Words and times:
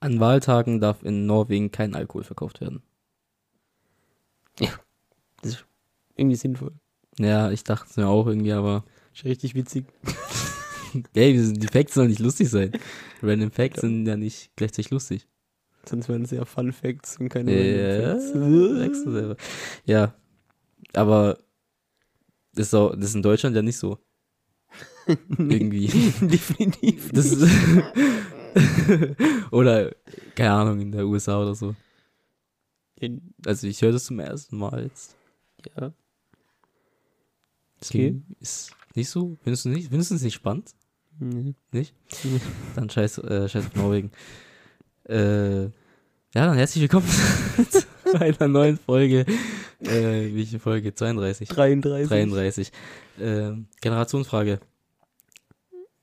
An 0.00 0.18
Wahltagen 0.18 0.80
darf 0.80 1.02
in 1.02 1.26
Norwegen 1.26 1.70
kein 1.70 1.94
Alkohol 1.94 2.24
verkauft 2.24 2.60
werden. 2.60 2.82
Das 5.42 5.52
ist 5.52 5.66
irgendwie 6.16 6.36
sinnvoll. 6.36 6.72
Ja, 7.18 7.50
ich 7.50 7.64
dachte 7.64 7.86
es 7.90 7.96
mir 7.96 8.08
auch 8.08 8.26
irgendwie, 8.26 8.52
aber 8.52 8.84
Ist 9.14 9.24
richtig 9.24 9.54
witzig. 9.54 9.86
ey, 11.14 11.52
die 11.52 11.66
Facts 11.66 11.94
sollen 11.94 12.08
nicht 12.08 12.20
lustig 12.20 12.48
sein. 12.48 12.72
Random 13.22 13.50
Facts 13.50 13.80
sind 13.80 14.06
ja 14.06 14.16
nicht 14.16 14.50
gleichzeitig 14.56 14.90
lustig. 14.90 15.26
Sonst 15.88 16.08
wären 16.08 16.22
es 16.22 16.30
ja 16.30 16.44
Fun 16.44 16.72
Facts 16.72 17.18
und 17.18 17.30
keine 17.30 17.52
Ja, 17.52 18.14
du 18.14 19.12
selber. 19.12 19.36
Ja, 19.84 20.14
aber 20.92 21.38
das 22.54 22.68
ist, 22.68 22.74
auch, 22.74 22.94
das 22.94 23.10
ist 23.10 23.14
in 23.14 23.22
Deutschland 23.22 23.56
ja 23.56 23.62
nicht 23.62 23.78
so. 23.78 23.98
Irgendwie. 25.38 25.86
Definitiv. 26.20 27.10
Das 27.12 27.26
ist 27.26 27.42
oder, 29.50 29.94
keine 30.34 30.52
Ahnung, 30.52 30.80
in 30.80 30.92
der 30.92 31.06
USA 31.06 31.40
oder 31.40 31.54
so. 31.54 31.74
In, 32.96 33.34
Also 33.46 33.66
ich 33.66 33.80
höre 33.82 33.92
das 33.92 34.04
zum 34.04 34.18
ersten 34.20 34.56
Mal 34.58 34.84
jetzt. 34.84 35.16
ja. 35.76 35.92
Deswegen 37.80 38.26
Ist 38.40 38.72
nicht 38.94 39.08
so? 39.08 39.38
Findest 39.42 39.64
du 39.64 39.70
nicht? 39.70 39.88
Findest 39.88 40.10
du 40.10 40.14
es 40.16 40.22
nicht 40.22 40.34
spannend? 40.34 40.74
Nee. 41.18 41.54
Nicht? 41.72 41.94
Nee. 42.24 42.40
Dann 42.76 42.90
scheiß, 42.90 43.18
äh, 43.18 43.48
scheiß 43.48 43.66
auf 43.66 43.74
Norwegen. 43.74 44.10
Äh, 45.04 45.62
ja, 45.64 45.70
dann 46.46 46.56
herzlich 46.56 46.82
willkommen 46.82 47.06
zu 47.70 48.20
einer 48.20 48.48
neuen 48.48 48.78
Folge. 48.78 49.24
Äh, 49.80 50.34
welche 50.34 50.58
Folge? 50.58 50.94
32. 50.94 51.48
33. 51.48 52.08
33. 52.08 52.72
Ähm, 53.18 53.66
Generationsfrage. 53.80 54.60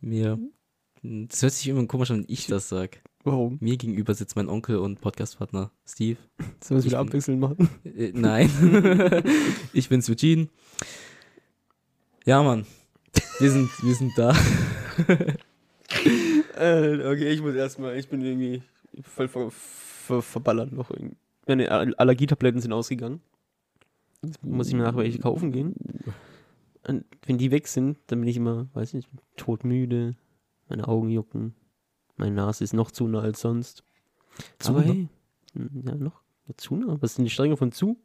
Mir, 0.02 0.40
das 1.04 1.42
hört 1.42 1.54
sich 1.54 1.68
immer 1.68 1.86
komisch 1.86 2.12
an, 2.12 2.20
wenn 2.20 2.26
ich 2.28 2.48
das 2.48 2.70
sag. 2.70 3.02
Warum? 3.24 3.58
Mir 3.60 3.76
gegenüber 3.78 4.14
sitzt 4.14 4.36
mein 4.36 4.48
Onkel 4.48 4.78
und 4.78 5.02
Podcastpartner 5.02 5.72
Steve. 5.86 6.18
Sollen 6.64 6.78
wir 6.78 6.78
es 6.78 6.86
wieder 6.86 6.98
bin- 7.00 7.08
abwechselnd 7.08 7.40
machen? 7.42 7.70
Äh, 7.84 8.12
nein. 8.14 8.50
ich 9.74 9.90
bin's 9.90 10.10
Eugene. 10.10 10.48
Ja, 12.26 12.42
Mann. 12.44 12.66
Wir 13.40 13.52
sind, 13.52 13.70
wir 13.84 13.96
sind 13.96 14.12
da. 14.18 14.36
Äh, 16.58 17.06
okay, 17.06 17.30
ich 17.30 17.42
muss 17.42 17.56
erstmal, 17.56 17.98
ich 17.98 18.10
bin 18.10 18.22
irgendwie 18.22 18.62
voll 19.04 19.28
ver, 19.28 19.50
ver, 19.52 20.22
verballert 20.22 20.72
noch 20.72 20.90
irgendwie. 20.90 21.16
Meine 21.48 21.70
Al- 21.72 21.96
Allergietabletten 21.96 22.62
sind 22.62 22.74
ausgegangen. 22.74 23.22
Jetzt 24.24 24.44
muss 24.44 24.68
ich 24.68 24.74
mir 24.74 24.82
nachher 24.84 24.98
welche 24.98 25.20
kaufen 25.20 25.52
gehen. 25.52 25.76
Und 26.88 27.06
wenn 27.26 27.38
die 27.38 27.52
weg 27.52 27.68
sind, 27.68 28.00
dann 28.08 28.20
bin 28.20 28.28
ich 28.28 28.38
immer, 28.38 28.68
weiß 28.74 28.94
nicht, 28.96 29.08
todmüde, 29.36 30.16
meine 30.70 30.88
Augen 30.88 31.10
jucken, 31.10 31.56
meine 32.16 32.36
Nase 32.36 32.64
ist 32.64 32.74
noch 32.74 32.92
zu 32.92 33.08
nah 33.08 33.22
als 33.22 33.42
sonst. 33.42 33.84
Zu 34.60 34.70
Aber 34.70 34.82
nah? 34.82 34.88
hey, 34.88 35.10
hm, 35.54 35.84
ja 35.86 35.96
noch, 35.96 36.22
ja, 36.48 36.54
zu 36.58 36.76
nah. 36.76 36.98
Was 37.02 37.16
sind 37.16 37.26
die 37.26 37.32
Stränge 37.32 37.58
von 37.58 37.72
zu? 37.72 37.98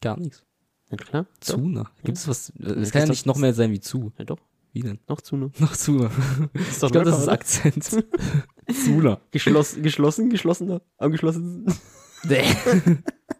Gar 0.00 0.18
nichts. 0.18 0.44
Na 0.90 0.96
klar. 0.96 1.26
Zu 1.40 1.58
nah. 1.58 1.90
Gibt 2.02 2.18
es 2.18 2.26
was? 2.26 2.52
das 2.56 2.76
Es 2.76 2.90
kann 2.90 3.02
ja 3.02 3.08
nicht 3.08 3.26
noch 3.26 3.36
mehr 3.36 3.54
sein 3.54 3.70
wie 3.70 3.80
zu. 3.80 4.12
Ja 4.18 4.24
doch, 4.24 4.40
Wie 4.72 4.80
denn? 4.80 4.98
noch 5.08 5.20
zu 5.20 5.36
nah. 5.36 5.50
Noch 5.58 5.76
zu 5.76 5.92
nah. 5.92 6.10
Das 6.52 6.68
ist 6.68 6.82
Ich 6.82 6.90
glaube, 6.90 7.10
das 7.10 7.18
ist 7.18 7.24
oder? 7.24 7.32
Akzent. 7.32 7.84
zu 7.84 8.90
nah. 9.00 9.20
Geschlossen, 9.30 9.82
geschlossen, 9.82 10.30
geschlossener, 10.30 10.82
angeschlossen. 10.98 11.66
Nee. 12.22 12.44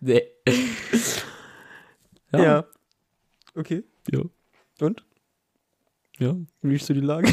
nee. 0.01 0.23
Ja. 2.33 2.65
Okay. 3.55 3.85
Ja. 4.11 4.23
Und? 4.81 5.05
Ja. 6.21 6.37
Wie 6.63 6.75
ist 6.77 6.87
so 6.87 6.95
die 6.95 7.01
Lage? 7.01 7.27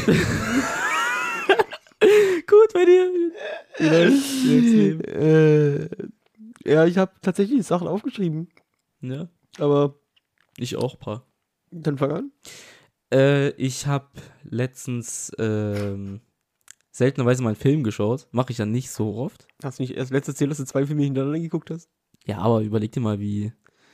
Gut 2.46 2.72
bei 2.72 2.84
dir. 2.84 3.32
äh, 5.06 5.88
ja, 6.64 6.86
ich 6.86 6.96
habe 6.98 7.12
tatsächlich 7.22 7.64
Sachen 7.66 7.86
aufgeschrieben, 7.88 8.48
Ja. 9.00 9.28
aber 9.58 9.94
Ich 10.56 10.76
auch, 10.76 10.98
paar. 10.98 11.26
dann 11.70 11.98
fang 11.98 12.12
an. 12.12 12.32
Äh, 13.12 13.50
ich 13.50 13.86
habe 13.86 14.08
letztens 14.42 15.32
ähm, 15.38 16.20
seltenerweise 16.90 17.42
mal 17.42 17.50
einen 17.50 17.56
Film 17.56 17.82
geschaut. 17.84 18.26
Mache 18.32 18.52
ich 18.52 18.58
ja 18.58 18.66
nicht 18.66 18.90
so 18.90 19.14
oft. 19.16 19.46
Hast 19.62 19.78
du 19.78 19.82
nicht 19.82 19.94
erst 19.96 20.10
letztes 20.12 20.34
erzählt, 20.34 20.50
dass 20.50 20.58
du 20.58 20.64
zwei 20.66 20.86
Filme 20.86 21.02
hintereinander 21.02 21.40
geguckt 21.40 21.70
hast? 21.70 21.88
Ja, 22.26 22.38
aber 22.38 22.60
überleg 22.62 22.92
dir 22.92 23.00
mal, 23.00 23.18
wie 23.20 23.52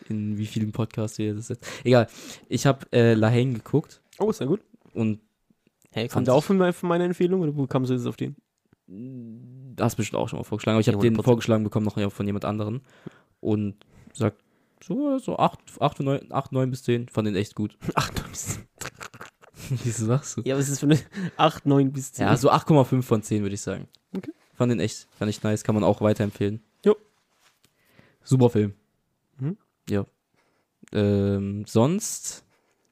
in 0.09 0.37
wie 0.39 0.47
vielen 0.47 0.73
Podcasts 0.73 1.19
wir 1.19 1.35
das 1.35 1.49
jetzt. 1.49 1.67
Egal. 1.85 2.07
Ich 2.49 2.67
habe 2.67 2.87
äh, 2.93 3.15
La 3.15 3.29
Haine 3.31 3.55
geguckt 3.55 4.01
Oh, 4.19 4.31
ist 4.31 4.41
ja 4.41 4.47
gut. 4.47 4.61
Und 4.95 5.21
Hey, 5.91 6.09
Fand 6.09 6.29
auch 6.29 6.43
von, 6.43 6.73
von 6.73 6.89
meiner 6.89 7.05
Empfehlung 7.05 7.41
oder 7.43 7.57
wo 7.57 7.69
kamst 7.69 7.89
du 7.91 7.95
jetzt 7.95 8.07
auf 8.07 8.17
den? 8.17 8.35
hast 9.81 9.95
bestimmt 9.97 10.21
auch 10.21 10.29
schon 10.29 10.39
mal 10.41 10.45
vorgeschlagen, 10.45 10.75
aber 10.75 10.81
ich 10.81 10.89
habe 10.89 10.99
den 10.99 11.17
100%. 11.17 11.23
vorgeschlagen 11.23 11.65
bekommen 11.65 11.87
noch 11.87 12.13
von 12.13 12.27
jemand 12.27 12.45
anderen 12.45 12.83
und 13.41 13.77
sagt 14.13 14.43
so 14.83 15.19
so 15.19 15.39
8 15.39 15.81
8 15.81 16.01
9 16.01 16.33
8 16.33 16.53
9 16.53 16.71
bis 16.71 16.83
10, 16.83 17.09
fand 17.09 17.29
den 17.29 17.37
echt 17.37 17.55
gut. 17.55 17.79
Ach, 17.95 18.11
du 18.11 18.23
bist. 18.29 18.61
Wieso 19.85 20.07
sagst 20.07 20.37
du? 20.37 20.43
Ja, 20.45 20.57
was 20.57 20.65
ist 20.65 20.73
das 20.73 20.81
für 20.81 20.87
eine 20.87 20.99
8, 21.37 21.65
9 21.65 21.93
bis 21.93 22.13
10? 22.13 22.27
Ja, 22.27 22.37
so 22.37 22.51
8,5 22.51 23.03
von 23.03 23.23
10 23.23 23.43
würde 23.43 23.55
ich 23.55 23.63
sagen. 23.63 23.89
Okay. 24.15 24.33
Fand 24.53 24.71
den 24.71 24.81
echt, 24.81 25.09
fand 25.17 25.31
ich 25.31 25.43
nice, 25.43 25.65
kann 25.65 25.75
man 25.75 25.85
auch 25.85 26.01
weiterempfehlen. 26.01 26.63
Jo. 26.85 26.97
Super 28.23 28.51
Film. 28.51 28.75
Mhm. 29.39 29.57
Ja. 29.89 30.05
Ähm, 30.93 31.65
sonst, 31.67 32.44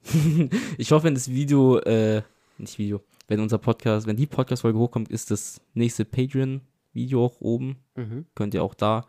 ich 0.78 0.92
hoffe, 0.92 1.04
wenn 1.04 1.14
das 1.14 1.30
Video, 1.30 1.78
äh, 1.78 2.22
nicht 2.58 2.78
Video, 2.78 3.00
wenn 3.28 3.40
unser 3.40 3.58
Podcast, 3.58 4.06
wenn 4.06 4.16
die 4.16 4.26
Podcast-Folge 4.26 4.78
hochkommt, 4.78 5.08
ist 5.08 5.30
das 5.30 5.60
nächste 5.74 6.04
Patreon-Video 6.04 7.24
auch 7.24 7.40
oben. 7.40 7.76
Mhm. 7.96 8.26
Könnt 8.34 8.54
ihr 8.54 8.62
auch 8.62 8.74
da 8.74 9.06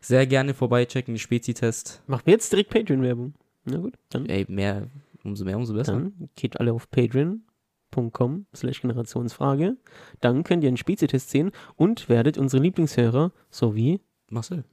sehr 0.00 0.26
gerne 0.26 0.54
vorbeichecken, 0.54 1.18
Spezi-Test. 1.18 2.02
Machen 2.06 2.22
wir 2.24 2.32
jetzt 2.32 2.52
direkt 2.52 2.70
Patreon-Werbung. 2.70 3.34
Na 3.64 3.78
gut, 3.78 3.94
dann. 4.08 4.26
Ey, 4.26 4.46
mehr, 4.48 4.88
umso 5.24 5.44
mehr, 5.44 5.56
umso 5.56 5.74
besser. 5.74 5.92
Dann 5.92 6.30
geht 6.36 6.58
alle 6.58 6.72
auf 6.72 6.90
patreon.com 6.90 8.46
slash 8.54 8.80
Generationsfrage. 8.80 9.76
Dann 10.20 10.42
könnt 10.44 10.64
ihr 10.64 10.68
einen 10.68 10.78
Spezietest 10.78 11.30
sehen 11.30 11.50
und 11.76 12.08
werdet 12.08 12.38
unsere 12.38 12.62
Lieblingshörer 12.62 13.32
sowie 13.50 14.00
Marcel. 14.30 14.64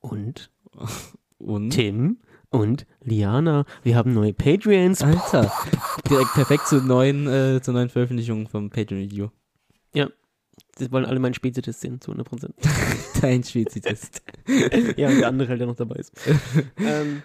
und 0.00 0.50
Und? 1.38 1.70
Tim 1.70 2.18
und 2.50 2.86
Liana. 3.02 3.64
Wir 3.82 3.96
haben 3.96 4.12
neue 4.12 4.32
Patreons. 4.32 5.02
Alter, 5.02 5.52
direkt 6.08 6.34
perfekt 6.34 6.68
zur 6.68 6.82
neuen, 6.82 7.26
äh, 7.26 7.60
zur 7.62 7.74
neuen 7.74 7.88
Veröffentlichung 7.88 8.48
vom 8.48 8.70
Patreon-Video. 8.70 9.30
Das 10.80 10.90
wollen 10.92 11.04
alle 11.04 11.20
meinen 11.20 11.34
Spezietest 11.34 11.80
sehen, 11.80 12.00
zu 12.00 12.12
100%. 12.12 12.50
Dein 13.20 13.42
Spezi-Test. 13.42 14.22
ja, 14.96 15.08
und 15.08 15.20
der 15.20 15.28
andere 15.28 15.48
halt, 15.48 15.60
der 15.60 15.66
noch 15.66 15.76
dabei 15.76 15.96
ist. 15.96 16.12
ähm, 16.78 17.22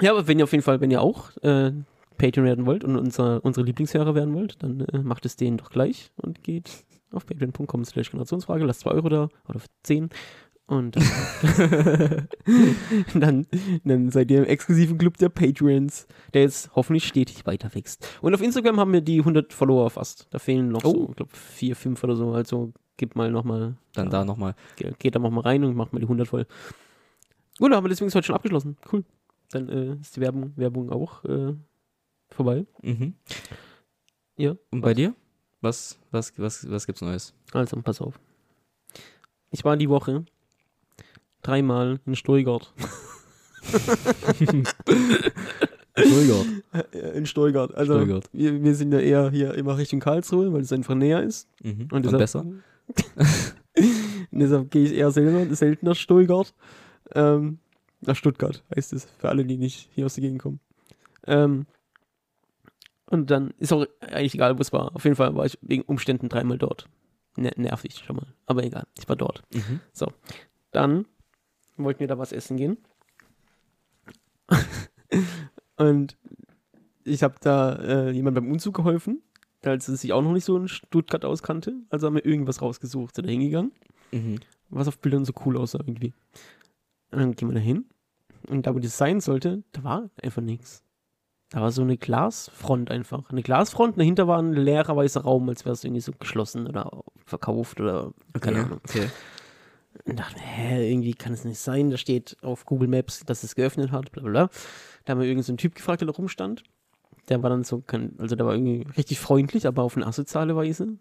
ja, 0.00 0.10
aber 0.10 0.26
wenn 0.26 0.38
ihr 0.38 0.44
auf 0.44 0.52
jeden 0.52 0.64
Fall, 0.64 0.80
wenn 0.80 0.90
ihr 0.90 1.02
auch 1.02 1.36
äh, 1.42 1.72
Patreon 2.18 2.46
werden 2.46 2.66
wollt 2.66 2.84
und 2.84 2.96
unser, 2.96 3.44
unsere 3.44 3.64
Lieblingshörer 3.66 4.14
werden 4.14 4.34
wollt, 4.34 4.62
dann 4.62 4.80
äh, 4.80 4.98
macht 4.98 5.26
es 5.26 5.36
denen 5.36 5.58
doch 5.58 5.70
gleich 5.70 6.10
und 6.16 6.42
geht 6.42 6.84
auf 7.12 7.26
patreon.com 7.26 7.84
slash 7.84 8.10
Generationsfrage, 8.10 8.64
lasst 8.64 8.80
2 8.80 8.90
Euro 8.90 9.08
da 9.08 9.28
oder 9.48 9.60
10 9.82 10.10
und 10.66 10.96
dann, 10.96 11.04
dann, 13.14 13.46
dann 13.84 14.10
seid 14.10 14.30
ihr 14.30 14.38
im 14.38 14.44
exklusiven 14.44 14.98
Club 14.98 15.16
der 15.18 15.28
Patreons, 15.28 16.06
der 16.34 16.42
jetzt 16.42 16.70
hoffentlich 16.74 17.06
stetig 17.06 17.44
weiter 17.46 17.74
wächst. 17.74 18.08
Und 18.22 18.34
auf 18.34 18.40
Instagram 18.42 18.78
haben 18.80 18.92
wir 18.92 19.00
die 19.00 19.18
100 19.18 19.52
Follower 19.52 19.90
fast. 19.90 20.26
Da 20.30 20.38
fehlen 20.38 20.68
noch 20.68 20.82
so, 20.82 20.94
Oh. 20.94 21.06
ich 21.10 21.16
glaube, 21.16 21.32
4, 21.34 21.76
5 21.76 22.04
oder 22.04 22.16
so. 22.16 22.32
Also 22.32 22.72
gebt 22.96 23.16
mal 23.16 23.30
nochmal 23.30 23.76
Dann 23.94 24.10
da 24.10 24.24
nochmal. 24.24 24.54
Ge- 24.76 24.94
geht 24.98 25.14
da 25.14 25.18
noch 25.18 25.30
mal 25.30 25.40
rein 25.42 25.64
und 25.64 25.74
macht 25.76 25.92
mal 25.92 25.98
die 25.98 26.06
100 26.06 26.26
voll. 26.28 26.46
Gut, 27.58 27.72
aber 27.72 27.88
deswegen 27.88 28.08
ist 28.08 28.14
heute 28.14 28.26
schon 28.26 28.36
abgeschlossen. 28.36 28.76
Cool. 28.90 29.04
Dann 29.50 29.68
äh, 29.68 29.94
ist 30.00 30.16
die 30.16 30.20
Werbung, 30.20 30.52
Werbung 30.56 30.90
auch 30.90 31.24
äh, 31.24 31.54
vorbei. 32.30 32.64
Mhm. 32.82 33.14
Ja. 34.36 34.54
Und 34.70 34.80
bei 34.80 34.94
dir? 34.94 35.14
Was, 35.60 35.98
was, 36.10 36.32
was, 36.38 36.68
was 36.70 36.86
gibt's 36.86 37.02
Neues? 37.02 37.34
Also, 37.52 37.80
pass 37.82 38.00
auf. 38.00 38.18
Ich 39.50 39.64
war 39.64 39.76
die 39.76 39.88
Woche 39.90 40.24
dreimal 41.42 42.00
in 42.06 42.14
Stuttgart. 42.16 42.72
Stuttgart. 45.96 46.46
In 47.14 47.26
Stuttgart. 47.26 47.74
Also, 47.74 47.96
Stuttgart. 47.96 48.24
Wir, 48.32 48.62
wir 48.62 48.74
sind 48.74 48.92
ja 48.92 48.98
eher 49.00 49.30
hier 49.30 49.54
immer 49.54 49.76
Richtung 49.76 50.00
Karlsruhe, 50.00 50.52
weil 50.52 50.62
es 50.62 50.72
einfach 50.72 50.94
näher 50.94 51.22
ist. 51.22 51.48
Mhm. 51.62 51.88
Und 51.90 51.92
Und, 51.92 52.02
deshalb- 52.04 52.18
besser? 52.18 52.40
Und 54.30 54.38
deshalb 54.38 54.70
gehe 54.70 54.84
ich 54.86 54.92
eher 54.94 55.10
selten 55.10 55.84
nach 55.86 55.94
Stuttgart. 55.96 56.54
Ähm, 57.14 57.58
nach 58.00 58.16
Stuttgart 58.16 58.64
heißt 58.74 58.92
es, 58.94 59.06
für 59.18 59.28
alle, 59.28 59.44
die 59.44 59.58
nicht 59.58 59.90
hier 59.94 60.06
aus 60.06 60.14
der 60.14 60.22
Gegend 60.22 60.40
kommen. 60.42 60.60
Ähm, 61.26 61.66
und 63.06 63.30
dann 63.30 63.52
ist 63.58 63.72
auch 63.72 63.84
eigentlich 64.00 64.34
egal, 64.34 64.56
wo 64.56 64.62
es 64.62 64.72
war. 64.72 64.96
Auf 64.96 65.04
jeden 65.04 65.16
Fall 65.16 65.34
war 65.36 65.44
ich 65.44 65.58
wegen 65.60 65.82
Umständen 65.82 66.30
dreimal 66.30 66.56
dort. 66.56 66.88
Ne 67.36 67.50
nervig 67.56 68.02
schon 68.04 68.16
mal. 68.16 68.26
Aber 68.46 68.64
egal, 68.64 68.86
ich 68.98 69.06
war 69.08 69.16
dort. 69.16 69.42
Mhm. 69.52 69.80
Dann 70.70 71.04
wollten 71.76 72.00
wir 72.00 72.08
da 72.08 72.18
was 72.18 72.32
essen 72.32 72.56
gehen. 72.56 72.78
und 75.76 76.16
ich 77.04 77.22
habe 77.22 77.34
da 77.40 77.74
äh, 77.76 78.10
jemand 78.10 78.34
beim 78.34 78.50
Umzug 78.50 78.74
geholfen. 78.74 79.22
als 79.64 79.86
sich 79.86 80.12
auch 80.12 80.22
noch 80.22 80.32
nicht 80.32 80.44
so 80.44 80.56
in 80.56 80.68
Stuttgart 80.68 81.24
auskannte. 81.24 81.74
Also 81.90 82.06
haben 82.06 82.14
wir 82.14 82.24
irgendwas 82.26 82.62
rausgesucht, 82.62 83.14
sind 83.14 83.26
da 83.26 83.30
hingegangen, 83.30 83.72
Mhm. 84.12 84.40
was 84.70 84.88
auf 84.88 84.98
Bildern 84.98 85.24
so 85.24 85.32
cool 85.46 85.56
aussah 85.56 85.78
irgendwie. 85.80 86.12
Und 87.10 87.18
dann 87.20 87.32
gehen 87.32 87.48
wir 87.48 87.54
da 87.54 87.60
hin 87.60 87.86
und 88.48 88.66
da, 88.66 88.74
wo 88.74 88.78
das 88.78 88.96
sein 88.98 89.20
sollte, 89.20 89.62
da 89.72 89.84
war 89.84 90.10
einfach 90.22 90.42
nichts. 90.42 90.82
Da 91.50 91.60
war 91.60 91.70
so 91.70 91.82
eine 91.82 91.98
Glasfront 91.98 92.90
einfach. 92.90 93.28
Eine 93.30 93.42
Glasfront, 93.42 93.98
dahinter 93.98 94.26
war 94.26 94.38
ein 94.40 94.54
leerer 94.54 94.96
weißer 94.96 95.20
Raum, 95.20 95.48
als 95.50 95.64
wäre 95.66 95.74
es 95.74 95.84
irgendwie 95.84 96.00
so 96.00 96.12
geschlossen 96.12 96.66
oder 96.66 96.90
verkauft 97.26 97.78
oder 97.80 98.12
keine 98.40 98.64
Ahnung. 98.64 98.80
Okay. 98.88 99.08
Und 100.04 100.18
dachte 100.18 100.36
mir, 100.38 100.44
hä, 100.46 100.90
irgendwie 100.90 101.14
kann 101.14 101.32
es 101.32 101.44
nicht 101.44 101.58
sein. 101.60 101.90
Da 101.90 101.96
steht 101.96 102.36
auf 102.42 102.64
Google 102.66 102.88
Maps, 102.88 103.20
dass 103.24 103.44
es 103.44 103.54
geöffnet 103.54 103.92
hat, 103.92 104.10
bla 104.12 104.22
bla 104.22 104.30
bla. 104.30 104.50
Da 105.04 105.12
haben 105.12 105.20
wir 105.20 105.26
irgendeinen 105.26 105.44
so 105.44 105.52
einen 105.52 105.58
Typ 105.58 105.74
gefragt, 105.74 106.00
der 106.00 106.06
da 106.08 106.12
rumstand. 106.12 106.64
Der 107.28 107.40
war 107.40 107.50
dann 107.50 107.62
so, 107.62 107.84
also 108.18 108.34
der 108.34 108.44
war 108.46 108.52
irgendwie 108.54 108.84
richtig 108.96 109.20
freundlich, 109.20 109.68
aber 109.68 109.82
auf 109.84 109.96
eine 109.96 110.06
asoziale 110.06 110.56
Weise. 110.56 110.98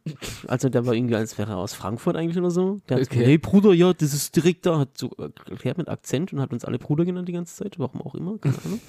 Also 0.48 0.70
der 0.70 0.86
war 0.86 0.94
irgendwie, 0.94 1.16
als 1.16 1.40
wäre 1.40 1.54
er 1.54 1.58
aus 1.58 1.74
Frankfurt 1.74 2.16
eigentlich 2.16 2.38
oder 2.38 2.52
so. 2.52 2.78
Der 2.90 2.98
hat 2.98 3.08
Okay. 3.08 3.20
so, 3.22 3.26
hey 3.26 3.38
Bruder, 3.40 3.74
ja, 3.74 3.92
das 3.92 4.14
ist 4.14 4.36
direkt 4.36 4.68
da, 4.68 4.78
hat 4.78 4.96
so 5.00 5.10
erklärt 5.18 5.80
mit 5.80 5.90
Akzent 5.90 6.32
und 6.32 6.40
hat 6.40 6.54
uns 6.54 6.64
alle 6.64 6.78
Bruder 6.78 7.06
genannt 7.06 7.28
die 7.28 7.34
ganze 7.34 7.56
Zeit, 7.56 7.80
warum 7.80 8.02
auch 8.04 8.14
immer, 8.14 8.38
keine 8.38 8.56
Ahnung. 8.66 8.80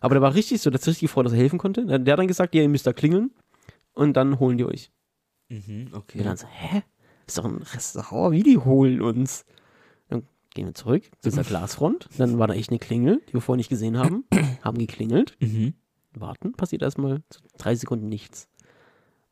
Aber 0.00 0.14
der 0.14 0.22
war 0.22 0.34
richtig 0.34 0.60
so, 0.60 0.70
der 0.70 0.74
hat 0.78 0.82
sich 0.82 0.92
richtig 0.92 1.08
gefreut, 1.08 1.26
dass 1.26 1.32
er 1.32 1.38
helfen 1.40 1.58
konnte. 1.58 1.84
Der 1.84 1.98
der 1.98 2.12
hat 2.12 2.20
dann 2.20 2.28
gesagt, 2.28 2.54
ja, 2.54 2.62
ihr 2.62 2.68
müsst 2.68 2.86
da 2.86 2.92
klingeln 2.92 3.32
und 3.94 4.16
dann 4.16 4.38
holen 4.38 4.56
die 4.56 4.64
euch. 4.64 4.92
Mhm, 5.48 5.88
okay. 5.94 6.18
Und 6.18 6.24
dann 6.26 6.36
so, 6.36 6.46
hä? 6.46 6.82
Ist 7.28 7.38
doch 7.38 7.44
ein 7.44 7.58
Restaurant, 7.62 8.32
wie 8.32 8.42
die 8.42 8.58
holen 8.58 9.00
uns? 9.02 9.44
Dann 10.08 10.22
gehen 10.54 10.66
wir 10.66 10.74
zurück 10.74 11.04
zu 11.20 11.28
dieser 11.30 11.44
Glasfront. 11.44 12.08
Dann 12.18 12.38
war 12.38 12.46
da 12.46 12.54
echt 12.54 12.70
eine 12.70 12.78
Klingel, 12.78 13.20
die 13.28 13.34
wir 13.34 13.40
vorher 13.40 13.58
nicht 13.58 13.68
gesehen 13.68 13.98
haben. 13.98 14.24
haben 14.62 14.78
geklingelt, 14.78 15.36
Mhm. 15.40 15.74
warten, 16.14 16.52
passiert 16.52 16.82
erstmal 16.82 17.22
so 17.30 17.40
drei 17.58 17.74
Sekunden 17.74 18.08
nichts. 18.08 18.48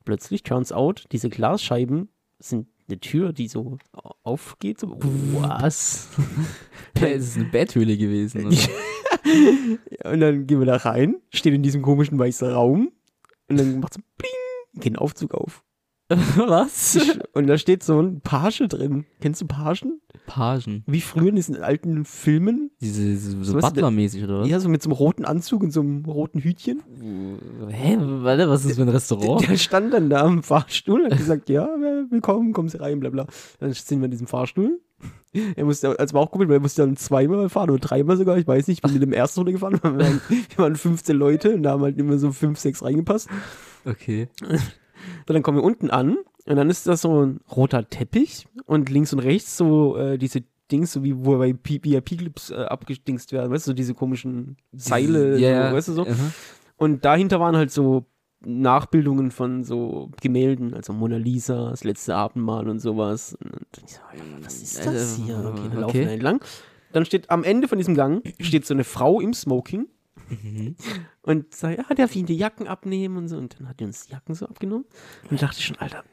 Plötzlich, 0.04 0.42
turns 0.44 0.70
out, 0.72 1.06
diese 1.10 1.30
Glasscheiben 1.30 2.10
sind 2.38 2.68
eine 2.88 3.00
Tür, 3.00 3.32
die 3.32 3.48
so 3.48 3.78
aufgeht. 4.22 4.78
So, 4.78 4.96
Was? 5.00 6.08
es 7.00 7.28
ist 7.30 7.36
eine 7.36 7.46
Betthöhle 7.46 7.96
gewesen. 7.96 8.52
Ja, 8.52 8.68
und 10.12 10.20
dann 10.20 10.46
gehen 10.46 10.60
wir 10.60 10.66
da 10.66 10.76
rein, 10.76 11.16
steht 11.32 11.54
in 11.54 11.62
diesem 11.62 11.82
komischen 11.82 12.18
weißen 12.18 12.48
Raum 12.48 12.92
und 13.48 13.58
dann 13.58 13.80
macht 13.80 13.94
so 13.94 14.00
bling, 14.18 14.80
geht 14.82 14.92
ein 14.92 14.96
Aufzug 14.96 15.34
auf. 15.34 15.64
Was? 16.36 16.98
Und 17.32 17.48
da 17.48 17.58
steht 17.58 17.82
so 17.82 18.00
ein 18.00 18.20
Page 18.20 18.62
drin. 18.68 19.06
Kennst 19.20 19.40
du 19.40 19.46
Pagen? 19.46 20.00
Pagen. 20.26 20.84
Wie 20.86 21.00
früher 21.00 21.28
in 21.28 21.36
diesen 21.36 21.56
alten 21.56 22.04
Filmen. 22.04 22.70
Diese, 22.80 23.16
so 23.16 23.42
So 23.42 23.58
Butler-mäßig, 23.58 24.22
oder 24.24 24.40
was? 24.40 24.48
Ja, 24.48 24.60
so 24.60 24.68
mit 24.68 24.82
so 24.82 24.88
einem 24.90 24.96
roten 24.96 25.24
Anzug 25.24 25.62
und 25.62 25.72
so 25.72 25.80
einem 25.80 26.04
roten 26.04 26.40
Hütchen. 26.40 26.82
Hä? 27.68 27.96
Warte, 27.98 28.48
was 28.48 28.60
ist 28.60 28.70
das 28.70 28.76
für 28.76 28.82
ein 28.82 28.88
Restaurant? 28.88 29.48
Der 29.48 29.56
stand 29.56 29.92
dann 29.94 30.08
da 30.08 30.22
am 30.22 30.42
Fahrstuhl 30.42 31.02
und 31.02 31.10
hat 31.10 31.18
gesagt, 31.18 31.48
ja, 31.48 31.66
willkommen, 32.10 32.52
kommen 32.52 32.68
Sie 32.68 32.80
rein, 32.80 33.00
bla 33.00 33.10
bla. 33.10 33.26
Dann 33.58 33.72
sind 33.72 34.00
wir 34.00 34.04
in 34.06 34.10
diesem 34.12 34.26
Fahrstuhl. 34.28 34.80
Er 35.54 35.64
musste 35.64 35.98
als 35.98 36.12
Bauchkumpel, 36.12 36.48
weil 36.48 36.56
er 36.56 36.60
musste 36.60 36.82
dann 36.82 36.96
zweimal 36.96 37.48
fahren 37.48 37.70
oder 37.70 37.80
dreimal 37.80 38.16
sogar, 38.16 38.38
ich 38.38 38.46
weiß 38.46 38.68
nicht, 38.68 38.78
ich 38.78 38.82
bin 38.82 38.92
mit 38.92 39.02
dem 39.02 39.12
ersten 39.12 39.40
runtergefahren. 39.40 39.80
Wir 39.82 39.98
waren, 39.98 40.20
wir 40.28 40.58
waren 40.58 40.76
15 40.76 41.16
Leute 41.16 41.54
und 41.54 41.64
da 41.64 41.72
haben 41.72 41.82
halt 41.82 41.98
immer 41.98 42.16
so 42.18 42.32
fünf, 42.32 42.58
sechs 42.58 42.82
reingepasst. 42.82 43.28
Okay. 43.84 44.28
So, 45.26 45.32
dann 45.34 45.42
kommen 45.42 45.58
wir 45.58 45.64
unten 45.64 45.90
an 45.90 46.16
und 46.46 46.56
dann 46.56 46.70
ist 46.70 46.86
das 46.86 47.02
so 47.02 47.24
ein 47.24 47.40
roter 47.54 47.88
Teppich 47.88 48.46
und 48.66 48.88
links 48.90 49.12
und 49.12 49.18
rechts 49.20 49.56
so 49.56 49.96
äh, 49.96 50.18
diese 50.18 50.42
Dings, 50.70 50.92
so 50.92 51.02
wie 51.04 51.14
wo 51.24 51.36
bei 51.38 51.52
VIP-Clips 51.52 52.50
äh, 52.50 52.54
abgedingst 52.56 53.32
werden, 53.32 53.50
weißt 53.52 53.66
du, 53.66 53.70
so 53.70 53.74
diese 53.74 53.94
komischen 53.94 54.56
Seile, 54.72 55.38
Ja, 55.38 55.70
so, 55.70 55.76
weißt 55.76 55.88
du 55.88 55.92
so. 55.92 56.02
aha. 56.06 56.32
Und 56.76 57.04
dahinter 57.04 57.40
waren 57.40 57.56
halt 57.56 57.70
so 57.70 58.06
Nachbildungen 58.44 59.30
von 59.30 59.64
so 59.64 60.10
Gemälden, 60.20 60.74
also 60.74 60.92
Mona 60.92 61.16
Lisa, 61.16 61.70
das 61.70 61.84
letzte 61.84 62.14
Abendmahl 62.14 62.68
und 62.68 62.78
sowas. 62.80 63.36
Und 63.42 63.66
ich 63.84 63.94
so, 63.94 64.00
Alter, 64.10 64.24
was 64.44 64.62
ist 64.62 64.84
das 64.86 65.18
Äh, 65.18 65.22
hier? 65.22 65.38
Okay, 65.38 65.44
dann 65.54 65.64
okay. 65.72 65.80
laufen 65.80 65.94
wir 66.00 66.10
entlang. 66.10 66.40
Dann 66.92 67.04
steht 67.04 67.30
am 67.30 67.44
Ende 67.44 67.66
von 67.68 67.78
diesem 67.78 67.94
Gang 67.94 68.22
steht 68.40 68.64
so 68.66 68.74
eine 68.74 68.84
Frau 68.84 69.20
im 69.20 69.34
Smoking 69.34 69.86
Mhm. 70.28 70.76
und 71.22 71.54
sagt, 71.54 71.78
ja, 71.78 71.94
darf 71.94 72.10
ich 72.10 72.16
Ihnen 72.16 72.26
die 72.26 72.36
Jacken 72.36 72.66
abnehmen 72.66 73.16
und 73.16 73.28
so. 73.28 73.36
Und 73.36 73.58
dann 73.58 73.68
hat 73.68 73.80
die 73.80 73.84
uns 73.84 74.06
die 74.06 74.12
Jacken 74.12 74.34
so 74.34 74.46
abgenommen. 74.46 74.86
Und 75.30 75.40
dachte 75.40 75.58
ich 75.58 75.66
schon, 75.66 75.76
Alter, 75.78 76.04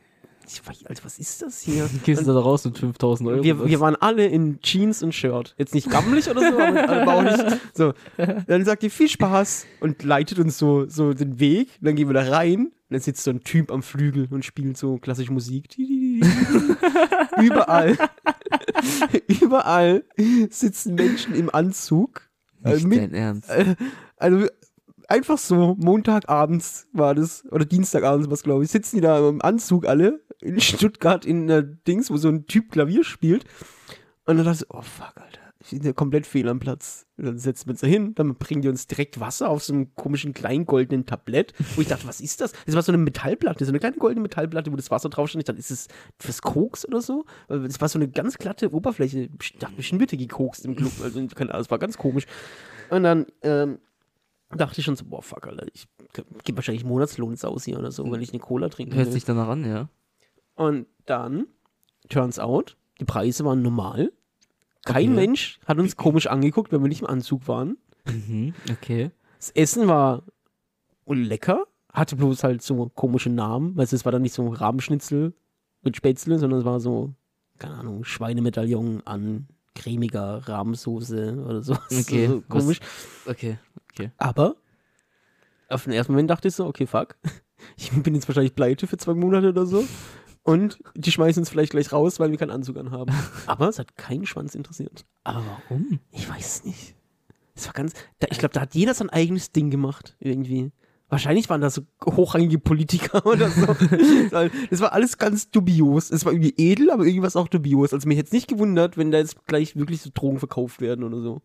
ich 0.48 0.66
weiß, 0.68 0.86
Alter, 0.86 1.06
was 1.06 1.20
ist 1.20 1.42
das 1.42 1.62
hier? 1.62 1.90
Gehst 2.04 2.22
du 2.22 2.34
da 2.34 2.40
raus 2.40 2.66
mit 2.66 2.78
5000 2.78 3.30
Euro? 3.30 3.44
Wir, 3.44 3.66
wir 3.66 3.80
waren 3.80 3.96
alle 3.96 4.26
in 4.26 4.60
Jeans 4.62 5.04
und 5.04 5.14
Shirt. 5.14 5.56
Jetzt 5.58 5.74
nicht 5.74 5.90
gammelig 5.90 6.30
oder 6.30 6.42
so, 6.42 6.60
aber, 6.60 7.14
auch 7.14 7.24
nicht 7.24 7.62
so. 7.74 7.94
Dann 8.48 8.66
sagt 8.66 8.84
die 8.84 8.90
viel 8.90 9.10
Spaß 9.10 9.66
und 9.80 10.04
leitet 10.04 10.40
uns 10.40 10.58
so, 10.58 10.88
so 10.88 11.14
den 11.14 11.40
Weg. 11.40 11.70
Und 11.80 11.88
dann 11.88 11.96
gehen 11.96 12.10
wir 12.10 12.14
da 12.14 12.30
rein. 12.30 12.68
Und 12.68 12.74
dann 12.90 13.02
sitzt 13.02 13.24
so 13.24 13.32
ein 13.32 13.44
Typ 13.44 13.72
am 13.72 13.82
Flügel 13.82 14.28
und 14.30 14.44
spielt 14.46 14.78
so 14.78 14.98
klassische 14.98 15.32
Musik. 15.32 15.78
Überall. 17.42 17.98
Überall 19.42 20.04
sitzen 20.50 20.96
Menschen 20.96 21.34
im 21.36 21.54
Anzug. 21.54 22.30
Äh, 22.64 22.74
Nicht 22.76 22.88
mit, 22.88 23.00
dein 23.00 23.14
Ernst. 23.14 23.50
äh, 23.50 23.76
also 24.18 24.48
einfach 25.08 25.38
so, 25.38 25.76
Montagabends 25.80 26.88
war 26.94 27.16
das, 27.16 27.46
oder 27.52 27.66
Dienstagabends 27.66 28.28
war 28.28 28.34
es, 28.34 28.44
glaube 28.44 28.64
ich, 28.64 28.72
sitzen 28.72 28.98
die 28.98 29.02
da 29.02 29.28
im 29.30 29.42
Anzug 29.42 29.86
alle 29.86 30.22
in 30.42 30.60
Stuttgart 30.60 31.26
in 31.26 31.44
einer 31.44 31.62
Dings, 31.62 32.10
wo 32.12 32.18
so 32.18 32.30
ein 32.30 32.46
Typ 32.48 32.72
Klavier 32.72 33.04
spielt. 33.04 33.46
Und 34.26 34.38
dann 34.38 34.46
dachte 34.46 34.66
ich, 34.66 34.76
oh 34.76 34.82
fuck, 34.82 35.14
Alter, 35.16 35.43
ich 35.64 35.72
bin 35.72 35.84
ja 35.84 35.94
komplett 35.94 36.28
fehl 36.28 36.50
am 36.50 36.60
Platz. 36.60 37.06
Und 37.18 37.26
dann 37.26 37.38
setzen 37.38 37.68
wir 37.68 37.72
uns 37.72 37.82
da 37.82 37.88
hin, 37.88 38.16
dann 38.16 38.36
bringen 38.36 38.62
die 38.62 38.68
uns 38.68 38.88
direkt 38.88 39.20
Wasser 39.20 39.50
auf 39.50 39.64
so 39.64 39.74
einem 39.74 39.96
komischen 39.96 40.34
kleinen 40.34 40.66
goldenen 40.66 41.06
Tablett, 41.06 41.54
wo 41.76 41.82
ich 41.82 41.88
dachte, 41.88 42.08
was 42.08 42.22
ist 42.22 42.42
das? 42.42 42.54
Das 42.66 42.76
war 42.76 42.82
so 42.82 42.92
eine 42.92 43.02
Metallplatte, 43.02 43.64
so 43.64 43.72
eine 43.72 43.80
kleine 43.80 43.98
goldene 43.98 44.22
Metallplatte, 44.22 44.72
wo 44.72 44.76
das 44.76 44.92
Wasser 44.92 45.10
drauf 45.10 45.30
stand. 45.30 45.42
Ich 45.42 45.46
dachte, 45.46 45.60
ist 45.60 45.72
das 45.72 45.88
fürs 46.20 46.42
Koks 46.42 46.86
oder 46.86 47.02
so? 47.02 47.26
Das 47.48 47.80
war 47.80 47.88
so 47.88 47.98
eine 47.98 48.10
ganz 48.10 48.38
glatte 48.38 48.74
Oberfläche. 48.74 49.30
Ich 49.42 49.58
dachte, 49.58 49.76
bestimmt 49.76 50.02
wird 50.02 50.12
gekokst 50.12 50.66
im 50.66 50.76
Club. 50.76 50.92
Also, 51.02 51.26
keine 51.28 51.52
Ahnung, 51.52 51.64
das 51.64 51.72
war 51.72 51.80
ganz 51.80 51.98
komisch. 51.98 52.26
Und 52.90 53.04
dann, 53.04 53.26
ähm, 53.42 53.80
dachte 54.50 54.80
ich 54.80 54.86
schon 54.86 54.96
so, 54.96 55.06
boah, 55.06 55.22
fuck, 55.22 55.48
Alter, 55.48 55.66
ich 55.74 55.88
gebe 56.44 56.58
wahrscheinlich 56.58 56.84
Monatslohn 56.84 57.32
jetzt 57.32 57.46
aus 57.46 57.64
hier 57.64 57.80
oder 57.80 57.92
so, 57.92 58.12
wenn 58.12 58.22
ich 58.22 58.32
eine 58.32 58.40
Cola 58.40 58.70
trinke. 58.70 58.96
Hört 58.96 59.12
sich 59.12 59.26
danach 59.26 59.48
an, 59.48 59.66
ja. 59.66 59.90
Und 60.56 60.88
dann, 61.06 61.48
turns 62.10 62.38
out, 62.40 62.78
die 63.00 63.06
Preise 63.06 63.46
waren 63.46 63.62
normal. 63.62 64.12
Kein 64.86 64.96
Okay. 64.96 65.16
Mensch 65.16 65.60
hat 65.66 65.78
uns 65.80 65.96
komisch 65.96 66.28
angeguckt, 66.28 66.72
wenn 66.72 66.82
wir 66.82 66.90
nicht 66.90 67.02
im 67.02 67.08
Anzug 67.08 67.48
waren. 67.48 67.78
Mhm, 68.06 68.54
okay. 68.72 69.12
Das 69.38 69.50
Essen 69.52 69.88
war 69.88 70.24
lecker, 71.08 71.66
hatte 71.92 72.16
bloß 72.16 72.44
halt 72.44 72.62
so 72.62 72.90
komische 72.90 73.30
Namen. 73.30 73.76
Weißt 73.78 73.92
du, 73.92 73.96
es 73.96 74.06
war 74.06 74.12
dann 74.12 74.22
nicht 74.24 74.34
so 74.34 74.48
Rabenschnitzel 74.48 75.34
mit 75.84 75.96
Spätzle, 75.98 76.40
sondern 76.40 76.60
es 76.60 76.66
war 76.66 76.80
so, 76.80 77.14
keine 77.60 77.76
Ahnung, 77.76 78.04
Schweinemedaillon 78.04 79.02
an 79.06 79.48
cremiger 79.76 80.48
Rahmsoße 80.48 81.44
oder 81.46 81.62
so. 81.62 81.74
Okay, 81.92 82.28
so 82.28 82.44
was- 82.48 82.64
komisch. 82.64 82.80
Okay. 83.26 83.58
Aber 84.18 84.56
auf 85.70 85.84
den 85.86 85.94
ersten 85.94 86.14
Moment 86.14 86.30
dachte 86.30 86.48
ich 86.48 86.56
so, 86.56 86.66
okay, 86.66 86.86
fuck. 86.88 87.16
Ich 87.78 87.92
bin 87.92 88.14
jetzt 88.14 88.28
wahrscheinlich 88.28 88.56
pleite 88.56 88.88
für 88.88 88.98
zwei 88.98 89.14
Monate 89.14 89.48
oder 89.50 89.66
so. 89.66 89.86
Und 90.44 90.80
die 90.96 91.12
schmeißen 91.12 91.42
uns 91.42 91.50
vielleicht 91.50 91.72
gleich 91.72 91.92
raus, 91.94 92.20
weil 92.20 92.32
wir 92.32 92.38
keinen 92.38 92.52
Anzug 92.52 92.78
anhaben. 92.78 93.14
Aber 93.48 93.70
es 93.70 93.80
hat 93.80 93.96
keinen 93.96 94.26
Schwanz 94.26 94.56
interessiert. 94.56 95.06
Aber 95.24 95.44
warum? 95.70 96.00
Ich 96.12 96.30
weiß 96.30 96.56
es 96.58 96.66
nicht. 96.66 96.96
Es 97.56 97.66
war 97.68 97.74
ganz. 97.74 97.94
Da, 98.20 98.28
ich 98.30 98.40
glaube, 98.40 98.54
da 98.54 98.62
hat 98.62 98.76
jeder 98.76 98.94
sein 98.94 99.10
eigenes 99.10 99.52
Ding 99.52 99.70
gemacht, 99.70 100.16
irgendwie. 100.20 100.72
Wahrscheinlich 101.08 101.48
waren 101.50 101.62
da 101.62 101.70
so 101.70 101.84
hochrangige 102.04 102.58
Politiker 102.58 103.24
oder 103.26 103.50
so. 103.52 103.68
Das 104.70 104.82
war 104.82 104.94
alles 104.94 105.18
ganz 105.20 105.50
dubios. 105.52 106.10
Es 106.10 106.26
war 106.26 106.34
irgendwie 106.34 106.56
edel, 106.58 106.90
aber 106.90 107.06
irgendwas 107.06 107.36
auch 107.36 107.48
dubios. 107.48 107.94
Also 107.94 108.08
mich 108.08 108.18
jetzt 108.18 108.34
nicht 108.34 108.48
gewundert, 108.48 108.98
wenn 108.98 109.12
da 109.12 109.20
jetzt 109.20 109.46
gleich 109.46 109.76
wirklich 109.76 110.02
so 110.02 110.10
Drogen 110.14 110.40
verkauft 110.40 110.82
werden 110.82 111.04
oder 111.04 111.22
so. 111.22 111.42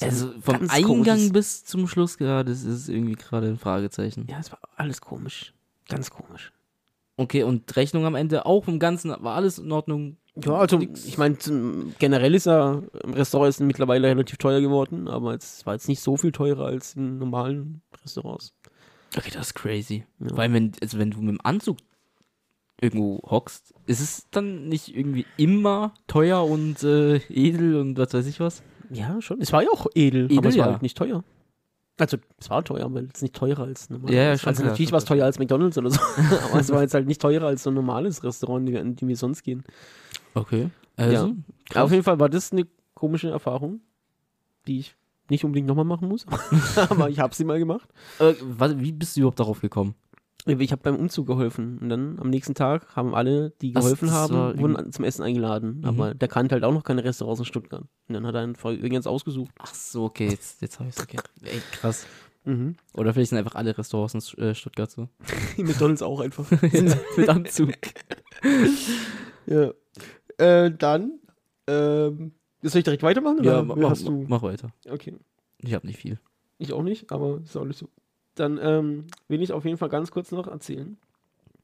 Also 0.00 0.32
vom 0.40 0.54
Eingang 0.70 1.04
komisches- 1.04 1.32
bis 1.32 1.64
zum 1.64 1.86
Schluss 1.88 2.16
gerade, 2.16 2.50
das 2.50 2.62
ist 2.62 2.88
irgendwie 2.88 3.16
gerade 3.16 3.48
ein 3.48 3.58
Fragezeichen. 3.58 4.26
Ja, 4.30 4.38
es 4.38 4.50
war 4.50 4.60
alles 4.76 5.00
komisch. 5.02 5.52
Ganz 5.88 6.10
komisch. 6.10 6.52
Okay, 7.20 7.42
und 7.42 7.76
Rechnung 7.76 8.06
am 8.06 8.14
Ende 8.14 8.46
auch 8.46 8.66
im 8.66 8.78
Ganzen, 8.78 9.10
war 9.10 9.36
alles 9.36 9.58
in 9.58 9.70
Ordnung? 9.72 10.16
Ja, 10.42 10.54
also 10.54 10.80
ich 10.80 11.18
meine, 11.18 11.36
generell 11.98 12.34
ist 12.34 12.46
er, 12.46 12.82
im 13.04 13.12
Restaurant 13.12 13.50
ist 13.50 13.60
er 13.60 13.66
mittlerweile 13.66 14.08
relativ 14.08 14.38
teuer 14.38 14.62
geworden, 14.62 15.06
aber 15.06 15.34
es 15.34 15.66
war 15.66 15.74
jetzt 15.74 15.86
nicht 15.86 16.00
so 16.00 16.16
viel 16.16 16.32
teurer 16.32 16.64
als 16.64 16.94
in 16.94 17.18
normalen 17.18 17.82
Restaurants. 18.02 18.54
Okay, 19.14 19.30
das 19.34 19.48
ist 19.48 19.54
crazy. 19.54 20.06
Ja. 20.18 20.34
Allem, 20.34 20.54
wenn, 20.54 20.72
also 20.80 20.98
wenn 20.98 21.10
du 21.10 21.18
mit 21.20 21.28
dem 21.28 21.40
Anzug 21.44 21.76
irgendwo 22.80 23.20
hockst, 23.28 23.74
ist 23.84 24.00
es 24.00 24.26
dann 24.30 24.70
nicht 24.70 24.96
irgendwie 24.96 25.26
immer 25.36 25.92
teuer 26.06 26.42
und 26.42 26.82
äh, 26.84 27.16
edel 27.28 27.76
und 27.76 27.98
was 27.98 28.14
weiß 28.14 28.24
ich 28.28 28.40
was? 28.40 28.62
Ja, 28.88 29.20
schon. 29.20 29.42
Es 29.42 29.52
war 29.52 29.62
ja 29.62 29.68
auch 29.68 29.88
edel, 29.94 30.24
Edel, 30.24 30.38
aber 30.38 30.48
es 30.48 30.56
war 30.56 30.66
ja. 30.66 30.72
halt 30.72 30.82
nicht 30.82 30.96
teuer. 30.96 31.22
Also, 32.00 32.16
es 32.38 32.50
war 32.50 32.64
teuer, 32.64 32.84
aber 32.84 33.00
es 33.00 33.10
ist 33.16 33.22
nicht 33.22 33.34
teurer 33.34 33.64
als 33.64 33.90
normal. 33.90 34.12
Ja, 34.12 34.22
ja, 34.22 34.38
schon 34.38 34.48
Also, 34.48 34.62
klar, 34.62 34.72
natürlich 34.72 34.92
war 34.92 34.98
es 34.98 35.04
teuer 35.04 35.24
als 35.24 35.38
McDonalds 35.38 35.76
oder 35.78 35.90
so, 35.90 36.00
aber 36.50 36.60
es 36.60 36.70
war 36.70 36.82
jetzt 36.82 36.94
halt 36.94 37.06
nicht 37.06 37.20
teurer 37.20 37.46
als 37.46 37.62
so 37.62 37.70
ein 37.70 37.74
normales 37.74 38.22
Restaurant, 38.24 38.68
in 38.68 38.90
die, 38.90 38.96
die 38.96 39.08
wir 39.08 39.16
sonst 39.16 39.42
gehen. 39.42 39.64
Okay. 40.34 40.70
Also, 40.96 41.34
Ja. 41.72 41.82
Auf 41.82 41.90
jeden 41.92 42.02
Fall 42.02 42.18
war 42.18 42.28
das 42.28 42.52
eine 42.52 42.66
komische 42.94 43.30
Erfahrung, 43.30 43.80
die 44.66 44.80
ich 44.80 44.94
nicht 45.28 45.44
unbedingt 45.44 45.68
nochmal 45.68 45.84
machen 45.84 46.08
muss, 46.08 46.26
aber 46.76 47.08
ich 47.08 47.20
habe 47.20 47.34
sie 47.34 47.44
mal 47.44 47.58
gemacht. 47.58 47.88
Aber 48.18 48.34
was, 48.42 48.78
wie 48.78 48.92
bist 48.92 49.16
du 49.16 49.20
überhaupt 49.20 49.40
darauf 49.40 49.60
gekommen? 49.60 49.94
Ich 50.46 50.72
habe 50.72 50.82
beim 50.82 50.96
Umzug 50.96 51.26
geholfen 51.26 51.78
und 51.78 51.88
dann 51.90 52.18
am 52.18 52.30
nächsten 52.30 52.54
Tag 52.54 52.96
haben 52.96 53.14
alle, 53.14 53.50
die 53.60 53.72
Das- 53.72 53.84
geholfen 53.84 54.06
das 54.08 54.14
haben, 54.14 54.34
war 54.34 54.58
wurden 54.58 54.92
zum 54.92 55.04
Essen 55.04 55.22
eingeladen. 55.22 55.78
Mhm. 55.78 55.84
Aber 55.84 56.14
der 56.14 56.28
kannte 56.28 56.54
halt 56.54 56.64
auch 56.64 56.72
noch 56.72 56.84
keine 56.84 57.04
Restaurants 57.04 57.40
in 57.40 57.44
Stuttgart. 57.46 57.82
Und 58.08 58.14
dann 58.14 58.26
hat 58.26 58.34
er 58.34 58.40
einfach 58.42 58.70
irgendwas 58.70 59.06
ausgesucht. 59.06 59.52
Ach 59.58 59.74
so, 59.74 60.04
okay, 60.04 60.28
jetzt, 60.28 60.62
jetzt 60.62 60.78
habe 60.78 60.88
ich 60.88 60.96
es 60.96 61.02
okay. 61.02 61.18
Ey, 61.42 61.60
krass. 61.72 62.06
Mhm. 62.44 62.76
Oder 62.94 63.12
vielleicht 63.12 63.30
sind 63.30 63.38
einfach 63.38 63.54
alle 63.54 63.76
Restaurants 63.76 64.14
in 64.34 64.42
äh, 64.42 64.54
Stuttgart 64.54 64.90
so. 64.90 65.08
McDonalds 65.58 66.00
auch 66.02 66.20
einfach. 66.20 66.50
Mit 67.16 67.28
Anzug. 67.28 67.72
ja. 69.46 69.72
Äh, 70.38 70.70
dann, 70.70 71.18
ähm, 71.66 72.32
soll 72.62 72.78
ich 72.78 72.84
direkt 72.84 73.02
weitermachen? 73.02 73.42
ja, 73.44 73.52
oder 73.58 73.62
ma- 73.64 73.76
mach, 73.76 73.90
hast 73.90 74.06
du? 74.06 74.24
mach 74.28 74.42
weiter. 74.42 74.72
Okay. 74.88 75.14
Ich 75.58 75.74
habe 75.74 75.86
nicht 75.86 75.98
viel. 75.98 76.18
Ich 76.58 76.72
auch 76.72 76.82
nicht, 76.82 77.10
aber 77.12 77.40
ist 77.42 77.56
auch 77.56 77.64
nicht 77.64 77.78
so. 77.78 77.88
Dann 78.40 78.58
ähm, 78.62 79.06
will 79.28 79.42
ich 79.42 79.52
auf 79.52 79.64
jeden 79.64 79.76
Fall 79.76 79.88
ganz 79.88 80.10
kurz 80.10 80.32
noch 80.32 80.46
erzählen. 80.48 80.96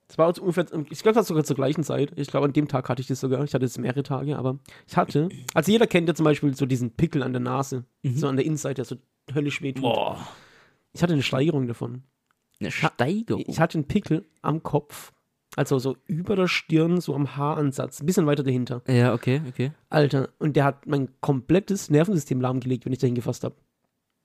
Es 0.08 0.18
war 0.18 0.28
uns 0.28 0.38
ungefähr, 0.38 0.64
ich 0.90 1.02
glaube, 1.02 1.14
das 1.14 1.16
war 1.16 1.22
sogar 1.24 1.42
zur 1.44 1.56
gleichen 1.56 1.82
Zeit. 1.82 2.12
Ich 2.14 2.28
glaube, 2.28 2.46
an 2.46 2.52
dem 2.52 2.68
Tag 2.68 2.88
hatte 2.88 3.00
ich 3.02 3.08
das 3.08 3.18
sogar. 3.18 3.42
Ich 3.42 3.54
hatte 3.54 3.64
es 3.64 3.76
mehrere 3.76 4.04
Tage, 4.04 4.38
aber 4.38 4.58
ich 4.86 4.96
hatte, 4.96 5.28
also 5.54 5.72
jeder 5.72 5.88
kennt 5.88 6.06
ja 6.08 6.14
zum 6.14 6.22
Beispiel 6.24 6.54
so 6.54 6.64
diesen 6.64 6.92
Pickel 6.92 7.24
an 7.24 7.32
der 7.32 7.40
Nase, 7.40 7.84
Mhm. 8.02 8.16
so 8.16 8.28
an 8.28 8.36
der 8.36 8.44
Innenseite, 8.46 8.76
der 8.76 8.84
so 8.84 8.96
höllisch 9.34 9.62
wehtut. 9.62 9.82
Boah. 9.82 10.24
Ich 10.92 11.02
hatte 11.02 11.12
eine 11.14 11.22
Steigerung 11.24 11.66
davon. 11.66 12.04
Eine 12.60 12.70
Steigerung. 12.70 13.42
Ich 13.48 13.58
hatte 13.58 13.78
einen 13.78 13.88
Pickel 13.88 14.24
am 14.42 14.62
Kopf, 14.62 15.12
also 15.56 15.78
so 15.80 15.96
über 16.06 16.36
der 16.36 16.46
Stirn, 16.46 17.00
so 17.00 17.14
am 17.14 17.36
Haaransatz, 17.36 18.00
ein 18.00 18.06
bisschen 18.06 18.26
weiter 18.26 18.44
dahinter. 18.44 18.82
ja, 18.86 19.12
okay, 19.12 19.42
okay. 19.48 19.72
Alter, 19.90 20.28
und 20.38 20.54
der 20.54 20.64
hat 20.64 20.86
mein 20.86 21.08
komplettes 21.20 21.90
Nervensystem 21.90 22.40
lahmgelegt, 22.40 22.84
wenn 22.86 22.92
ich 22.92 23.00
da 23.00 23.06
hingefasst 23.08 23.42
habe. 23.42 23.56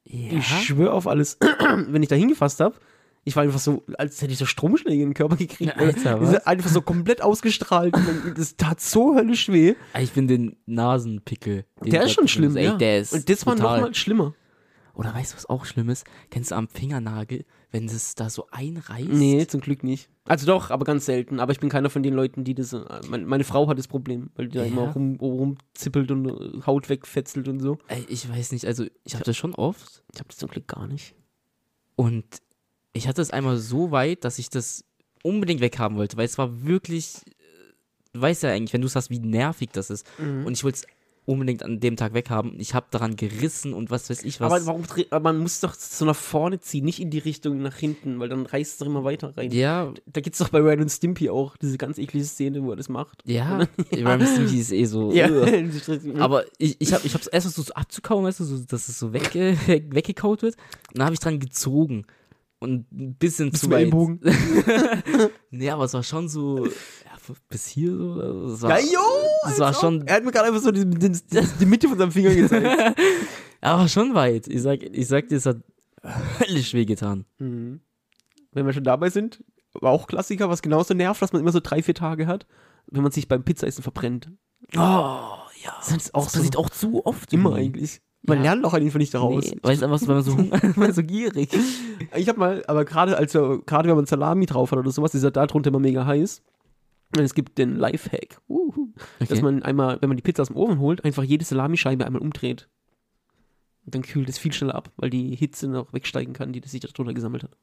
Ja. 0.03 0.37
Ich 0.39 0.47
schwöre 0.47 0.93
auf 0.93 1.07
alles, 1.07 1.37
wenn 1.87 2.01
ich 2.03 2.09
da 2.09 2.15
hingefasst 2.15 2.59
habe, 2.59 2.75
ich 3.23 3.35
war 3.35 3.43
einfach 3.43 3.59
so, 3.59 3.83
als 3.99 4.19
hätte 4.21 4.33
ich 4.33 4.39
so 4.39 4.45
Stromschläge 4.47 5.03
in 5.03 5.09
den 5.09 5.13
Körper 5.13 5.35
gekriegt. 5.35 5.77
Alter, 5.77 6.17
Diese- 6.19 6.33
was? 6.37 6.47
Einfach 6.47 6.69
so 6.71 6.81
komplett 6.81 7.21
ausgestrahlt. 7.21 7.93
Und 7.95 8.33
Das 8.35 8.55
tat 8.55 8.81
so 8.81 9.15
höllisch 9.15 9.47
weh. 9.49 9.75
Ich 9.99 10.11
finde 10.11 10.37
den 10.37 10.55
Nasenpickel. 10.65 11.65
Den 11.83 11.91
Der 11.91 12.03
ist 12.03 12.13
schon 12.13 12.27
schlimm, 12.27 12.57
ey, 12.57 12.65
ja. 12.65 12.75
Der 12.77 12.99
ist 12.99 13.13
Und 13.13 13.29
das 13.29 13.45
war 13.45 13.55
brutal. 13.55 13.77
nochmal 13.77 13.93
schlimmer. 13.95 14.33
Oder 14.95 15.13
weißt 15.13 15.33
du, 15.33 15.37
was 15.37 15.45
auch 15.45 15.65
schlimm 15.65 15.89
ist? 15.89 16.05
Kennst 16.31 16.49
du 16.51 16.55
am 16.55 16.67
Fingernagel, 16.67 17.45
wenn 17.71 17.87
das 17.87 18.15
da 18.15 18.29
so 18.29 18.47
einreißt? 18.51 19.07
Nee, 19.09 19.47
zum 19.47 19.61
Glück 19.61 19.83
nicht. 19.83 20.09
Also 20.25 20.45
doch, 20.45 20.69
aber 20.71 20.85
ganz 20.85 21.05
selten. 21.05 21.39
Aber 21.39 21.51
ich 21.53 21.59
bin 21.59 21.69
keiner 21.69 21.89
von 21.89 22.03
den 22.03 22.13
Leuten, 22.13 22.43
die 22.43 22.53
das. 22.53 22.73
äh, 22.73 22.83
Meine, 23.09 23.25
meine 23.25 23.43
Frau 23.43 23.67
hat 23.67 23.77
das 23.77 23.87
Problem, 23.87 24.29
weil 24.35 24.49
die 24.49 24.57
da 24.57 24.63
Ja. 24.65 24.67
immer 24.71 24.91
rum, 24.91 25.15
rumzippelt 25.15 26.11
und 26.11 26.27
äh, 26.27 26.61
Haut 26.65 26.89
wegfetzelt 26.89 27.47
und 27.47 27.59
so. 27.59 27.77
Ich 28.09 28.29
weiß 28.29 28.51
nicht, 28.51 28.65
also 28.65 28.85
ich 29.03 29.13
habe 29.15 29.23
das 29.23 29.37
schon 29.37 29.55
oft 29.55 30.03
Ich 30.13 30.19
habe 30.19 30.27
das 30.29 30.37
zum 30.37 30.49
Glück 30.49 30.67
gar 30.67 30.87
nicht. 30.87 31.15
und 31.95 32.25
ich 32.93 33.07
hatte 33.07 33.21
es 33.21 33.31
einmal 33.31 33.55
so 33.57 33.91
weit, 33.91 34.25
dass 34.25 34.37
ich 34.37 34.49
das 34.49 34.83
unbedingt 35.23 35.61
weghaben 35.61 35.97
wollte, 35.97 36.17
weil 36.17 36.25
es 36.25 36.37
war 36.37 36.63
wirklich, 36.65 37.15
äh, 37.25 37.31
du 38.13 38.21
weißt 38.21 38.43
ja 38.43 38.49
eigentlich, 38.49 38.73
wenn 38.73 38.81
du 38.81 38.87
es 38.87 38.95
hast, 38.97 39.09
wie 39.09 39.19
nervig 39.19 39.69
das 39.71 39.89
ist. 39.89 40.05
Mhm. 40.19 40.45
Und 40.45 40.53
ich 40.53 40.63
wollte 40.65 40.79
es 40.79 40.87
unbedingt 41.25 41.63
an 41.63 41.79
dem 41.79 41.95
Tag 41.95 42.13
weghaben. 42.13 42.59
Ich 42.59 42.73
habe 42.73 42.87
daran 42.89 43.15
gerissen 43.15 43.73
und 43.73 43.91
was 43.91 44.09
weiß 44.09 44.23
ich 44.23 44.39
was. 44.39 44.51
Aber 44.51 44.65
warum 44.65 44.83
aber 45.11 45.31
man 45.31 45.39
muss 45.41 45.59
doch 45.59 45.73
so 45.75 46.05
nach 46.05 46.15
vorne 46.15 46.59
ziehen, 46.59 46.83
nicht 46.83 46.99
in 46.99 47.09
die 47.11 47.19
Richtung 47.19 47.61
nach 47.61 47.75
hinten, 47.75 48.19
weil 48.19 48.27
dann 48.29 48.45
reißt 48.45 48.71
es 48.73 48.77
doch 48.79 48.87
immer 48.87 49.03
weiter 49.03 49.35
rein. 49.37 49.51
ja, 49.51 49.93
Da 50.07 50.21
gibt's 50.21 50.39
doch 50.39 50.49
bei 50.49 50.59
Red 50.59 50.79
und 50.79 50.89
Stimpy 50.89 51.29
auch 51.29 51.57
diese 51.57 51.77
ganz 51.77 51.97
eklige 51.99 52.25
Szene, 52.25 52.63
wo 52.63 52.71
er 52.71 52.75
das 52.75 52.89
macht. 52.89 53.21
ja, 53.25 53.67
Rhyme 53.93 54.25
Stimpy 54.25 54.59
ist 54.59 54.71
eh 54.71 54.85
so. 54.85 55.11
Ja. 55.21 55.27
Aber 56.19 56.45
ich, 56.57 56.77
ich 56.79 56.93
habe 56.93 57.05
ich 57.05 57.13
es 57.13 57.27
erst 57.27 57.51
so, 57.51 57.73
abzukauen, 57.73 58.25
weißt 58.25 58.39
du, 58.39 58.43
so, 58.43 58.57
dass 58.65 58.89
es 58.89 58.97
so 58.97 59.13
wegge 59.13 59.57
weggekaut 59.67 60.41
wird. 60.41 60.55
Und 60.89 60.97
dann 60.97 61.05
habe 61.05 61.13
ich 61.13 61.19
dran 61.19 61.39
gezogen. 61.39 62.05
Und 62.59 62.91
ein 62.91 63.15
bisschen 63.15 63.49
Bis 63.51 63.61
zu 63.61 63.71
weit. 63.71 63.91
Nee, 65.49 65.69
aber 65.71 65.85
es 65.85 65.93
war 65.93 66.03
schon 66.03 66.29
so, 66.29 66.65
ja, 66.67 66.71
bis 67.49 67.67
hier 67.67 67.95
so. 67.95 68.13
also 68.21 68.53
Es 68.55 68.61
war, 68.61 68.79
Ja, 68.79 68.85
jo! 68.85 68.99
es 69.49 69.59
war 69.59 69.73
schon, 69.73 70.05
Er 70.07 70.15
hat 70.15 70.23
mir 70.23 70.31
gerade 70.31 70.47
einfach 70.49 70.61
so 70.61 70.71
die, 70.71 70.85
die, 70.89 71.11
die, 71.59 71.65
Mitte 71.65 71.87
von 71.89 71.97
seinem 71.97 72.11
Finger 72.11 72.33
gezeigt. 72.35 72.99
aber 73.61 73.87
schon 73.87 74.13
weit. 74.13 74.47
Ich 74.47 74.61
sag, 74.61 74.81
ich 74.83 75.07
sag 75.07 75.27
dir, 75.29 75.37
es 75.37 75.45
hat 75.45 75.57
höllisch 76.39 76.73
wehgetan. 76.73 77.25
mhm. 77.37 77.81
Wenn 78.53 78.65
wir 78.65 78.73
schon 78.73 78.83
dabei 78.83 79.09
sind, 79.09 79.43
war 79.73 79.91
auch 79.91 80.07
Klassiker, 80.07 80.49
was 80.49 80.61
genauso 80.61 80.93
nervt, 80.93 81.21
dass 81.21 81.31
man 81.31 81.41
immer 81.41 81.53
so 81.53 81.61
drei, 81.63 81.81
vier 81.81 81.95
Tage 81.95 82.27
hat, 82.27 82.45
wenn 82.87 83.01
man 83.03 83.11
sich 83.13 83.29
beim 83.29 83.43
Pizzaessen 83.43 83.81
verbrennt. 83.83 84.29
Oh, 84.75 84.79
ja. 84.79 85.73
Das 85.87 86.13
auch 86.13 86.23
das 86.25 86.33
so- 86.33 86.39
passiert 86.39 86.57
auch 86.57 86.69
zu 86.69 87.05
oft. 87.05 87.31
Immer 87.31 87.55
eigentlich. 87.55 88.01
Man 88.23 88.39
Ja. 88.39 88.43
lernt 88.51 88.65
auch 88.65 88.73
einfach 88.73 88.99
nicht 88.99 89.13
daraus. 89.13 89.45
Nee, 89.45 89.57
weißt 89.63 89.81
du, 89.83 89.89
was, 89.89 90.07
weil 90.07 90.15
man 90.15 90.23
so, 90.23 90.37
weil 90.51 90.73
man 90.75 90.93
so 90.93 91.01
gierig. 91.01 91.49
Ich 92.15 92.27
habe 92.29 92.37
mal, 92.39 92.63
aber 92.67 92.83
gerade 92.85 93.17
als 93.17 93.31
gerade 93.33 93.87
wenn 93.89 93.95
man 93.95 94.05
Salami 94.05 94.45
drauf 94.45 94.71
hat 94.71 94.77
oder 94.79 94.91
sowas, 94.91 95.15
ist 95.15 95.23
er 95.23 95.31
da 95.31 95.47
drunter 95.47 95.69
immer 95.69 95.79
mega 95.79 96.05
heiß. 96.05 96.41
Es 97.17 97.33
gibt 97.33 97.57
den 97.57 97.75
Lifehack, 97.75 98.39
uhu, 98.47 98.89
dass 99.19 99.31
Okay. 99.31 99.41
man 99.41 99.63
einmal, 99.63 100.01
wenn 100.01 100.09
man 100.09 100.17
die 100.17 100.23
Pizza 100.23 100.41
aus 100.43 100.47
dem 100.47 100.55
Ofen 100.57 100.79
holt, 100.79 101.03
einfach 101.03 101.23
jede 101.23 101.43
Salamischeibe 101.45 102.05
einmal 102.05 102.21
umdreht. 102.21 102.69
Und 103.85 103.95
dann 103.95 104.01
kühlt 104.03 104.29
es 104.29 104.37
viel 104.37 104.53
schneller 104.53 104.75
ab, 104.75 104.91
weil 104.97 105.09
die 105.09 105.35
Hitze 105.35 105.67
noch 105.67 105.91
wegsteigen 105.93 106.33
kann, 106.33 106.53
die 106.53 106.61
sich 106.65 106.79
da 106.81 106.87
drunter 106.87 107.13
gesammelt 107.13 107.43
hat. 107.43 107.57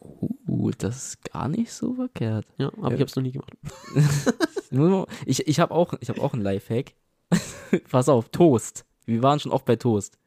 Uh, 0.00 0.70
das 0.78 0.96
ist 1.08 1.32
gar 1.32 1.48
nicht 1.48 1.72
so 1.72 1.94
verkehrt. 1.94 2.46
Ja, 2.58 2.68
aber 2.68 2.88
Ja. 2.88 2.94
ich 2.94 3.00
habe 3.00 3.04
es 3.04 3.16
noch 3.16 3.22
nie 3.22 3.32
gemacht. 3.32 3.52
Ich, 5.26 5.46
ich 5.46 5.60
habe 5.60 5.72
auch, 5.72 5.94
ich 6.00 6.08
hab 6.08 6.18
auch 6.18 6.32
einen 6.34 6.42
Lifehack. 6.42 6.94
Pass 7.90 8.08
auf, 8.08 8.28
Toast. 8.30 8.84
Wir 9.06 9.22
waren 9.22 9.38
schon 9.38 9.52
oft 9.52 9.64
bei 9.64 9.76
Toast. 9.76 10.18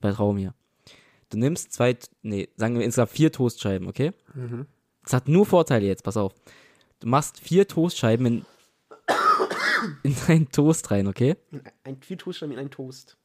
Bei 0.00 0.12
Traumir. 0.12 0.54
Du 1.30 1.38
nimmst 1.38 1.72
zwei, 1.72 1.96
nee, 2.22 2.48
sagen 2.56 2.76
wir 2.78 2.84
insgesamt 2.84 3.10
vier 3.10 3.32
Toastscheiben, 3.32 3.88
okay? 3.88 4.12
Das 5.02 5.14
hat 5.14 5.28
nur 5.28 5.46
Vorteile 5.46 5.86
jetzt, 5.86 6.04
pass 6.04 6.16
auf. 6.18 6.34
Du 7.00 7.08
machst 7.08 7.38
vier 7.40 7.68
Toastscheiben 7.68 8.26
in, 8.26 8.44
in 10.02 10.16
deinen 10.26 10.50
Toast 10.50 10.90
rein, 10.90 11.06
okay? 11.06 11.36
Ein 11.84 12.00
vier 12.02 12.18
Toastscheiben 12.18 12.52
in 12.54 12.58
einen 12.58 12.70
Toast. 12.70 13.16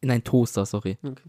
In 0.00 0.10
einen 0.10 0.24
Toaster, 0.24 0.66
sorry. 0.66 0.98
Okay. 1.02 1.22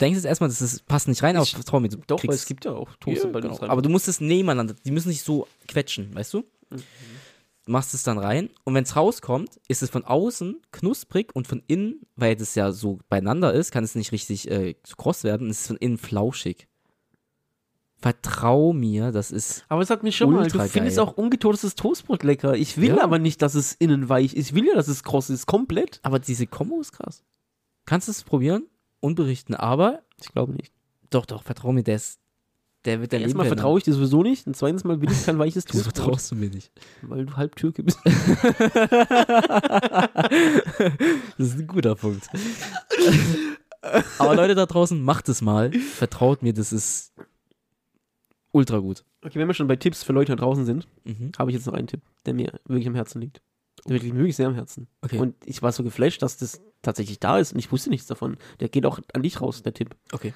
Denkst 0.00 0.16
jetzt 0.16 0.24
erstmal, 0.24 0.48
das 0.48 0.60
ist, 0.60 0.86
passt 0.86 1.08
nicht 1.08 1.22
rein, 1.22 1.36
aber 1.36 1.44
Ich- 1.44 1.52
trau 1.64 1.80
mir, 1.80 1.88
du 1.88 1.98
Doch, 2.06 2.16
weil 2.18 2.28
kriegst- 2.28 2.40
es 2.40 2.46
gibt 2.46 2.64
ja 2.64 2.72
auch 2.72 2.94
Toaster 2.96 3.26
Ja, 3.26 3.32
bei 3.32 3.40
genau. 3.40 3.60
Aber 3.62 3.82
du 3.82 3.88
musst 3.88 4.08
es 4.08 4.20
nebeneinander, 4.20 4.74
die 4.84 4.90
müssen 4.90 5.08
nicht 5.08 5.22
so 5.22 5.46
quetschen, 5.68 6.14
weißt 6.14 6.34
du? 6.34 6.38
Mhm. 6.70 6.82
Du 7.66 7.72
machst 7.72 7.94
es 7.94 8.02
dann 8.02 8.18
rein 8.18 8.50
und 8.64 8.74
wenn 8.74 8.84
es 8.84 8.94
rauskommt, 8.94 9.58
ist 9.68 9.82
es 9.82 9.88
von 9.90 10.04
außen 10.04 10.60
knusprig 10.70 11.34
und 11.34 11.46
von 11.46 11.62
innen, 11.66 12.02
weil 12.14 12.36
das 12.36 12.54
ja 12.56 12.72
so 12.72 12.98
beieinander 13.08 13.54
ist, 13.54 13.70
kann 13.72 13.82
es 13.84 13.94
nicht 13.94 14.12
richtig 14.12 14.50
äh, 14.50 14.74
so 14.86 14.96
kross 14.96 15.24
werden, 15.24 15.48
es 15.48 15.62
ist 15.62 15.66
von 15.68 15.76
innen 15.78 15.96
flauschig. 15.96 16.68
Vertrau 18.04 18.74
mir, 18.74 19.12
das 19.12 19.30
ist. 19.30 19.64
Aber 19.70 19.82
sag 19.86 20.02
mir 20.02 20.12
schon 20.12 20.30
mal, 20.30 20.46
du 20.46 20.58
findest 20.68 20.98
geil. 20.98 21.06
auch 21.06 21.16
ungetoastes 21.16 21.74
Toastbrot 21.74 22.22
lecker. 22.22 22.54
Ich 22.54 22.76
will 22.76 22.96
Ja. 22.96 23.02
aber 23.02 23.18
nicht, 23.18 23.40
dass 23.40 23.54
es 23.54 23.72
innen 23.72 24.10
weich 24.10 24.34
ist. 24.34 24.48
Ich 24.50 24.54
will 24.54 24.66
ja, 24.66 24.74
dass 24.74 24.88
es 24.88 25.02
kross 25.04 25.30
ist. 25.30 25.46
Komplett. 25.46 26.00
Aber 26.02 26.18
diese 26.18 26.46
Kombo 26.46 26.78
ist 26.82 26.92
krass. 26.92 27.22
Kannst 27.86 28.10
es 28.10 28.22
probieren 28.22 28.64
und 29.00 29.14
berichten, 29.14 29.54
aber 29.54 30.02
Ich 30.20 30.30
glaube 30.32 30.52
nicht. 30.52 30.70
doch, 31.08 31.24
doch, 31.24 31.42
vertrau 31.44 31.72
mir, 31.72 31.82
der 31.82 31.96
ist. 31.96 32.18
Der 32.84 33.00
wird 33.00 33.14
dein 33.14 33.20
Leben 33.20 33.30
Erstmal 33.30 33.46
vertraue 33.46 33.78
ich 33.78 33.84
dir 33.84 33.94
sowieso 33.94 34.22
nicht. 34.22 34.46
Und 34.46 34.54
zweitens 34.54 34.84
mal 34.84 35.00
will 35.00 35.10
ich 35.10 35.24
kein 35.24 35.38
weiches 35.38 35.64
Wieso 35.72 35.84
Toastbrot. 35.84 35.96
vertraust 36.04 36.30
du 36.30 36.34
mir 36.34 36.50
nicht? 36.50 36.70
Weil 37.00 37.24
du 37.24 37.34
halb 37.38 37.56
Türke 37.56 37.82
bist. 37.84 37.98
Das 41.38 41.48
ist 41.48 41.58
ein 41.58 41.66
guter 41.66 41.94
Punkt. 41.94 42.28
Aber 44.18 44.34
Leute 44.36 44.54
da 44.54 44.66
draußen, 44.66 45.00
macht 45.02 45.28
es 45.30 45.40
mal. 45.42 45.72
Vertraut 45.72 46.42
mir, 46.42 46.52
das 46.52 46.72
ist 46.72 47.12
ultra 48.54 48.78
gut. 48.78 49.04
Okay, 49.24 49.38
wenn 49.38 49.46
wir 49.48 49.54
schon 49.54 49.66
bei 49.66 49.76
Tipps 49.76 50.02
für 50.04 50.12
Leute 50.12 50.32
da 50.34 50.36
draußen 50.36 50.64
sind, 50.64 50.86
Mhm. 51.04 51.32
habe 51.38 51.50
ich 51.50 51.56
jetzt 51.56 51.66
noch 51.66 51.74
einen 51.74 51.86
Tipp, 51.88 52.00
der 52.26 52.34
mir 52.34 52.52
wirklich 52.66 52.86
am 52.86 52.94
Herzen 52.94 53.20
liegt. 53.20 53.42
Der 53.86 53.94
liegt 53.98 54.12
mir 54.14 54.20
wirklich 54.20 54.36
sehr 54.36 54.46
am 54.48 54.54
Herzen. 54.54 54.86
Okay. 55.02 55.18
Und 55.18 55.34
ich 55.44 55.60
war 55.62 55.72
so 55.72 55.82
geflasht, 55.82 56.22
dass 56.22 56.36
das 56.38 56.62
tatsächlich 56.80 57.18
da 57.20 57.38
ist 57.38 57.52
und 57.52 57.58
ich 57.58 57.70
wusste 57.72 57.90
nichts 57.90 58.06
davon. 58.06 58.36
Der 58.60 58.68
geht 58.68 58.86
auch 58.86 59.00
an 59.12 59.22
dich 59.22 59.40
raus, 59.40 59.62
der 59.62 59.74
Tipp. 59.74 59.94
Okay. 60.12 60.32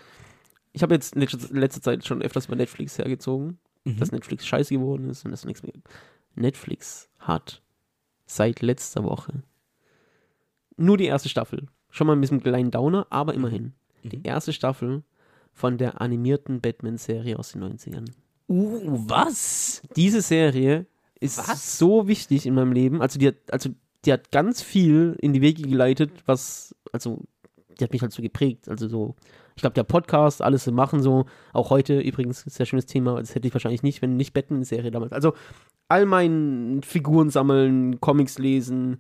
Ich 0.72 0.82
habe 0.82 0.94
jetzt 0.94 1.14
in 1.14 1.20
letzter, 1.22 1.38
letzter 1.54 1.80
Zeit 1.80 2.04
schon 2.06 2.20
öfters 2.22 2.46
bei 2.48 2.56
Netflix 2.56 2.98
hergezogen, 2.98 3.58
Mhm. 3.84 3.98
dass 3.98 4.12
Netflix 4.12 4.46
scheiße 4.46 4.75
geworden 4.75 5.08
ist 5.08 5.25
und 5.25 5.30
das 5.30 5.44
nichts 5.44 5.62
mehr. 5.62 5.72
Netflix 6.34 7.08
hat 7.18 7.62
seit 8.26 8.60
letzter 8.60 9.04
Woche 9.04 9.42
nur 10.76 10.96
die 10.96 11.06
erste 11.06 11.28
Staffel. 11.28 11.66
Schon 11.90 12.06
mal 12.06 12.12
ein 12.14 12.20
bisschen 12.20 12.42
kleinen 12.42 12.70
Downer, 12.70 13.06
aber 13.10 13.34
immerhin. 13.34 13.72
Die 14.04 14.18
Mhm. 14.18 14.25
erste 14.25 14.52
Staffel 14.52 15.02
von 15.58 15.76
der 15.76 16.00
animierten 16.00 16.60
Batman-Serie 16.60 17.36
aus 17.36 17.50
den 17.50 17.64
90ern. 17.64 18.08
Uh, 18.48 18.78
was? 19.08 19.82
Diese 19.96 20.22
Serie 20.22 20.86
ist 21.18 21.38
Was? 21.38 21.78
so 21.78 22.06
wichtig 22.06 22.46
in 22.46 22.54
meinem 22.54 22.70
Leben. 22.70 23.02
Also 23.02 23.18
die 23.18 23.26
hat, 23.26 23.34
also 23.50 23.70
die 24.04 24.12
hat 24.12 24.30
ganz 24.30 24.62
viel 24.62 25.16
in 25.20 25.32
die 25.32 25.40
Wege 25.40 25.62
geleitet, 25.62 26.12
was, 26.26 26.76
also 26.92 27.24
die 27.78 27.82
hat 27.82 27.92
mich 27.92 28.02
halt 28.02 28.12
so 28.12 28.22
geprägt. 28.22 28.68
Also 28.68 28.86
so, 28.86 29.16
ich 29.56 29.62
glaube, 29.62 29.74
der 29.74 29.82
Podcast, 29.82 30.42
alles 30.42 30.62
zu 30.62 30.70
machen 30.70 31.02
so, 31.02 31.26
auch 31.52 31.70
heute 31.70 31.98
übrigens, 31.98 32.42
sehr 32.42 32.64
schönes 32.64 32.86
Thema, 32.86 33.18
das 33.18 33.34
hätte 33.34 33.48
ich 33.48 33.54
wahrscheinlich 33.54 33.82
nicht, 33.82 34.00
wenn 34.00 34.16
nicht 34.16 34.34
Batman-Serie 34.34 34.92
damals. 34.92 35.12
Also 35.12 35.34
all 35.88 36.06
mein 36.06 36.82
Figuren 36.84 37.30
sammeln, 37.30 38.00
Comics 38.00 38.38
lesen, 38.38 38.98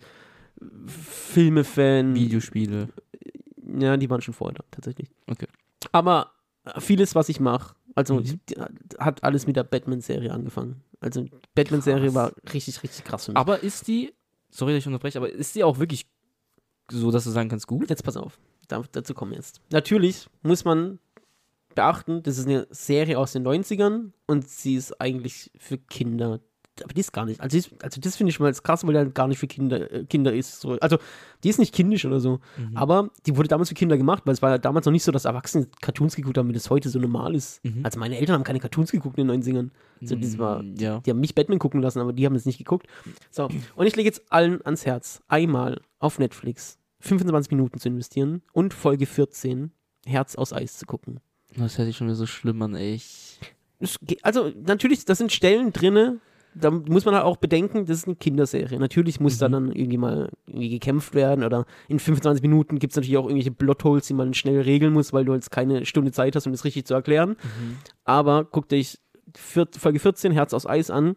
Filme-Fan, 0.86 2.16
Videospiele. 2.16 2.88
ja, 3.78 3.96
die 3.96 4.10
waren 4.10 4.22
schon 4.22 4.34
vorher 4.34 4.56
da, 4.56 4.64
tatsächlich. 4.72 5.08
Okay. 5.28 5.46
Aber 5.92 6.32
vieles, 6.78 7.14
was 7.14 7.28
ich 7.28 7.40
mache, 7.40 7.74
Also 7.94 8.16
Mhm. 8.16 8.40
die, 8.48 8.54
hat 8.98 9.24
alles 9.24 9.46
mit 9.46 9.56
der 9.56 9.64
Batman-Serie 9.64 10.32
angefangen. 10.32 10.82
Also 11.00 11.22
die 11.22 11.30
Batman-Serie 11.54 12.14
war 12.14 12.32
richtig, 12.52 12.82
richtig 12.82 13.04
krass 13.04 13.24
für 13.26 13.32
mich. 13.32 13.38
Aber 13.38 13.62
ist 13.62 13.86
die, 13.88 14.12
sorry, 14.50 14.72
dass 14.72 14.80
ich 14.80 14.86
unterbreche, 14.86 15.18
aber 15.18 15.30
ist 15.30 15.54
die 15.54 15.64
auch 15.64 15.78
wirklich 15.78 16.06
so, 16.90 17.10
dass 17.10 17.24
du 17.24 17.30
sagen 17.30 17.48
kannst, 17.48 17.66
gut? 17.66 17.90
Jetzt 17.90 18.04
pass 18.04 18.16
auf, 18.16 18.38
da, 18.68 18.82
dazu 18.92 19.14
kommen 19.14 19.32
wir 19.32 19.38
jetzt. 19.38 19.60
Natürlich 19.72 20.28
muss 20.42 20.64
man 20.64 20.98
beachten, 21.74 22.22
das 22.22 22.38
ist 22.38 22.46
eine 22.46 22.66
Serie 22.70 23.18
aus 23.18 23.32
den 23.32 23.46
90ern 23.46 24.12
und 24.26 24.48
sie 24.48 24.74
ist 24.74 25.00
eigentlich 25.00 25.50
für 25.58 25.78
Kinder. 25.78 26.40
Aber 26.84 26.92
die 26.94 27.00
ist 27.00 27.12
gar 27.12 27.24
nicht. 27.24 27.40
Also, 27.40 27.56
ist, 27.56 27.70
also 27.82 28.00
das 28.00 28.16
finde 28.16 28.30
ich 28.30 28.36
schon 28.36 28.44
mal 28.44 28.52
krass, 28.52 28.84
weil 28.86 28.92
die 28.94 28.98
halt 28.98 29.14
gar 29.14 29.28
nicht 29.28 29.38
für 29.38 29.46
Kinder, 29.46 29.90
äh, 29.92 30.04
Kinder 30.04 30.32
ist. 30.32 30.60
So. 30.60 30.72
Also 30.80 30.98
die 31.44 31.48
ist 31.48 31.58
nicht 31.58 31.74
kindisch 31.74 32.04
oder 32.04 32.20
so. 32.20 32.40
Mhm. 32.56 32.76
Aber 32.76 33.10
die 33.26 33.36
wurde 33.36 33.48
damals 33.48 33.68
für 33.68 33.74
Kinder 33.74 33.96
gemacht, 33.96 34.22
weil 34.26 34.34
es 34.34 34.42
war 34.42 34.50
ja 34.50 34.58
damals 34.58 34.86
noch 34.86 34.92
nicht 34.92 35.04
so, 35.04 35.12
dass 35.12 35.24
Erwachsene 35.24 35.68
Cartoons 35.80 36.16
geguckt 36.16 36.38
haben, 36.38 36.48
wie 36.48 36.52
das 36.52 36.70
heute 36.70 36.88
so 36.88 36.98
normal 36.98 37.34
ist. 37.34 37.64
Mhm. 37.64 37.80
Also 37.84 37.98
meine 37.98 38.18
Eltern 38.18 38.34
haben 38.34 38.44
keine 38.44 38.60
Cartoons 38.60 38.90
geguckt 38.92 39.18
in 39.18 39.28
den 39.28 39.42
90ern. 39.42 39.70
So, 40.00 40.14
das 40.16 40.38
war, 40.38 40.62
Mm, 40.62 40.74
ja. 40.76 41.00
die 41.00 41.10
haben 41.10 41.20
mich 41.20 41.34
Batman 41.34 41.58
gucken 41.58 41.82
lassen, 41.82 41.98
aber 42.00 42.12
die 42.12 42.24
haben 42.26 42.34
es 42.36 42.46
nicht 42.46 42.58
geguckt. 42.58 42.86
So, 43.30 43.48
und 43.76 43.86
ich 43.86 43.96
lege 43.96 44.08
jetzt 44.08 44.22
allen 44.30 44.64
ans 44.64 44.86
Herz, 44.86 45.20
einmal 45.28 45.80
auf 45.98 46.18
Netflix 46.18 46.78
25 47.00 47.50
Minuten 47.52 47.78
zu 47.78 47.88
investieren 47.88 48.42
und 48.52 48.74
Folge 48.74 49.06
14 49.06 49.72
Herz 50.06 50.36
aus 50.36 50.52
Eis 50.52 50.78
zu 50.78 50.86
gucken. 50.86 51.20
Das 51.56 51.78
hört 51.78 51.86
sich 51.88 51.96
schon 51.96 52.06
wieder 52.08 52.14
so 52.16 52.26
schlimm 52.26 52.60
an, 52.62 52.74
ey. 52.74 52.94
Ich- 52.94 53.38
Also 54.22 54.52
natürlich, 54.64 55.04
da 55.04 55.14
sind 55.14 55.32
Stellen 55.32 55.72
drinne, 55.72 56.18
da 56.60 56.70
muss 56.70 57.04
man 57.04 57.14
halt 57.14 57.24
auch 57.24 57.36
bedenken, 57.36 57.86
das 57.86 57.98
ist 57.98 58.06
eine 58.06 58.16
Kinderserie. 58.16 58.78
Natürlich 58.78 59.20
muss 59.20 59.38
da 59.38 59.48
Mhm. 59.48 59.52
dann 59.52 59.72
irgendwie 59.72 59.98
mal 59.98 60.30
irgendwie 60.46 60.70
gekämpft 60.70 61.14
werden 61.14 61.44
oder 61.44 61.66
in 61.88 61.98
25 61.98 62.42
Minuten 62.42 62.78
gibt 62.78 62.92
es 62.92 62.96
natürlich 62.96 63.16
auch 63.16 63.24
irgendwelche 63.26 63.52
Plotholes, 63.52 64.06
die 64.06 64.14
man 64.14 64.34
schnell 64.34 64.60
regeln 64.60 64.92
muss, 64.92 65.12
weil 65.12 65.24
du 65.24 65.34
jetzt 65.34 65.50
keine 65.50 65.84
Stunde 65.86 66.12
Zeit 66.12 66.36
hast, 66.36 66.46
um 66.46 66.52
das 66.52 66.64
richtig 66.64 66.86
zu 66.86 66.94
erklären. 66.94 67.36
Aber 68.04 68.44
guck 68.44 68.68
dich 68.68 68.98
vier, 69.36 69.68
Folge 69.78 69.98
14 69.98 70.32
Herz 70.32 70.52
aus 70.54 70.66
Eis 70.66 70.90
an 70.90 71.16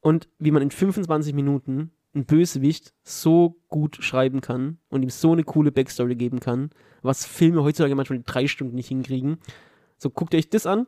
und 0.00 0.28
wie 0.38 0.50
man 0.50 0.62
in 0.62 0.70
25 0.70 1.34
Minuten 1.34 1.92
einen 2.14 2.26
Bösewicht 2.26 2.92
so 3.02 3.56
gut 3.68 3.96
schreiben 4.00 4.40
kann 4.42 4.78
und 4.90 5.02
ihm 5.02 5.08
so 5.10 5.32
eine 5.32 5.44
coole 5.44 5.72
Backstory 5.72 6.14
geben 6.14 6.40
kann, 6.40 6.70
was 7.00 7.24
Filme 7.24 7.62
heutzutage 7.62 7.94
manchmal 7.94 8.18
in 8.18 8.24
drei 8.24 8.46
Stunden 8.46 8.74
nicht 8.74 8.88
hinkriegen. 8.88 9.38
So, 9.96 10.10
guckt 10.10 10.34
euch 10.34 10.50
das 10.50 10.66
an. 10.66 10.86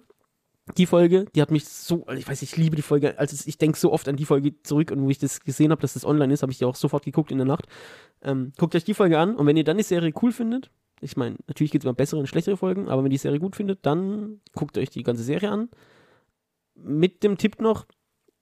Die 0.78 0.87
Folge, 0.87 1.26
die 1.35 1.42
hat 1.42 1.50
mich 1.50 1.68
so, 1.68 2.06
ich 2.16 2.26
weiß, 2.26 2.40
ich 2.40 2.56
liebe 2.56 2.75
die 2.75 2.83
Folge, 2.83 3.18
also 3.18 3.37
ich 3.47 3.59
denke 3.59 3.78
so 3.78 3.92
oft 3.92 4.09
an 4.09 4.16
die 4.16 4.25
Folge 4.25 4.54
zurück 4.62 4.90
und 4.90 5.02
wo 5.02 5.11
ich 5.11 5.18
das 5.18 5.40
gesehen 5.40 5.71
habe, 5.71 5.83
dass 5.83 5.92
das 5.92 6.06
online 6.06 6.33
ist, 6.33 6.40
habe 6.40 6.52
ich 6.52 6.59
die 6.59 6.64
auch 6.64 6.75
sofort 6.75 7.04
geguckt 7.04 7.30
in 7.30 7.37
der 7.37 7.47
Nacht. 7.47 7.66
Ähm, 8.23 8.52
guckt 8.56 8.75
euch 8.75 8.85
die 8.85 8.94
Folge 8.94 9.18
an 9.18 9.37
und 9.37 9.47
wenn 9.47 9.59
ihr 9.59 9.64
dann 9.64 9.76
die 9.76 9.83
Serie 9.83 10.12
cool 10.23 10.33
findet, 10.33 10.71
ich 11.02 11.18
meine, 11.18 11.37
natürlich 11.49 11.71
gibt 11.71 11.85
es 11.85 11.87
immer 11.87 11.94
bessere 11.94 12.18
und 12.18 12.28
schlechtere 12.28 12.56
Folgen, 12.56 12.88
aber 12.88 13.02
wenn 13.02 13.11
ihr 13.11 13.16
die 13.16 13.18
Serie 13.18 13.40
gut 13.40 13.56
findet, 13.56 13.85
dann 13.85 14.40
guckt 14.54 14.78
euch 14.78 14.88
die 14.88 15.02
ganze 15.02 15.23
Serie 15.23 15.50
an. 15.50 15.68
Mit 16.75 17.23
dem 17.23 17.37
Tipp 17.37 17.61
noch, 17.61 17.85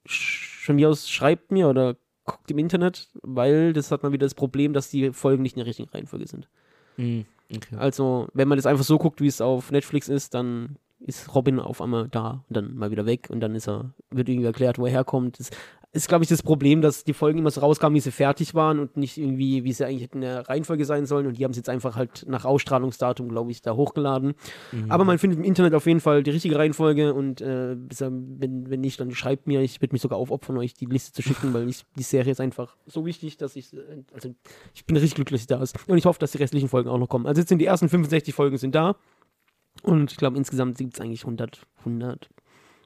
von 0.06 0.76
mir 0.76 0.90
aus 0.90 1.10
schreibt 1.10 1.50
mir 1.50 1.68
oder 1.68 1.96
guckt 2.24 2.50
im 2.52 2.58
Internet, 2.58 3.08
weil 3.22 3.72
das 3.72 3.90
hat 3.90 4.04
man 4.04 4.12
wieder 4.12 4.26
das 4.26 4.34
Problem, 4.34 4.72
dass 4.72 4.90
die 4.90 5.12
Folgen 5.12 5.42
nicht 5.42 5.56
in 5.56 5.60
der 5.60 5.66
richtigen 5.66 5.88
Reihenfolge 5.88 6.28
sind. 6.28 6.48
Mhm. 6.96 7.26
Okay. 7.54 7.76
Also, 7.76 8.28
wenn 8.32 8.48
man 8.48 8.56
das 8.56 8.66
einfach 8.66 8.84
so 8.84 8.98
guckt, 8.98 9.20
wie 9.20 9.26
es 9.26 9.40
auf 9.40 9.70
Netflix 9.70 10.08
ist, 10.08 10.34
dann 10.34 10.76
ist 11.06 11.34
Robin 11.34 11.58
auf 11.58 11.80
einmal 11.80 12.08
da 12.08 12.44
und 12.48 12.56
dann 12.56 12.74
mal 12.74 12.90
wieder 12.90 13.06
weg 13.06 13.28
und 13.30 13.40
dann 13.40 13.54
ist 13.54 13.68
er, 13.68 13.92
wird 14.10 14.28
irgendwie 14.28 14.46
erklärt, 14.46 14.78
wo 14.78 14.86
er 14.86 14.92
herkommt. 14.92 15.38
Das 15.38 15.50
ist, 15.94 16.08
glaube 16.08 16.24
ich, 16.24 16.30
das 16.30 16.42
Problem, 16.42 16.80
dass 16.80 17.04
die 17.04 17.12
Folgen 17.12 17.38
immer 17.38 17.50
so 17.50 17.60
rauskamen, 17.60 17.94
wie 17.94 18.00
sie 18.00 18.10
fertig 18.10 18.54
waren 18.54 18.78
und 18.78 18.96
nicht 18.96 19.18
irgendwie, 19.18 19.62
wie 19.62 19.72
sie 19.74 19.84
eigentlich 19.84 20.10
in 20.14 20.22
der 20.22 20.48
Reihenfolge 20.48 20.86
sein 20.86 21.04
sollen. 21.04 21.26
Und 21.26 21.36
die 21.36 21.44
haben 21.44 21.50
es 21.50 21.58
jetzt 21.58 21.68
einfach 21.68 21.96
halt 21.96 22.24
nach 22.26 22.46
Ausstrahlungsdatum, 22.46 23.28
glaube 23.28 23.50
ich, 23.50 23.60
da 23.60 23.74
hochgeladen. 23.74 24.32
Mhm. 24.72 24.90
Aber 24.90 25.04
man 25.04 25.18
findet 25.18 25.38
im 25.38 25.44
Internet 25.44 25.74
auf 25.74 25.86
jeden 25.86 26.00
Fall 26.00 26.22
die 26.22 26.30
richtige 26.30 26.58
Reihenfolge 26.58 27.12
und 27.12 27.42
äh, 27.42 27.76
wenn, 27.76 28.70
wenn 28.70 28.80
nicht, 28.80 29.00
dann 29.00 29.10
schreibt 29.10 29.46
mir. 29.46 29.60
Ich 29.60 29.82
würde 29.82 29.92
mich 29.92 30.00
sogar 30.00 30.18
aufopfern, 30.18 30.56
euch 30.56 30.72
die 30.72 30.86
Liste 30.86 31.12
zu 31.12 31.20
schicken, 31.20 31.52
weil 31.52 31.68
ich, 31.68 31.84
die 31.98 32.02
Serie 32.02 32.32
ist 32.32 32.40
einfach 32.40 32.74
so 32.86 33.04
wichtig, 33.04 33.36
dass 33.36 33.54
ich, 33.54 33.76
also 34.14 34.34
ich 34.74 34.86
bin 34.86 34.96
richtig 34.96 35.16
glücklich, 35.16 35.42
dass 35.42 35.42
sie 35.42 35.54
da 35.58 35.62
ist. 35.62 35.88
Und 35.88 35.98
ich 35.98 36.06
hoffe, 36.06 36.18
dass 36.18 36.32
die 36.32 36.38
restlichen 36.38 36.70
Folgen 36.70 36.88
auch 36.88 36.98
noch 36.98 37.08
kommen. 37.08 37.26
Also 37.26 37.40
jetzt 37.42 37.50
sind 37.50 37.58
die 37.58 37.66
ersten 37.66 37.90
65 37.90 38.34
Folgen 38.34 38.56
sind 38.56 38.74
da 38.74 38.96
und 39.82 40.10
ich 40.12 40.16
glaube 40.18 40.36
insgesamt 40.36 40.78
gibt 40.78 40.94
es 40.94 41.00
eigentlich 41.00 41.22
100, 41.22 41.66
100, 41.80 42.28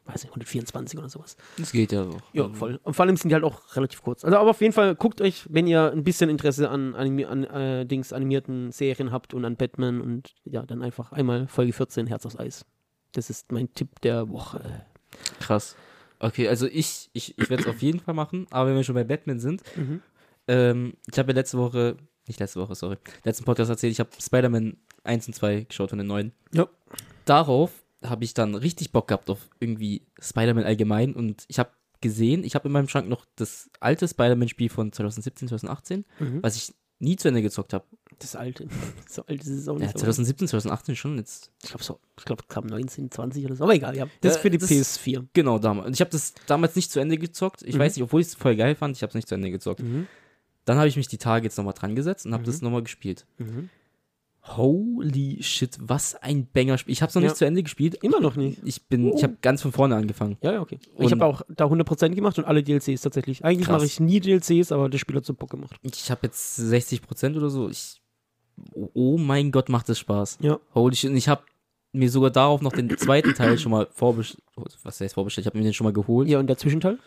weiß 0.06 0.22
nicht, 0.22 0.30
124 0.30 0.98
oder 0.98 1.08
sowas. 1.08 1.36
Das 1.58 1.72
geht 1.72 1.92
ja 1.92 2.04
auch. 2.04 2.20
Ja, 2.32 2.48
voll. 2.50 2.78
Und 2.82 2.94
vor 2.94 3.04
allem 3.04 3.16
sind 3.16 3.28
die 3.30 3.34
halt 3.34 3.44
auch 3.44 3.74
relativ 3.76 4.02
kurz. 4.02 4.24
Also, 4.24 4.36
aber 4.36 4.50
auf 4.50 4.60
jeden 4.60 4.72
Fall 4.72 4.94
guckt 4.94 5.20
euch, 5.20 5.44
wenn 5.50 5.66
ihr 5.66 5.90
ein 5.92 6.04
bisschen 6.04 6.30
Interesse 6.30 6.68
an, 6.70 6.94
animi 6.94 7.24
an 7.24 7.44
äh, 7.44 7.84
Dings 7.86 8.12
animierten 8.12 8.70
Serien 8.72 9.10
habt 9.12 9.34
und 9.34 9.44
an 9.44 9.56
Batman 9.56 10.00
und 10.00 10.34
ja, 10.44 10.62
dann 10.62 10.82
einfach 10.82 11.12
einmal 11.12 11.48
Folge 11.48 11.72
14 11.72 12.06
Herz 12.06 12.24
aus 12.26 12.38
Eis. 12.38 12.64
Das 13.12 13.30
ist 13.30 13.50
mein 13.52 13.72
Tipp 13.72 14.00
der 14.02 14.28
Woche. 14.28 14.84
Krass. 15.40 15.76
Okay, 16.18 16.48
also 16.48 16.66
ich, 16.66 17.10
ich, 17.12 17.38
ich 17.38 17.50
werde 17.50 17.62
es 17.64 17.68
auf 17.68 17.82
jeden 17.82 18.00
Fall 18.00 18.14
machen, 18.14 18.46
aber 18.50 18.68
wenn 18.70 18.76
wir 18.76 18.84
schon 18.84 18.94
bei 18.94 19.04
Batman 19.04 19.38
sind, 19.38 19.62
Mhm. 19.76 20.00
ähm, 20.48 20.94
ich 21.10 21.18
habe 21.18 21.32
ja 21.32 21.34
letzte 21.34 21.58
Woche, 21.58 21.96
nicht 22.28 22.40
letzte 22.40 22.60
Woche, 22.60 22.74
sorry, 22.74 22.96
letzten 23.24 23.44
Podcast 23.44 23.70
erzählt, 23.70 23.92
ich 23.92 24.00
habe 24.00 24.10
Spider-Man 24.20 24.76
1 25.04 25.26
und 25.28 25.34
2 25.34 25.62
geschaut 25.68 25.90
von 25.90 25.98
den 25.98 26.06
neuen. 26.08 26.32
Ja. 26.52 26.68
Darauf 27.24 27.70
habe 28.04 28.24
ich 28.24 28.34
dann 28.34 28.54
richtig 28.54 28.92
Bock 28.92 29.08
gehabt 29.08 29.30
auf 29.30 29.48
irgendwie 29.60 30.02
Spider-Man 30.20 30.64
allgemein 30.64 31.14
und 31.14 31.44
ich 31.48 31.58
habe 31.58 31.70
gesehen, 32.00 32.44
ich 32.44 32.54
habe 32.54 32.68
in 32.68 32.72
meinem 32.72 32.88
Schrank 32.88 33.08
noch 33.08 33.24
das 33.36 33.70
alte 33.80 34.06
Spider-Man-Spiel 34.06 34.68
von 34.68 34.92
2017, 34.92 35.48
2018, 35.48 36.04
Mhm. 36.20 36.42
was 36.42 36.56
ich 36.56 36.74
nie 36.98 37.16
zu 37.16 37.28
Ende 37.28 37.42
gezockt 37.42 37.72
habe. 37.74 37.84
Das 38.18 38.36
alte. 38.36 38.66
So 39.08 39.22
alt 39.26 39.40
ist 39.42 39.48
es 39.48 39.68
auch 39.68 39.74
Ja, 39.74 39.80
nicht. 39.80 39.90
aber 39.90 39.98
2017, 40.00 40.48
2018 40.48 40.96
schon 40.96 41.16
jetzt. 41.18 41.50
ich 41.62 41.68
glaube, 41.70 41.84
so, 41.84 42.00
ich 42.18 42.24
glaube, 42.24 42.44
kam 42.48 42.66
19, 42.66 43.10
20 43.10 43.44
oder 43.44 43.56
so. 43.56 43.64
Aber 43.64 43.74
egal, 43.74 43.96
ja. 43.96 44.06
Das 44.20 44.30
Ja, 44.32 44.36
ist 44.36 44.38
für 44.42 44.50
die 44.50 44.58
das- 44.58 44.70
PS4. 44.70 45.26
Genau, 45.32 45.58
damals. 45.58 45.86
Und 45.88 45.92
ich 45.94 46.00
habe 46.00 46.10
das 46.10 46.32
damals 46.46 46.74
nicht 46.76 46.90
zu 46.90 47.00
Ende 47.00 47.18
gezockt. 47.18 47.62
Ich 47.62 47.74
Mhm. 47.74 47.78
weiß 47.80 47.96
nicht, 47.96 48.02
obwohl 48.04 48.20
ich 48.20 48.28
es 48.28 48.34
voll 48.34 48.56
geil 48.56 48.74
fand, 48.74 48.96
ich 48.96 49.02
habe 49.02 49.10
es 49.10 49.14
nicht 49.14 49.28
zu 49.28 49.34
Ende 49.34 49.50
gezockt. 49.50 49.82
Mhm. 49.82 50.06
Dann 50.66 50.76
habe 50.76 50.88
ich 50.88 50.96
mich 50.96 51.08
die 51.08 51.16
Tage 51.18 51.44
jetzt 51.44 51.56
nochmal 51.56 51.72
dran 51.74 51.94
gesetzt 51.96 52.26
und 52.26 52.32
habe 52.34 52.42
Mhm. 52.42 52.46
das 52.46 52.60
nochmal 52.60 52.82
gespielt. 52.82 53.24
Mhm. 53.38 53.70
Holy 54.48 55.42
shit, 55.42 55.76
was 55.80 56.14
ein 56.14 56.46
Banger-Spiel. 56.46 56.92
Ich 56.92 57.02
habe 57.02 57.08
es 57.08 57.16
noch 57.16 57.22
Ja. 57.22 57.28
nicht 57.28 57.36
zu 57.36 57.44
Ende 57.44 57.64
gespielt. 57.64 57.96
Immer 58.02 58.20
noch 58.20 58.36
nicht. 58.36 58.60
Ich 58.64 58.86
bin, 58.86 59.12
ich 59.12 59.24
habe 59.24 59.36
ganz 59.42 59.60
von 59.60 59.72
vorne 59.72 59.96
angefangen. 59.96 60.36
Ja, 60.40 60.52
ja, 60.52 60.60
okay. 60.60 60.78
Und- 60.94 61.06
ich 61.06 61.10
habe 61.12 61.24
auch 61.24 61.42
da 61.48 61.64
100% 61.68 62.14
gemacht 62.14 62.38
und 62.38 62.44
alle 62.44 62.62
DLCs 62.62 63.00
tatsächlich. 63.00 63.44
Eigentlich 63.44 63.66
mache 63.68 63.84
ich 63.84 63.98
nie 63.98 64.20
DLCs, 64.20 64.70
aber 64.70 64.88
das 64.88 65.00
Spiel 65.00 65.16
hat 65.16 65.24
so 65.24 65.34
Bock 65.34 65.50
gemacht. 65.50 65.76
Ich 65.82 66.10
habe 66.12 66.20
jetzt 66.24 66.56
60% 66.56 67.36
oder 67.36 67.50
so. 67.50 67.68
Ich, 67.68 68.00
oh- 68.72 68.90
oh 68.94 69.18
mein 69.18 69.50
Gott, 69.50 69.68
macht 69.68 69.88
das 69.88 69.98
Spaß. 69.98 70.38
Ja. 70.40 70.60
Holy 70.74 70.94
shit. 70.94 71.10
Und 71.10 71.16
ich 71.16 71.28
habe 71.28 71.42
mir 71.98 72.10
sogar 72.10 72.30
darauf 72.30 72.62
noch 72.62 72.72
den 72.72 72.96
zweiten 72.96 73.34
Teil 73.34 73.58
schon 73.58 73.72
mal 73.72 73.86
vorbestellt. 73.90 74.42
Was 74.82 75.00
heißt 75.00 75.14
vorbestellt? 75.14 75.44
Ich 75.44 75.46
habe 75.48 75.58
mir 75.58 75.64
den 75.64 75.74
schon 75.74 75.84
mal 75.84 75.92
geholt. 75.92 76.28
Ja, 76.28 76.38
und 76.38 76.46
der 76.46 76.58
Zwischenteil? 76.58 76.98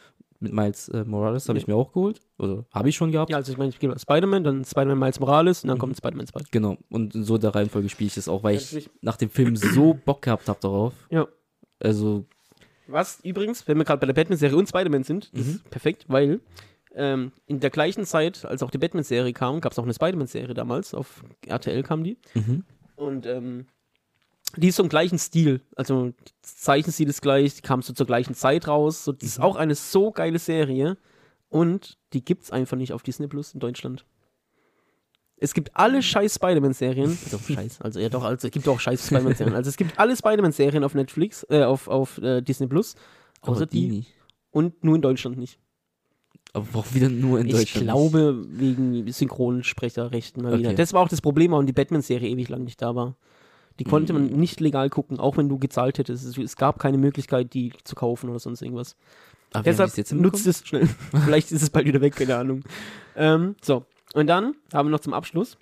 Mit 0.41 0.53
Miles 0.53 0.87
äh, 0.89 1.03
Morales 1.03 1.49
habe 1.49 1.57
Ja. 1.59 1.63
ich 1.63 1.67
mir 1.67 1.75
auch 1.75 1.91
geholt. 1.91 2.21
Oder 2.37 2.63
habe 2.71 2.87
ich 2.89 2.95
schon 2.95 3.11
gehabt. 3.11 3.29
Ja, 3.29 3.37
also 3.37 3.51
ich 3.51 3.57
meine, 3.57 3.69
ich 3.69 3.79
gehe 3.79 3.93
Spider-Man, 3.99 4.43
dann 4.43 4.63
Spider-Man 4.63 4.97
Miles 4.97 5.19
Morales 5.19 5.63
und 5.63 5.67
dann 5.67 5.77
Mhm. 5.77 5.81
kommt 5.81 5.97
Spider-Man 5.97 6.27
2. 6.27 6.41
Genau. 6.51 6.77
Und 6.89 7.13
in 7.15 7.23
so 7.25 7.37
der 7.37 7.53
Reihenfolge 7.53 7.89
spiele 7.89 8.07
ich 8.07 8.15
das 8.15 8.29
auch, 8.29 8.41
weil 8.43 8.55
Ja, 8.55 8.61
ich 8.61 8.89
nach 9.01 9.17
dem 9.17 9.29
Film 9.29 9.55
so 9.57 9.93
Bock 9.93 10.21
gehabt 10.21 10.47
habe 10.47 10.59
darauf. 10.61 10.93
Ja. 11.09 11.27
Also, 11.79 12.25
Was 12.87 13.19
übrigens, 13.23 13.67
wenn 13.67 13.77
wir 13.77 13.83
gerade 13.85 13.99
bei 13.99 14.07
der 14.07 14.13
Batman-Serie 14.13 14.57
und 14.57 14.67
Spider-Man 14.69 15.03
sind, 15.03 15.29
das 15.33 15.45
Mhm. 15.45 15.51
ist 15.55 15.69
perfekt, 15.69 16.05
weil 16.07 16.39
ähm, 16.95 17.31
in 17.45 17.59
der 17.59 17.69
gleichen 17.69 18.03
Zeit, 18.05 18.43
als 18.45 18.63
auch 18.63 18.71
die 18.71 18.79
Batman-Serie 18.79 19.31
kam, 19.31 19.61
gab 19.61 19.73
es 19.73 19.77
auch 19.79 19.83
eine 19.83 19.93
Spider-Man-Serie 19.93 20.53
damals. 20.55 20.93
Auf 20.95 21.23
RTL 21.45 21.83
kam 21.83 22.03
die. 22.03 22.17
mhm. 22.33 22.63
Und 22.95 23.25
ähm, 23.27 23.67
die 24.57 24.69
ist 24.69 24.75
so 24.77 24.83
im 24.83 24.89
gleichen 24.89 25.17
Stil. 25.19 25.61
Also, 25.75 26.13
Zeichenstil 26.41 27.07
ist 27.09 27.21
gleich, 27.21 27.55
die 27.55 27.61
kam 27.61 27.81
so 27.81 27.93
zur 27.93 28.05
gleichen 28.05 28.33
Zeit 28.35 28.67
raus. 28.67 29.03
So, 29.03 29.11
das 29.11 29.23
ist 29.29 29.37
Mhm. 29.39 29.43
auch 29.43 29.55
eine 29.55 29.75
so 29.75 30.11
geile 30.11 30.39
Serie. 30.39 30.97
Und 31.49 31.97
die 32.13 32.23
gibt 32.23 32.43
es 32.43 32.51
einfach 32.51 32.77
nicht 32.77 32.93
auf 32.93 33.01
Disney 33.03 33.27
Plus 33.27 33.53
in 33.53 33.59
Deutschland. 33.59 34.05
Es 35.41 35.53
gibt 35.53 35.71
alle 35.75 36.03
scheiß 36.03 36.35
Spider-Man-Serien. 36.35 37.17
Also 37.23 37.39
scheiß, 37.39 37.79
also 37.81 37.99
ja 37.99 38.09
doch, 38.09 38.23
also 38.25 38.45
es 38.47 38.51
gibt 38.51 38.67
auch 38.67 38.79
scheiß 38.79 39.05
Spider-Man-Serien. 39.07 39.55
Also 39.55 39.69
es 39.69 39.77
gibt 39.77 39.97
alle 39.97 40.15
Spider-Man-Serien 40.15 40.83
auf 40.83 40.93
Netflix, 40.95 41.45
äh, 41.49 41.63
auf, 41.63 41.87
auf 41.87 42.17
äh, 42.17 42.41
Disney 42.41 42.67
Plus. 42.67 42.95
Außer 43.41 43.65
die, 43.65 43.87
nicht. 43.87 44.13
und 44.51 44.83
nur 44.83 44.95
in 44.95 45.01
Deutschland 45.01 45.37
nicht. 45.37 45.57
Aber 46.51 46.79
auch 46.79 46.93
wieder 46.93 47.07
nur 47.09 47.39
in 47.39 47.47
ich 47.47 47.53
Deutschland. 47.53 47.85
glaube, 47.85 48.43
wegen 48.49 49.09
Synchronsprecherrechten 49.11 50.43
mal 50.43 50.57
wieder. 50.59 50.69
Okay. 50.69 50.75
Das 50.77 50.91
war 50.93 51.01
auch 51.01 51.07
das 51.09 51.21
Problem, 51.21 51.51
warum 51.51 51.65
die 51.65 51.73
Batman-Serie 51.73 52.27
ewig 52.29 52.49
lang 52.49 52.63
nicht 52.65 52.81
da 52.81 52.93
war. 52.95 53.15
Die 53.79 53.83
konnte 53.85 54.13
man 54.13 54.29
Mhm. 54.31 54.37
nicht 54.39 54.59
legal 54.59 54.89
gucken, 54.89 55.19
auch 55.19 55.37
wenn 55.37 55.49
du 55.49 55.57
gezahlt 55.57 55.97
hättest. 55.97 56.37
Es, 56.37 56.55
gab 56.57 56.79
keine 56.79 56.97
Möglichkeit, 56.97 57.53
die 57.53 57.71
zu 57.83 57.95
kaufen 57.95 58.29
oder 58.29 58.39
sonst 58.39 58.61
irgendwas. 58.61 58.95
Aber 59.53 59.65
wie 59.65 59.69
haben 59.69 59.91
Deshalb 59.95 60.11
nutzt 60.21 60.45
es 60.45 60.67
schnell. 60.67 60.87
Vielleicht 61.25 61.51
ist 61.51 61.61
es 61.61 61.69
bald 61.69 61.85
wieder 61.85 62.01
weg, 62.01 62.15
keine 62.15 62.35
Ahnung. 62.35 62.63
Ähm, 63.15 63.55
so, 63.61 63.85
und 64.13 64.27
dann 64.27 64.55
haben 64.73 64.87
wir 64.87 64.91
noch 64.91 64.99
zum 64.99 65.13
Abschluss. 65.13 65.57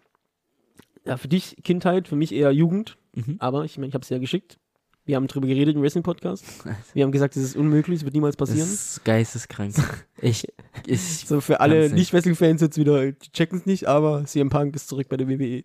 Ja, 1.05 1.15
für 1.17 1.27
dich 1.29 1.55
Kindheit, 1.63 2.07
für 2.07 2.15
mich 2.17 2.33
eher 2.33 2.51
Jugend, 2.51 2.97
Mhm. 3.15 3.37
aber 3.39 3.63
ich 3.65 3.77
meine, 3.77 3.87
ich 3.87 3.93
habe 3.93 4.01
es 4.03 4.09
ja 4.09 4.17
geschickt. 4.17 4.57
Wir 5.07 5.15
haben 5.15 5.27
drüber 5.27 5.47
geredet 5.47 5.75
im 5.75 5.81
Wrestling-Podcast. 5.81 6.43
Wir 6.93 7.03
haben 7.05 7.13
gesagt, 7.13 7.37
es 7.37 7.43
ist 7.43 7.55
unmöglich, 7.55 7.99
es 7.99 8.03
wird 8.03 8.13
niemals 8.13 8.35
Das 8.35 8.49
passieren. 8.49 8.67
ist 8.69 9.05
geisteskrank. 9.05 9.73
ich, 10.21 10.45
ich, 10.85 11.01
So 11.25 11.39
für 11.39 11.61
alle. 11.61 11.89
Nicht-Wrestling-Fans 11.89 12.59
jetzt 12.59 12.77
wieder, 12.77 13.13
die 13.13 13.31
checken 13.31 13.57
es 13.57 13.65
nicht, 13.65 13.87
aber 13.87 14.25
CM 14.25 14.49
Punk 14.49 14.75
ist 14.75 14.89
zurück 14.89 15.07
bei 15.07 15.15
der. 15.15 15.29
WWE. 15.29 15.63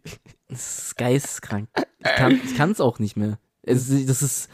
das 0.48 0.85
ist 0.87 0.96
geisteskrank. 0.96 1.68
Ich 1.98 2.57
kann 2.57 2.70
es 2.70 2.81
auch 2.81 3.00
nicht 3.00 3.16
mehr. 3.16 3.38
Es, 3.62 3.88
das 4.07 4.22
ist, 4.22 4.48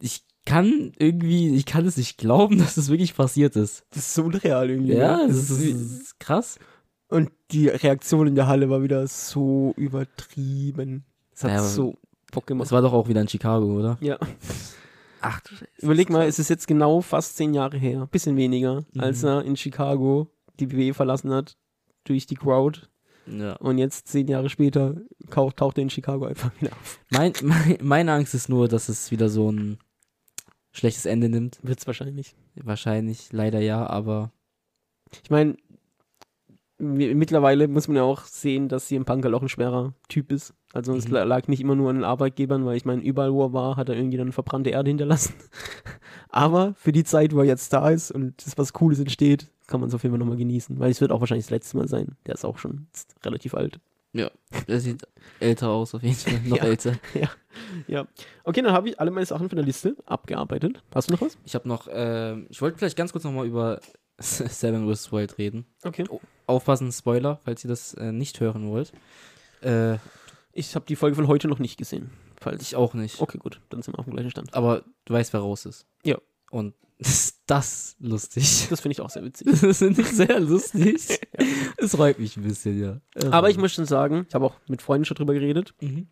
ich 0.00 0.22
kann 0.44 0.92
irgendwie, 0.98 1.54
ich 1.54 1.64
kann 1.64 1.86
es 1.86 1.96
nicht 1.96 2.18
glauben, 2.18 2.58
dass 2.58 2.76
es 2.76 2.90
wirklich 2.90 3.14
passiert 3.16 3.56
ist. 3.56 3.84
Das 3.90 4.04
ist 4.04 4.14
so 4.14 4.24
unreal 4.24 4.68
irgendwie. 4.68 4.94
Ja, 4.94 5.16
ne? 5.18 5.28
das 5.28 5.50
ist, 5.50 5.50
das 5.50 6.00
ist 6.00 6.20
krass. 6.20 6.58
Und 7.08 7.30
die 7.52 7.68
Reaktion 7.68 8.26
in 8.26 8.34
der 8.34 8.48
Halle 8.48 8.68
war 8.68 8.82
wieder 8.82 9.06
so 9.06 9.72
übertrieben. 9.78 11.04
Es 11.32 11.44
hat 11.44 11.52
Ja, 11.52 11.62
so 11.62 11.96
Es 12.36 12.46
gemacht. 12.46 12.72
war 12.72 12.82
doch 12.82 12.92
auch 12.92 13.08
wieder 13.08 13.20
in 13.20 13.28
Chicago, 13.28 13.66
oder? 13.78 13.98
Ja. 14.00 14.18
Ach 15.20 15.40
du 15.40 15.54
Scheiße. 15.54 15.66
Überleg 15.82 16.10
mal, 16.10 16.26
es 16.26 16.38
ist 16.38 16.48
jetzt 16.50 16.66
genau 16.68 17.00
fast 17.00 17.36
zehn 17.36 17.54
Jahre 17.54 17.76
her, 17.78 18.06
bisschen 18.10 18.36
weniger, 18.36 18.84
Mhm. 18.92 19.00
als 19.00 19.22
er 19.24 19.42
in 19.44 19.56
Chicago 19.56 20.28
die 20.60 20.70
WWE 20.70 20.94
verlassen 20.94 21.32
hat 21.32 21.56
durch 22.04 22.26
die 22.26 22.36
Crowd. 22.36 22.80
Ja. 23.26 23.56
Und 23.56 23.78
jetzt, 23.78 24.08
zehn 24.08 24.26
Jahre 24.28 24.48
später, 24.48 24.96
taucht 25.30 25.78
er 25.78 25.82
in 25.82 25.90
Chicago 25.90 26.24
einfach 26.26 26.50
wieder 26.60 26.72
auf. 26.72 27.00
Mein, 27.10 27.32
mein, 27.42 27.78
meine 27.82 28.12
Angst 28.12 28.34
ist 28.34 28.48
nur, 28.48 28.68
dass 28.68 28.88
es 28.88 29.10
wieder 29.10 29.28
so 29.28 29.50
ein 29.50 29.78
schlechtes 30.72 31.04
Ende 31.06 31.28
nimmt. 31.28 31.58
Wird's 31.62 31.86
wahrscheinlich. 31.86 32.36
Wahrscheinlich, 32.54 33.32
leider 33.32 33.60
ja, 33.60 33.86
aber 33.86 34.30
Ich 35.24 35.30
meine, 35.30 35.56
mittlerweile 36.78 37.68
muss 37.68 37.88
man 37.88 37.96
ja 37.96 38.02
auch 38.02 38.22
sehen, 38.24 38.68
dass 38.68 38.86
CM 38.86 39.04
Punk 39.04 39.24
halt 39.24 39.34
auch 39.34 39.42
ein 39.42 39.48
schwerer 39.48 39.94
Typ 40.08 40.30
ist. 40.32 40.54
Also 40.72 40.94
es 40.94 41.08
Mhm. 41.08 41.14
la- 41.14 41.24
lag 41.24 41.48
nicht 41.48 41.60
immer 41.60 41.74
nur 41.74 41.90
an 41.90 41.96
den 41.96 42.04
Arbeitgebern, 42.04 42.64
weil 42.66 42.76
ich 42.76 42.84
meine, 42.84 43.02
überall 43.02 43.32
wo 43.32 43.44
er 43.44 43.52
war, 43.52 43.76
hat 43.76 43.88
er 43.88 43.96
irgendwie 43.96 44.16
dann 44.18 44.32
verbrannte 44.32 44.70
Erde 44.70 44.90
hinterlassen. 44.90 45.34
Aber 46.28 46.74
für 46.74 46.92
die 46.92 47.04
Zeit, 47.04 47.34
wo 47.34 47.38
er 47.40 47.46
jetzt 47.46 47.72
da 47.72 47.88
ist 47.90 48.10
und 48.10 48.44
das 48.46 48.58
was 48.58 48.72
Cooles 48.72 48.98
entsteht, 49.00 49.48
kann 49.66 49.80
man 49.80 49.88
es 49.88 49.94
auf 49.94 50.02
jeden 50.02 50.12
Fall 50.12 50.18
nochmal 50.18 50.36
genießen. 50.36 50.78
Weil 50.78 50.90
es 50.90 51.00
wird 51.00 51.10
auch 51.12 51.20
wahrscheinlich 51.20 51.46
das 51.46 51.50
letzte 51.50 51.76
Mal 51.76 51.88
sein. 51.88 52.16
Der 52.26 52.34
ist 52.34 52.44
auch 52.44 52.58
schon 52.58 52.86
relativ 53.24 53.54
alt. 53.54 53.80
er 54.66 54.80
sieht 54.80 55.06
älter 55.40 55.68
aus 55.68 55.94
auf 55.94 56.02
jeden 56.02 56.14
Fall. 56.16 56.40
Noch 56.46 56.56
Ja. 56.58 56.64
älter. 56.64 56.92
Ja. 57.86 58.06
Okay, 58.44 58.62
dann 58.62 58.72
habe 58.72 58.88
ich 58.88 59.00
alle 59.00 59.10
meine 59.10 59.26
Sachen 59.26 59.48
von 59.48 59.56
der 59.56 59.64
Liste 59.64 59.96
abgearbeitet. 60.06 60.82
Hast 60.94 61.08
du 61.10 61.14
noch 61.14 61.20
was? 61.22 61.36
Ich 61.44 61.54
habe 61.54 61.66
noch, 61.68 61.88
ähm, 61.90 62.46
ich 62.50 62.60
wollte 62.62 62.78
vielleicht 62.78 62.96
ganz 62.96 63.12
kurz 63.12 63.24
nochmal 63.24 63.46
über 63.46 63.80
Seven 64.48 64.92
vs. 64.92 65.12
Wild 65.12 65.38
reden. 65.38 65.66
Okay. 65.82 66.04
Aufpassen, 66.46 66.90
Spoiler, 66.92 67.38
falls 67.44 67.64
ihr 67.64 67.68
das 67.68 67.94
äh, 67.94 68.12
nicht 68.12 68.40
hören 68.40 68.68
wollt. 68.70 68.92
Äh, 69.62 69.98
Ich 70.52 70.74
habe 70.74 70.86
die 70.86 70.96
Folge 70.96 71.14
von 71.16 71.28
heute 71.28 71.46
noch 71.48 71.58
nicht 71.58 71.76
gesehen. 71.76 72.10
Falls 72.40 72.62
ich 72.62 72.74
auch 72.76 72.94
nicht. 72.94 73.20
Okay, 73.20 73.38
gut. 73.38 73.60
Dann 73.70 73.82
sind 73.82 73.94
wir 73.94 73.98
auf 73.98 74.06
dem 74.06 74.14
gleichen 74.14 74.30
Stand. 74.30 74.54
Aber 74.54 74.84
du 75.04 75.14
weißt, 75.14 75.32
wer 75.32 75.40
raus 75.40 75.66
ist. 75.66 75.86
Ja. 76.04 76.16
Und 76.50 76.74
ist 76.98 77.42
das 77.46 77.96
lustig. 78.00 78.66
Das 78.70 78.80
finde 78.80 78.92
ich 78.94 79.00
auch 79.00 79.10
sehr 79.10 79.24
witzig. 79.24 79.46
Das 79.60 79.78
finde 79.78 80.00
ich 80.02 80.08
sehr 80.08 80.40
lustig. 80.40 81.20
Es 81.76 81.94
freut 81.94 82.18
mich 82.18 82.36
ein 82.36 82.42
bisschen, 82.42 82.80
ja. 82.80 83.00
Aber 83.30 83.50
ich 83.50 83.56
muss 83.58 83.72
schon 83.72 83.86
sagen, 83.86 84.26
ich 84.28 84.34
habe 84.34 84.46
auch 84.46 84.54
mit 84.68 84.82
Freunden 84.82 85.04
schon 85.04 85.16
drüber 85.16 85.34
geredet. 85.34 85.74
Mhm. 85.80 86.08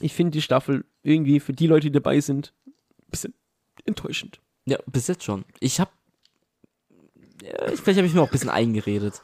Ich 0.00 0.14
finde 0.14 0.30
die 0.32 0.42
Staffel 0.42 0.84
irgendwie 1.02 1.38
für 1.40 1.52
die 1.52 1.66
Leute, 1.66 1.88
die 1.88 1.92
dabei 1.92 2.20
sind, 2.20 2.52
ein 2.66 3.10
bisschen 3.10 3.34
enttäuschend. 3.84 4.40
Ja, 4.64 4.78
bis 4.86 5.06
jetzt 5.08 5.24
schon. 5.24 5.44
Ich 5.60 5.80
habe. 5.80 5.90
Ich- 7.42 7.80
vielleicht 7.80 7.98
habe 7.98 8.06
ich 8.06 8.14
mir 8.14 8.22
auch 8.22 8.26
ein 8.28 8.32
bisschen 8.32 8.50
eingeredet. 8.50 9.22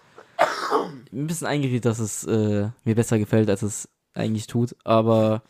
Ein 1.12 1.26
bisschen 1.26 1.46
eingeredet, 1.46 1.85
dass 1.85 1.98
es 1.98 2.24
äh, 2.24 2.68
mir 2.85 2.94
besser 2.94 3.18
gefällt, 3.18 3.48
als 3.48 3.62
es 3.62 3.88
eigentlich 4.14 4.46
tut. 4.46 4.74
Aber. 4.85 5.42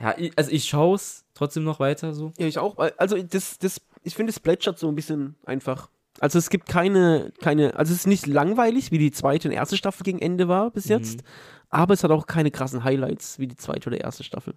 Ja, 0.00 0.14
ich, 0.16 0.32
also 0.36 0.50
ich 0.50 0.64
schaue 0.64 0.96
es 0.96 1.24
trotzdem 1.34 1.64
noch 1.64 1.78
weiter 1.80 2.14
so. 2.14 2.32
Ja, 2.38 2.46
ich 2.46 2.58
auch. 2.58 2.78
Also 2.96 3.22
das, 3.22 3.58
das, 3.58 3.80
ich 4.02 4.14
finde, 4.14 4.30
es 4.30 4.40
plätschert 4.40 4.78
so 4.78 4.88
ein 4.88 4.94
bisschen 4.94 5.36
einfach. 5.44 5.90
Also 6.20 6.38
es 6.38 6.48
gibt 6.50 6.68
keine, 6.68 7.32
keine, 7.40 7.76
also 7.76 7.92
es 7.92 8.00
ist 8.00 8.06
nicht 8.06 8.26
langweilig, 8.26 8.90
wie 8.92 8.98
die 8.98 9.10
zweite 9.12 9.48
und 9.48 9.54
erste 9.54 9.76
Staffel 9.76 10.02
gegen 10.04 10.18
Ende 10.20 10.48
war 10.48 10.70
bis 10.70 10.86
jetzt, 10.88 11.18
Mhm. 11.18 11.22
aber 11.70 11.94
es 11.94 12.02
hat 12.04 12.10
auch 12.10 12.26
keine 12.26 12.50
krassen 12.50 12.82
Highlights 12.84 13.38
wie 13.38 13.46
die 13.46 13.56
zweite 13.56 13.88
oder 13.90 14.00
erste 14.00 14.24
Staffel. 14.24 14.54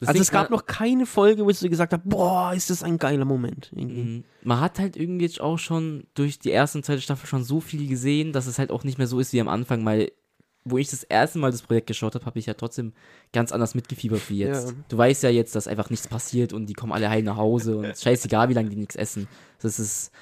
Das 0.00 0.08
also 0.08 0.20
es 0.22 0.30
gab 0.30 0.48
noch 0.50 0.64
keine 0.66 1.04
Folge, 1.06 1.44
wo 1.44 1.50
ich 1.50 1.58
so 1.58 1.68
gesagt 1.68 1.92
habe, 1.92 2.02
boah, 2.06 2.52
ist 2.54 2.70
das 2.70 2.82
ein 2.82 2.96
geiler 2.98 3.26
Moment. 3.26 3.70
Irgendwie. 3.76 4.02
Mhm. 4.02 4.24
Man 4.42 4.60
hat 4.60 4.78
halt 4.78 4.96
irgendwie 4.96 5.26
jetzt 5.26 5.40
auch 5.40 5.58
schon 5.58 6.04
durch 6.14 6.38
die 6.38 6.48
erste 6.50 6.78
und 6.78 6.84
zweite 6.84 7.02
Staffel 7.02 7.26
schon 7.26 7.44
so 7.44 7.60
viel 7.60 7.86
gesehen, 7.86 8.32
dass 8.32 8.46
es 8.46 8.58
halt 8.58 8.70
auch 8.70 8.82
nicht 8.82 8.96
mehr 8.98 9.06
so 9.06 9.20
ist 9.20 9.32
wie 9.34 9.40
am 9.40 9.48
Anfang, 9.48 9.84
weil 9.84 10.10
wo 10.64 10.76
ich 10.78 10.90
das 10.90 11.02
erste 11.04 11.38
Mal 11.38 11.50
das 11.52 11.62
Projekt 11.62 11.86
geschaut 11.86 12.14
habe, 12.14 12.26
habe 12.26 12.38
ich 12.38 12.46
ja 12.46 12.54
trotzdem 12.54 12.92
ganz 13.32 13.50
anders 13.50 13.74
mitgefiebert 13.74 14.28
wie 14.28 14.38
jetzt. 14.38 14.68
Ja. 14.70 14.74
Du 14.88 14.98
weißt 14.98 15.22
ja 15.22 15.30
jetzt, 15.30 15.54
dass 15.54 15.66
einfach 15.68 15.88
nichts 15.90 16.06
passiert 16.06 16.52
und 16.52 16.66
die 16.66 16.74
kommen 16.74 16.92
alle 16.92 17.08
heil 17.08 17.22
nach 17.22 17.36
Hause 17.36 17.78
und 17.78 17.96
scheißegal, 17.98 18.48
wie 18.50 18.54
lange 18.54 18.68
die 18.68 18.76
nichts 18.76 18.94
essen. 18.96 19.26
Das 19.60 19.78
ist 19.78 20.12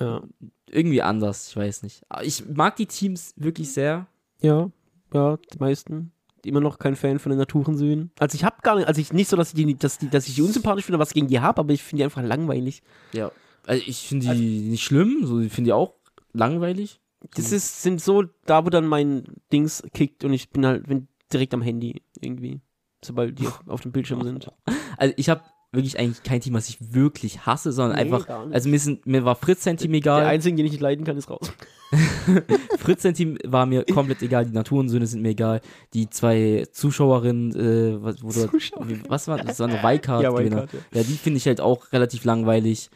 Ja. 0.00 0.22
irgendwie 0.68 1.02
anders, 1.02 1.48
ich 1.48 1.56
weiß 1.56 1.82
nicht. 1.82 2.02
Ich 2.22 2.44
mag 2.48 2.76
die 2.76 2.86
Teams 2.86 3.32
wirklich 3.36 3.72
sehr. 3.72 4.06
Ja, 4.42 4.70
ja, 5.12 5.36
die 5.52 5.58
meisten. 5.58 6.12
Immer 6.44 6.60
noch 6.60 6.78
kein 6.78 6.96
Fan 6.96 7.18
von 7.18 7.30
den 7.30 7.38
Naturensöhnen. 7.38 8.10
Also 8.18 8.34
ich 8.34 8.44
habe 8.44 8.56
gar 8.62 8.76
nicht, 8.76 8.88
also 8.88 9.00
ich 9.00 9.12
nicht 9.12 9.28
so, 9.28 9.36
dass 9.36 9.52
ich 9.52 9.54
die, 9.54 9.74
dass 9.76 9.98
die, 9.98 10.08
dass 10.08 10.28
ich 10.28 10.34
die 10.34 10.42
unsympathisch 10.42 10.84
finde, 10.84 10.98
was 10.98 11.12
gegen 11.12 11.28
die 11.28 11.40
habe, 11.40 11.60
aber 11.60 11.72
ich 11.72 11.82
finde 11.82 12.00
die 12.00 12.04
einfach 12.04 12.22
langweilig. 12.22 12.82
Ja. 13.12 13.30
Also 13.66 13.82
ich 13.86 14.08
finde 14.08 14.34
die 14.34 14.70
nicht 14.70 14.84
schlimm, 14.84 15.20
so 15.24 15.40
ich 15.40 15.52
finde 15.52 15.68
die 15.68 15.72
auch 15.72 15.94
langweilig. 16.32 17.00
Das 17.34 17.52
ist, 17.52 17.82
sind 17.82 18.00
so, 18.00 18.24
da 18.46 18.64
wo 18.64 18.70
dann 18.70 18.86
mein 18.86 19.24
Dings 19.52 19.82
kickt 19.92 20.24
und 20.24 20.32
ich 20.32 20.50
bin 20.50 20.64
halt 20.64 20.86
bin 20.86 21.08
direkt 21.32 21.52
am 21.54 21.62
Handy 21.62 22.02
irgendwie. 22.20 22.60
Sobald 23.04 23.38
die 23.38 23.46
auf, 23.46 23.60
auf 23.66 23.80
dem 23.82 23.92
Bildschirm 23.92 24.22
sind. 24.22 24.50
Also 24.96 25.14
ich 25.16 25.28
habe 25.28 25.42
wirklich 25.72 25.98
eigentlich 25.98 26.22
kein 26.22 26.40
Team, 26.40 26.54
was 26.54 26.68
ich 26.68 26.94
wirklich 26.94 27.46
hasse, 27.46 27.72
sondern 27.72 27.96
Nee, 27.96 28.12
einfach, 28.12 28.28
also 28.50 28.68
mir, 28.68 28.78
sind, 28.78 29.06
mir 29.06 29.24
war 29.24 29.36
Fritz 29.36 29.64
sein 29.64 29.76
Team 29.76 29.94
egal. 29.94 30.22
Der 30.22 30.30
einzige, 30.30 30.56
den 30.56 30.66
ich 30.66 30.72
nicht 30.72 30.80
leiden 30.80 31.04
kann, 31.04 31.16
ist 31.16 31.30
raus. 31.30 31.52
Fritz 32.78 33.02
sein 33.02 33.14
Team 33.14 33.38
war 33.44 33.66
mir 33.66 33.84
komplett 33.84 34.22
egal, 34.22 34.44
die 34.46 34.52
Naturensöhne 34.52 35.06
sind 35.06 35.22
mir 35.22 35.30
egal, 35.30 35.60
die 35.94 36.08
zwei 36.10 36.66
Zuschauerinnen, 36.72 37.54
äh, 37.54 38.02
was, 38.02 38.22
wie- 38.22 39.00
was 39.08 39.28
war 39.28 39.38
das? 39.38 39.58
war 39.60 39.68
eine 39.68 39.82
Wildcard. 39.82 40.22
Ja, 40.22 40.30
Gewinner. 40.30 40.62
Wildcard, 40.62 40.72
ja. 40.92 41.00
Ja, 41.00 41.06
die 41.06 41.14
finde 41.14 41.36
ich 41.38 41.46
halt 41.46 41.60
auch 41.60 41.92
relativ 41.92 42.24
langweilig. 42.24 42.90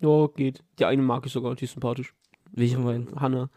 Ja, 0.00 0.26
geht. 0.34 0.62
Die 0.78 0.84
eine 0.84 1.02
mag 1.02 1.26
ich 1.26 1.32
sogar, 1.32 1.54
die 1.54 1.64
ist 1.64 1.72
sympathisch. 1.72 2.14
Welche 2.52 2.78
meinen? 2.78 3.08
Hanna. 3.16 3.50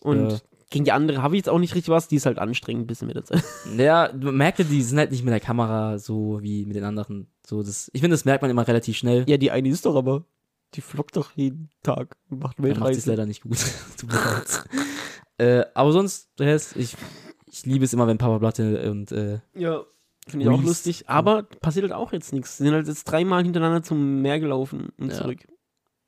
Und 0.00 0.30
Ja. 0.32 0.38
gegen 0.70 0.84
die 0.84 0.92
andere 0.92 1.22
habe 1.22 1.34
ich 1.36 1.40
jetzt 1.40 1.48
auch 1.48 1.58
nicht 1.58 1.74
richtig 1.74 1.90
was, 1.92 2.08
die 2.08 2.16
ist 2.16 2.26
halt 2.26 2.38
anstrengend 2.38 2.84
ein 2.84 2.86
bisschen 2.86 3.06
mit 3.06 3.16
der 3.16 3.24
Zeit. 3.24 3.44
Ja, 3.76 4.10
man 4.18 4.36
merkt 4.36 4.58
ja, 4.58 4.64
die 4.64 4.82
sind 4.82 4.98
halt 4.98 5.10
nicht 5.10 5.24
mit 5.24 5.32
der 5.32 5.40
Kamera 5.40 5.98
so 5.98 6.38
wie 6.42 6.64
mit 6.64 6.76
den 6.76 6.84
anderen. 6.84 7.28
So, 7.46 7.62
das, 7.62 7.90
ich 7.92 8.00
finde, 8.00 8.14
das 8.14 8.24
merkt 8.24 8.42
man 8.42 8.50
immer 8.50 8.66
relativ 8.66 8.96
schnell. 8.96 9.24
Ja, 9.28 9.36
die 9.36 9.50
eine 9.50 9.68
ist 9.68 9.84
doch 9.86 9.96
aber, 9.96 10.24
die 10.74 10.80
vloggt 10.80 11.16
doch 11.16 11.32
jeden 11.32 11.70
Tag 11.82 12.16
und 12.30 12.40
macht 12.42 12.58
Er 12.58 12.62
macht 12.62 12.74
es 12.74 12.80
Weltreise. 12.80 13.10
leider 13.10 13.26
nicht 13.26 13.42
gut. 13.42 13.58
Tut 13.98 14.10
mir 14.10 14.16
leid. 14.16 14.64
äh, 15.38 15.64
aber 15.74 15.92
sonst, 15.92 16.30
der 16.38 16.46
Rest, 16.48 16.76
ich, 16.76 16.96
ich 17.46 17.66
liebe 17.66 17.84
es 17.84 17.92
immer, 17.92 18.06
wenn 18.06 18.18
Papa 18.18 18.38
Platte 18.38 18.90
und 18.90 19.12
äh, 19.12 19.40
Ja, 19.54 19.82
finde 20.26 20.46
ich 20.46 20.50
auch 20.52 20.62
lustig. 20.62 21.08
Aber 21.08 21.42
passiert 21.42 21.82
halt 21.84 21.92
auch 21.94 22.12
jetzt 22.12 22.32
nichts. 22.32 22.58
Sie 22.58 22.64
sind 22.64 22.72
halt 22.74 22.86
jetzt 22.88 23.04
dreimal 23.04 23.42
hintereinander 23.44 23.82
zum 23.82 24.22
Meer 24.22 24.40
gelaufen 24.40 24.88
und 24.98 25.10
Ja. 25.10 25.18
zurück. 25.18 25.46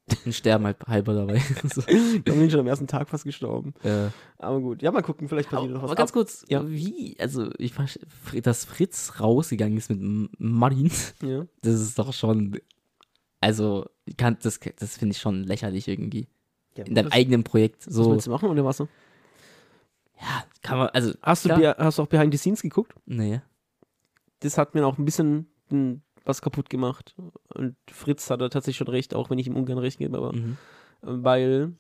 ein 0.27 0.35
Sterben 0.35 0.67
halt 0.67 0.77
halber 0.87 1.15
dabei. 1.15 1.39
so, 1.75 1.81
Die 1.81 2.21
sind 2.31 2.51
schon 2.51 2.61
am 2.61 2.67
ersten 2.67 2.87
Tag 2.87 3.09
fast 3.09 3.25
gestorben. 3.25 3.73
äh, 3.83 4.09
Aber 4.37 4.61
gut, 4.61 4.83
ja, 4.83 4.93
mal 4.93 5.01
gucken, 5.01 5.29
vielleicht 5.31 5.49
passiert 5.49 5.73
noch 5.73 5.83
was. 5.83 5.89
aber 5.91 5.97
ganz 5.97 6.13
kurz, 6.13 6.45
Ja. 6.49 6.69
wie, 6.69 7.17
also 7.19 7.49
ich 7.57 7.73
dass 8.43 8.67
Fritz 8.67 9.15
rausgegangen 9.19 9.79
ist 9.79 9.89
mit 9.91 10.29
Martin, 10.39 10.89
Ab- 10.91 11.23
ja. 11.27 11.47
das 11.63 11.81
ist 11.81 11.99
doch 11.99 12.13
schon, 12.13 12.59
also 13.45 13.87
kann, 14.17 14.37
das, 14.43 14.59
das 14.79 14.97
finde 14.99 15.13
ich 15.15 15.21
schon 15.21 15.45
lächerlich 15.45 15.87
irgendwie. 15.89 16.27
Ja, 16.77 16.85
In 16.85 16.95
deinem 16.95 17.07
was, 17.07 17.13
eigenen 17.13 17.45
Projekt, 17.45 17.87
was 17.87 17.95
so, 17.95 18.11
willst 18.11 18.27
du 18.27 18.31
machen 18.31 18.49
oder 18.49 18.65
was? 18.65 18.79
ja, 18.79 18.87
kann 20.63 20.79
man, 20.79 20.89
also, 20.89 21.13
Hast 21.23 21.45
du, 21.45 21.49
Klar. 21.51 21.77
hast 21.79 21.99
du 21.99 22.03
auch 22.03 22.07
Behind 22.09 22.33
the 22.33 22.39
Scenes 22.39 22.63
geguckt? 22.63 22.95
nee. 23.07 23.41
Das 24.41 24.59
hat 24.59 24.75
mir 24.75 24.85
auch 24.87 24.99
ein 24.99 25.05
bisschen 25.07 25.47
was 26.27 26.43
kaputt 26.43 26.69
gemacht. 26.69 27.15
Und 27.55 27.77
Fritz 27.91 28.29
hat 28.29 28.41
da 28.43 28.49
tatsächlich 28.51 28.77
schon 28.77 28.89
recht, 28.89 29.15
auch 29.15 29.31
wenn 29.31 29.39
ich 29.39 29.47
ihm 29.47 29.57
ungern 29.57 29.79
recht 29.79 29.99
gebe, 29.99 30.17
aber 30.19 30.35
Mhm. 30.35 30.59
weil 31.01 31.73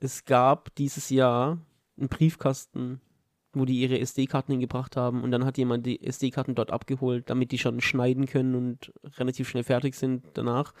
es 0.00 0.24
gab 0.24 0.74
dieses 0.76 1.10
Jahr 1.10 1.58
einen 1.98 2.08
Briefkasten, 2.08 3.00
wo 3.58 3.64
die 3.64 3.80
ihre 3.80 3.98
SD-Karten 3.98 4.52
hingebracht 4.52 4.96
haben 4.96 5.22
und 5.22 5.30
dann 5.30 5.44
hat 5.44 5.58
jemand 5.58 5.86
die 5.86 6.02
SD-Karten 6.02 6.54
dort 6.54 6.70
abgeholt, 6.70 7.28
damit 7.30 7.52
die 7.52 7.58
schon 7.58 7.80
schneiden 7.80 8.26
können 8.26 8.54
und 8.54 8.92
relativ 9.18 9.48
schnell 9.48 9.64
fertig 9.64 9.94
sind 9.94 10.24
danach. 10.34 10.72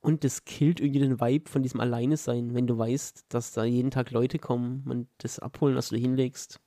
Und 0.00 0.24
das 0.24 0.44
killt 0.44 0.80
irgendwie 0.80 1.00
den 1.00 1.20
Vibe 1.20 1.50
von 1.50 1.62
diesem 1.62 1.80
Alleine-Sein, 1.80 2.54
wenn 2.54 2.66
du 2.66 2.78
weißt, 2.78 3.26
dass 3.28 3.52
da 3.52 3.64
jeden 3.64 3.90
Tag 3.90 4.10
Leute 4.10 4.38
kommen 4.38 4.84
und 4.88 5.08
das 5.18 5.38
abholen, 5.38 5.76
was 5.76 5.90
du 5.90 5.96
hinlegst. 5.96 6.58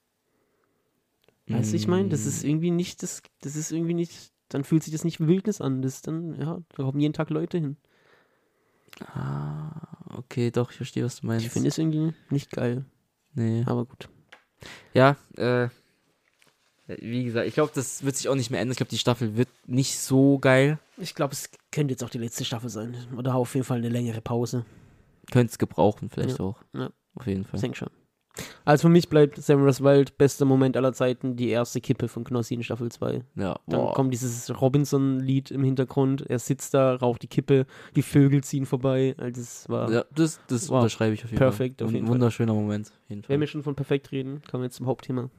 Weißt 1.47 1.73
du, 1.73 1.77
ich 1.77 1.87
meine, 1.87 2.09
das 2.09 2.25
ist 2.25 2.43
irgendwie 2.43 2.71
nicht, 2.71 3.03
das, 3.03 3.21
das 3.41 3.55
ist 3.55 3.71
irgendwie 3.71 3.95
nicht, 3.95 4.31
dann 4.49 4.63
fühlt 4.63 4.83
sich 4.83 4.93
das 4.93 5.03
nicht 5.03 5.19
Wildnis 5.19 5.61
an. 5.61 5.81
Das 5.81 6.01
dann, 6.01 6.39
ja, 6.39 6.61
da 6.75 6.83
kommen 6.83 6.99
jeden 6.99 7.13
Tag 7.13 7.29
Leute 7.31 7.57
hin. 7.57 7.77
Ah, 9.01 10.15
okay, 10.15 10.51
doch, 10.51 10.71
ich 10.71 10.77
verstehe, 10.77 11.03
was 11.03 11.19
du 11.19 11.27
meinst. 11.27 11.45
Ich 11.45 11.51
finde 11.51 11.69
es 11.69 11.77
irgendwie 11.77 12.13
nicht 12.29 12.51
geil, 12.51 12.85
nee. 13.33 13.63
aber 13.65 13.85
gut. 13.85 14.09
Ja, 14.93 15.15
äh, 15.37 15.69
wie 16.87 17.23
gesagt, 17.23 17.47
ich 17.47 17.53
glaube, 17.53 17.71
das 17.73 18.03
wird 18.03 18.15
sich 18.17 18.27
auch 18.29 18.35
nicht 18.35 18.49
mehr 18.51 18.59
ändern. 18.59 18.73
Ich 18.73 18.77
glaube, 18.77 18.89
die 18.89 18.97
Staffel 18.97 19.37
wird 19.37 19.47
nicht 19.65 19.97
so 19.99 20.37
geil. 20.39 20.79
Ich 20.97 21.15
glaube, 21.15 21.33
es 21.33 21.49
könnte 21.71 21.93
jetzt 21.93 22.03
auch 22.03 22.09
die 22.09 22.17
letzte 22.17 22.43
Staffel 22.45 22.69
sein. 22.69 22.95
Oder 23.17 23.35
auf 23.35 23.53
jeden 23.55 23.65
Fall 23.65 23.77
eine 23.77 23.89
längere 23.89 24.21
Pause. 24.21 24.65
Könnte 25.31 25.51
es 25.51 25.57
gebrauchen, 25.57 26.09
vielleicht 26.09 26.39
Ja, 26.39 26.45
auch. 26.45 26.61
ja. 26.73 26.91
Auf 27.15 27.25
jeden 27.27 27.43
Ich 27.43 27.47
Fall. 27.47 27.59
denke 27.61 27.77
schon. 27.77 27.89
Also 28.65 28.83
für 28.83 28.89
mich 28.89 29.09
bleibt 29.09 29.35
Severus 29.37 29.83
Wild 29.83 30.17
bester 30.17 30.45
Moment 30.45 30.75
aller 30.75 30.91
Zeiten 30.93 31.35
die 31.35 31.49
erste 31.49 31.81
Kippe 31.81 32.07
von 32.07 32.23
Knossi 32.23 32.55
in 32.55 32.63
Staffel 32.63 32.91
2. 32.91 33.21
Ja, 33.35 33.59
Dann 33.67 33.93
kommt 33.93 34.11
dieses 34.13 34.49
Robinson-Lied 34.59 35.51
im 35.51 35.63
Hintergrund. 35.63 36.25
Er 36.29 36.39
sitzt 36.39 36.73
da, 36.73 36.95
raucht 36.95 37.21
die 37.21 37.27
Kippe, 37.27 37.67
die 37.95 38.01
Vögel 38.01 38.43
ziehen 38.43 38.65
vorbei. 38.65 39.13
Also 39.17 39.39
das 39.41 39.69
war. 39.69 39.91
Ja, 39.91 40.05
das, 40.15 40.39
das 40.47 40.67
Wow. 40.69 40.77
unterschreibe 40.77 41.13
ich 41.13 41.23
auf 41.23 41.29
jeden 41.29 41.37
Perfekt, 41.37 41.79
Fall. 41.79 41.85
auf 41.85 41.91
Ein 41.91 41.95
jeden 41.95 42.07
Fall. 42.07 42.13
wunderschöner 42.15 42.53
Moment. 42.55 42.87
Auf 42.87 42.93
jeden 43.09 43.21
Wenn 43.21 43.27
Fall. 43.27 43.39
wir 43.41 43.47
schon 43.47 43.61
von 43.63 43.75
perfekt 43.75 44.11
reden, 44.11 44.41
kommen 44.49 44.63
wir 44.63 44.67
jetzt 44.67 44.77
zum 44.77 44.87
Hauptthema. 44.87 45.29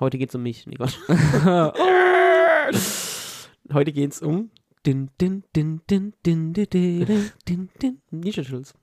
Heute 0.00 0.18
geht's 0.18 0.34
um 0.34 0.42
mich. 0.42 0.66
Nee, 0.66 0.74
Quatsch. 0.76 0.96
Heute 3.72 3.92
geht's 3.92 4.20
um 4.20 4.50
din, 4.84 5.10
din, 5.20 5.44
din, 5.54 5.80
din, 5.88 6.12
din, 6.24 6.52
din, 6.52 6.52
din, 6.52 7.06
din, 7.06 7.30
din, 7.46 7.68
din, 7.80 7.98
Ninja 8.10 8.32
Turtles. 8.32 8.74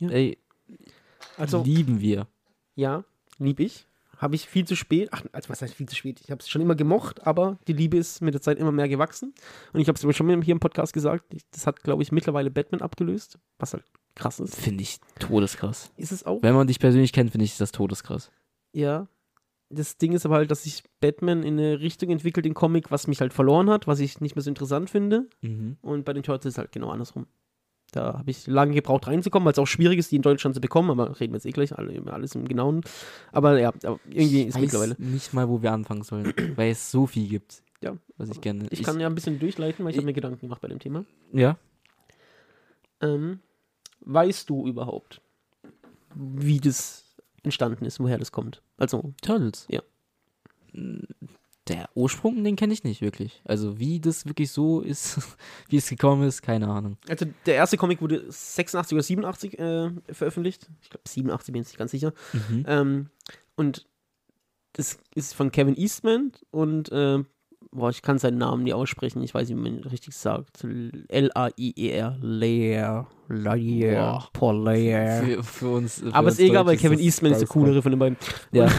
Ey, 0.00 0.38
Also, 1.36 1.62
lieben 1.62 2.00
wir. 2.00 2.26
Ja, 2.82 3.04
lieb 3.38 3.60
ich. 3.60 3.86
Habe 4.18 4.36
ich 4.36 4.46
viel 4.46 4.64
zu 4.64 4.76
spät, 4.76 5.08
ach, 5.10 5.24
also 5.32 5.48
was 5.48 5.62
heißt 5.62 5.74
viel 5.74 5.88
zu 5.88 5.96
spät? 5.96 6.20
Ich 6.22 6.30
habe 6.30 6.40
es 6.40 6.48
schon 6.48 6.62
immer 6.62 6.76
gemocht, 6.76 7.26
aber 7.26 7.58
die 7.66 7.72
Liebe 7.72 7.96
ist 7.96 8.20
mit 8.20 8.34
der 8.34 8.40
Zeit 8.40 8.58
immer 8.58 8.70
mehr 8.70 8.88
gewachsen. 8.88 9.34
Und 9.72 9.80
ich 9.80 9.88
habe 9.88 9.98
es 9.98 10.16
schon 10.16 10.42
hier 10.42 10.52
im 10.52 10.60
Podcast 10.60 10.92
gesagt, 10.92 11.34
ich, 11.34 11.42
das 11.50 11.66
hat, 11.66 11.82
glaube 11.82 12.04
ich, 12.04 12.12
mittlerweile 12.12 12.50
Batman 12.50 12.82
abgelöst, 12.82 13.38
was 13.58 13.72
halt 13.72 13.84
krass 14.14 14.38
ist. 14.38 14.54
Finde 14.54 14.82
ich 14.82 15.00
todeskrass. 15.18 15.90
Ist 15.96 16.12
es 16.12 16.24
auch? 16.24 16.40
Wenn 16.42 16.54
man 16.54 16.68
dich 16.68 16.78
persönlich 16.78 17.12
kennt, 17.12 17.32
finde 17.32 17.46
ich 17.46 17.56
das 17.56 17.72
todeskrass. 17.72 18.30
Ja. 18.72 19.08
Das 19.70 19.96
Ding 19.96 20.12
ist 20.12 20.26
aber 20.26 20.36
halt, 20.36 20.50
dass 20.50 20.64
sich 20.64 20.84
Batman 21.00 21.42
in 21.42 21.58
eine 21.58 21.80
Richtung 21.80 22.10
entwickelt, 22.10 22.44
den 22.44 22.54
Comic, 22.54 22.90
was 22.90 23.06
mich 23.08 23.20
halt 23.20 23.32
verloren 23.32 23.70
hat, 23.70 23.86
was 23.86 23.98
ich 23.98 24.20
nicht 24.20 24.36
mehr 24.36 24.42
so 24.42 24.50
interessant 24.50 24.90
finde. 24.90 25.28
Mhm. 25.40 25.78
Und 25.80 26.04
bei 26.04 26.12
den 26.12 26.22
Turtles 26.22 26.50
ist 26.50 26.54
es 26.54 26.58
halt 26.58 26.70
genau 26.72 26.90
andersrum. 26.90 27.26
Da 27.92 28.18
habe 28.18 28.30
ich 28.30 28.46
lange 28.46 28.74
gebraucht 28.74 29.06
reinzukommen, 29.06 29.44
weil 29.44 29.52
es 29.52 29.58
auch 29.58 29.66
schwierig 29.66 29.98
ist, 29.98 30.10
die 30.10 30.16
in 30.16 30.22
Deutschland 30.22 30.54
zu 30.54 30.62
bekommen, 30.62 30.90
aber 30.90 31.20
reden 31.20 31.34
wir 31.34 31.36
jetzt 31.36 31.44
eh 31.46 31.50
gleich 31.50 31.76
alles 31.76 32.34
im 32.34 32.48
Genauen. 32.48 32.80
Aber 33.32 33.58
ja, 33.60 33.72
irgendwie 34.08 34.42
ist 34.44 34.54
weiß 34.54 34.62
mittlerweile. 34.62 34.96
nicht 34.98 35.34
mal, 35.34 35.48
wo 35.48 35.60
wir 35.60 35.72
anfangen 35.72 36.02
sollen, 36.02 36.32
weil 36.56 36.70
es 36.70 36.90
so 36.90 37.06
viel 37.06 37.28
gibt. 37.28 37.62
Ja. 37.82 37.96
Was 38.16 38.30
ich 38.30 38.40
gerne. 38.40 38.66
Ich 38.70 38.82
kann 38.82 38.98
ja 38.98 39.06
ein 39.06 39.14
bisschen 39.14 39.38
durchleiten, 39.38 39.84
weil 39.84 39.90
ich, 39.90 39.98
habe 39.98 40.06
mir 40.06 40.14
Gedanken 40.14 40.40
gemacht 40.40 40.62
bei 40.62 40.68
dem 40.68 40.78
Thema. 40.78 41.04
Ja. 41.32 41.58
Ähm, 43.02 43.40
weißt 44.00 44.48
du 44.48 44.66
überhaupt, 44.66 45.20
wie 46.14 46.60
das 46.60 47.04
entstanden 47.42 47.84
ist, 47.84 48.00
woher 48.00 48.18
das 48.18 48.32
kommt? 48.32 48.62
Also, 48.78 49.12
Turtles. 49.20 49.66
Ja. 49.68 49.82
Der 51.68 51.88
Ursprung, 51.94 52.42
den 52.42 52.56
kenne 52.56 52.72
ich 52.72 52.82
nicht 52.82 53.02
wirklich. 53.02 53.40
Also 53.44 53.78
wie 53.78 54.00
das 54.00 54.26
wirklich 54.26 54.50
so 54.50 54.80
ist, 54.80 55.20
wie 55.68 55.76
es 55.76 55.88
gekommen 55.88 56.26
ist, 56.26 56.42
keine 56.42 56.68
Ahnung. 56.68 56.96
also 57.08 57.26
der 57.46 57.54
erste 57.54 57.76
Comic 57.76 58.02
wurde 58.02 58.24
86 58.28 58.94
oder 58.94 59.02
87 59.02 59.58
äh, 59.58 59.90
veröffentlicht. 60.10 60.68
Ich 60.82 60.90
glaube 60.90 61.08
87, 61.08 61.52
bin 61.52 61.62
ich 61.62 61.68
nicht 61.68 61.78
ganz 61.78 61.92
sicher. 61.92 62.12
Mhm. 62.32 62.64
Ähm, 62.66 63.10
und 63.54 63.86
das 64.72 64.98
ist 65.14 65.34
von 65.34 65.52
Kevin 65.52 65.76
Eastman 65.76 66.32
und 66.50 66.90
äh, 66.90 67.22
boah, 67.70 67.90
ich 67.90 68.02
kann 68.02 68.18
seinen 68.18 68.38
Namen 68.38 68.64
nie 68.64 68.72
aussprechen. 68.72 69.22
Ich 69.22 69.34
weiß 69.34 69.48
nicht, 69.48 69.58
wie 69.58 69.62
man 69.62 69.78
ihn 69.78 69.84
richtig 69.84 70.14
sagt. 70.14 70.64
L-A-I-E-R. 70.64 72.18
Lair. 72.20 73.06
Lair. 73.28 74.28
Paul 74.32 74.64
Lair. 74.64 75.22
Für, 75.22 75.42
für 75.44 75.68
uns. 75.68 76.00
Für 76.00 76.14
Aber 76.14 76.28
uns 76.28 76.38
ist 76.38 76.46
egal, 76.46 76.66
weil 76.66 76.76
Kevin 76.76 76.98
Eastman 76.98 77.32
ist 77.32 77.40
der 77.40 77.48
coolere 77.48 77.82
von 77.82 77.92
den 77.92 77.98
beiden. 77.98 78.16
Ja. 78.52 78.70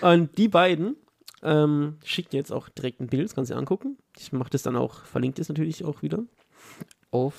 Und 0.00 0.36
die 0.38 0.48
beiden 0.48 0.96
ähm, 1.42 1.96
schicken 2.04 2.36
jetzt 2.36 2.52
auch 2.52 2.68
direkt 2.68 3.00
ein 3.00 3.06
Bild, 3.08 3.24
das 3.24 3.34
kannst 3.34 3.50
du 3.50 3.54
dir 3.54 3.58
angucken. 3.58 3.96
Ich 4.18 4.32
mache 4.32 4.50
das 4.50 4.62
dann 4.62 4.76
auch, 4.76 5.04
verlinkt 5.04 5.38
es 5.38 5.48
natürlich 5.48 5.84
auch 5.84 6.02
wieder. 6.02 6.24
Auf. 7.10 7.34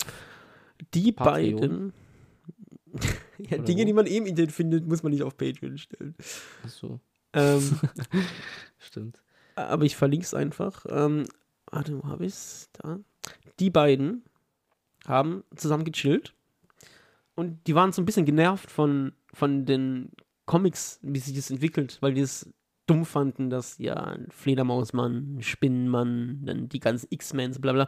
Die 0.94 1.12
Patreon? 1.12 1.60
beiden. 1.60 1.94
ja, 3.38 3.58
Dinge, 3.60 3.82
wo? 3.84 3.86
die 3.86 3.94
man 3.94 4.06
eh 4.08 4.18
im 4.18 4.26
Internet 4.26 4.52
findet, 4.52 4.88
muss 4.88 5.04
man 5.04 5.12
nicht 5.12 5.24
auf 5.24 5.38
Patreon 5.38 5.78
stellen. 5.78 6.16
Achso, 6.64 7.00
Ähm, 7.34 7.80
stimmt. 8.80 9.22
aber 9.56 9.86
ich 9.86 9.96
verlinke 9.96 10.26
es 10.26 10.34
einfach. 10.34 10.86
Ähm, 10.90 11.26
warte, 11.68 11.98
wo 12.02 12.08
habe 12.08 12.26
ich 12.26 12.34
es? 12.34 12.70
Da. 12.74 13.00
Die 13.60 13.70
beiden 13.70 14.24
haben 15.06 15.44
zusammen 15.56 15.86
gechillt 15.86 16.34
und 17.36 17.66
die 17.68 17.76
waren 17.76 17.92
so 17.92 18.02
ein 18.02 18.06
bisschen 18.06 18.26
genervt 18.26 18.70
von, 18.70 19.14
von 19.34 19.66
den 19.66 20.12
Comics, 20.46 21.00
wie 21.02 21.20
sich 21.20 21.36
das 21.36 21.50
entwickelt, 21.52 21.98
weil 22.02 22.14
die 22.14 22.22
es 22.22 22.50
dumm 22.91 23.06
fanden, 23.06 23.49
dass 23.49 23.77
ja 23.77 23.95
ein 23.95 24.27
Fledermausmann, 24.30 25.38
ein 25.38 25.41
Spinnenmann, 25.41 26.41
dann 26.43 26.67
die 26.67 26.82
ganzen 26.82 27.08
X-Mens, 27.10 27.62
bla 27.62 27.71
bla. 27.71 27.88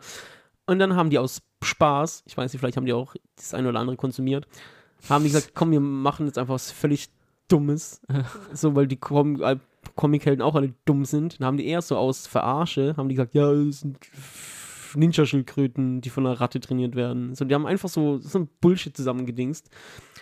Und 0.65 0.79
dann 0.79 0.95
haben 0.95 1.09
die 1.09 1.19
aus 1.19 1.41
Spaß, 1.61 2.23
ich 2.25 2.37
weiß 2.37 2.53
nicht, 2.53 2.61
vielleicht 2.61 2.77
haben 2.77 2.85
die 2.85 2.93
auch 2.93 3.15
das 3.35 3.53
eine 3.53 3.67
oder 3.67 3.81
andere 3.81 3.97
konsumiert, 3.97 4.47
haben 5.09 5.25
die 5.25 5.29
gesagt, 5.29 5.51
komm, 5.53 5.71
wir 5.71 5.81
machen 5.81 6.25
jetzt 6.25 6.37
einfach 6.37 6.53
was 6.53 6.71
völlig 6.71 7.09
Dummes. 7.49 8.01
so, 8.53 8.73
weil 8.75 8.87
die 8.87 8.95
Com 8.95 9.41
äh, 9.41 9.57
Comichelden 9.95 10.41
auch 10.41 10.55
alle 10.55 10.73
dumm 10.85 11.03
sind. 11.03 11.39
Dann 11.39 11.47
haben 11.47 11.57
die 11.57 11.67
eher 11.67 11.81
so 11.81 11.97
aus 11.97 12.25
Verarsche, 12.25 12.95
haben 12.95 13.09
die 13.09 13.15
gesagt, 13.15 13.33
ja, 13.33 13.53
das 13.53 13.81
sind 13.81 13.99
Ninja-Schildkröten, 14.95 16.01
die 16.01 16.09
von 16.09 16.25
einer 16.25 16.39
Ratte 16.39 16.59
trainiert 16.59 16.95
werden. 16.95 17.35
So, 17.35 17.45
die 17.45 17.53
haben 17.53 17.65
einfach 17.65 17.89
so, 17.89 18.17
so 18.19 18.39
ein 18.39 18.49
Bullshit 18.61 18.95
zusammengedingst. 18.95 19.69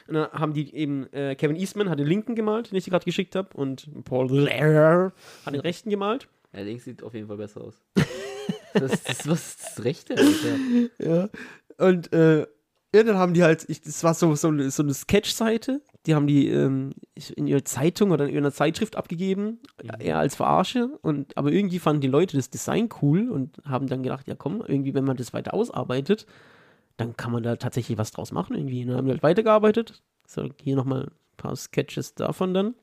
Und 0.08 0.16
dann 0.16 0.32
haben 0.32 0.54
die 0.54 0.74
eben, 0.76 1.12
äh, 1.14 1.36
Kevin 1.36 1.56
Eastman 1.56 1.90
hat 1.90 2.00
den 2.00 2.08
linken 2.08 2.36
gemalt, 2.36 2.72
den 2.72 2.78
ich 2.78 2.86
dir 2.86 2.92
gerade 2.92 3.06
geschickt 3.06 3.36
habe, 3.36 3.56
und 3.56 3.90
Paul 4.04 4.28
Blair 4.28 5.14
hat 5.46 5.54
den 5.54 5.62
rechten 5.62 5.90
gemalt. 5.90 6.28
Ja, 6.54 6.62
links 6.62 6.84
sieht 6.84 7.04
auf 7.04 7.14
jeden 7.14 7.28
Fall 7.28 7.38
besser 7.38 7.62
aus. 7.62 7.82
das, 8.74 9.04
das, 9.04 9.28
was 9.28 9.48
ist 9.48 9.64
das 9.64 9.86
Rechte? 9.86 10.16
Alter? 10.18 10.90
Ja. 11.00 11.30
Und 11.78 12.12
äh, 12.14 12.46
ja, 12.94 13.04
dann 13.04 13.18
haben 13.18 13.34
die 13.34 13.44
halt, 13.44 13.66
ich, 13.70 13.82
das 13.82 14.04
war 14.04 14.14
so, 14.14 14.36
so, 14.36 14.70
so 14.70 14.84
eine 14.84 14.94
Sketch-Seite, 14.94 15.82
die 16.06 16.16
haben 16.16 16.26
die 16.26 16.48
ähm, 16.48 16.94
in 17.36 17.46
ihrer 17.48 17.64
Zeitung 17.64 18.12
oder 18.12 18.28
in 18.28 18.36
ihrer 18.36 18.52
Zeitschrift 18.52 18.96
abgegeben, 18.96 19.60
eher 20.00 20.18
als 20.18 20.36
Verarsche. 20.36 20.98
Und, 21.02 21.38
aber 21.38 21.52
irgendwie 21.52 21.80
fanden 21.80 22.02
die 22.02 22.08
Leute 22.08 22.38
das 22.38 22.50
Design 22.50 22.90
cool 23.02 23.30
und 23.30 23.62
haben 23.66 23.88
dann 23.88 24.02
gedacht, 24.02 24.28
ja 24.28 24.36
komm, 24.36 24.64
irgendwie, 24.66 24.94
wenn 24.94 25.04
man 25.04 25.18
das 25.18 25.34
weiter 25.34 25.54
ausarbeitet, 25.54 26.26
dann 26.98 27.16
kann 27.18 27.32
man 27.32 27.44
da 27.44 27.56
tatsächlich 27.56 27.98
was 27.98 28.12
draus 28.12 28.32
machen 28.32 28.56
irgendwie. 28.56 28.82
Und 28.82 28.90
dann 28.90 28.98
haben 28.98 29.06
die 29.06 29.12
halt 29.12 29.24
weitergearbeitet. 29.24 30.02
So, 30.26 30.50
hier 30.62 30.76
nochmal 30.76 31.04
ein 31.04 31.38
paar 31.38 31.56
Sketches 31.56 32.16
davon 32.16 32.54
dann. 32.54 32.76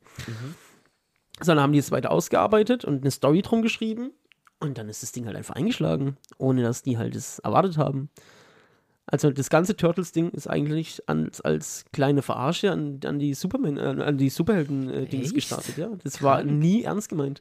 So, 1.40 1.52
dann 1.52 1.60
haben 1.60 1.72
die 1.72 1.78
es 1.78 1.90
weiter 1.90 2.10
ausgearbeitet 2.10 2.84
und 2.84 3.02
eine 3.02 3.10
Story 3.10 3.42
drum 3.42 3.62
geschrieben. 3.62 4.12
Und 4.60 4.76
dann 4.78 4.88
ist 4.88 5.02
das 5.02 5.12
Ding 5.12 5.26
halt 5.26 5.36
einfach 5.36 5.54
eingeschlagen, 5.54 6.16
ohne 6.36 6.62
dass 6.62 6.82
die 6.82 6.98
halt 6.98 7.14
es 7.14 7.38
erwartet 7.40 7.78
haben. 7.78 8.10
Also 9.10 9.30
das 9.30 9.48
ganze 9.48 9.74
Turtles-Ding 9.74 10.30
ist 10.30 10.48
eigentlich 10.48 11.02
als, 11.06 11.40
als 11.40 11.86
kleine 11.92 12.20
Verarsche 12.20 12.70
an, 12.70 13.00
an 13.04 13.18
die 13.18 13.32
Superman, 13.32 13.78
äh, 13.78 14.02
an 14.02 14.18
die 14.18 14.28
Superhelden-Dings 14.28 15.32
gestartet, 15.32 15.78
ja. 15.78 15.88
Das 16.04 16.22
war 16.22 16.44
nie 16.44 16.82
ernst 16.82 17.08
gemeint. 17.08 17.40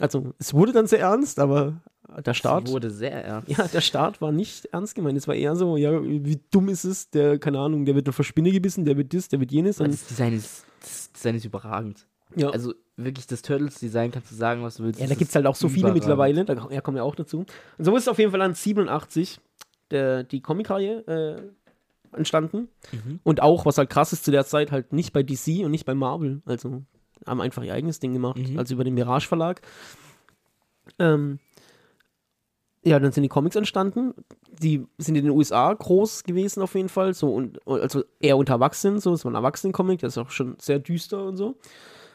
Also 0.00 0.32
es 0.38 0.54
wurde 0.54 0.72
dann 0.72 0.86
sehr 0.86 1.00
ernst, 1.00 1.40
aber 1.40 1.80
der 2.24 2.34
Start, 2.34 2.68
wurde 2.68 2.90
sehr 2.90 3.24
ernst. 3.24 3.48
ja, 3.50 3.66
der 3.66 3.80
Start 3.80 4.20
war 4.20 4.30
nicht 4.30 4.66
ernst 4.66 4.94
gemeint. 4.94 5.18
Es 5.18 5.26
war 5.26 5.34
eher 5.34 5.56
so, 5.56 5.76
ja, 5.76 6.00
wie 6.02 6.38
dumm 6.52 6.68
ist 6.68 6.84
es, 6.84 7.10
der, 7.10 7.38
keine 7.38 7.58
Ahnung, 7.58 7.84
der 7.84 7.96
wird 7.96 8.06
noch 8.06 8.14
von 8.14 8.24
Spinne 8.24 8.52
gebissen, 8.52 8.84
der 8.84 8.96
wird 8.96 9.12
das, 9.12 9.28
der 9.28 9.40
wird 9.40 9.50
jenes. 9.50 9.80
Und, 9.80 9.92
Das 9.92 10.06
Design 10.06 10.34
ist, 10.34 10.64
das 10.80 11.10
Design 11.12 11.34
ist 11.34 11.44
überragend. 11.44 12.06
ja. 12.36 12.48
Also 12.50 12.74
wirklich 12.96 13.26
das 13.26 13.42
Turtles-Design 13.42 14.10
kannst 14.10 14.30
du 14.30 14.34
sagen, 14.36 14.62
was 14.62 14.76
du 14.76 14.84
willst. 14.84 15.00
Ja, 15.00 15.06
da 15.06 15.14
gibt 15.14 15.28
es 15.28 15.34
halt 15.34 15.46
auch 15.46 15.54
so 15.54 15.68
viele 15.68 15.90
überragend. 15.90 16.00
mittlerweile, 16.02 16.44
da 16.44 16.68
ja, 16.70 16.80
kommen 16.80 16.96
ja 16.96 17.02
auch 17.02 17.14
dazu. 17.14 17.44
Und 17.76 17.84
so 17.84 17.96
ist 17.96 18.08
auf 18.08 18.18
jeden 18.18 18.30
Fall 18.30 18.42
an 18.42 18.54
87 18.54 19.40
der, 19.90 20.24
die 20.24 20.40
Comicreihe 20.40 21.06
äh, 21.06 22.16
entstanden. 22.16 22.68
Mhm. 22.92 23.20
Und 23.22 23.42
auch, 23.42 23.66
was 23.66 23.78
halt 23.78 23.90
krass 23.90 24.12
ist 24.12 24.24
zu 24.24 24.30
der 24.30 24.46
Zeit, 24.46 24.72
halt 24.72 24.92
nicht 24.92 25.12
bei 25.12 25.22
DC 25.22 25.64
und 25.64 25.70
nicht 25.70 25.84
bei 25.84 25.94
Marvel. 25.94 26.42
Also 26.46 26.82
haben 27.26 27.40
einfach 27.40 27.62
ihr 27.62 27.74
eigenes 27.74 28.00
Ding 28.00 28.12
gemacht, 28.12 28.38
Mhm. 28.38 28.58
also 28.58 28.74
über 28.74 28.84
den 28.84 28.94
Mirage 28.94 29.28
Verlag. 29.28 29.60
Ähm, 30.98 31.38
ja, 32.84 32.98
dann 32.98 33.12
sind 33.12 33.22
die 33.24 33.28
Comics 33.28 33.56
entstanden. 33.56 34.14
Die 34.62 34.86
sind 34.98 35.16
in 35.16 35.24
den 35.24 35.32
USA 35.32 35.72
groß 35.72 36.24
gewesen 36.24 36.62
auf 36.62 36.74
jeden 36.74 36.88
Fall, 36.88 37.12
so 37.12 37.34
und 37.34 37.60
also 37.66 38.04
eher 38.20 38.36
unter 38.36 38.54
Erwachsenen, 38.54 39.00
so, 39.00 39.12
es 39.12 39.24
war 39.24 39.32
ein 39.32 39.36
Erwachsenen-Comic, 39.36 40.00
der 40.00 40.08
ist 40.08 40.18
auch 40.18 40.30
schon 40.30 40.56
sehr 40.58 40.78
düster 40.78 41.24
und 41.24 41.36
so. 41.36 41.56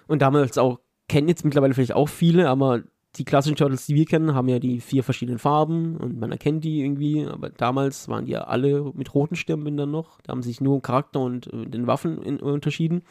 Und 0.07 0.21
damals 0.21 0.57
auch, 0.57 0.79
kennen 1.07 1.27
jetzt 1.27 1.45
mittlerweile 1.45 1.73
vielleicht 1.73 1.93
auch 1.93 2.09
viele, 2.09 2.49
aber 2.49 2.81
die 3.15 3.25
klassischen 3.25 3.55
Turtles, 3.55 3.85
die 3.85 3.95
wir 3.95 4.05
kennen, 4.05 4.33
haben 4.33 4.49
ja 4.49 4.59
die 4.59 4.79
vier 4.79 5.03
verschiedenen 5.03 5.37
Farben 5.37 5.97
und 5.97 6.19
man 6.19 6.31
erkennt 6.31 6.63
die 6.63 6.81
irgendwie, 6.81 7.25
aber 7.25 7.49
damals 7.49 8.07
waren 8.07 8.25
die 8.25 8.31
ja 8.31 8.45
alle 8.45 8.91
mit 8.95 9.13
roten 9.13 9.35
Stirnbindern 9.35 9.91
noch. 9.91 10.19
Da 10.21 10.31
haben 10.31 10.41
sich 10.41 10.61
nur 10.61 10.81
Charakter 10.81 11.19
und 11.19 11.51
äh, 11.53 11.65
den 11.67 11.85
Waffen 11.85 12.21
in, 12.23 12.39
unterschieden. 12.39 13.03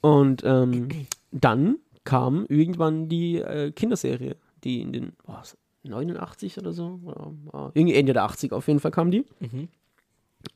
Und 0.00 0.42
ähm, 0.44 0.88
dann 1.32 1.76
kam 2.04 2.46
irgendwann 2.48 3.08
die 3.08 3.36
äh, 3.36 3.72
Kinderserie, 3.72 4.36
die 4.64 4.80
in 4.80 4.92
den 4.92 5.12
boah, 5.26 5.42
89 5.82 6.58
oder 6.58 6.72
so, 6.72 7.00
oder, 7.04 7.32
war 7.44 7.72
irgendwie 7.74 7.94
Ende 7.94 8.14
der 8.14 8.24
80 8.24 8.52
auf 8.52 8.68
jeden 8.68 8.80
Fall 8.80 8.90
kam 8.90 9.10
die. 9.10 9.26
Mhm. 9.40 9.68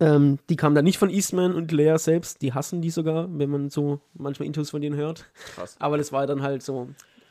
Ähm, 0.01 0.39
die 0.49 0.57
kam 0.57 0.75
dann 0.75 0.85
nicht 0.85 0.99
von 0.99 1.11
Eastman 1.11 1.55
und 1.55 1.73
Lea 1.73 1.97
selbst, 1.99 2.43
die 2.43 2.53
hassen 2.53 2.83
die 2.83 2.91
sogar, 2.91 3.27
wenn 3.39 3.51
man 3.51 3.71
so 3.71 4.01
manchmal 4.15 4.47
Intus 4.47 4.71
von 4.71 4.83
denen 4.83 4.97
hört. 4.97 5.31
Krass. 5.55 5.77
Aber 5.79 5.97
das 5.97 6.13
war 6.13 6.27
dann 6.27 6.43
halt 6.43 6.63
so 6.63 6.89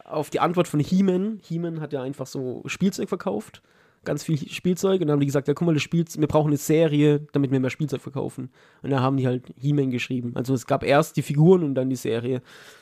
auf 0.08 0.30
die 0.30 0.40
Antwort 0.40 0.68
von 0.68 0.80
He-Man. 0.80 1.40
He-Man 1.44 1.80
hat 1.82 1.94
ja 1.94 2.02
einfach 2.02 2.28
so 2.28 2.64
Spielzeug 2.66 3.10
verkauft. 3.10 3.62
Ganz 4.04 4.24
viel 4.24 4.38
Spielzeug 4.38 5.02
und 5.02 5.08
dann 5.08 5.16
haben 5.16 5.20
die 5.20 5.26
gesagt, 5.26 5.48
ja 5.48 5.54
guck 5.54 5.66
mal, 5.66 5.74
das 5.74 5.84
Spiel, 5.84 6.06
wir 6.18 6.28
brauchen 6.28 6.48
eine 6.48 6.58
Serie, 6.58 7.28
damit 7.34 7.52
wir 7.52 7.60
mehr 7.60 7.70
Spielzeug 7.70 8.02
verkaufen. 8.02 8.50
Und 8.82 8.90
da 8.90 9.02
haben 9.02 9.18
die 9.18 9.28
halt 9.28 9.54
He-Man 9.60 9.92
geschrieben. 9.92 10.32
Also 10.36 10.54
es 10.54 10.66
gab 10.66 10.84
erst 10.84 11.18
die 11.18 11.22
Figuren 11.22 11.64
und 11.64 11.76
dann 11.76 11.90
die 11.90 11.96
Serie. 11.96 12.42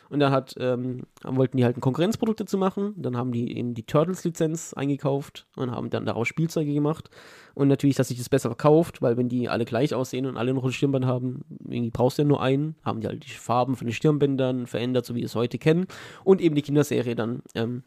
Und 0.10 0.20
dann 0.20 0.32
hat, 0.32 0.56
ähm, 0.60 1.02
wollten 1.24 1.58
die 1.58 1.66
halt 1.66 1.78
ein 1.78 1.82
Konkurrenzprodukt 1.82 2.40
dazu 2.40 2.58
machen. 2.58 2.94
Dann 2.96 3.18
haben 3.18 3.32
die 3.32 3.58
eben 3.58 3.74
die 3.74 3.84
Turtles-Lizenz 3.84 4.74
eingekauft 4.74 5.48
und 5.56 5.72
haben 5.72 5.90
dann 5.90 6.06
daraus 6.06 6.28
Spielzeuge 6.28 6.74
gemacht. 6.74 7.10
Und 7.56 7.70
natürlich, 7.70 7.96
dass 7.96 8.10
sich 8.10 8.20
das 8.20 8.30
besser 8.30 8.50
verkauft, 8.50 9.02
weil 9.02 9.18
wenn 9.18 9.30
die 9.30 9.50
alle 9.50 9.66
gleich 9.66 9.96
aussehen 9.96 10.26
und 10.28 10.38
alle 10.38 10.54
noch 10.54 10.64
ein 10.64 10.72
Stirnband 10.72 11.06
haben, 11.06 11.42
irgendwie 11.68 11.90
brauchst 11.90 12.18
du 12.18 12.22
ja 12.22 12.28
nur 12.28 12.42
einen, 12.42 12.76
haben 12.84 13.02
die 13.02 13.08
halt 13.08 13.26
die 13.26 13.30
Farben 13.30 13.76
von 13.76 13.88
den 13.88 13.94
Stirnbändern 13.94 14.68
verändert, 14.68 15.06
so 15.06 15.16
wie 15.16 15.20
wir 15.20 15.26
es 15.26 15.36
heute 15.36 15.58
kennen. 15.58 15.88
Und 16.24 16.40
eben 16.40 16.54
die 16.54 16.62
Kinderserie 16.62 17.16
dann 17.16 17.42
ähm, 17.56 17.84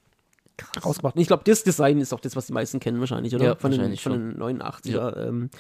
rausgebracht. 0.85 1.17
Und 1.17 1.23
ich 1.23 1.29
glaube, 1.29 1.45
das 1.45 1.63
Design 1.63 1.99
ist 2.01 2.13
auch 2.13 2.21
das, 2.21 2.37
was 2.37 2.47
die 2.47 2.53
meisten 2.53 2.81
kennen 2.81 3.01
wahrscheinlich, 3.01 3.35
oder? 3.35 3.45
Ja, 3.45 3.57
von, 3.57 3.71
den, 3.71 3.81
wahrscheinlich 3.81 4.03
von 4.03 4.13
den 4.13 4.61
89er 4.61 5.29
ähm, 5.29 5.51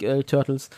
äh, 0.00 0.22
Turtles. 0.24 0.70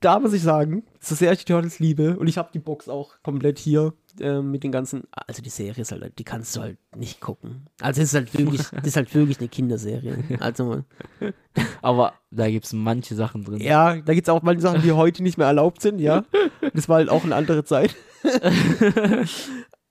Da 0.00 0.20
muss 0.20 0.34
ich 0.34 0.42
sagen, 0.42 0.84
so 1.00 1.14
sehr 1.14 1.32
ich 1.32 1.38
die 1.38 1.52
Turtles 1.52 1.78
liebe, 1.78 2.18
und 2.18 2.26
ich 2.26 2.36
habe 2.36 2.50
die 2.52 2.58
Box 2.58 2.88
auch 2.88 3.14
komplett 3.22 3.58
hier 3.58 3.94
äh, 4.20 4.40
mit 4.40 4.62
den 4.62 4.70
ganzen, 4.70 5.04
also 5.10 5.42
die 5.42 5.48
Serie 5.48 5.82
ist 5.82 5.90
halt, 5.90 6.18
die 6.18 6.24
kannst 6.24 6.54
du 6.54 6.60
halt 6.60 6.78
nicht 6.94 7.20
gucken. 7.20 7.66
Also 7.80 8.02
es 8.02 8.08
ist 8.08 8.14
halt 8.14 8.36
wirklich, 8.36 8.62
das 8.72 8.86
ist 8.86 8.96
halt 8.96 9.14
wirklich 9.14 9.38
eine 9.38 9.48
Kinderserie. 9.48 10.22
Also 10.38 10.84
Aber 11.80 12.12
da 12.30 12.50
gibt 12.50 12.66
es 12.66 12.72
manche 12.74 13.14
Sachen 13.14 13.44
drin. 13.44 13.60
ja, 13.60 13.96
da 13.96 14.12
gibt 14.12 14.28
es 14.28 14.32
auch 14.32 14.42
manche 14.42 14.60
Sachen, 14.60 14.82
die 14.82 14.92
heute 14.92 15.22
nicht 15.22 15.38
mehr 15.38 15.46
erlaubt 15.46 15.80
sind, 15.80 15.98
ja. 15.98 16.24
Das 16.74 16.88
war 16.88 16.96
halt 16.96 17.08
auch 17.08 17.24
eine 17.24 17.34
andere 17.34 17.64
Zeit. 17.64 17.96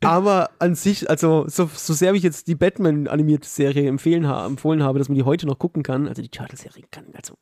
Aber 0.03 0.49
an 0.60 0.75
sich, 0.75 1.10
also 1.10 1.45
so, 1.47 1.69
so 1.73 1.93
sehr 1.93 2.13
wie 2.13 2.17
ich 2.17 2.23
jetzt 2.23 2.47
die 2.47 2.55
Batman-animierte 2.55 3.47
Serie 3.47 3.88
empfehlen 3.88 4.25
empfohlen 4.25 4.84
habe, 4.84 4.99
dass 4.99 5.10
man 5.10 5.15
die 5.15 5.23
heute 5.23 5.47
noch 5.47 5.58
gucken 5.58 5.84
kann, 5.84 6.08
also 6.08 6.21
die 6.21 6.29
Turtle-Serie 6.29 6.84
kann, 6.91 7.05
also 7.13 7.36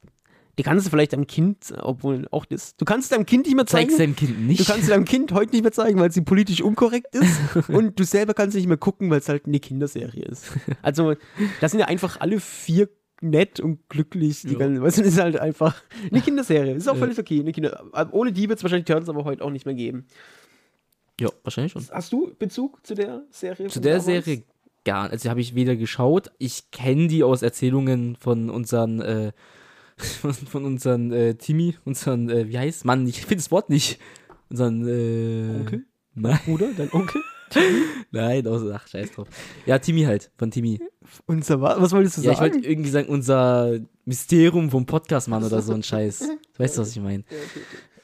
die 0.59 0.63
kannst 0.63 0.85
du 0.85 0.91
vielleicht 0.91 1.13
deinem 1.13 1.25
Kind, 1.25 1.73
obwohl 1.79 2.27
auch 2.29 2.45
das, 2.45 2.75
du 2.77 2.85
kannst 2.85 3.11
deinem 3.11 3.25
Kind 3.25 3.47
nicht 3.47 3.55
mehr 3.55 3.65
zeigen. 3.65 3.89
Zeig's 3.89 3.97
deinem 3.97 4.15
Kind 4.15 4.37
Du 4.37 4.41
nicht. 4.41 4.67
kannst 4.67 4.83
sie 4.85 4.91
deinem 4.91 5.05
Kind 5.05 5.31
heute 5.31 5.51
nicht 5.51 5.63
mehr 5.63 5.71
zeigen, 5.71 5.99
weil 5.99 6.11
sie 6.11 6.21
politisch 6.21 6.61
unkorrekt 6.61 7.15
ist. 7.15 7.39
und 7.69 7.99
du 7.99 8.03
selber 8.03 8.35
kannst 8.35 8.55
nicht 8.55 8.67
mehr 8.67 8.77
gucken, 8.77 9.09
weil 9.09 9.19
es 9.19 9.29
halt 9.29 9.47
eine 9.47 9.59
Kinderserie 9.59 10.23
ist. 10.25 10.45
Also, 10.83 11.15
das 11.59 11.71
sind 11.71 11.79
ja 11.79 11.87
einfach 11.87 12.19
alle 12.19 12.39
vier 12.39 12.87
nett 13.19 13.59
und 13.61 13.89
glücklich. 13.89 14.41
Die 14.43 14.49
Ja. 14.53 14.59
ganzen, 14.59 14.83
weißt 14.83 14.99
du, 14.99 15.01
das 15.01 15.13
ist 15.13 15.19
halt 15.19 15.39
einfach 15.39 15.81
eine 16.11 16.21
Kinderserie. 16.21 16.75
Ist 16.75 16.87
auch 16.87 16.97
völlig 16.97 17.17
okay. 17.17 17.39
Eine 17.39 17.51
Kinder 17.51 17.83
Ohne 18.11 18.31
die 18.31 18.47
wird 18.47 18.59
es 18.59 18.63
wahrscheinlich 18.63 18.85
Turtles 18.85 19.09
aber 19.09 19.23
heute 19.23 19.43
auch 19.43 19.49
nicht 19.49 19.65
mehr 19.65 19.75
geben. 19.75 20.05
Ja, 21.19 21.29
wahrscheinlich 21.43 21.73
schon. 21.73 21.85
Hast 21.91 22.11
du 22.11 22.33
Bezug 22.37 22.85
zu 22.85 22.95
der 22.95 23.23
Serie? 23.29 23.67
Zu 23.67 23.79
der 23.79 23.99
damals? 23.99 24.05
Serie 24.25 24.43
gar 24.85 25.03
nicht. 25.03 25.13
Also 25.13 25.29
habe 25.29 25.41
ich 25.41 25.55
weder 25.55 25.75
geschaut. 25.75 26.31
Ich 26.39 26.71
kenne 26.71 27.07
die 27.07 27.23
aus 27.23 27.41
Erzählungen 27.41 28.15
von 28.15 28.49
unseren, 28.49 29.01
äh, 29.01 29.31
von, 29.97 30.65
unseren 30.65 31.11
äh, 31.11 31.35
Timmy, 31.35 31.75
unseren, 31.85 32.29
äh, 32.29 32.47
wie 32.49 32.57
heißt 32.57 32.83
Mann, 32.85 33.05
ich 33.07 33.21
finde 33.21 33.37
das 33.37 33.51
Wort 33.51 33.69
nicht. 33.69 33.99
Unseren, 34.49 34.87
äh, 34.87 35.59
Onkel? 35.59 35.85
Nein, 36.15 36.39
Bruder, 36.45 36.69
dein 36.75 36.91
Onkel? 36.91 37.21
nein, 38.11 38.45
aus, 38.47 38.63
ach, 38.71 38.87
scheiß 38.87 39.11
drauf. 39.11 39.27
Ja, 39.65 39.77
Timmy 39.79 40.03
halt, 40.03 40.31
von 40.37 40.49
Timmy. 40.49 40.79
Unser, 41.27 41.61
wa- 41.61 41.75
was 41.79 41.91
wolltest 41.91 42.17
du 42.17 42.21
Ja, 42.21 42.31
ich 42.31 42.37
sagen? 42.37 42.53
wollte 42.55 42.67
irgendwie 42.67 42.89
sagen, 42.89 43.07
unser 43.09 43.79
Mysterium 44.05 44.69
vom 44.71 44.85
Podcast-Mann 44.85 45.43
oder 45.43 45.61
so 45.61 45.73
ein 45.73 45.83
Scheiß. 45.83 46.29
Weißt 46.57 46.77
du, 46.77 46.81
was 46.81 46.89
ich 46.91 46.99
meine? 47.01 47.23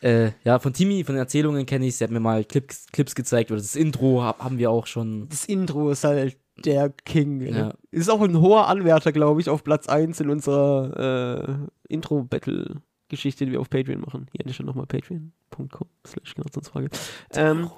Äh, 0.02 0.32
ja, 0.44 0.60
von 0.60 0.74
Timmy, 0.74 1.04
von 1.04 1.16
den 1.16 1.20
Erzählungen 1.20 1.66
kenne 1.66 1.86
ich, 1.86 1.98
sie 1.98 2.04
hat 2.04 2.12
mir 2.12 2.20
mal 2.20 2.46
Clips, 2.46 2.88
Clips 2.92 3.16
gezeigt 3.16 3.52
oder 3.52 3.60
das 3.60 3.76
Intro 3.76 4.24
hab, 4.24 4.42
haben 4.42 4.58
wir 4.58 4.72
auch 4.72 4.88
schon. 4.88 5.28
das 5.30 5.46
Intro 5.46 5.92
ist 5.92 6.04
halt 6.04 6.38
der 6.66 6.90
King. 6.90 7.42
Ja. 7.42 7.74
Ist 7.92 8.10
auch 8.10 8.22
ein 8.22 8.40
hoher 8.40 8.68
Anwärter, 8.68 9.12
glaube 9.12 9.42
ich, 9.42 9.50
auf 9.50 9.64
Platz 9.64 9.88
1 9.88 10.20
in 10.20 10.30
unserer 10.30 11.68
äh, 11.88 11.94
Intro-Battle-Geschichte, 11.94 13.46
die 13.46 13.52
wir 13.52 13.62
auf 13.62 13.70
Patreon 13.70 14.02
machen. 14.02 14.28
Hier 14.32 14.46
an 14.46 14.54
schon 14.54 14.66
nochmal 14.66 14.86
patreon.com 14.86 15.88
slash 16.06 16.36
Frage. 16.64 16.90
Ähm, 17.34 17.70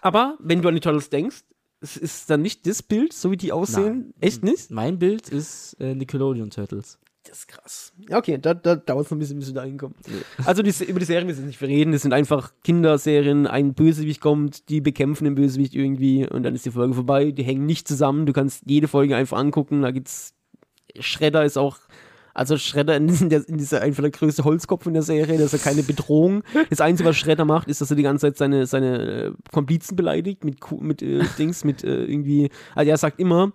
aber 0.00 0.36
wenn 0.40 0.62
du 0.62 0.68
an 0.68 0.74
die 0.74 0.80
Turtles 0.80 1.10
denkst, 1.10 1.44
es 1.80 1.96
ist 1.96 2.30
dann 2.30 2.42
nicht 2.42 2.66
das 2.66 2.82
Bild, 2.82 3.12
so 3.12 3.30
wie 3.30 3.36
die 3.36 3.52
aussehen. 3.52 3.98
Nein. 3.98 4.14
Echt 4.20 4.42
nicht? 4.42 4.70
Mein 4.70 4.98
Bild 4.98 5.28
ist 5.28 5.74
äh, 5.80 5.94
Nickelodeon 5.94 6.50
Turtles. 6.50 6.98
Das 7.26 7.38
ist 7.38 7.48
krass. 7.48 7.92
Ja, 8.08 8.18
okay, 8.18 8.38
da, 8.40 8.52
da 8.52 8.76
dauert 8.76 9.06
es 9.06 9.10
noch 9.10 9.16
ein 9.16 9.18
bisschen, 9.18 9.38
bis 9.38 9.48
wir 9.48 9.54
da 9.54 9.64
hinkommen. 9.64 9.96
Also 10.44 10.62
die, 10.62 10.72
über 10.84 11.00
die 11.00 11.06
Serien 11.06 11.26
müssen 11.26 11.40
wir 11.40 11.46
nicht 11.46 11.62
reden. 11.62 11.92
Das 11.92 12.02
sind 12.02 12.12
einfach 12.12 12.52
Kinderserien. 12.62 13.46
Ein 13.46 13.72
Bösewicht 13.72 14.20
kommt, 14.20 14.68
die 14.68 14.82
bekämpfen 14.82 15.24
den 15.24 15.34
Bösewicht 15.34 15.74
irgendwie 15.74 16.28
und 16.28 16.42
dann 16.42 16.54
ist 16.54 16.66
die 16.66 16.70
Folge 16.70 16.94
vorbei. 16.94 17.30
Die 17.30 17.42
hängen 17.42 17.64
nicht 17.64 17.88
zusammen. 17.88 18.26
Du 18.26 18.34
kannst 18.34 18.64
jede 18.66 18.88
Folge 18.88 19.16
einfach 19.16 19.38
angucken. 19.38 19.82
Da 19.82 19.90
gibt's 19.90 20.34
Shredder 20.98 21.44
ist 21.44 21.56
auch. 21.56 21.78
Also 22.34 22.58
Shredder 22.58 22.98
der, 22.98 23.48
in 23.48 23.58
dieser 23.58 23.80
einfach 23.80 24.02
der 24.02 24.10
größte 24.10 24.44
Holzkopf 24.44 24.86
in 24.86 24.94
der 24.94 25.02
Serie, 25.02 25.38
das 25.38 25.52
ist 25.52 25.64
ja 25.64 25.70
keine 25.70 25.84
Bedrohung. 25.84 26.42
Das 26.68 26.80
Einzige, 26.80 27.08
was 27.08 27.16
Shredder 27.16 27.44
macht, 27.44 27.68
ist, 27.68 27.80
dass 27.80 27.90
er 27.90 27.96
die 27.96 28.02
ganze 28.02 28.26
Zeit 28.26 28.36
seine, 28.36 28.66
seine 28.66 29.26
äh, 29.26 29.32
Komplizen 29.52 29.94
beleidigt 29.94 30.44
mit, 30.44 30.58
mit 30.80 31.00
äh, 31.00 31.22
Dings, 31.38 31.64
mit 31.64 31.84
äh, 31.84 32.04
irgendwie. 32.04 32.50
Also 32.74 32.90
er 32.90 32.96
sagt 32.96 33.20
immer, 33.20 33.52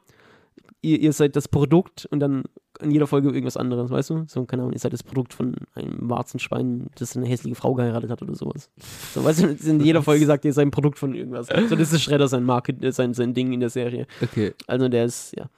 ihr, 0.81 0.99
ihr 0.99 1.13
seid 1.13 1.35
das 1.35 1.47
Produkt 1.47 2.05
und 2.11 2.19
dann 2.19 2.43
in 2.81 2.91
jeder 2.91 3.07
Folge 3.07 3.29
irgendwas 3.29 3.57
anderes, 3.57 3.91
weißt 3.91 4.09
du? 4.09 4.23
So, 4.27 4.45
keine 4.45 4.61
Ahnung, 4.63 4.73
ihr 4.73 4.79
seid 4.79 4.93
das 4.93 5.03
Produkt 5.03 5.33
von 5.33 5.55
einem 5.73 6.09
Warzenschwein, 6.09 6.87
das 6.95 7.17
eine 7.17 7.27
hässliche 7.27 7.55
Frau 7.55 7.73
geheiratet 7.73 8.09
hat 8.09 8.21
oder 8.21 8.35
sowas. 8.35 8.69
So, 9.13 9.23
weißt 9.23 9.43
du, 9.43 9.69
in 9.69 9.81
jeder 9.81 10.01
Folge 10.01 10.25
sagt 10.25 10.45
ihr, 10.45 10.49
ihr 10.49 10.53
seid 10.53 10.67
ein 10.67 10.71
Produkt 10.71 10.97
von 10.97 11.13
irgendwas. 11.13 11.47
So, 11.47 11.75
das 11.75 11.91
ist 11.91 12.01
Shredder 12.01 12.27
sein 12.27 12.43
Market, 12.43 12.83
äh, 12.83 12.91
sein, 12.91 13.13
sein 13.13 13.33
Ding 13.33 13.51
in 13.51 13.59
der 13.59 13.69
Serie. 13.69 14.07
Okay. 14.21 14.53
Also 14.67 14.87
der 14.87 15.05
ist, 15.05 15.35
ja. 15.37 15.49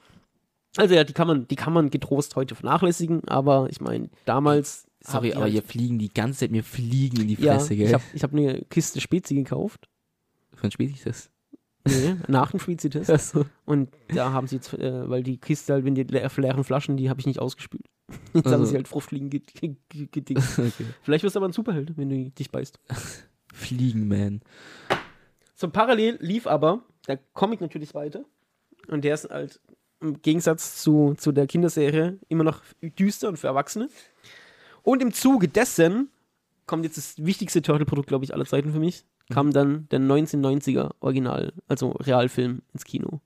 Also 0.76 0.94
ja, 0.94 1.04
die 1.04 1.12
kann 1.12 1.28
man, 1.28 1.46
die 1.46 1.56
kann 1.56 1.72
man 1.72 1.90
getrost 1.90 2.34
heute 2.34 2.54
vernachlässigen, 2.54 3.28
aber 3.28 3.68
ich 3.70 3.80
meine, 3.80 4.08
damals. 4.24 4.86
Sorry, 5.04 5.32
aber 5.32 5.42
halt, 5.42 5.52
hier 5.52 5.62
fliegen 5.62 5.98
die 5.98 6.12
ganze 6.12 6.40
Zeit 6.40 6.50
mir 6.50 6.64
fliegen 6.64 7.20
in 7.20 7.28
die 7.28 7.34
ja, 7.34 7.54
Fresse, 7.54 7.76
gell? 7.76 7.88
ich 7.88 7.94
habe 7.94 8.04
ich 8.14 8.22
hab 8.22 8.32
eine 8.32 8.62
Kiste 8.70 9.00
Spezi 9.00 9.34
gekauft. 9.34 9.88
Von 10.54 10.70
spät 10.70 10.90
ich 10.90 11.02
das? 11.02 11.31
Nee, 11.84 12.16
nach 12.28 12.50
dem 12.50 12.60
Spezi-Test. 12.60 13.10
Achso. 13.10 13.44
Und 13.64 13.88
da 14.14 14.32
haben 14.32 14.46
sie 14.46 14.56
jetzt, 14.56 14.72
äh, 14.74 15.08
weil 15.08 15.22
die 15.22 15.38
Kiste 15.38 15.72
halt, 15.72 15.84
wenn 15.84 15.94
die 15.94 16.04
le 16.04 16.28
leeren 16.36 16.64
Flaschen, 16.64 16.96
die 16.96 17.10
habe 17.10 17.20
ich 17.20 17.26
nicht 17.26 17.40
ausgespült. 17.40 17.84
Jetzt 18.34 18.46
haben 18.46 18.52
Also. 18.54 18.66
sie 18.66 18.74
halt 18.76 18.88
Fruchtfliegen 18.88 19.30
gedingt. 19.30 19.78
Ge 19.88 20.06
ge 20.06 20.08
gedingt. 20.10 20.42
Okay. 20.58 20.86
Vielleicht 21.02 21.24
wirst 21.24 21.34
du 21.34 21.40
aber 21.40 21.48
ein 21.48 21.52
Superheld, 21.52 21.96
wenn 21.96 22.08
du 22.10 22.30
dich 22.30 22.50
beißt. 22.50 22.78
Fliegenman. 23.54 24.40
So 25.54 25.68
parallel 25.68 26.18
lief 26.20 26.46
aber 26.46 26.82
der 27.06 27.18
Comic 27.32 27.60
natürlich 27.60 27.94
weiter. 27.94 28.24
Und 28.88 29.04
der 29.04 29.14
ist 29.14 29.30
halt 29.30 29.60
im 30.00 30.20
Gegensatz 30.20 30.82
zu, 30.82 31.14
zu 31.16 31.32
der 31.32 31.46
Kinderserie 31.46 32.18
immer 32.28 32.44
noch 32.44 32.62
düster 32.82 33.28
und 33.28 33.38
für 33.38 33.46
Erwachsene. 33.46 33.88
Und 34.82 35.00
im 35.00 35.12
Zuge 35.12 35.48
dessen 35.48 36.10
kommt 36.66 36.84
jetzt 36.84 36.96
das 36.96 37.24
wichtigste 37.24 37.62
Turtle-Produkt, 37.62 38.08
glaube 38.08 38.24
ich, 38.24 38.34
aller 38.34 38.44
Zeiten 38.46 38.72
für 38.72 38.80
mich. 38.80 39.04
Kam 39.30 39.52
dann 39.52 39.88
der 39.90 40.00
1990er 40.00 40.92
Original, 41.00 41.52
also 41.68 41.90
Realfilm 41.90 42.62
ins 42.72 42.84
Kino. 42.84 43.20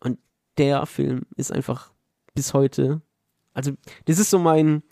Und 0.00 0.18
der 0.58 0.86
Film 0.86 1.22
ist 1.36 1.52
einfach 1.52 1.92
bis 2.34 2.54
heute, 2.54 3.00
also 3.54 3.72
das 4.06 4.18
ist 4.18 4.30
so 4.30 4.38
mein, 4.38 4.82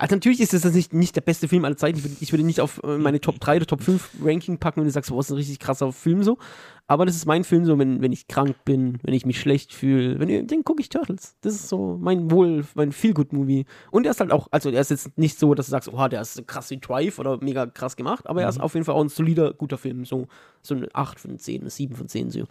also 0.00 0.14
natürlich 0.14 0.40
ist 0.40 0.54
das 0.54 0.64
nicht, 0.72 0.94
nicht 0.94 1.14
der 1.14 1.20
beste 1.20 1.46
Film 1.46 1.66
aller 1.66 1.76
Zeiten. 1.76 1.98
Ich 1.98 2.04
würde, 2.04 2.16
ich 2.20 2.32
würde 2.32 2.42
nicht 2.42 2.62
auf 2.62 2.82
äh, 2.82 2.96
meine 2.96 3.20
Top 3.20 3.38
3 3.38 3.56
oder 3.56 3.66
Top 3.66 3.82
5 3.82 4.12
Ranking 4.22 4.56
packen, 4.56 4.80
wenn 4.80 4.86
du 4.86 4.90
sagst, 4.90 5.10
boah, 5.10 5.20
ist 5.20 5.30
ein 5.30 5.36
richtig 5.36 5.58
krasser 5.58 5.92
Film 5.92 6.22
so. 6.22 6.38
Aber 6.86 7.04
das 7.04 7.16
ist 7.16 7.26
mein 7.26 7.44
Film 7.44 7.66
so, 7.66 7.78
wenn, 7.78 8.00
wenn 8.00 8.10
ich 8.10 8.26
krank 8.26 8.56
bin, 8.64 8.98
wenn 9.02 9.12
ich 9.12 9.26
mich 9.26 9.38
schlecht 9.38 9.74
fühle, 9.74 10.18
wenn 10.18 10.46
dann 10.46 10.64
gucke 10.64 10.80
ich 10.80 10.88
Turtles. 10.88 11.36
Das 11.42 11.54
ist 11.54 11.68
so 11.68 11.98
mein 12.00 12.30
Wohl, 12.30 12.64
mein 12.74 12.92
Feel-Good-Movie. 12.92 13.66
Und 13.90 14.06
er 14.06 14.12
ist 14.12 14.20
halt 14.20 14.32
auch, 14.32 14.48
also 14.50 14.70
er 14.70 14.80
ist 14.80 14.90
jetzt 14.90 15.18
nicht 15.18 15.38
so, 15.38 15.52
dass 15.52 15.66
du 15.66 15.70
sagst, 15.70 15.92
oh, 15.92 16.08
der 16.08 16.22
ist 16.22 16.32
so 16.32 16.44
krass 16.44 16.70
wie 16.70 16.78
Drive 16.78 17.18
oder 17.18 17.36
mega 17.42 17.66
krass 17.66 17.94
gemacht, 17.94 18.26
aber 18.26 18.40
er 18.40 18.48
ist 18.48 18.58
auf 18.58 18.72
jeden 18.72 18.86
Fall 18.86 18.94
auch 18.94 19.04
ein 19.04 19.10
solider, 19.10 19.52
guter 19.52 19.76
Film. 19.76 20.06
So, 20.06 20.28
so 20.62 20.76
eine 20.76 20.88
8 20.94 21.20
von 21.20 21.38
10, 21.38 21.60
eine 21.60 21.68
7 21.68 21.94
von 21.94 22.08
10 22.08 22.30
so. 22.30 22.44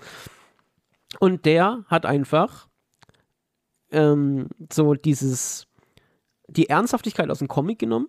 Und 1.19 1.47
der 1.47 1.83
hat 1.87 2.05
einfach 2.05 2.67
ähm, 3.91 4.49
so 4.71 4.93
dieses 4.93 5.65
die 6.49 6.69
Ernsthaftigkeit 6.69 7.29
aus 7.29 7.39
dem 7.39 7.47
Comic 7.47 7.79
genommen 7.79 8.07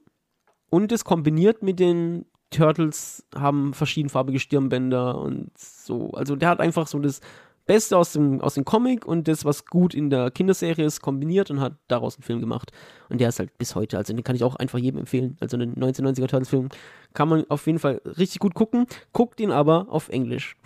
und 0.70 0.92
es 0.92 1.04
kombiniert 1.04 1.62
mit 1.62 1.80
den 1.80 2.26
Turtles 2.50 3.24
haben 3.34 3.74
verschiedenfarbige 3.74 4.40
Stirnbänder 4.40 5.18
und 5.18 5.56
so. 5.56 6.10
Also 6.12 6.34
der 6.34 6.48
hat 6.48 6.60
einfach 6.60 6.88
so 6.88 6.98
das 6.98 7.20
Beste 7.66 7.96
aus 7.96 8.12
dem, 8.12 8.40
aus 8.40 8.54
dem 8.54 8.64
Comic 8.64 9.06
und 9.06 9.28
das, 9.28 9.44
was 9.44 9.64
gut 9.64 9.94
in 9.94 10.10
der 10.10 10.32
Kinderserie 10.32 10.84
ist, 10.84 11.00
kombiniert 11.02 11.52
und 11.52 11.60
hat 11.60 11.74
daraus 11.86 12.16
einen 12.16 12.24
Film 12.24 12.40
gemacht. 12.40 12.72
Und 13.08 13.20
der 13.20 13.28
ist 13.28 13.38
halt 13.38 13.56
bis 13.58 13.76
heute, 13.76 13.96
also 13.96 14.12
den 14.12 14.24
kann 14.24 14.34
ich 14.34 14.42
auch 14.42 14.56
einfach 14.56 14.80
jedem 14.80 14.98
empfehlen. 14.98 15.36
Also 15.38 15.56
den 15.56 15.76
1990er 15.76 16.26
Turtles-Film 16.26 16.70
kann 17.14 17.28
man 17.28 17.44
auf 17.48 17.64
jeden 17.66 17.78
Fall 17.78 18.00
richtig 18.04 18.40
gut 18.40 18.54
gucken. 18.54 18.86
Guckt 19.12 19.38
ihn 19.38 19.52
aber 19.52 19.86
auf 19.88 20.08
Englisch. 20.08 20.56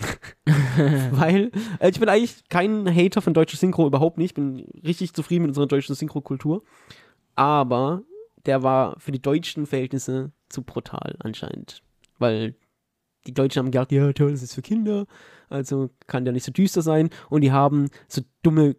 Weil 1.10 1.50
äh, 1.78 1.90
ich 1.90 2.00
bin 2.00 2.08
eigentlich 2.08 2.48
kein 2.48 2.88
Hater 2.88 3.20
von 3.20 3.34
deutscher 3.34 3.58
Synchro, 3.58 3.86
überhaupt 3.86 4.16
nicht. 4.16 4.30
Ich 4.30 4.34
bin 4.34 4.66
richtig 4.82 5.12
zufrieden 5.12 5.42
mit 5.42 5.50
unserer 5.50 5.66
deutschen 5.66 5.94
Synchrokultur. 5.94 6.62
Aber 7.34 8.02
der 8.46 8.62
war 8.62 8.98
für 8.98 9.12
die 9.12 9.22
deutschen 9.22 9.66
Verhältnisse 9.66 10.32
zu 10.48 10.62
brutal 10.62 11.16
anscheinend. 11.20 11.82
Weil 12.18 12.54
die 13.26 13.34
Deutschen 13.34 13.60
haben 13.60 13.70
gedacht, 13.70 13.92
ja, 13.92 14.12
toll, 14.12 14.32
das 14.32 14.42
ist 14.42 14.54
für 14.54 14.62
Kinder, 14.62 15.06
also 15.48 15.90
kann 16.06 16.24
der 16.24 16.32
nicht 16.32 16.44
so 16.44 16.52
düster 16.52 16.82
sein. 16.82 17.10
Und 17.30 17.40
die 17.40 17.52
haben 17.52 17.88
so 18.08 18.22
dumme 18.42 18.76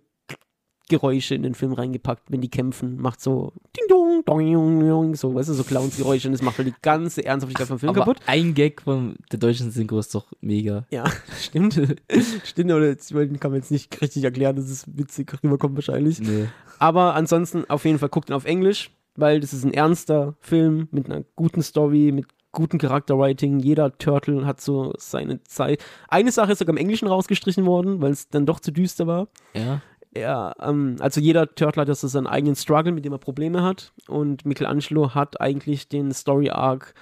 Geräusche 0.88 1.36
in 1.36 1.44
den 1.44 1.56
Film 1.56 1.74
reingepackt, 1.74 2.24
wenn 2.30 2.42
die 2.42 2.50
kämpfen, 2.50 2.98
macht 2.98 3.20
so 3.22 3.54
Ding 3.76 3.86
Dong, 3.90 4.24
Dong, 4.26 4.80
Dong, 4.80 5.16
so, 5.16 5.34
weißt 5.34 5.50
du, 5.50 5.54
so 5.54 5.64
Clowns-Geräusche 5.64 6.28
und 6.28 6.34
das 6.34 6.42
macht 6.42 6.58
halt 6.58 6.68
die 6.68 6.76
ganze 6.82 7.26
Ernsthaftigkeit 7.26 7.68
vom 7.68 7.80
Film 7.80 7.90
Aber 7.90 8.02
kaputt. 8.02 8.18
ein 8.28 8.54
Gag 8.54 8.82
von 8.82 9.16
der 9.32 9.40
deutschen 9.40 9.72
Synchro 9.72 10.00
ist 10.00 10.14
doch 10.14 10.32
mega. 10.42 10.86
Ja, 10.92 11.06
stimmt. 11.42 11.74
stimmt, 12.44 12.72
aber 12.72 12.86
jetzt, 12.86 13.12
den 13.12 13.40
kann 13.40 13.52
man 13.52 13.60
jetzt 13.60 13.72
nicht 13.72 14.02
richtig 14.02 14.24
erklären, 14.24 14.56
dass 14.56 14.70
es 14.70 14.86
witzig 14.96 15.32
rüberkommt 15.44 15.76
wahrscheinlich. 15.76 16.20
Nee. 16.20 16.48
Aber 16.80 17.16
ansonsten 17.16 17.66
auf 17.70 17.86
jeden 17.86 18.00
Fall 18.00 18.10
guckt 18.10 18.30
ihn 18.30 18.34
auf 18.34 18.46
Englisch, 18.46 18.92
weil 19.16 19.40
das 19.40 19.54
ist 19.54 19.64
ein 19.64 19.74
ernster 19.74 20.36
Film 20.40 20.88
mit 20.92 21.10
einer 21.10 21.24
guten 21.36 21.64
Story, 21.64 22.12
mit 22.14 22.28
gutem 22.52 22.80
Charakterwriting. 22.80 23.60
Jeder 23.60 23.96
Turtle 23.98 24.46
hat 24.46 24.62
so 24.62 24.94
seine 24.98 25.44
Zeit. 25.44 25.84
Eine 26.08 26.32
Sache 26.32 26.54
ist 26.54 26.60
sogar 26.60 26.74
im 26.74 26.78
Englischen 26.78 27.08
rausgestrichen 27.08 27.66
worden, 27.66 28.02
weil 28.02 28.12
es 28.12 28.30
dann 28.30 28.46
doch 28.46 28.60
zu 28.60 28.72
düster 28.72 29.06
war. 29.06 29.28
Ja. 29.54 29.82
Ja, 30.18 30.53
ähm, 30.61 30.95
also 30.99 31.20
jeder 31.20 31.53
Turtle 31.53 31.82
hat 31.82 31.89
ja 31.89 31.95
seinen 31.95 32.28
eigenen 32.28 32.55
Struggle, 32.55 32.93
mit 32.93 33.03
dem 33.03 33.11
er 33.11 33.20
Probleme 33.20 33.63
hat. 33.63 33.91
Und 34.07 34.45
Michelangelo 34.45 35.13
hat 35.13 35.41
eigentlich 35.41 35.89
den 35.89 36.13
Story 36.13 36.49
Arc, 36.49 36.93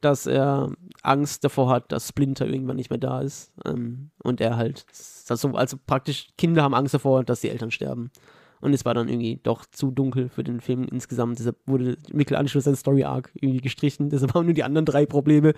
dass 0.00 0.26
er 0.26 0.70
Angst 1.02 1.44
davor 1.44 1.68
hat, 1.68 1.90
dass 1.90 2.08
Splinter 2.08 2.46
irgendwann 2.46 2.76
nicht 2.76 2.90
mehr 2.90 2.98
da 2.98 3.22
ist. 3.22 3.52
Ähm, 3.64 4.10
und 4.22 4.40
er 4.40 4.56
halt, 4.56 4.86
also, 5.28 5.48
also 5.50 5.76
praktisch 5.84 6.28
Kinder 6.38 6.62
haben 6.62 6.74
Angst 6.74 6.94
davor, 6.94 7.24
dass 7.24 7.40
die 7.40 7.50
Eltern 7.50 7.72
sterben. 7.72 8.10
Und 8.60 8.72
es 8.74 8.84
war 8.84 8.94
dann 8.94 9.08
irgendwie 9.08 9.40
doch 9.42 9.64
zu 9.66 9.90
dunkel 9.90 10.28
für 10.28 10.44
den 10.44 10.60
Film 10.60 10.84
insgesamt. 10.84 11.38
Deshalb 11.38 11.56
wurde 11.66 11.96
Michelangelo 12.12 12.60
sein 12.60 12.76
Story 12.76 13.04
Arc 13.04 13.30
irgendwie 13.34 13.62
gestrichen. 13.62 14.10
Deshalb 14.10 14.34
haben 14.34 14.44
nur 14.44 14.54
die 14.54 14.64
anderen 14.64 14.84
drei 14.84 15.06
Probleme. 15.06 15.54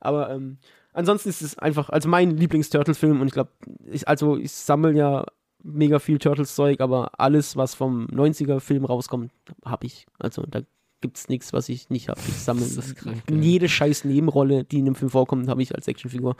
Aber 0.00 0.30
ähm, 0.30 0.58
ansonsten 0.94 1.28
ist 1.28 1.42
es 1.42 1.58
einfach, 1.58 1.90
also 1.90 2.08
mein 2.08 2.30
Lieblings-Turtles-Film. 2.36 3.20
Und 3.20 3.28
ich 3.28 3.34
glaube, 3.34 3.50
ich, 3.84 4.08
also 4.08 4.36
ich 4.36 4.52
sammle 4.52 4.92
ja 4.92 5.26
mega 5.66 5.98
viel 5.98 6.18
Turtles-Zeug, 6.18 6.80
aber 6.80 7.18
alles, 7.18 7.56
was 7.56 7.74
vom 7.74 8.06
90er-Film 8.06 8.84
rauskommt, 8.84 9.32
habe 9.64 9.86
ich. 9.86 10.06
Also 10.18 10.42
da 10.42 10.60
gibt 11.00 11.18
es 11.18 11.28
nichts, 11.28 11.52
was 11.52 11.68
ich 11.68 11.90
nicht 11.90 12.08
habe. 12.08 12.20
Ich 12.26 12.34
sammle 12.34 12.66
krank, 12.94 13.22
jede 13.30 13.68
scheiß 13.68 14.04
Nebenrolle, 14.04 14.64
die 14.64 14.78
in 14.78 14.86
einem 14.86 14.94
Film 14.94 15.10
vorkommt, 15.10 15.48
habe 15.48 15.62
ich 15.62 15.74
als 15.74 15.88
Actionfigur. 15.88 16.36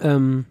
Ähm, 0.00 0.46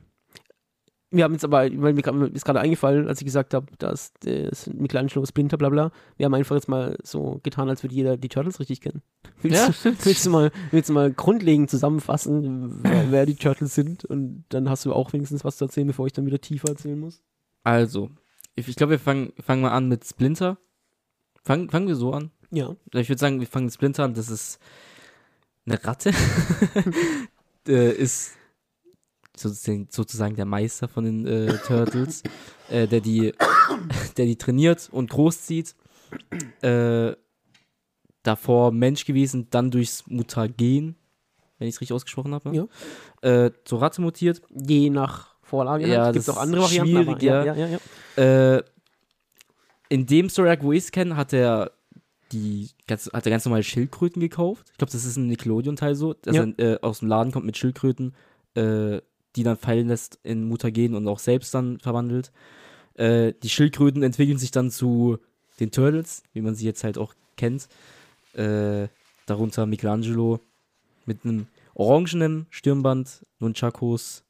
wir 1.14 1.24
haben 1.24 1.34
jetzt 1.34 1.46
aber, 1.46 1.60
weil 1.60 1.94
mir 1.94 2.12
mir 2.12 2.26
ist 2.34 2.44
gerade 2.44 2.60
eingefallen, 2.60 3.08
als 3.08 3.22
ich 3.22 3.26
gesagt 3.26 3.54
habe, 3.54 3.68
dass 3.78 4.14
das 4.22 4.68
Michelangelo 4.68 5.24
Splinter, 5.26 5.58
bla 5.58 5.70
bla, 5.70 5.92
wir 6.18 6.26
haben 6.26 6.34
einfach 6.34 6.56
jetzt 6.56 6.68
mal 6.68 6.98
so 7.04 7.40
getan, 7.44 7.70
als 7.70 7.84
würde 7.84 7.94
jeder 7.94 8.18
die 8.18 8.30
Turtles 8.30 8.60
richtig 8.60 8.82
kennen. 8.82 9.04
Willst, 9.42 9.58
Ja, 9.58 9.92
du, 9.92 9.96
willst, 10.06 10.26
du, 10.26 10.30
mal, 10.32 10.52
willst 10.72 10.90
du 10.90 10.94
mal 10.94 11.12
grundlegend 11.12 11.70
zusammenfassen, 11.70 12.80
wer, 12.82 13.12
wer 13.12 13.26
die 13.28 13.36
Turtles 13.36 13.76
sind? 13.76 14.06
Und 14.06 14.46
dann 14.50 14.70
hast 14.70 14.86
du 14.86 14.94
auch 14.94 15.14
wenigstens 15.14 15.46
was 15.46 15.58
zu 15.58 15.66
erzählen, 15.66 15.88
bevor 15.88 16.08
ich 16.08 16.14
dann 16.14 16.26
wieder 16.26 16.42
tiefer 16.42 16.70
erzählen 16.70 17.00
muss. 17.00 17.22
Also, 17.64 18.12
ich, 18.56 18.68
ich 18.68 18.76
glaube, 18.76 18.92
wir 18.92 19.00
fangen, 19.00 19.34
fangen 19.40 19.62
mal 19.62 19.72
an 19.72 19.88
mit 19.88 20.06
Splinter. 20.06 20.58
Fangen, 21.44 21.70
fangen 21.70 21.88
wir 21.88 21.96
so 21.96 22.14
an. 22.14 22.32
Ja. 22.52 22.76
Ich 22.94 23.10
würde 23.10 23.20
sagen, 23.20 23.40
wir 23.40 23.48
fangen 23.48 23.66
mit 23.66 23.74
Splinter 23.74 24.04
an. 24.04 24.14
Das 24.14 24.30
ist 24.30 24.60
eine 25.66 25.84
Ratte. 25.84 26.12
äh, 27.68 27.92
ist 27.92 28.34
sozusagen, 29.36 29.88
sozusagen 29.90 30.36
der 30.36 30.46
Meister 30.46 30.88
von 30.88 31.06
den 31.06 31.26
äh, 31.26 31.58
Turtles, 31.66 32.24
äh, 32.70 32.88
der, 32.88 33.02
die, 33.02 33.34
der 34.18 34.26
die 34.26 34.38
trainiert 34.38 34.90
und 34.92 35.10
großzieht. 35.10 35.76
Äh, 36.62 37.16
davor 38.22 38.72
Mensch 38.72 39.06
gewesen, 39.06 39.48
dann 39.50 39.72
durchs 39.72 40.08
Mutagen, 40.08 40.96
wenn 41.58 41.68
ich 41.68 41.76
es 41.76 41.82
richtig 41.82 41.94
ausgesprochen 41.94 42.34
habe. 42.34 42.56
Ja. 42.56 42.68
Äh, 43.22 43.52
zur 43.66 43.82
Ratte 43.82 44.02
mutiert. 44.02 44.42
Je 44.50 44.90
nach 44.90 45.33
Vorlage. 45.54 45.88
Ja, 45.88 46.06
Gibt 46.12 46.22
es 46.22 46.26
das 46.26 46.36
auch 46.36 46.42
andere 46.42 46.62
Varianten. 46.64 46.98
aber, 47.10 47.22
ja. 47.22 47.46
ja, 47.46 47.54
ja, 47.54 47.68
ja, 47.68 47.80
ja. 48.18 48.56
Äh, 48.58 48.64
in 49.90 50.08
dem 50.08 50.28
Story 50.30 50.50
Arc, 50.50 50.64
wo 50.64 50.72
ich 50.72 50.86
es 50.86 50.92
kenne, 50.92 51.16
hat 51.16 51.32
er 51.34 51.72
die 52.32 52.70
ganz, 52.88 53.08
hat 53.14 53.28
er 53.28 53.30
ganz 53.30 53.46
normale 53.46 53.62
Schildkröten 53.62 54.20
gekauft. 54.20 54.68
Ich 54.72 54.78
glaube, 54.80 54.92
das 54.92 55.06
ist 55.06 55.18
ein 55.18 55.28
Nickelodeon-Teil 55.28 55.94
so, 55.94 56.14
dass 56.14 56.36
Ja. 56.36 56.48
er 56.58 56.74
äh, 56.74 56.80
aus 56.82 57.00
dem 57.00 57.08
Laden 57.08 57.32
kommt 57.32 57.46
mit 57.46 57.56
Schildkröten, 57.58 58.16
äh, 58.56 59.02
die 59.36 59.44
dann 59.44 59.58
fallen 59.58 59.88
lässt 59.90 60.18
in 60.24 60.46
Mutagen 60.48 60.96
und 60.96 61.08
auch 61.08 61.20
selbst 61.20 61.54
dann 61.54 61.80
verwandelt. 61.80 62.32
Äh, 62.96 63.34
die 63.44 63.50
Schildkröten 63.50 64.02
entwickeln 64.02 64.40
sich 64.40 64.50
dann 64.50 64.72
zu 64.72 65.20
den 65.60 65.70
Turtles, 65.70 66.24
wie 66.34 66.42
man 66.42 66.56
sie 66.56 66.66
jetzt 66.66 66.84
halt 66.84 66.98
auch 66.98 67.14
kennt. 67.38 67.68
Äh, 68.34 68.88
darunter 69.28 69.68
Michelangelo 69.68 70.40
mit 71.06 71.24
einem 71.24 71.46
orangenen 71.76 72.48
Stirnband, 72.50 73.26
Nunchakos, 73.40 74.24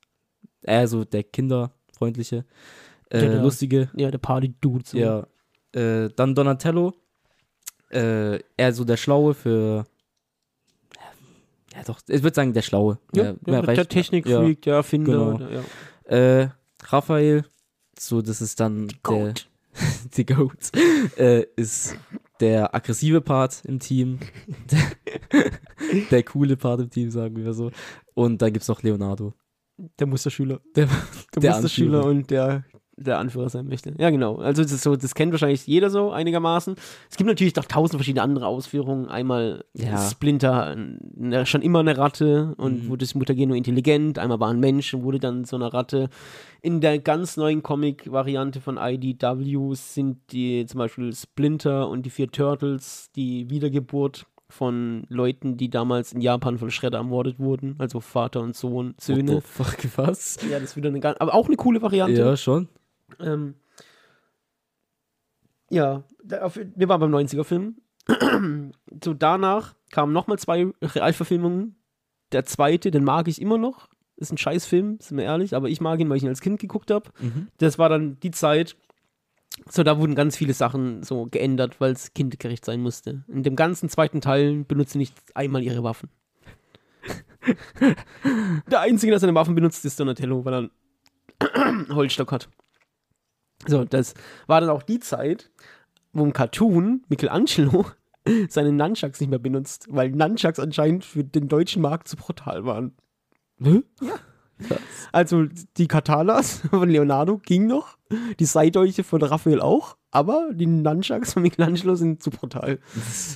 äh, 0.64 0.88
so 0.88 1.04
der 1.06 1.24
kinderfreundliche, 1.24 2.46
äh, 3.10 3.20
Der 3.20 3.36
da- 3.38 3.42
lustige, 3.42 3.90
ja, 3.96 4.10
der 4.12 4.18
Party-Dude. 4.18 4.84
So. 4.86 4.98
ja. 4.98 5.28
Äh, 5.74 6.10
dann 6.16 6.36
Donatello. 6.36 6.94
Äh, 7.92 8.40
eher 8.58 8.74
so 8.74 8.84
der 8.86 8.98
Schlaue 8.98 9.34
für. 9.34 9.86
Ja, 11.76 11.84
doch, 11.86 12.00
ich 12.08 12.22
würde 12.24 12.36
sagen, 12.36 12.54
der 12.54 12.62
Schlaue. 12.62 13.00
Ja, 13.16 13.24
ja, 13.26 13.36
mehr 13.46 13.62
der 13.64 13.88
Technikfreak, 13.88 14.62
der 14.64 14.76
Erfinder. 14.76 15.12
genau. 15.12 15.38
der- 15.38 15.50
ja. 15.52 15.62
Ja. 16.10 16.42
Äh, 16.42 16.50
Raphael, 16.84 17.46
so, 17.98 18.22
das 18.22 18.42
ist 18.42 18.60
dann 18.60 18.88
der. 18.88 18.98
Goat. 19.04 19.50
Die 20.18 20.26
Goat. 20.26 20.72
äh, 21.18 21.46
ist 21.56 21.96
der 22.40 22.76
aggressive 22.76 23.22
Part 23.22 23.64
im 23.66 23.80
Team. 23.80 24.20
der, 24.72 26.04
der 26.12 26.24
coole 26.24 26.58
Part 26.58 26.82
im 26.82 26.90
Team, 26.92 27.10
sagen 27.10 27.36
wir 27.38 27.54
so. 27.54 27.72
Und 28.14 28.42
dann 28.42 28.54
gibt 28.54 28.62
es 28.64 28.68
noch 28.70 28.84
Leonardo. 28.84 29.34
Der 30.00 30.08
Musterschüler. 30.08 30.60
Der- 30.76 30.86
der, 30.88 31.42
der 31.42 31.52
Musterschüler 31.54 31.98
Anführer. 32.00 32.12
und 32.12 32.30
der, 32.32 32.64
der 32.96 33.18
Anführer 33.18 33.50
sein 33.50 33.68
möchte. 33.68 33.92
Ja, 33.98 34.12
genau. 34.12 34.36
Also 34.38 34.62
das 34.62 34.72
ist 34.72 34.84
so, 34.84 34.96
das 34.96 35.16
kennt 35.16 35.32
wahrscheinlich 35.32 35.66
jeder 35.66 35.90
so 35.90 36.12
einigermaßen. 36.12 36.76
Es 37.10 37.18
gibt 37.18 37.28
natürlich 37.28 37.56
noch 37.56 37.66
tausend 37.66 37.98
verschiedene 37.98 38.22
andere 38.22 38.46
Ausführungen. 38.46 39.08
Einmal 39.08 39.66
Ja. 39.74 39.98
Splinter, 39.98 40.76
ne, 41.16 41.46
schon 41.48 41.64
immer 41.64 41.80
eine 41.80 41.98
Ratte 41.98 42.54
und 42.58 42.84
Mhm. 42.84 42.90
wurde 42.90 43.04
das 43.06 43.16
Mutagen 43.16 43.48
nur 43.48 43.58
intelligent. 43.58 44.20
Einmal 44.20 44.40
war 44.40 44.50
ein 44.52 44.60
Mensch 44.60 44.94
und 44.94 45.04
wurde 45.04 45.18
dann 45.20 45.44
so 45.44 45.56
eine 45.56 45.74
Ratte. 45.74 46.10
In 46.62 46.82
der 46.82 47.00
ganz 47.00 47.36
neuen 47.36 47.64
Comic-Variante 47.64 48.62
von 48.62 48.78
IDW 48.78 49.74
sind 49.74 50.20
die 50.32 50.66
zum 50.68 50.78
Beispiel 50.78 51.14
Splinter 51.16 51.90
und 51.90 52.06
die 52.06 52.12
vier 52.12 52.30
Turtles 52.30 53.10
die 53.16 53.50
Wiedergeburt 53.50 54.28
von 54.54 55.06
Leuten, 55.10 55.58
die 55.58 55.70
damals 55.70 56.14
in 56.14 56.22
Japan 56.22 56.58
von 56.58 56.70
Shredder 56.70 57.00
ermordet 57.00 57.40
wurden, 57.40 57.76
also 57.80 58.00
Vater 58.00 58.42
und 58.42 58.56
Sohn, 58.56 58.94
Söhne. 59.00 59.36
What 59.36 59.44
the 59.44 59.64
fuck, 59.64 59.98
was? 59.98 60.38
Ja, 60.50 60.60
das 60.60 60.70
ist 60.70 60.76
wieder 60.78 60.90
eine 60.90 61.00
ganz, 61.00 61.18
aber 61.20 61.34
auch 61.34 61.48
eine 61.48 61.56
coole 61.56 61.82
Variante. 61.82 62.22
Ja, 62.22 62.38
schon. 62.38 62.70
Ähm, 63.20 63.56
ja, 65.70 66.04
auf, 66.42 66.60
wir 66.76 66.90
waren 66.90 67.02
beim 67.02 67.14
90er-Film. 67.14 67.78
so 69.04 69.14
danach 69.14 69.76
kamen 69.92 70.14
nochmal 70.14 70.38
zwei 70.38 70.68
Realverfilmungen. 70.82 71.76
Der 72.32 72.46
zweite, 72.46 72.92
den 72.92 73.04
mag 73.04 73.28
ich 73.28 73.42
immer 73.42 73.58
noch. 73.58 73.90
Ist 74.18 74.32
ein 74.32 74.38
Scheißfilm, 74.38 75.00
sind 75.00 75.18
wir 75.18 75.26
ehrlich, 75.26 75.56
aber 75.56 75.70
ich 75.70 75.82
mag 75.82 76.00
ihn, 76.00 76.10
weil 76.10 76.18
ich 76.18 76.24
ihn 76.24 76.30
als 76.30 76.42
Kind 76.42 76.60
geguckt 76.60 76.92
habe. 76.92 77.10
Mhm. 77.20 77.48
Das 77.58 77.80
war 77.80 77.90
dann 77.90 78.20
die 78.20 78.32
Zeit, 78.32 78.76
so 79.70 79.84
da 79.84 80.00
wurden 80.00 80.16
ganz 80.16 80.36
viele 80.36 80.54
Sachen 80.54 81.04
so 81.04 81.26
geändert, 81.26 81.80
weil 81.80 81.92
es 81.92 82.14
kindgerecht 82.14 82.66
sein 82.66 82.82
musste. 82.82 83.24
In 83.28 83.44
dem 83.44 83.56
ganzen 83.56 83.90
zweiten 83.90 84.22
Teil 84.22 84.64
benutzen 84.64 84.98
nicht 84.98 85.16
einmal 85.36 85.64
ihre 85.64 85.84
Waffen. 85.84 86.10
Der 88.72 88.80
Einzige, 88.80 89.12
der 89.12 89.20
seine 89.20 89.36
Waffen 89.36 89.56
benutzt, 89.56 89.84
ist 89.84 90.00
Donatello, 90.00 90.46
weil 90.46 90.54
er 90.54 90.70
einen 91.54 91.90
Holzstock 91.96 92.32
hat. 92.32 92.50
So, 93.68 93.84
das 93.84 94.14
war 94.48 94.62
dann 94.62 94.70
auch 94.70 94.84
die 94.84 95.00
Zeit, 95.00 95.52
wo 96.14 96.24
im 96.24 96.34
Cartoon 96.34 97.04
Michelangelo 97.10 97.86
seine 98.50 98.72
Nunchucks 98.72 99.20
nicht 99.20 99.30
mehr 99.30 99.40
benutzt, 99.40 99.88
weil 99.90 100.12
Nunchucks 100.12 100.60
anscheinend 100.60 101.04
für 101.06 101.24
den 101.24 101.48
deutschen 101.48 101.82
Markt 101.82 102.08
zu 102.08 102.16
brutal 102.16 102.66
waren. 102.66 102.96
Hä? 103.62 103.84
Also 105.12 105.46
die 105.78 105.88
Katanas 105.88 106.62
von 106.72 106.90
Leonardo 106.90 107.38
ging 107.38 107.68
noch, 107.68 107.98
die 108.40 108.46
Seidolche 108.46 109.04
von 109.04 109.22
Raphael 109.22 109.62
auch, 109.62 109.96
aber 110.10 110.50
die 110.54 110.66
Nunchucks 110.66 111.34
von 111.34 111.44
Michelangelo 111.44 111.94
sind 111.94 112.24
zu 112.24 112.32
brutal. 112.32 112.80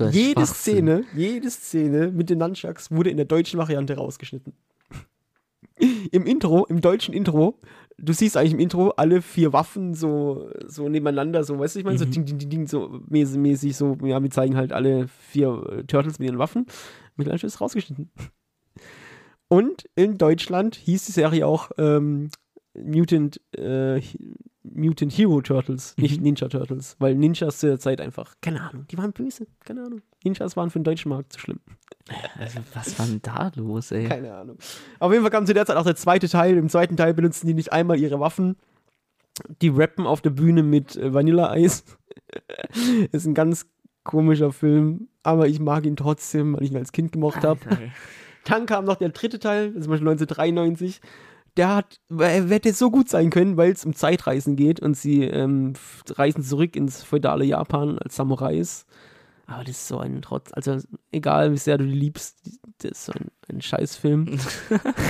Jede. 0.09 0.45
Szene, 0.47 1.03
jede 1.15 1.51
Szene 1.51 2.11
mit 2.11 2.31
den 2.31 2.39
Nunchucks 2.39 2.89
wurde 2.89 3.11
in 3.11 3.17
der 3.17 3.27
deutschen 3.27 3.59
Variante 3.59 3.95
rausgeschnitten. 3.95 4.53
Im 6.11 6.25
Intro, 6.25 6.65
im 6.65 6.81
deutschen 6.81 7.13
Intro, 7.13 7.59
du 7.99 8.11
siehst 8.13 8.35
eigentlich 8.37 8.53
im 8.53 8.59
Intro 8.59 8.89
alle 8.97 9.21
vier 9.21 9.53
Waffen 9.53 9.93
so, 9.93 10.49
so 10.65 10.89
nebeneinander, 10.89 11.43
so, 11.43 11.59
weißt 11.59 11.75
du, 11.75 11.79
ich 11.79 11.85
meine, 11.85 11.99
so 11.99 12.05
Mhm. 12.05 12.11
ding, 12.11 12.25
ding, 12.25 12.37
ding, 12.39 12.49
ding, 12.49 12.67
so 12.67 12.99
mäßig, 13.07 13.37
mäßig, 13.37 13.75
so, 13.77 13.95
ja, 14.03 14.21
wir 14.21 14.29
zeigen 14.31 14.55
halt 14.57 14.73
alle 14.73 15.07
vier 15.29 15.63
äh, 15.71 15.83
Turtles 15.83 16.17
mit 16.17 16.27
ihren 16.29 16.39
Waffen. 16.39 16.65
Michelangelo 17.15 17.45
ist 17.47 17.61
rausgeschnitten. 17.61 18.09
Und 19.49 19.89
in 19.95 20.17
Deutschland 20.17 20.75
hieß 20.75 21.05
die 21.05 21.11
Serie 21.13 21.47
auch 21.47 21.71
ähm, 21.77 22.29
Mutant, 22.73 23.39
äh, 23.57 24.01
Mutant 24.63 25.13
Hero 25.17 25.41
Turtles, 25.41 25.95
nicht 25.97 26.17
Mhm. 26.17 26.23
Ninja 26.23 26.47
Turtles, 26.49 26.95
weil 26.99 27.15
Ninjas 27.15 27.59
zu 27.59 27.67
der 27.67 27.79
Zeit 27.79 28.01
einfach, 28.01 28.35
keine 28.41 28.61
Ahnung, 28.61 28.85
die 28.91 28.97
waren 28.97 29.13
böse, 29.13 29.47
keine 29.63 29.85
Ahnung. 29.85 30.01
Ninjas 30.23 30.57
waren 30.57 30.69
für 30.69 30.79
den 30.79 30.83
deutschen 30.83 31.09
Markt 31.09 31.31
zu 31.33 31.39
schlimm. 31.39 31.59
Also, 32.37 32.59
was 32.73 32.97
war 32.99 33.05
denn 33.05 33.21
da 33.21 33.51
los, 33.55 33.91
ey? 33.91 34.05
Keine 34.07 34.33
Ahnung. 34.35 34.57
Auf 34.99 35.11
jeden 35.11 35.23
Fall 35.23 35.31
kam 35.31 35.45
zu 35.45 35.53
der 35.53 35.65
Zeit 35.65 35.77
auch 35.77 35.83
der 35.85 35.95
zweite 35.95 36.27
Teil. 36.29 36.57
Im 36.57 36.69
zweiten 36.69 36.95
Teil 36.97 37.13
benutzen 37.13 37.47
die 37.47 37.53
nicht 37.53 37.71
einmal 37.73 37.99
ihre 37.99 38.19
Waffen. 38.19 38.55
die 39.61 39.69
rappen 39.69 40.05
auf 40.05 40.21
der 40.21 40.29
Bühne 40.31 40.63
mit 40.63 40.95
äh, 40.97 41.13
Vanilleeis. 41.13 41.83
ist 43.11 43.25
ein 43.25 43.33
ganz 43.33 43.65
komischer 44.03 44.51
Film, 44.51 45.09
aber 45.23 45.47
ich 45.47 45.59
mag 45.59 45.85
ihn 45.85 45.95
trotzdem, 45.95 46.53
weil 46.55 46.63
ich 46.63 46.71
ihn 46.71 46.77
als 46.77 46.91
Kind 46.91 47.11
gemocht 47.11 47.43
habe. 47.43 47.59
Dann 48.47 48.65
kam 48.65 48.85
noch 48.85 48.95
der 48.95 49.09
dritte 49.09 49.39
Teil, 49.39 49.73
zum 49.73 49.91
Beispiel 49.91 50.07
1993. 50.07 51.01
Der 51.57 51.75
hat, 51.75 51.99
er 52.17 52.47
hätte 52.47 52.71
so 52.71 52.89
gut 52.89 53.09
sein 53.09 53.29
können, 53.29 53.57
weil 53.57 53.71
es 53.71 53.83
um 53.83 53.93
Zeitreisen 53.93 54.55
geht 54.55 54.79
und 54.79 54.95
sie 54.95 55.23
ähm, 55.23 55.73
reisen 56.09 56.43
zurück 56.43 56.75
ins 56.75 57.03
feudale 57.03 57.43
Japan 57.43 57.97
als 57.99 58.15
Samurais. 58.15 58.85
Aber 59.49 59.63
das 59.63 59.77
ist 59.77 59.87
so 59.87 59.99
ein 59.99 60.21
Trotz, 60.21 60.51
also 60.51 60.77
egal 61.09 61.53
wie 61.53 61.57
sehr 61.57 61.77
du 61.77 61.85
die 61.85 61.93
liebst, 61.93 62.37
das 62.79 62.91
ist 62.91 63.05
so 63.05 63.13
ein, 63.13 63.31
ein 63.49 63.61
Scheißfilm. 63.61 64.37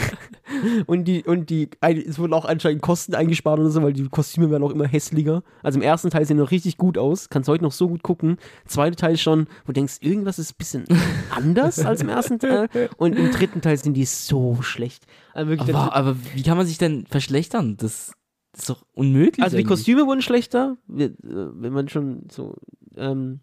und 0.86 1.06
die, 1.06 1.24
und 1.24 1.50
die, 1.50 1.72
es 1.82 2.20
wurden 2.20 2.34
auch 2.34 2.46
anscheinend 2.46 2.84
Kosten 2.84 3.16
eingespart 3.16 3.60
oder 3.60 3.72
so, 3.72 3.82
weil 3.82 3.94
die 3.94 4.08
Kostüme 4.08 4.52
werden 4.52 4.62
auch 4.62 4.70
immer 4.70 4.88
hässlicher. 4.88 5.42
Also 5.64 5.80
im 5.80 5.82
ersten 5.82 6.12
Teil 6.12 6.24
sehen 6.24 6.38
noch 6.38 6.52
richtig 6.52 6.78
gut 6.78 7.00
aus, 7.00 7.30
kannst 7.30 7.50
heute 7.50 7.64
noch 7.64 7.72
so 7.72 7.88
gut 7.90 8.04
gucken. 8.04 8.38
Zweite 8.68 8.96
Teil 8.96 9.18
schon, 9.18 9.48
wo 9.66 9.68
du 9.68 9.74
denkst, 9.74 9.98
irgendwas 10.02 10.38
ist 10.38 10.52
ein 10.52 10.58
bisschen 10.60 10.86
anders 11.32 11.80
als 11.80 12.02
im 12.02 12.10
ersten 12.10 12.38
Teil. 12.38 12.70
Und 12.98 13.14
im 13.18 13.32
dritten 13.32 13.62
Teil 13.62 13.78
sind 13.78 13.96
die 13.96 14.06
so 14.06 14.62
schlecht. 14.62 15.08
Also 15.34 15.50
wirklich, 15.50 15.76
aber, 15.76 15.96
aber 15.96 16.16
wie 16.36 16.44
kann 16.44 16.58
man 16.58 16.68
sich 16.68 16.78
denn 16.78 17.08
verschlechtern? 17.08 17.76
Das 17.78 18.14
ist 18.56 18.70
doch 18.70 18.86
unmöglich. 18.94 19.44
Also 19.44 19.58
die 19.58 19.64
Kostüme 19.64 20.06
wurden 20.06 20.22
schlechter, 20.22 20.78
äh, 20.96 21.10
wenn 21.24 21.74
man 21.74 21.90
schon 21.90 22.28
so. 22.32 22.56
Ähm, 22.96 23.42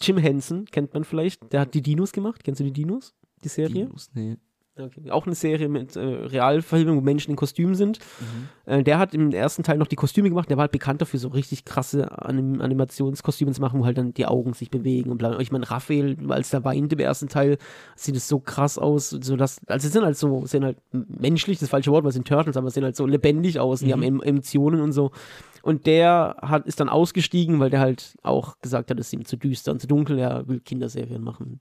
Jim 0.00 0.18
Henson 0.18 0.64
kennt 0.66 0.94
man 0.94 1.04
vielleicht. 1.04 1.52
Der 1.52 1.60
hat 1.60 1.74
die 1.74 1.82
Dinos 1.82 2.12
gemacht. 2.12 2.42
Kennst 2.44 2.60
du 2.60 2.64
die 2.64 2.72
Dinos? 2.72 3.14
Die 3.42 3.48
Serie? 3.48 3.86
Dinos, 3.86 4.10
nee. 4.14 4.36
Okay. 4.76 5.08
Auch 5.10 5.24
eine 5.26 5.36
Serie 5.36 5.68
mit 5.68 5.94
äh, 5.94 6.00
Realverfilmung, 6.00 6.96
wo 6.96 7.00
Menschen 7.00 7.30
in 7.30 7.36
Kostümen 7.36 7.76
sind. 7.76 8.00
Mhm. 8.18 8.72
Äh, 8.72 8.82
der 8.82 8.98
hat 8.98 9.14
im 9.14 9.30
ersten 9.30 9.62
Teil 9.62 9.78
noch 9.78 9.86
die 9.86 9.94
Kostüme 9.94 10.28
gemacht. 10.28 10.50
Der 10.50 10.56
war 10.56 10.62
halt 10.62 10.72
bekannt 10.72 11.00
dafür, 11.00 11.20
so 11.20 11.28
richtig 11.28 11.64
krasse 11.64 12.10
Anim 12.20 12.60
Animationskostüme 12.60 13.52
zu 13.52 13.60
machen, 13.60 13.78
wo 13.78 13.84
halt 13.84 13.98
dann 13.98 14.14
die 14.14 14.26
Augen 14.26 14.52
sich 14.52 14.70
bewegen 14.70 15.10
und 15.10 15.18
bla. 15.18 15.38
Ich 15.38 15.52
meine, 15.52 15.70
Raphael, 15.70 16.16
als 16.28 16.50
der 16.50 16.64
weint 16.64 16.92
im 16.92 16.98
ersten 16.98 17.28
Teil, 17.28 17.58
sieht 17.94 18.16
es 18.16 18.26
so 18.26 18.40
krass 18.40 18.76
aus, 18.76 19.10
so 19.10 19.36
dass, 19.36 19.60
also 19.68 19.86
sie 19.86 19.92
sind 19.92 20.04
halt 20.04 20.16
so, 20.16 20.44
sehen 20.44 20.64
halt 20.64 20.78
menschlich, 20.90 21.60
das 21.60 21.68
falsche 21.68 21.92
Wort, 21.92 22.02
weil 22.02 22.08
es 22.08 22.14
sind 22.14 22.26
Turtles, 22.26 22.56
aber 22.56 22.68
sie 22.68 22.74
sehen 22.74 22.84
halt 22.84 22.96
so 22.96 23.06
lebendig 23.06 23.60
aus, 23.60 23.80
mhm. 23.80 23.86
die 23.86 23.92
haben 23.92 24.22
Emotionen 24.22 24.80
und 24.80 24.90
so. 24.90 25.12
Und 25.62 25.86
der 25.86 26.36
hat, 26.42 26.66
ist 26.66 26.80
dann 26.80 26.88
ausgestiegen, 26.88 27.60
weil 27.60 27.70
der 27.70 27.80
halt 27.80 28.16
auch 28.24 28.60
gesagt 28.60 28.90
hat, 28.90 28.98
es 28.98 29.06
ist 29.06 29.12
ihm 29.12 29.24
zu 29.24 29.36
düster 29.36 29.70
und 29.70 29.80
zu 29.80 29.86
dunkel, 29.86 30.18
er 30.18 30.48
will 30.48 30.58
Kinderserien 30.58 31.22
machen. 31.22 31.60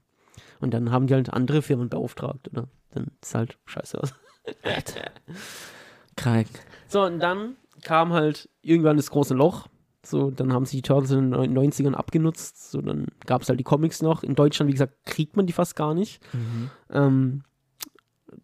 Und 0.64 0.74
dann 0.74 0.92
haben 0.92 1.08
die 1.08 1.14
halt 1.14 1.32
andere 1.34 1.62
Firmen 1.62 1.90
beauftragt, 1.90 2.48
oder? 2.48 2.70
Dann 2.92 3.12
ist 3.22 3.36
halt 3.36 3.58
scheiße 3.66 4.02
aus. 4.02 4.14
Krank. 6.16 6.48
So, 6.88 7.04
und 7.04 7.20
dann 7.20 7.58
kam 7.82 8.14
halt 8.14 8.50
irgendwann 8.62 8.96
das 8.96 9.12
große 9.12 9.34
Loch. 9.34 9.68
So, 10.06 10.32
dann 10.32 10.54
haben 10.54 10.66
sich 10.66 10.78
die 10.78 10.82
Turtles 10.84 11.12
in 11.12 11.32
den 11.32 11.58
90ern 11.58 11.96
abgenutzt. 11.96 12.72
So, 12.72 12.82
dann 12.82 13.08
gab 13.26 13.42
es 13.42 13.50
halt 13.50 13.60
die 13.60 13.66
Comics 13.66 14.02
noch. 14.02 14.24
In 14.24 14.36
Deutschland, 14.36 14.70
wie 14.70 14.74
gesagt, 14.74 15.06
kriegt 15.06 15.36
man 15.36 15.48
die 15.48 15.54
fast 15.54 15.76
gar 15.76 15.94
nicht. 15.94 16.22
Mhm. 16.34 16.70
Ähm, 16.92 17.44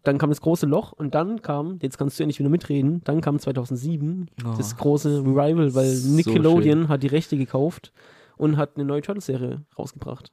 dann 0.02 0.18
kam 0.18 0.28
das 0.28 0.42
große 0.42 0.66
Loch 0.66 0.92
und 0.92 1.14
dann 1.14 1.40
kam, 1.40 1.78
jetzt 1.80 1.96
kannst 1.96 2.18
du 2.18 2.22
ja 2.22 2.26
nicht 2.26 2.38
wieder 2.38 2.50
mitreden, 2.50 3.00
dann 3.04 3.22
kam 3.22 3.38
2007 3.38 4.28
oh, 4.44 4.54
das 4.58 4.76
große 4.76 5.20
Revival, 5.22 5.74
weil 5.74 5.94
Nickelodeon 5.94 6.82
so 6.82 6.88
hat 6.90 7.02
die 7.02 7.08
Rechte 7.08 7.38
gekauft 7.38 7.92
und 8.36 8.58
hat 8.58 8.76
eine 8.76 8.84
neue 8.84 9.00
Turtles-Serie 9.00 9.62
rausgebracht. 9.78 10.32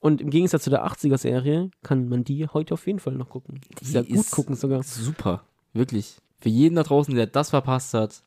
Und 0.00 0.20
im 0.20 0.30
Gegensatz 0.30 0.64
zu 0.64 0.70
der 0.70 0.86
80er-Serie 0.86 1.70
kann 1.82 2.08
man 2.08 2.24
die 2.24 2.46
heute 2.46 2.74
auf 2.74 2.86
jeden 2.86 3.00
Fall 3.00 3.14
noch 3.14 3.28
gucken. 3.28 3.60
Sehr 3.80 4.04
gut 4.04 4.12
ist 4.12 4.30
gucken 4.30 4.54
sogar. 4.54 4.82
Super, 4.82 5.44
wirklich. 5.72 6.18
Für 6.40 6.48
jeden 6.48 6.76
da 6.76 6.84
draußen, 6.84 7.14
der 7.14 7.26
das 7.26 7.50
verpasst 7.50 7.94
hat, 7.94 8.22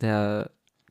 der, 0.00 0.50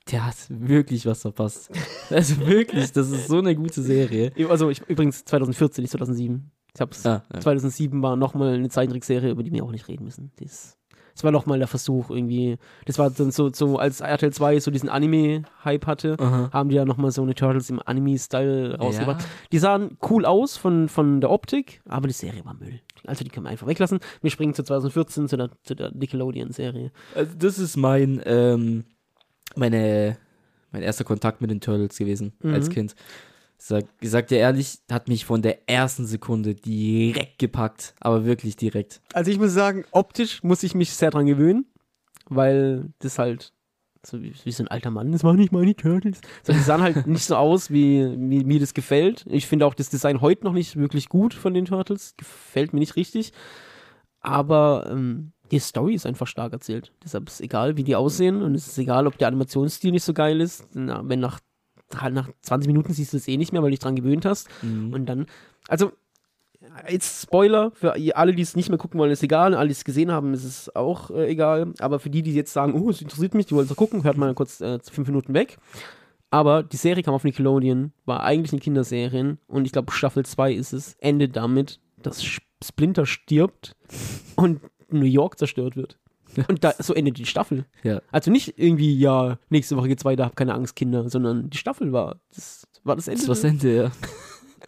der 0.10 0.26
hat 0.26 0.36
wirklich 0.48 1.06
was 1.06 1.22
verpasst. 1.22 1.72
also 2.10 2.40
wirklich, 2.48 2.94
das 2.94 3.12
ist 3.12 3.28
so 3.28 3.40
eine 3.40 3.56
gute 3.56 3.82
Serie. 3.82 4.32
Also 4.50 4.70
ich, 4.70 4.82
übrigens 4.88 5.26
2014, 5.26 5.82
nicht 5.82 5.92
2007. 5.92 6.52
Ich 6.74 6.82
hab's, 6.82 7.06
ah, 7.06 7.24
ja. 7.32 7.40
2007 7.40 8.02
war 8.02 8.16
nochmal 8.16 8.56
eine 8.56 8.70
Zeichentrickserie, 8.70 9.30
über 9.30 9.44
die 9.44 9.52
wir 9.52 9.64
auch 9.64 9.72
nicht 9.72 9.88
reden 9.90 10.06
müssen. 10.06 10.32
Das, 10.38 10.78
das 11.14 11.24
war 11.24 11.32
nochmal 11.32 11.60
der 11.60 11.68
Versuch 11.68 12.10
irgendwie. 12.10 12.58
Das 12.86 12.98
war 12.98 13.10
dann 13.10 13.32
so, 13.32 13.52
so 13.54 13.78
als 13.78 14.02
RTL 14.02 14.34
2 14.34 14.60
so 14.60 14.72
diesen 14.72 14.90
Anime-Hype 14.90 15.86
hatte, 15.86 16.16
Aha. 16.20 16.50
haben 16.52 16.70
die 16.70 16.76
ja 16.76 16.86
nochmal 16.86 17.12
so 17.12 17.22
eine 17.22 17.36
Turtles 17.36 17.70
im 17.70 17.80
Anime-Style 17.84 18.78
rausgebracht. 18.80 19.22
Ja. 19.22 19.28
Die 19.52 19.60
sahen 19.60 19.98
cool 20.10 20.26
aus 20.26 20.58
von, 20.58 20.90
von 20.90 21.22
der 21.22 21.30
Optik, 21.30 21.82
aber 21.88 22.08
die 22.08 22.14
Serie 22.14 22.44
war 22.46 22.56
Müll. 22.56 22.80
Also 23.06 23.24
die 23.24 23.30
können 23.30 23.46
wir 23.46 23.52
einfach 23.52 23.68
weglassen. 23.68 24.00
Wir 24.22 24.32
springen 24.32 24.54
zu 24.54 24.64
2014 24.64 25.28
zu 25.28 25.38
der, 25.38 25.50
zu 25.64 25.76
der 25.76 25.92
Nickelodeon-Serie. 25.92 26.92
Also 27.16 27.32
das 27.38 27.60
ist 27.60 27.78
mein, 27.78 28.22
ähm, 28.26 28.86
meine, 29.56 30.18
mein 30.72 30.82
erster 30.82 31.04
Kontakt 31.04 31.42
mit 31.42 31.52
den 31.52 31.62
Turtles 31.62 31.98
gewesen 31.98 32.34
mhm. 32.42 32.54
als 32.54 32.70
Kind. 32.70 32.96
Sag, 33.66 33.86
ich 34.02 34.10
sag 34.10 34.28
dir 34.28 34.40
ehrlich, 34.40 34.80
hat 34.92 35.08
mich 35.08 35.24
von 35.24 35.42
der 35.42 35.70
ersten 35.70 36.06
Sekunde 36.06 36.54
direkt 36.54 37.40
gepackt, 37.40 37.96
aber 38.02 38.26
wirklich 38.26 38.58
direkt. 38.58 39.02
Also 39.14 39.32
ich 39.32 39.40
muss 39.40 39.54
sagen, 39.54 39.86
optisch 39.92 40.44
muss 40.44 40.64
ich 40.64 40.76
mich 40.76 40.92
sehr 40.92 41.12
dran 41.12 41.28
gewöhnen, 41.28 41.66
weil 42.28 42.90
das 43.00 43.20
halt 43.20 43.54
so 44.06 44.22
wie, 44.22 44.34
wie 44.44 44.52
so 44.52 44.64
ein 44.64 44.68
alter 44.68 44.92
Mann, 44.92 45.14
das 45.14 45.24
waren 45.24 45.38
nicht 45.38 45.54
meine 45.54 45.74
Turtles. 45.78 46.20
So, 46.46 46.52
die 46.52 46.60
sahen 46.60 46.82
halt 46.82 47.08
nicht 47.08 47.24
so 47.24 47.38
aus, 47.38 47.72
wie, 47.72 48.06
wie 48.18 48.44
mir 48.44 48.60
das 48.60 48.74
gefällt. 48.74 49.26
Ich 49.30 49.48
finde 49.48 49.66
auch 49.66 49.76
das 49.76 49.90
Design 49.90 50.20
heute 50.20 50.44
noch 50.44 50.52
nicht 50.52 50.76
wirklich 50.76 51.08
gut 51.08 51.34
von 51.34 51.54
den 51.54 51.64
Turtles. 51.64 52.16
Gefällt 52.18 52.74
mir 52.74 52.82
nicht 52.82 52.98
richtig. 52.98 53.32
Aber 54.20 54.90
ähm, 54.92 55.32
die 55.52 55.60
Story 55.60 55.94
ist 55.94 56.06
einfach 56.06 56.28
stark 56.28 56.52
erzählt. 56.52 56.92
Deshalb 57.02 57.30
ist 57.30 57.36
es 57.36 57.42
egal, 57.42 57.78
wie 57.78 57.86
die 57.86 57.96
aussehen 57.96 58.42
und 58.42 58.56
es 58.56 58.68
ist 58.68 58.78
egal, 58.78 59.08
ob 59.08 59.18
der 59.18 59.30
Animationsstil 59.30 59.92
nicht 59.92 60.04
so 60.04 60.14
geil 60.14 60.42
ist. 60.42 60.68
Na, 60.74 61.08
wenn 61.08 61.22
nach 61.22 61.40
nach 61.94 62.30
20 62.42 62.68
Minuten 62.68 62.94
siehst 62.94 63.14
du 63.14 63.18
es 63.18 63.28
eh 63.28 63.38
nicht 63.38 63.54
mehr, 63.54 63.62
weil 63.62 63.70
du 63.70 63.76
dich 63.76 63.80
dran 63.80 63.96
gewöhnt 63.96 64.26
hast. 64.26 64.50
Mhm. 64.62 64.94
Und 64.94 65.06
dann, 65.06 65.28
also, 65.68 65.92
jetzt 66.90 67.22
Spoiler, 67.22 67.72
für 67.72 67.96
alle, 68.16 68.34
die 68.34 68.42
es 68.42 68.56
nicht 68.56 68.70
mehr 68.70 68.78
gucken 68.78 69.00
wollen, 69.00 69.12
ist 69.12 69.24
egal. 69.24 69.54
Alle, 69.54 69.68
die 69.68 69.74
es 69.74 69.84
gesehen 69.84 70.12
haben, 70.12 70.34
ist 70.34 70.44
es 70.44 70.76
auch 70.76 71.12
äh, 71.12 71.30
egal. 71.30 71.74
Aber 71.80 72.00
für 72.00 72.10
die, 72.10 72.22
die 72.22 72.34
jetzt 72.34 72.54
sagen, 72.54 72.74
oh, 72.74 72.90
es 72.90 73.02
interessiert 73.02 73.36
mich, 73.36 73.46
die 73.46 73.56
wollen 73.56 73.68
es 73.70 73.76
gucken, 73.76 74.04
hört 74.04 74.18
mal 74.18 74.34
kurz 74.34 74.62
äh, 74.62 74.80
fünf 74.80 75.08
Minuten 75.08 75.34
weg. 75.34 75.58
Aber 76.34 76.64
die 76.64 76.78
Serie 76.78 77.04
kam 77.04 77.14
auf 77.14 77.24
Nickelodeon, 77.24 77.92
war 78.06 78.24
eigentlich 78.24 78.54
eine 78.54 78.60
Kinderserie 78.60 79.38
und 79.46 79.66
ich 79.66 79.72
glaube, 79.72 79.92
Staffel 79.92 80.26
2 80.26 80.54
ist 80.54 80.74
es, 80.74 80.96
endet 80.96 81.36
damit, 81.36 81.80
dass 82.02 82.24
Splinter 82.24 83.06
stirbt 83.06 83.76
und 84.36 84.62
New 84.90 85.06
York 85.06 85.38
zerstört 85.38 85.76
wird. 85.76 86.00
Und 86.48 86.64
da, 86.64 86.74
so 86.80 86.94
endet 86.94 87.18
die 87.18 87.26
Staffel. 87.26 87.66
Ja. 87.84 88.02
Also 88.12 88.32
nicht 88.32 88.58
irgendwie, 88.58 88.98
ja, 88.98 89.38
nächste 89.50 89.78
Woche 89.78 89.88
geht's 89.88 90.06
weiter, 90.06 90.26
hab 90.26 90.36
keine 90.36 90.54
Angst, 90.54 90.76
Kinder, 90.76 91.10
sondern 91.10 91.50
die 91.50 91.58
Staffel 91.58 91.92
war, 91.92 92.20
das 92.34 92.68
war 92.84 92.96
das 92.96 93.08
Ende. 93.08 93.20
Das 93.20 93.28
war 93.28 93.36
das 93.36 93.44
Ende, 93.44 93.76
ja. 93.76 93.92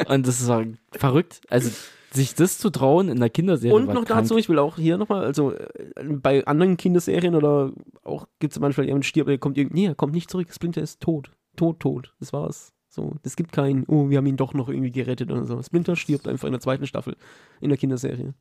Und 0.13 0.27
das 0.27 0.47
war 0.47 0.65
verrückt. 0.91 1.41
Also, 1.49 1.71
sich 2.11 2.33
das 2.33 2.57
zu 2.57 2.69
trauen 2.69 3.09
in 3.09 3.19
der 3.19 3.29
Kinderserie. 3.29 3.75
Und 3.75 3.87
noch 3.87 4.05
krank. 4.05 4.21
dazu, 4.21 4.37
ich 4.37 4.49
will 4.49 4.59
auch 4.59 4.77
hier 4.77 4.97
nochmal, 4.97 5.25
also 5.25 5.51
äh, 5.51 5.69
bei 6.03 6.45
anderen 6.45 6.77
Kinderserien 6.77 7.35
oder 7.35 7.71
auch 8.03 8.27
gibt 8.39 8.53
es 8.53 8.59
manchmal 8.59 8.87
jemand 8.87 9.05
stirbt, 9.05 9.29
er 9.29 9.37
kommt 9.37 9.57
irgendwie, 9.57 9.81
nee, 9.81 9.87
er 9.87 9.95
kommt 9.95 10.13
nicht 10.13 10.29
zurück, 10.29 10.47
Splinter 10.53 10.81
ist 10.81 11.01
tot. 11.01 11.31
Tot, 11.55 11.79
tot. 11.79 12.13
Das 12.19 12.33
war's. 12.33 12.73
So, 12.89 13.15
es 13.23 13.35
gibt 13.35 13.51
keinen, 13.51 13.85
oh, 13.87 14.09
wir 14.09 14.17
haben 14.17 14.25
ihn 14.25 14.37
doch 14.37 14.53
noch 14.53 14.69
irgendwie 14.69 14.91
gerettet 14.91 15.31
oder 15.31 15.45
so. 15.45 15.61
Splinter 15.61 15.95
stirbt 15.95 16.27
einfach 16.27 16.47
in 16.47 16.53
der 16.53 16.61
zweiten 16.61 16.87
Staffel 16.87 17.17
in 17.59 17.69
der 17.69 17.77
Kinderserie. 17.77 18.33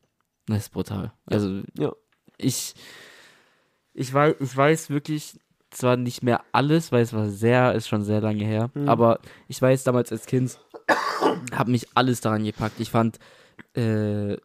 Das 0.47 0.59
ist 0.59 0.73
brutal. 0.73 1.13
Also, 1.27 1.63
ja. 1.77 1.93
ich, 2.39 2.75
ich 3.95 4.13
weiß, 4.13 4.35
ich 4.41 4.57
weiß 4.57 4.91
wirklich 4.91 5.39
zwar 5.71 5.97
nicht 5.97 6.23
mehr 6.23 6.43
alles, 6.53 6.93
weil 6.93 7.03
es 7.03 7.13
war 7.13 7.29
sehr, 7.29 7.75
ist 7.75 7.89
schon 7.89 8.03
sehr 8.03 8.21
lange 8.21 8.45
her, 8.45 8.71
mhm. 8.75 8.89
aber 8.89 9.21
ich 9.49 9.61
weiß 9.61 9.85
damals 9.85 10.13
als 10.13 10.27
Kind, 10.27 10.59
habe 11.53 11.71
mich 11.71 11.89
alles 11.95 12.21
daran 12.21 12.45
gepackt. 12.45 12.81
Ich 12.81 12.91
fand, 12.91 13.19
äh, 13.75 14.37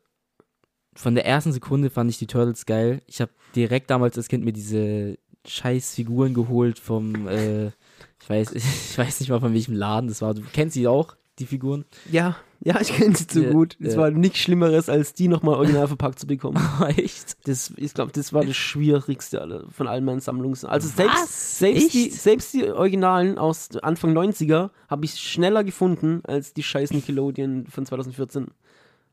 von 0.96 1.16
der 1.16 1.26
ersten 1.26 1.52
Sekunde 1.52 1.90
fand 1.90 2.10
ich 2.10 2.18
die 2.18 2.28
Turtles 2.28 2.66
geil. 2.66 3.02
Ich 3.08 3.22
habe 3.22 3.32
direkt 3.56 3.90
damals 3.90 4.18
als 4.18 4.28
Kind 4.28 4.44
mir 4.44 4.54
diese 4.54 5.18
scheiß 5.48 5.96
Figuren 5.96 6.34
geholt 6.34 6.80
vom, 6.80 7.28
äh, 7.28 7.68
ich 7.68 8.30
weiß, 8.30 8.52
ich 8.54 8.98
weiß 8.98 9.20
nicht 9.20 9.30
mal 9.30 9.40
von 9.40 9.54
welchem 9.54 9.76
Laden 9.76 10.10
das 10.10 10.22
war. 10.22 10.34
Du 10.34 10.42
kennst 10.54 10.74
sie 10.74 10.88
auch, 10.88 11.16
die 11.40 11.46
Figuren? 11.46 11.86
Ja, 12.12 12.38
ja, 12.62 12.80
ich 12.82 12.90
kenne 12.90 13.16
sie 13.16 13.26
zu 13.26 13.44
ja, 13.44 13.52
gut. 13.52 13.78
Es 13.80 13.94
ja. 13.94 14.02
war 14.02 14.12
nichts 14.12 14.40
Schlimmeres, 14.40 14.90
als 14.90 15.14
die 15.14 15.30
nochmal 15.30 15.56
original 15.56 15.88
verpackt 15.88 16.20
zu 16.20 16.28
bekommen. 16.28 16.62
Echt? 16.98 17.38
Das, 17.48 17.72
ich 17.78 17.94
glaube, 17.94 18.12
das 18.12 18.34
war 18.34 18.44
das 18.44 18.58
Schwierigste 18.58 19.40
alle, 19.40 19.66
von 19.72 19.88
allen 19.88 20.04
meinen 20.04 20.20
Sammlungen. 20.20 20.58
Also 20.66 20.90
selbst, 20.90 21.58
selbst, 21.60 21.94
die, 21.94 22.10
selbst 22.10 22.54
die 22.54 22.70
Originalen 22.70 23.38
aus 23.38 23.70
Anfang 23.82 24.16
90er 24.18 24.72
habe 24.90 25.06
ich 25.06 25.16
schneller 25.16 25.64
gefunden 25.64 26.22
als 26.26 26.54
die 26.54 26.64
scheiß 26.64 26.92
Nickelodeon 26.92 27.68
von 27.68 27.86
2014. 27.86 28.48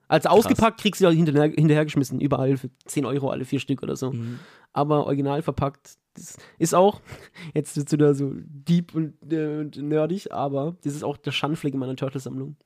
Also 0.09 0.29
ausgepackt 0.29 0.81
kriegst 0.81 1.01
du 1.01 1.07
halt 1.07 1.17
hinterher, 1.17 1.53
hinterhergeschmissen, 1.55 2.21
überall 2.21 2.57
für 2.57 2.71
10 2.87 3.05
Euro 3.07 3.31
alle 3.31 3.45
vier 3.45 3.61
Stück 3.61 3.83
oder 3.83 3.97
so. 3.97 4.13
Mhm. 4.13 4.39
Aber 4.77 5.07
original 5.07 5.41
verpackt, 5.41 5.97
das 6.13 6.37
ist 6.59 6.75
auch, 6.75 7.01
jetzt 7.55 7.77
wird 7.79 7.87
es 7.87 7.93
wieder 7.93 8.15
so 8.15 8.31
deep 8.35 8.95
und, 8.95 9.15
äh, 9.33 9.61
und 9.61 9.77
nerdig, 9.79 10.33
aber 10.33 10.77
das 10.85 10.95
ist 10.95 11.03
auch 11.03 11.17
der 11.17 11.31
Schandfleck 11.31 11.73
in 11.73 11.81
meiner 11.81 11.97
Turtle-Sammlung. 11.97 12.57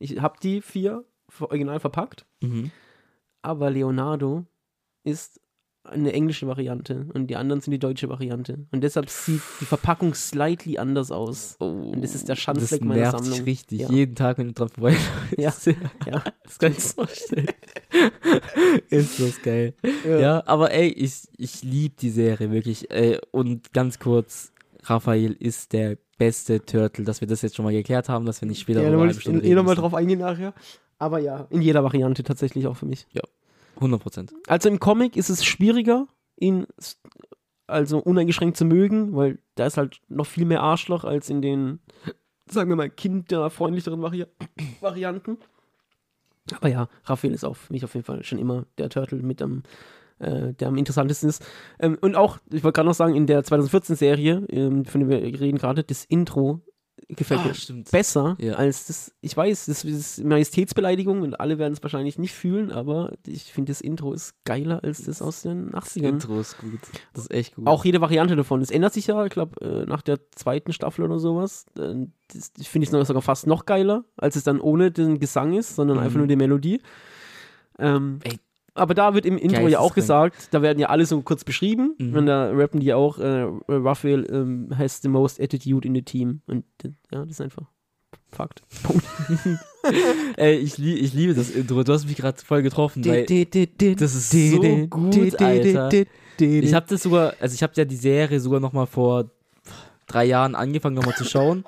Ich 0.00 0.20
habe 0.20 0.36
die 0.42 0.60
vier 0.60 1.04
original 1.38 1.78
verpackt, 1.78 2.26
mhm. 2.42 2.72
aber 3.40 3.70
Leonardo 3.70 4.46
ist 5.04 5.40
eine 5.84 6.12
englische 6.14 6.46
Variante 6.46 7.06
und 7.12 7.26
die 7.28 7.36
anderen 7.36 7.60
sind 7.60 7.70
die 7.72 7.78
deutsche 7.78 8.08
Variante. 8.08 8.66
Und 8.72 8.80
deshalb 8.82 9.10
sieht 9.10 9.42
die 9.60 9.66
Verpackung 9.66 10.14
slightly 10.14 10.78
anders 10.78 11.10
aus. 11.12 11.56
und 11.58 12.00
das 12.02 12.14
ist 12.14 12.26
der 12.28 12.36
Das 12.36 12.42
Schandfleck 12.42 12.82
meiner 12.82 13.00
nervt 13.02 13.18
Sammlung. 13.18 13.34
sich 13.36 13.46
richtig. 13.46 13.80
Ja. 13.80 13.90
Jeden 13.90 14.14
Tag, 14.14 14.38
wenn 14.38 14.46
du 14.48 14.52
dran 14.54 14.70
vorbei 14.70 14.96
Ja, 15.36 15.52
ja, 16.06 16.24
das 16.44 16.58
kann 16.58 16.72
ich 16.72 16.78
mir 16.78 16.84
vorstellen. 17.06 17.46
ist 18.90 19.20
das 19.20 19.42
geil. 19.42 19.74
Ja, 20.08 20.42
aber 20.46 20.72
ey, 20.72 20.88
ich, 20.88 21.22
ich 21.36 21.62
liebe 21.62 21.94
die 22.00 22.10
Serie 22.10 22.50
wirklich. 22.50 22.90
Ey, 22.90 23.18
und 23.30 23.72
ganz 23.72 23.98
kurz, 23.98 24.52
Raphael 24.84 25.32
ist 25.38 25.72
der 25.72 25.98
beste 26.18 26.64
Turtle, 26.64 27.04
dass 27.04 27.20
wir 27.20 27.28
das 27.28 27.42
jetzt 27.42 27.56
schon 27.56 27.64
mal 27.64 27.72
geklärt 27.72 28.08
haben, 28.08 28.24
dass 28.26 28.40
wir 28.40 28.48
nicht 28.48 28.60
später 28.60 28.80
Ja, 28.80 28.88
eh 28.88 28.90
nochmal 28.90 29.08
müssen. 29.08 29.74
drauf 29.76 29.94
eingehen 29.94 30.20
nachher. 30.20 30.54
Aber 30.98 31.18
ja, 31.18 31.46
in 31.50 31.60
jeder 31.60 31.82
Variante 31.84 32.22
tatsächlich 32.22 32.66
auch 32.66 32.76
für 32.76 32.86
mich. 32.86 33.06
100 33.76 34.00
Prozent. 34.00 34.34
Also 34.46 34.68
im 34.68 34.80
Comic 34.80 35.16
ist 35.16 35.30
es 35.30 35.44
schwieriger, 35.44 36.06
ihn 36.36 36.66
also 37.66 37.98
uneingeschränkt 37.98 38.56
zu 38.56 38.64
mögen, 38.64 39.14
weil 39.16 39.38
da 39.54 39.66
ist 39.66 39.76
halt 39.76 40.00
noch 40.08 40.26
viel 40.26 40.44
mehr 40.44 40.62
Arschloch 40.62 41.04
als 41.04 41.30
in 41.30 41.42
den, 41.42 41.80
sagen 42.46 42.68
wir 42.68 42.76
mal, 42.76 42.90
kinderfreundlicheren 42.90 44.02
Vari 44.02 44.26
Varianten. 44.80 45.38
Aber 46.56 46.68
ja, 46.68 46.88
Raphael 47.04 47.32
ist 47.32 47.46
für 47.46 47.72
mich 47.72 47.84
auf 47.84 47.94
jeden 47.94 48.04
Fall 48.04 48.22
schon 48.22 48.38
immer 48.38 48.66
der 48.76 48.90
Turtle 48.90 49.22
mit 49.22 49.40
am, 49.40 49.62
äh, 50.18 50.52
der 50.52 50.68
am 50.68 50.76
interessantesten 50.76 51.30
ist. 51.30 51.44
Ähm, 51.78 51.96
und 52.00 52.16
auch, 52.16 52.38
ich 52.52 52.62
wollte 52.62 52.76
gerade 52.76 52.88
noch 52.88 52.94
sagen, 52.94 53.14
in 53.14 53.26
der 53.26 53.42
2014-Serie, 53.42 54.46
ähm, 54.50 54.84
von 54.84 55.00
der 55.00 55.22
wir 55.22 55.40
reden 55.40 55.56
gerade, 55.56 55.84
das 55.84 56.04
Intro 56.04 56.60
gefällt 57.08 57.44
mir 57.44 57.50
Ah, 57.50 57.54
stimmt. 57.54 57.90
besser 57.90 58.36
Ja. 58.40 58.54
als 58.54 58.86
das. 58.86 59.12
Ich 59.20 59.36
weiß, 59.36 59.66
das 59.66 59.84
ist 59.84 60.24
Majestätsbeleidigung 60.24 61.22
und 61.22 61.38
alle 61.40 61.58
werden 61.58 61.72
es 61.74 61.82
wahrscheinlich 61.82 62.18
nicht 62.18 62.32
fühlen, 62.34 62.70
aber 62.72 63.12
ich 63.26 63.52
finde, 63.52 63.70
das 63.72 63.80
Intro 63.80 64.12
ist 64.12 64.34
geiler 64.44 64.82
als 64.84 65.04
das 65.04 65.20
aus 65.20 65.42
den 65.42 65.74
80ern. 65.74 66.08
Intro 66.14 66.40
ist 66.40 66.56
gut. 66.58 66.80
Das 67.12 67.24
ist 67.24 67.30
echt 67.32 67.56
gut. 67.56 67.66
Auch 67.66 67.84
jede 67.84 68.00
Variante 68.00 68.36
davon. 68.36 68.60
Es 68.62 68.70
ändert 68.70 68.94
sich 68.94 69.06
ja, 69.08 69.24
ich 69.24 69.30
glaube, 69.32 69.60
äh, 69.60 69.84
nach 69.86 70.02
der 70.02 70.18
zweiten 70.34 70.72
Staffel 70.72 71.04
oder 71.04 71.18
sowas. 71.18 71.66
Das 71.74 72.52
das 72.56 72.66
finde 72.66 72.86
ich 72.86 72.92
noch- 72.92 73.04
sogar 73.04 73.22
fast 73.22 73.46
noch 73.46 73.66
geiler, 73.66 74.04
als 74.16 74.36
es 74.36 74.44
dann 74.44 74.60
ohne 74.60 74.90
den 74.90 75.18
Gesang 75.20 75.52
ist, 75.54 75.76
sondern 75.76 75.98
einfach 75.98 76.12
Mhm. 76.14 76.18
nur 76.20 76.26
die 76.28 76.36
Melodie. 76.36 76.80
Ähm, 77.78 78.20
Ey. 78.22 78.38
Aber 78.74 78.94
da 78.94 79.14
wird 79.14 79.24
im 79.26 79.38
Intro 79.38 79.68
ja 79.68 79.78
auch 79.78 79.94
gesagt, 79.94 80.48
da 80.50 80.60
werden 80.62 80.78
ja 80.78 80.88
alle 80.88 81.06
so 81.06 81.20
kurz 81.22 81.44
beschrieben 81.44 81.94
Mhm. 81.98 82.14
und 82.16 82.26
da 82.26 82.50
rappen 82.50 82.80
die 82.80 82.92
auch, 82.92 83.18
äh, 83.18 83.46
Raphael 83.68 84.26
ähm, 84.30 84.70
has 84.76 85.00
the 85.02 85.08
most 85.08 85.40
attitude 85.40 85.86
in 85.86 85.94
the 85.94 86.02
team. 86.02 86.40
Und 86.46 86.64
ja, 87.12 87.20
das 87.22 87.30
ist 87.30 87.40
einfach 87.40 87.66
Fakt. 88.30 88.62
Punkt. 88.82 89.04
Ey, 90.36 90.56
ich, 90.56 90.76
lie 90.78 90.94
ich 90.96 91.12
liebe 91.14 91.34
das 91.34 91.50
Intro. 91.50 91.84
Du 91.84 91.92
hast 91.92 92.06
mich 92.06 92.16
gerade 92.16 92.40
voll 92.42 92.62
getroffen, 92.62 93.04
weil 93.04 93.24
das 93.96 94.14
ist 94.14 94.30
so 94.30 94.60
gut, 94.90 95.40
Alter. 95.40 95.92
ich 95.92 96.06
Ich 96.40 96.74
habe 96.74 96.86
das 96.88 97.02
sogar, 97.02 97.34
also 97.38 97.54
ich 97.54 97.62
habe 97.62 97.72
ja 97.76 97.84
die 97.84 97.96
Serie 97.96 98.40
sogar 98.40 98.58
noch 98.60 98.72
mal 98.72 98.86
vor 98.86 99.30
drei 100.06 100.24
Jahren 100.24 100.54
angefangen 100.54 100.96
nochmal 100.96 101.14
zu 101.14 101.24
schauen. 101.24 101.64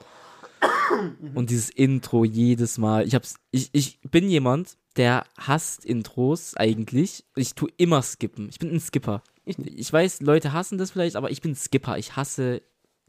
Und 1.34 1.50
dieses 1.50 1.68
Intro 1.70 2.24
jedes 2.24 2.78
Mal. 2.78 3.06
Ich 3.06 3.14
hab's, 3.14 3.34
ich, 3.50 3.68
ich 3.72 3.98
bin 4.10 4.28
jemand, 4.30 4.76
der 4.96 5.24
hasst 5.36 5.84
Intros 5.84 6.56
eigentlich. 6.56 7.24
Ich 7.34 7.54
tue 7.54 7.70
immer 7.76 8.02
skippen. 8.02 8.48
Ich 8.48 8.58
bin 8.58 8.72
ein 8.72 8.80
Skipper. 8.80 9.22
Ich 9.44 9.58
Ich, 9.58 9.92
weiß, 9.92 10.22
Leute 10.22 10.52
hassen 10.52 10.78
das 10.78 10.92
vielleicht, 10.92 11.16
aber 11.16 11.30
ich 11.30 11.42
bin 11.42 11.54
Skipper. 11.54 11.98
Ich 11.98 12.16
hasse 12.16 12.62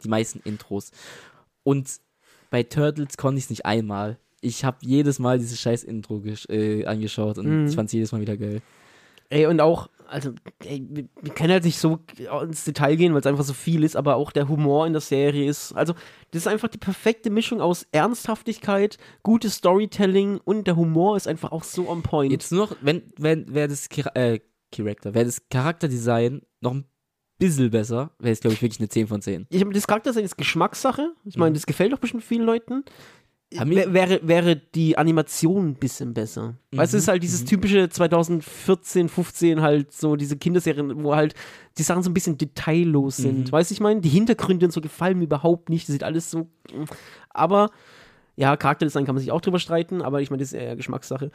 die 0.04 0.10
meisten 0.10 0.40
Intros. 0.44 0.92
Und 1.64 1.90
bei 2.50 2.64
Turtles 2.64 3.18
konnte 3.18 3.40
ich 3.40 3.46
es 3.46 3.50
nicht 3.50 3.66
einmal. 3.66 4.18
Ich 4.42 4.64
habe 4.64 4.78
jedes 4.82 5.20
Mal 5.20 5.40
dieses 5.40 5.60
scheiß 5.60 5.84
Intro 5.84 6.22
äh, 6.50 6.86
angeschaut 6.86 7.38
und 7.38 7.46
Mhm. 7.64 7.68
ich 7.68 7.76
fand 7.76 7.88
es 7.88 7.94
jedes 7.94 8.12
Mal 8.12 8.22
wieder 8.22 8.38
geil. 8.38 8.62
Ey, 9.30 9.46
und 9.48 9.60
auch, 9.62 9.90
also, 10.08 10.32
ey, 10.64 10.86
wir, 10.90 11.34
können 11.34 11.52
halt 11.54 11.66
nicht 11.66 11.78
so 11.80 12.00
ins 12.42 12.64
Detail 12.64 12.96
gehen, 12.96 13.14
weil 13.14 13.20
es 13.22 13.26
einfach 13.28 13.44
so 13.44 13.54
viel 13.54 13.84
ist, 13.84 13.96
aber 13.96 14.16
auch 14.16 14.32
der 14.32 14.48
Humor 14.48 14.88
in 14.88 14.94
der 14.94 15.02
Serie 15.02 15.50
ist, 15.50 15.74
also, 15.74 15.94
das 16.32 16.44
ist 16.44 16.48
einfach 16.48 16.68
die 16.70 16.78
perfekte 16.78 17.30
Mischung 17.30 17.62
aus 17.62 17.86
Ernsthaftigkeit, 17.92 18.98
gutes 19.24 19.56
Storytelling 19.56 20.40
und 20.44 20.68
der 20.68 20.76
Humor 20.76 21.18
ist 21.18 21.28
einfach 21.28 21.52
auch 21.52 21.64
so 21.64 21.90
on 21.90 22.04
point. 22.04 22.32
Jetzt 22.32 22.52
nur 22.52 22.68
noch, 22.68 22.78
wenn, 22.82 23.04
wenn, 23.18 23.54
wäre 23.54 23.68
das 23.68 23.88
äh, 24.16 24.40
Character, 24.72 25.14
wäre 25.14 25.26
das 25.26 25.48
Charakterdesign 25.50 26.42
noch 26.62 26.74
ein 26.74 26.86
bisschen 27.38 27.70
besser, 27.70 28.12
wäre 28.20 28.34
es, 28.34 28.40
glaube 28.42 28.56
ich, 28.56 28.62
wirklich 28.62 28.80
eine 28.80 28.90
10 28.90 29.08
von 29.08 29.22
10. 29.22 29.48
ich 29.50 29.62
habe 29.62 29.72
das 29.74 29.88
Charakterdesign 29.88 30.26
ist 30.26 30.38
Geschmackssache. 30.38 31.14
Ich 31.26 31.38
meine, 31.38 31.52
Mhm. 31.52 31.56
das 31.56 31.66
gefällt 31.66 31.94
doch 31.94 32.00
bestimmt 32.00 32.24
vielen 32.24 32.44
Leuten. 32.44 32.84
Wäre, 33.50 34.20
wäre 34.24 34.58
die 34.58 34.98
Animation 34.98 35.70
ein 35.70 35.76
bisschen 35.76 36.14
besser. 36.14 36.56
Weißt 36.72 36.92
du, 36.92 36.98
es 36.98 37.04
ist 37.04 37.08
halt 37.08 37.24
dieses 37.24 37.46
typische 37.46 37.88
2014, 37.88 39.08
15 39.08 39.62
halt 39.62 39.94
so 39.94 40.18
diese 40.18 40.36
Kinderserien, 40.36 41.02
wo 41.02 41.16
halt 41.16 41.34
die 41.78 41.84
Sachen 41.84 42.04
so 42.04 42.10
ein 42.10 42.14
bisschen 42.14 42.38
detaillos 42.38 43.18
sind. 43.18 43.48
Mhm. 43.48 43.52
Weißt 43.52 43.72
du, 43.72 43.74
ich 43.74 43.80
meine, 43.80 44.02
die 44.02 44.10
Hintergründe 44.10 44.66
und 44.66 44.72
so 44.72 44.82
gefallen 44.82 45.20
mir 45.20 45.24
überhaupt 45.24 45.70
nicht. 45.70 45.88
Das 45.88 45.94
sieht 45.94 46.04
alles 46.04 46.30
so. 46.30 46.48
Aber 47.30 47.72
ja, 48.36 48.58
Charakterdesign 48.58 49.06
kann 49.06 49.16
man 49.16 49.22
sich 49.22 49.32
auch 49.32 49.42
drüber 49.42 49.60
streiten, 49.60 50.02
aber 50.02 50.22
ich 50.22 50.30
meine, 50.30 50.42
das 50.42 50.52
ist 50.52 50.60
eher 50.60 50.76
Geschmackssache. 50.76 51.32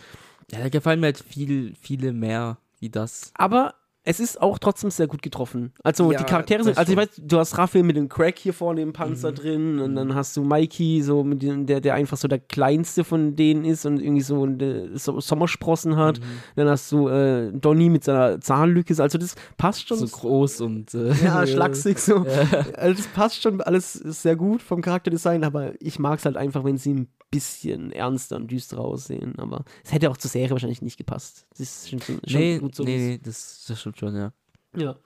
Ja, 0.50 0.60
da 0.60 0.68
gefallen 0.68 1.00
mir 1.00 1.06
halt 1.06 1.18
viel, 1.18 1.74
viele 1.80 2.12
mehr 2.12 2.58
wie 2.78 2.90
das. 2.90 3.32
Aber 3.34 3.74
es 4.04 4.18
ist 4.18 4.40
auch 4.42 4.58
trotzdem 4.58 4.90
sehr 4.90 5.06
gut 5.06 5.22
getroffen. 5.22 5.72
Also 5.84 6.10
Ja, 6.10 6.18
die 6.18 6.24
Charaktere 6.24 6.64
sind, 6.64 6.76
also 6.76 6.90
ich 6.92 6.98
weiß, 6.98 7.08
du 7.22 7.38
hast 7.38 7.56
Raphael 7.56 7.84
mit 7.84 7.96
dem 7.96 8.08
Crack 8.08 8.36
hier 8.38 8.52
vorne 8.52 8.80
im 8.82 8.92
Panzer 8.92 9.30
Mhm. 9.30 9.34
drin 9.36 9.78
und 9.78 9.94
dann 9.94 10.14
hast 10.14 10.36
du 10.36 10.42
Mikey, 10.42 11.02
so 11.02 11.22
mit 11.22 11.42
dem, 11.42 11.66
der, 11.66 11.80
der 11.80 11.94
einfach 11.94 12.16
so 12.16 12.26
der 12.26 12.40
kleinste 12.40 13.04
von 13.04 13.36
denen 13.36 13.64
ist 13.64 13.86
und 13.86 14.00
irgendwie 14.00 14.22
so, 14.22 14.42
eine, 14.42 14.98
so 14.98 15.20
Sommersprossen 15.20 15.96
hat. 15.96 16.18
Mhm. 16.18 16.24
Dann 16.56 16.68
hast 16.68 16.90
du 16.90 17.08
äh, 17.08 17.52
Donny 17.52 17.88
mit 17.90 18.02
seiner 18.04 18.40
Zahnlücke, 18.40 18.94
also 19.00 19.18
das 19.18 19.36
passt 19.56 19.86
schon. 19.86 19.98
So 19.98 20.06
groß 20.08 20.62
und 20.62 20.92
äh, 20.94 21.12
ja, 21.24 21.46
schlaksig 21.46 21.98
so. 21.98 22.24
Ja. 22.32 22.60
Also 22.76 23.02
das 23.02 23.06
passt 23.08 23.42
schon 23.42 23.60
alles 23.60 23.92
sehr 23.92 24.34
gut 24.36 24.62
vom 24.62 24.80
Charakterdesign, 24.82 25.44
aber 25.44 25.72
ich 25.80 25.98
mag 25.98 26.18
es 26.18 26.24
halt 26.24 26.36
einfach, 26.36 26.64
wenn 26.64 26.76
sie 26.76 26.94
ein 26.94 27.08
bisschen 27.32 27.90
ernster 27.90 28.36
und 28.36 28.48
düsterer 28.50 28.82
aussehen. 28.82 29.34
Aber 29.38 29.64
es 29.82 29.92
hätte 29.92 30.08
auch 30.10 30.16
zur 30.16 30.30
Serie 30.30 30.50
wahrscheinlich 30.50 30.82
nicht 30.82 30.98
gepasst. 30.98 31.46
Das 31.50 31.60
ist 31.60 31.90
schon, 31.90 32.00
schon 32.00 32.20
Nee, 32.26 32.58
gut 32.58 32.76
so. 32.76 32.84
nee, 32.84 32.96
nee, 32.98 33.20
das, 33.20 33.64
das 33.66 33.80
stimmt 33.80 33.98
schon, 33.98 34.14
ja. 34.14 34.32
Ja. 34.76 34.96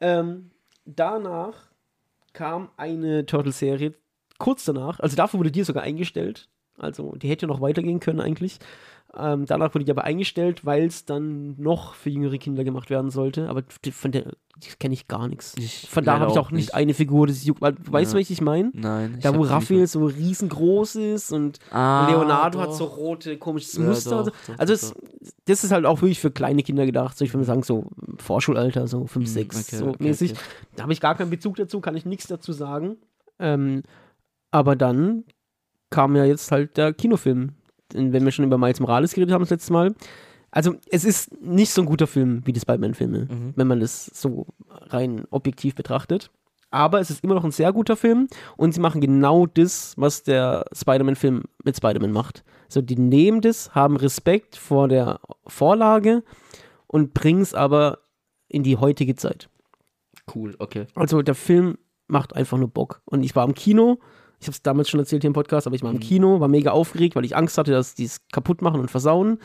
Ähm, 0.00 0.50
danach 0.84 1.54
kam 2.34 2.68
eine 2.76 3.24
Turtle-Serie. 3.24 3.94
Kurz 4.38 4.64
danach, 4.64 5.00
also 5.00 5.16
dafür 5.16 5.38
wurde 5.40 5.50
die 5.50 5.64
sogar 5.64 5.82
eingestellt. 5.82 6.48
Also 6.76 7.16
die 7.16 7.28
hätte 7.28 7.46
noch 7.46 7.60
weitergehen 7.60 7.98
können 8.00 8.20
eigentlich. 8.20 8.58
Ähm, 9.16 9.46
danach 9.46 9.74
wurde 9.74 9.84
die 9.84 9.90
aber 9.90 10.04
eingestellt, 10.04 10.64
weil 10.64 10.84
es 10.84 11.04
dann 11.04 11.60
noch 11.60 11.94
für 11.94 12.10
jüngere 12.10 12.38
Kinder 12.38 12.62
gemacht 12.62 12.90
werden 12.90 13.10
sollte. 13.10 13.48
Aber 13.48 13.64
von 13.90 14.12
der 14.12 14.34
kenne 14.78 14.94
ich 14.94 15.08
gar 15.08 15.28
nichts. 15.28 15.54
Ich 15.58 15.88
Von 15.88 16.04
da 16.04 16.18
habe 16.18 16.30
ich 16.32 16.38
auch 16.38 16.50
nicht 16.50 16.66
nicht. 16.66 16.74
eine 16.74 16.94
Figur, 16.94 17.26
die 17.26 17.32
sich 17.32 17.44
juckt. 17.44 17.60
Weißt 17.62 18.12
du, 18.12 18.16
Ja. 18.16 18.22
was 18.22 18.30
ich 18.30 18.40
meine? 18.40 18.70
Nein. 18.74 19.14
ich 19.16 19.22
Da, 19.22 19.34
wo 19.36 19.42
Raphael 19.42 19.86
so 19.86 20.04
riesengroß 20.06 20.96
ist 20.96 21.32
und 21.32 21.58
ah, 21.70 22.08
Leonardo 22.10 22.60
hat 22.60 22.68
doch. 22.68 22.74
so 22.76 22.84
rote, 22.84 23.36
komisches 23.38 23.74
Ja, 23.74 23.84
Muster. 23.84 24.10
so. 24.10 24.30
doch, 24.30 24.36
doch, 24.46 24.58
also 24.58 24.72
es, 24.72 24.94
das 25.46 25.64
ist 25.64 25.70
halt 25.72 25.86
auch 25.86 26.00
wirklich 26.02 26.20
für 26.20 26.30
kleine 26.30 26.62
Kinder 26.62 26.86
gedacht. 26.86 27.16
So, 27.18 27.24
ich 27.24 27.32
würde 27.34 27.44
sagen, 27.44 27.62
so 27.62 27.86
Vorschulalter, 28.18 28.86
so 28.86 29.06
5, 29.06 29.26
Hm, 29.26 29.26
6, 29.26 29.56
okay, 29.68 29.76
so 29.76 29.86
okay, 29.88 30.02
mäßig. 30.04 30.32
okay. 30.32 30.40
Da 30.76 30.82
habe 30.84 30.92
ich 30.92 31.00
gar 31.00 31.14
keinen 31.14 31.30
Bezug 31.30 31.56
dazu, 31.56 31.80
kann 31.80 31.96
ich 31.96 32.04
nichts 32.04 32.26
dazu 32.26 32.52
sagen. 32.52 32.96
Ähm, 33.38 33.82
aber 34.50 34.76
dann 34.76 35.24
kam 35.90 36.16
ja 36.16 36.24
jetzt 36.24 36.50
halt 36.50 36.76
der 36.76 36.92
Kinofilm. 36.92 37.52
Wenn 37.94 38.24
wir 38.24 38.32
schon 38.32 38.44
über 38.44 38.58
Miles 38.58 38.80
Morales 38.80 39.14
geredet 39.14 39.32
haben 39.32 39.40
das 39.42 39.50
letzte 39.50 39.72
Mal. 39.72 39.94
Also, 40.58 40.74
es 40.90 41.04
ist 41.04 41.40
nicht 41.40 41.70
so 41.72 41.82
ein 41.82 41.86
guter 41.86 42.08
Film 42.08 42.42
wie 42.44 42.52
die 42.52 42.58
Spider-Man-Filme, 42.58 43.28
Mhm. 43.30 43.52
wenn 43.54 43.66
man 43.68 43.78
das 43.78 44.06
so 44.06 44.46
rein 44.88 45.24
objektiv 45.30 45.76
betrachtet. 45.76 46.32
Aber 46.70 46.98
es 46.98 47.10
ist 47.10 47.22
immer 47.22 47.34
noch 47.36 47.44
ein 47.44 47.52
sehr 47.52 47.72
guter 47.72 47.94
Film 47.96 48.26
und 48.56 48.74
sie 48.74 48.80
machen 48.80 49.00
genau 49.00 49.46
das, 49.46 49.94
was 49.96 50.24
der 50.24 50.64
Spider-Man-Film 50.74 51.44
mit 51.62 51.76
Spider-Man 51.76 52.10
macht. 52.10 52.42
So, 52.68 52.82
die 52.82 52.96
nehmen 52.96 53.40
das, 53.40 53.72
haben 53.76 53.96
Respekt 53.96 54.56
vor 54.56 54.88
der 54.88 55.20
Vorlage 55.46 56.24
und 56.88 57.14
bringen 57.14 57.40
es 57.42 57.54
aber 57.54 57.98
in 58.48 58.64
die 58.64 58.76
heutige 58.78 59.14
Zeit. 59.14 59.48
Cool, 60.34 60.56
okay. 60.58 60.86
Also 60.96 61.22
der 61.22 61.36
Film 61.36 61.78
macht 62.08 62.34
einfach 62.34 62.58
nur 62.58 62.68
Bock. 62.68 63.00
Und 63.04 63.22
ich 63.22 63.36
war 63.36 63.46
im 63.46 63.54
Kino, 63.54 63.98
ich 64.40 64.46
habe 64.48 64.52
es 64.54 64.62
damals 64.62 64.88
schon 64.90 64.98
erzählt 65.00 65.22
hier 65.22 65.28
im 65.28 65.34
Podcast, 65.34 65.66
aber 65.68 65.76
ich 65.76 65.82
war 65.84 65.90
im 65.90 65.98
Mhm. 65.98 66.00
Kino, 66.00 66.40
war 66.40 66.48
mega 66.48 66.72
aufgeregt, 66.72 67.14
weil 67.14 67.24
ich 67.24 67.36
Angst 67.36 67.56
hatte, 67.58 67.70
dass 67.70 67.94
die 67.94 68.04
es 68.06 68.26
kaputt 68.32 68.60
machen 68.60 68.80
und 68.80 68.90
versauen. 68.90 69.38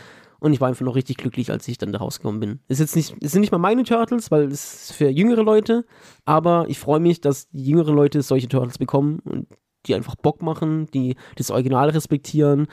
Und 0.44 0.52
ich 0.52 0.60
war 0.60 0.68
einfach 0.68 0.84
noch 0.84 0.98
richtig 0.98 1.16
glücklich, 1.16 1.52
als 1.52 1.66
ich 1.70 1.78
dann 1.78 1.94
da 1.94 2.00
rausgekommen 2.00 2.42
bin. 2.42 2.60
Ist 2.68 2.82
jetzt 2.82 2.98
nicht, 2.98 3.16
es 3.22 3.32
sind 3.32 3.40
nicht 3.40 3.54
mal 3.54 3.60
meine 3.60 3.86
Turtles, 3.86 4.30
weil 4.30 4.44
es 4.52 4.90
ist 4.90 4.92
für 4.92 5.08
jüngere 5.08 5.42
Leute, 5.42 5.86
aber 6.26 6.66
ich 6.68 6.80
freue 6.80 7.00
mich, 7.00 7.22
dass 7.22 7.48
die 7.52 7.64
jüngeren 7.64 7.96
Leute 7.96 8.22
solche 8.22 8.50
Turtles 8.50 8.78
bekommen 8.78 9.20
und 9.24 9.48
die 9.86 9.96
einfach 9.96 10.16
Bock 10.16 10.42
machen, 10.42 10.88
die 10.94 11.16
das 11.38 11.50
Original 11.50 11.92
respektieren. 11.92 12.68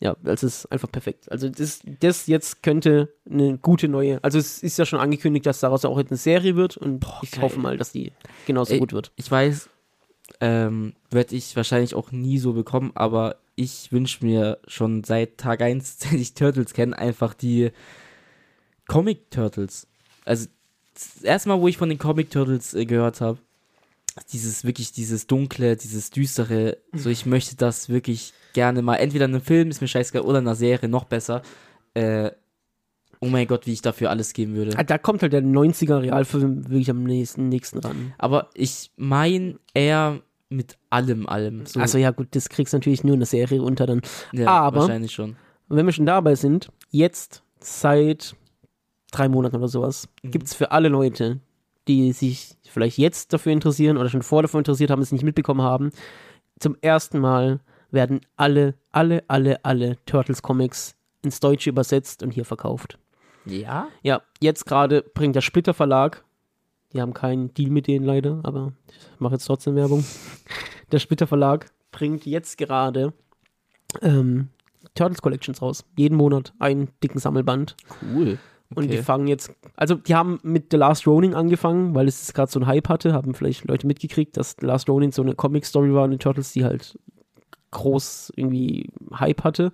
Ja, 0.00 0.16
das 0.20 0.42
ist 0.42 0.66
einfach 0.72 0.90
perfekt. 0.90 1.30
Also 1.30 1.48
das, 1.48 1.82
das 2.00 2.26
jetzt 2.26 2.64
könnte 2.64 3.14
eine 3.30 3.56
gute 3.56 3.86
neue, 3.86 4.18
also 4.24 4.40
es 4.40 4.60
ist 4.60 4.76
ja 4.76 4.84
schon 4.84 4.98
angekündigt, 4.98 5.46
dass 5.46 5.60
daraus 5.60 5.84
auch 5.84 5.98
eine 5.98 6.16
Serie 6.16 6.56
wird 6.56 6.76
und 6.76 7.06
ich 7.22 7.30
geil. 7.30 7.42
hoffe 7.42 7.60
mal, 7.60 7.76
dass 7.76 7.92
die 7.92 8.10
genauso 8.48 8.74
Ey, 8.74 8.80
gut 8.80 8.92
wird. 8.92 9.12
Ich 9.14 9.30
weiß, 9.30 9.70
ähm, 10.40 10.94
werde 11.08 11.36
ich 11.36 11.54
wahrscheinlich 11.54 11.94
auch 11.94 12.10
nie 12.10 12.38
so 12.38 12.52
bekommen, 12.52 12.90
aber 12.96 13.36
ich 13.54 13.92
wünsche 13.92 14.24
mir 14.24 14.58
schon 14.66 15.04
seit 15.04 15.38
Tag 15.38 15.62
1, 15.62 15.98
seit 16.00 16.14
ich 16.14 16.34
Turtles 16.34 16.74
kenne, 16.74 16.96
einfach 16.98 17.34
die 17.34 17.70
Comic-Turtles. 18.88 19.86
Also 20.24 20.48
das 20.94 21.22
erste 21.22 21.48
Mal, 21.48 21.60
wo 21.60 21.68
ich 21.68 21.76
von 21.76 21.88
den 21.88 21.98
Comic 21.98 22.30
Turtles 22.30 22.74
äh, 22.74 22.84
gehört 22.84 23.20
habe, 23.20 23.38
dieses 24.32 24.64
wirklich, 24.64 24.92
dieses 24.92 25.26
dunkle, 25.26 25.76
dieses 25.76 26.10
düstere, 26.10 26.76
so 26.92 27.08
ich 27.08 27.24
möchte 27.24 27.56
das 27.56 27.88
wirklich 27.88 28.34
gerne 28.52 28.82
mal, 28.82 28.96
entweder 28.96 29.24
in 29.24 29.34
einem 29.34 29.42
Film, 29.42 29.70
ist 29.70 29.80
mir 29.80 29.88
scheißegal, 29.88 30.22
oder 30.22 30.38
in 30.38 30.46
einer 30.46 30.54
Serie, 30.54 30.88
noch 30.88 31.04
besser. 31.04 31.42
Äh, 31.94 32.30
oh 33.20 33.28
mein 33.28 33.46
Gott, 33.46 33.66
wie 33.66 33.72
ich 33.72 33.80
dafür 33.80 34.10
alles 34.10 34.34
geben 34.34 34.54
würde. 34.54 34.76
Ah, 34.76 34.82
Da 34.82 34.98
kommt 34.98 35.22
halt 35.22 35.32
der 35.32 35.42
90er 35.42 36.02
Realfilm 36.02 36.68
wirklich 36.68 36.90
am 36.90 37.04
nächsten, 37.04 37.48
nächsten 37.48 37.78
ran. 37.78 38.12
Aber 38.18 38.50
ich 38.54 38.90
meine 38.96 39.58
eher 39.72 40.20
mit 40.52 40.76
allem, 40.90 41.26
allem. 41.28 41.66
So, 41.66 41.80
Also 41.80 41.98
ja 41.98 42.10
gut, 42.10 42.28
das 42.32 42.48
kriegst 42.48 42.72
du 42.72 42.76
natürlich 42.78 43.02
nur 43.04 43.14
in 43.14 43.20
der 43.20 43.26
Serie 43.26 43.62
unter 43.62 43.86
dann. 43.86 44.02
ja, 44.32 44.48
aber- 44.48 44.80
wahrscheinlich 44.80 45.12
schon. 45.12 45.36
Wenn 45.68 45.86
wir 45.86 45.92
schon 45.92 46.06
dabei 46.06 46.34
sind, 46.34 46.70
jetzt 46.90 47.42
seit 47.60 48.36
drei 49.10 49.28
Monaten 49.28 49.56
oder 49.56 49.68
sowas, 49.68 50.08
Mhm. 50.22 50.30
gibt 50.30 50.46
es 50.46 50.54
für 50.54 50.70
alle 50.72 50.88
Leute, 50.88 51.40
die 51.88 52.12
sich 52.12 52.56
vielleicht 52.68 52.98
jetzt 52.98 53.32
dafür 53.32 53.52
interessieren 53.52 53.96
oder 53.96 54.08
schon 54.08 54.22
vor 54.22 54.42
davor 54.42 54.58
interessiert 54.60 54.90
haben, 54.90 55.02
es 55.02 55.12
nicht 55.12 55.24
mitbekommen 55.24 55.62
haben, 55.62 55.90
zum 56.60 56.76
ersten 56.80 57.18
Mal 57.18 57.60
werden 57.90 58.20
alle, 58.36 58.74
alle, 58.92 59.22
alle, 59.28 59.64
alle 59.64 59.96
Turtles-Comics 60.06 60.94
ins 61.22 61.40
Deutsche 61.40 61.70
übersetzt 61.70 62.22
und 62.22 62.30
hier 62.30 62.44
verkauft. 62.44 62.98
Ja? 63.44 63.88
Ja, 64.02 64.22
jetzt 64.40 64.64
gerade 64.66 65.02
bringt 65.02 65.34
der 65.36 65.40
Splitter 65.40 65.74
Verlag, 65.74 66.24
die 66.92 67.00
haben 67.00 67.14
keinen 67.14 67.52
Deal 67.54 67.70
mit 67.70 67.86
denen 67.86 68.04
leider, 68.04 68.40
aber 68.42 68.72
ich 69.14 69.20
mache 69.20 69.34
jetzt 69.34 69.44
trotzdem 69.46 69.74
Werbung. 69.74 70.04
Der 70.92 70.98
Splitter 70.98 71.26
Verlag 71.26 71.66
bringt 71.90 72.26
jetzt 72.26 72.58
gerade 72.58 73.12
ähm, 74.02 74.48
Turtles 74.94 75.22
Collections 75.22 75.62
raus. 75.62 75.84
Jeden 75.96 76.16
Monat 76.16 76.52
einen 76.58 76.88
dicken 77.02 77.18
Sammelband. 77.18 77.76
Cool. 78.02 78.38
Und 78.74 78.84
die 78.90 78.94
Okay. 78.96 79.02
fangen 79.02 79.26
jetzt, 79.26 79.52
also 79.76 79.96
die 79.96 80.14
haben 80.14 80.40
mit 80.42 80.68
The 80.70 80.78
Last 80.78 81.06
Ronin 81.06 81.34
angefangen, 81.34 81.94
weil 81.94 82.08
es 82.08 82.32
gerade 82.32 82.50
so 82.50 82.58
einen 82.58 82.66
Hype 82.66 82.88
hatte, 82.88 83.12
haben 83.12 83.34
vielleicht 83.34 83.66
Leute 83.66 83.86
mitgekriegt, 83.86 84.36
dass 84.38 84.56
The 84.60 84.66
Last 84.66 84.88
Ronin 84.88 85.12
so 85.12 85.20
eine 85.22 85.34
Comic-Story 85.34 85.92
war 85.92 86.06
in 86.06 86.12
den 86.12 86.20
Turtles, 86.20 86.52
die 86.52 86.64
halt 86.64 86.98
groß 87.70 88.32
irgendwie 88.36 88.90
Hype 89.14 89.44
hatte. 89.44 89.72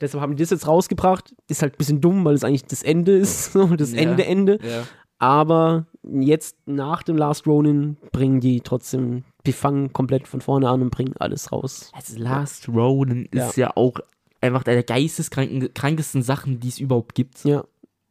Deshalb 0.00 0.22
haben 0.22 0.36
die 0.36 0.42
das 0.42 0.50
jetzt 0.50 0.66
rausgebracht. 0.68 1.34
Ist 1.48 1.62
halt 1.62 1.74
ein 1.74 1.78
bisschen 1.78 2.00
dumm, 2.00 2.24
weil 2.24 2.34
es 2.34 2.44
eigentlich 2.44 2.64
das 2.66 2.82
Ende 2.82 3.16
ist, 3.16 3.52
so 3.52 3.66
das 3.76 3.92
Ja. 3.92 3.98
Ende, 4.02 4.24
Ende. 4.26 4.58
Ja. 4.62 4.82
Aber 5.18 5.86
jetzt 6.04 6.56
nach 6.66 7.02
dem 7.02 7.16
Last 7.16 7.46
Ronin 7.46 7.96
bringen 8.12 8.40
die 8.40 8.60
trotzdem, 8.60 9.24
die 9.46 9.52
fangen 9.52 9.92
komplett 9.92 10.28
von 10.28 10.40
vorne 10.40 10.68
an 10.68 10.82
und 10.82 10.90
bringen 10.90 11.14
alles 11.18 11.50
raus. 11.52 11.90
Also 11.94 12.18
Last 12.18 12.68
Ronin 12.68 13.26
ist 13.32 13.56
ja, 13.56 13.72
auch 13.76 13.94
einfach 14.40 14.64
eine 14.64 14.76
der 14.76 14.84
geisteskrankesten 14.84 16.22
Sachen, 16.22 16.60
die 16.60 16.68
es 16.68 16.78
überhaupt 16.78 17.14
gibt. 17.14 17.44
Ja, 17.44 17.64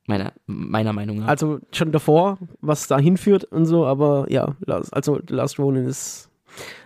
Meiner, 0.10 0.32
meiner 0.45 0.93
Meinung 0.93 1.20
nach. 1.20 1.28
also 1.28 1.60
schon 1.74 1.91
davor, 1.91 2.38
was 2.62 2.88
da 2.88 2.97
hinführt 2.97 3.43
und 3.43 3.66
so, 3.66 3.86
aber 3.86 4.26
ja, 4.30 4.55
also 4.91 5.20
The 5.28 5.34
Last 5.34 5.60
Ronin 5.60 5.86
ist. 5.86 6.30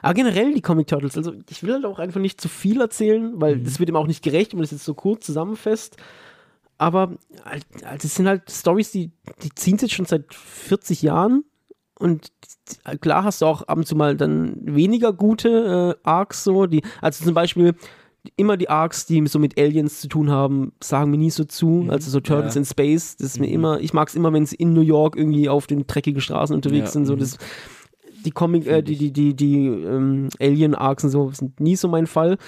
Aber 0.02 0.16
generell 0.16 0.54
die 0.56 0.62
Comic 0.62 0.88
Turtles, 0.88 1.16
also 1.18 1.34
ich 1.50 1.62
will 1.62 1.74
halt 1.74 1.86
auch 1.86 2.00
einfach 2.00 2.20
nicht 2.20 2.42
zu 2.42 2.50
viel 2.50 2.82
erzählen, 2.82 3.34
weil 3.36 3.60
das 3.60 3.80
wird 3.80 3.90
ihm 3.90 3.96
auch 3.96 4.08
nicht 4.08 4.24
gerecht, 4.24 4.52
wenn 4.52 4.58
man 4.58 4.64
das 4.64 4.72
jetzt 4.72 4.86
so 4.86 4.96
kurz 4.96 5.26
zusammenfasst. 5.26 5.98
Aber 6.82 7.12
halt, 7.46 7.64
das 7.84 8.16
sind 8.16 8.28
halt 8.28 8.50
Stories, 8.50 8.92
die, 8.92 9.12
die 9.44 9.54
ziehen 9.54 9.78
sich 9.78 9.92
jetzt 9.92 9.96
schon 9.96 10.08
seit 10.08 10.34
40 10.34 11.04
Jahren. 11.04 11.44
Und 12.00 12.32
klar 13.02 13.24
hast 13.24 13.44
du 13.44 13.46
auch 13.46 13.62
ab 13.62 13.78
und 13.78 13.86
zu 13.86 13.96
mal 13.96 14.18
dann 14.18 14.56
weniger 14.64 15.14
gute 15.14 15.96
äh, 16.04 16.08
Arcs 16.10 16.44
so, 16.44 16.66
die, 16.66 16.82
also 17.00 17.24
zum 17.24 17.36
Beispiel 17.36 17.76
immer 18.36 18.58
die 18.58 18.68
Arcs, 18.68 19.06
die 19.06 19.24
so 19.28 19.38
mit 19.38 19.60
Aliens 19.60 20.02
zu 20.02 20.08
tun 20.08 20.32
haben, 20.32 20.72
sagen 20.82 21.12
mir 21.12 21.18
nie 21.18 21.30
so 21.30 21.44
zu. 21.44 21.86
Also 21.90 22.10
so 22.10 22.20
Turtles 22.20 22.56
Ja. 22.56 22.62
in 22.62 22.66
Space, 22.66 23.16
das 23.16 23.28
ist 23.28 23.40
mir 23.40 23.52
immer, 23.52 23.80
ich 23.80 23.94
mag 23.94 24.08
es 24.08 24.16
immer, 24.16 24.34
wenn 24.34 24.48
sie 24.48 24.56
in 24.56 24.74
New 24.74 24.82
York 24.82 25.16
irgendwie 25.16 25.50
auf 25.50 25.68
den 25.68 25.86
dreckigen 25.86 26.20
Straßen 26.22 26.56
unterwegs 26.56 26.86
Ja, 26.86 26.92
sind. 26.94 27.06
So 27.06 27.16
mhm. 27.16 27.20
das, 27.20 27.38
die 28.26 28.32
Comic, 28.32 28.66
äh, 28.66 28.82
die, 28.82 28.96
die, 28.98 29.12
die, 29.12 29.36
die 29.36 29.68
ähm, 29.68 30.30
Alien-Arcs 30.40 31.04
und 31.04 31.10
so 31.12 31.30
sind 31.30 31.60
nie 31.60 31.76
so 31.76 31.88
mein 31.88 32.08
Fall. 32.08 32.40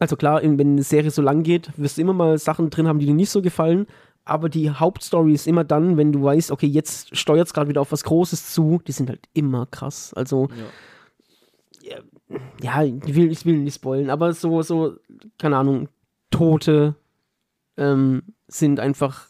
Also 0.00 0.16
klar, 0.16 0.42
wenn 0.42 0.60
eine 0.60 0.82
Serie 0.82 1.10
so 1.10 1.22
lang 1.22 1.42
geht, 1.42 1.70
wirst 1.76 1.96
du 1.96 2.02
immer 2.02 2.12
mal 2.12 2.38
Sachen 2.38 2.70
drin 2.70 2.86
haben, 2.86 2.98
die 2.98 3.06
dir 3.06 3.14
nicht 3.14 3.30
so 3.30 3.40
gefallen. 3.42 3.86
Aber 4.24 4.50
die 4.50 4.70
Hauptstory 4.70 5.32
ist 5.32 5.46
immer 5.46 5.64
dann, 5.64 5.96
wenn 5.96 6.12
du 6.12 6.22
weißt, 6.22 6.50
okay, 6.50 6.66
jetzt 6.66 7.16
steuert 7.16 7.46
es 7.46 7.54
gerade 7.54 7.70
wieder 7.70 7.80
auf 7.80 7.92
was 7.92 8.04
Großes 8.04 8.52
zu, 8.52 8.82
die 8.86 8.92
sind 8.92 9.08
halt 9.08 9.26
immer 9.32 9.64
krass. 9.66 10.12
Also, 10.12 10.48
ja, 12.60 12.82
ich 12.82 13.14
will, 13.14 13.32
ich 13.32 13.46
will 13.46 13.58
nicht 13.58 13.76
spoilen, 13.76 14.10
aber 14.10 14.34
so, 14.34 14.60
so, 14.60 14.96
keine 15.38 15.56
Ahnung, 15.56 15.88
Tote 16.30 16.94
ähm, 17.78 18.22
sind 18.48 18.80
einfach 18.80 19.28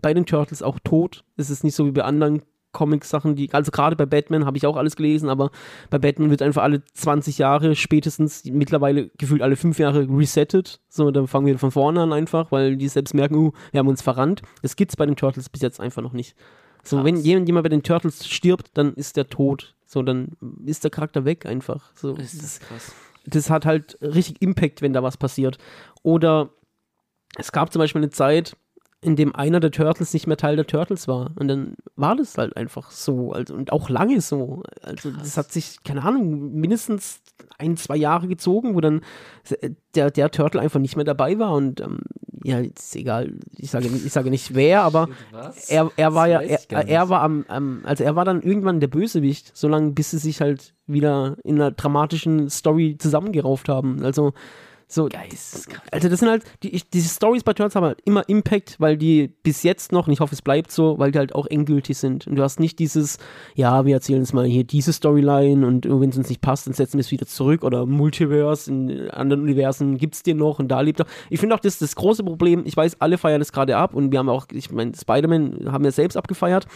bei 0.00 0.14
den 0.14 0.24
Turtles 0.24 0.62
auch 0.62 0.78
tot. 0.82 1.24
Es 1.36 1.50
ist 1.50 1.64
nicht 1.64 1.74
so 1.74 1.84
wie 1.84 1.90
bei 1.90 2.04
anderen 2.04 2.42
Comic-Sachen, 2.72 3.34
die, 3.36 3.52
also 3.52 3.70
gerade 3.70 3.96
bei 3.96 4.06
Batman 4.06 4.46
habe 4.46 4.56
ich 4.56 4.66
auch 4.66 4.76
alles 4.76 4.96
gelesen, 4.96 5.28
aber 5.28 5.50
bei 5.90 5.98
Batman 5.98 6.30
wird 6.30 6.42
einfach 6.42 6.62
alle 6.62 6.84
20 6.84 7.38
Jahre 7.38 7.74
spätestens, 7.74 8.44
mittlerweile 8.44 9.10
gefühlt 9.18 9.42
alle 9.42 9.56
fünf 9.56 9.78
Jahre 9.78 10.06
resettet. 10.08 10.80
So, 10.88 11.10
dann 11.10 11.26
fangen 11.26 11.46
wir 11.46 11.58
von 11.58 11.70
vorne 11.70 12.00
an 12.02 12.12
einfach, 12.12 12.52
weil 12.52 12.76
die 12.76 12.88
selbst 12.88 13.14
merken, 13.14 13.34
uh, 13.34 13.52
wir 13.72 13.80
haben 13.80 13.88
uns 13.88 14.02
verrannt. 14.02 14.42
Das 14.62 14.76
gibt's 14.76 14.96
bei 14.96 15.06
den 15.06 15.16
Turtles 15.16 15.48
bis 15.48 15.62
jetzt 15.62 15.80
einfach 15.80 16.02
noch 16.02 16.12
nicht. 16.12 16.36
So, 16.82 16.96
Krass. 16.96 17.06
wenn 17.06 17.16
jemand, 17.16 17.48
jemand 17.48 17.64
bei 17.64 17.68
den 17.70 17.82
Turtles 17.82 18.26
stirbt, 18.26 18.70
dann 18.74 18.94
ist 18.94 19.16
der 19.16 19.28
tot. 19.28 19.74
So, 19.84 20.02
dann 20.02 20.36
ist 20.64 20.84
der 20.84 20.90
Charakter 20.90 21.24
weg 21.24 21.46
einfach. 21.46 21.90
So, 21.94 22.12
das 22.12 22.38
das, 22.38 22.60
das 23.26 23.50
hat 23.50 23.66
halt 23.66 23.98
richtig 24.00 24.40
Impact, 24.40 24.82
wenn 24.82 24.92
da 24.92 25.02
was 25.02 25.16
passiert. 25.16 25.58
Oder 26.02 26.50
es 27.36 27.52
gab 27.52 27.72
zum 27.72 27.80
Beispiel 27.80 28.00
eine 28.00 28.10
Zeit, 28.10 28.56
in 29.02 29.16
dem 29.16 29.34
einer 29.34 29.60
der 29.60 29.70
Turtles 29.70 30.12
nicht 30.12 30.26
mehr 30.26 30.36
Teil 30.36 30.56
der 30.56 30.66
Turtles 30.66 31.08
war. 31.08 31.30
Und 31.36 31.48
dann 31.48 31.74
war 31.96 32.16
das 32.16 32.36
halt 32.36 32.56
einfach 32.56 32.90
so. 32.90 33.32
Also, 33.32 33.54
und 33.54 33.72
auch 33.72 33.88
lange 33.88 34.20
so. 34.20 34.62
Also 34.82 35.10
das 35.10 35.36
hat 35.38 35.50
sich, 35.52 35.82
keine 35.84 36.02
Ahnung, 36.04 36.52
mindestens 36.52 37.20
ein, 37.56 37.76
zwei 37.78 37.96
Jahre 37.96 38.28
gezogen, 38.28 38.74
wo 38.74 38.80
dann 38.82 39.00
der, 39.94 40.10
der 40.10 40.30
Turtle 40.30 40.60
einfach 40.60 40.80
nicht 40.80 40.96
mehr 40.96 41.06
dabei 41.06 41.38
war. 41.38 41.52
Und 41.54 41.80
ähm, 41.80 42.00
ja, 42.44 42.58
ist 42.58 42.94
egal, 42.94 43.34
ich 43.56 43.70
sage, 43.70 43.88
nicht- 43.88 44.04
ich 44.04 44.12
sage 44.12 44.28
nicht 44.30 44.54
wer, 44.54 44.82
aber 44.82 45.08
Was? 45.30 45.70
er, 45.70 45.90
er 45.96 46.14
war 46.14 46.26
ja, 46.28 46.40
er, 46.40 46.60
er 46.68 47.08
war 47.08 47.22
am, 47.22 47.44
am, 47.48 47.80
also 47.84 48.04
er 48.04 48.16
war 48.16 48.24
dann 48.26 48.42
irgendwann 48.42 48.80
der 48.80 48.88
Bösewicht, 48.88 49.50
solange 49.56 49.92
bis 49.92 50.10
sie 50.10 50.18
sich 50.18 50.40
halt 50.42 50.74
wieder 50.86 51.36
in 51.44 51.54
einer 51.56 51.70
dramatischen 51.70 52.50
Story 52.50 52.96
zusammengerauft 52.98 53.68
haben. 53.70 54.02
Also 54.04 54.32
so, 54.92 55.08
Geisteskrank. 55.08 55.82
also 55.92 56.08
das 56.08 56.20
sind 56.20 56.28
halt, 56.28 56.44
die, 56.62 56.74
ich, 56.74 56.90
diese 56.90 57.08
Stories 57.08 57.44
bei 57.44 57.52
Turtles 57.52 57.76
haben 57.76 57.84
halt 57.84 58.00
immer 58.04 58.28
Impact, 58.28 58.76
weil 58.80 58.96
die 58.96 59.28
bis 59.28 59.62
jetzt 59.62 59.92
noch, 59.92 60.06
und 60.06 60.12
ich 60.12 60.20
hoffe 60.20 60.34
es 60.34 60.42
bleibt 60.42 60.72
so, 60.72 60.98
weil 60.98 61.12
die 61.12 61.18
halt 61.18 61.34
auch 61.34 61.46
endgültig 61.46 61.96
sind. 61.96 62.26
Und 62.26 62.36
du 62.36 62.42
hast 62.42 62.58
nicht 62.58 62.78
dieses, 62.78 63.18
ja, 63.54 63.84
wir 63.84 63.94
erzählen 63.94 64.20
jetzt 64.20 64.34
mal 64.34 64.46
hier 64.46 64.64
diese 64.64 64.92
Storyline 64.92 65.66
und 65.66 65.88
wenn 65.88 66.10
es 66.10 66.18
uns 66.18 66.28
nicht 66.28 66.40
passt, 66.40 66.66
dann 66.66 66.74
setzen 66.74 66.94
wir 66.94 67.02
es 67.02 67.10
wieder 67.10 67.26
zurück 67.26 67.62
oder 67.62 67.86
Multiverse 67.86 68.70
in 68.70 69.10
anderen 69.10 69.42
Universen 69.42 69.96
gibt's 69.96 70.22
den 70.22 70.38
noch 70.38 70.58
und 70.58 70.68
da 70.68 70.80
lebt 70.80 71.00
er. 71.00 71.06
Ich 71.28 71.40
finde 71.40 71.54
auch, 71.54 71.60
das 71.60 71.74
ist 71.74 71.82
das 71.82 71.96
große 71.96 72.24
Problem. 72.24 72.62
Ich 72.66 72.76
weiß, 72.76 73.00
alle 73.00 73.16
feiern 73.16 73.40
das 73.40 73.52
gerade 73.52 73.76
ab 73.76 73.94
und 73.94 74.10
wir 74.10 74.18
haben 74.18 74.28
auch, 74.28 74.46
ich 74.52 74.70
meine, 74.72 74.92
Spider-Man 74.94 75.72
haben 75.72 75.84
wir 75.84 75.92
selbst 75.92 76.16
abgefeiert. 76.16 76.66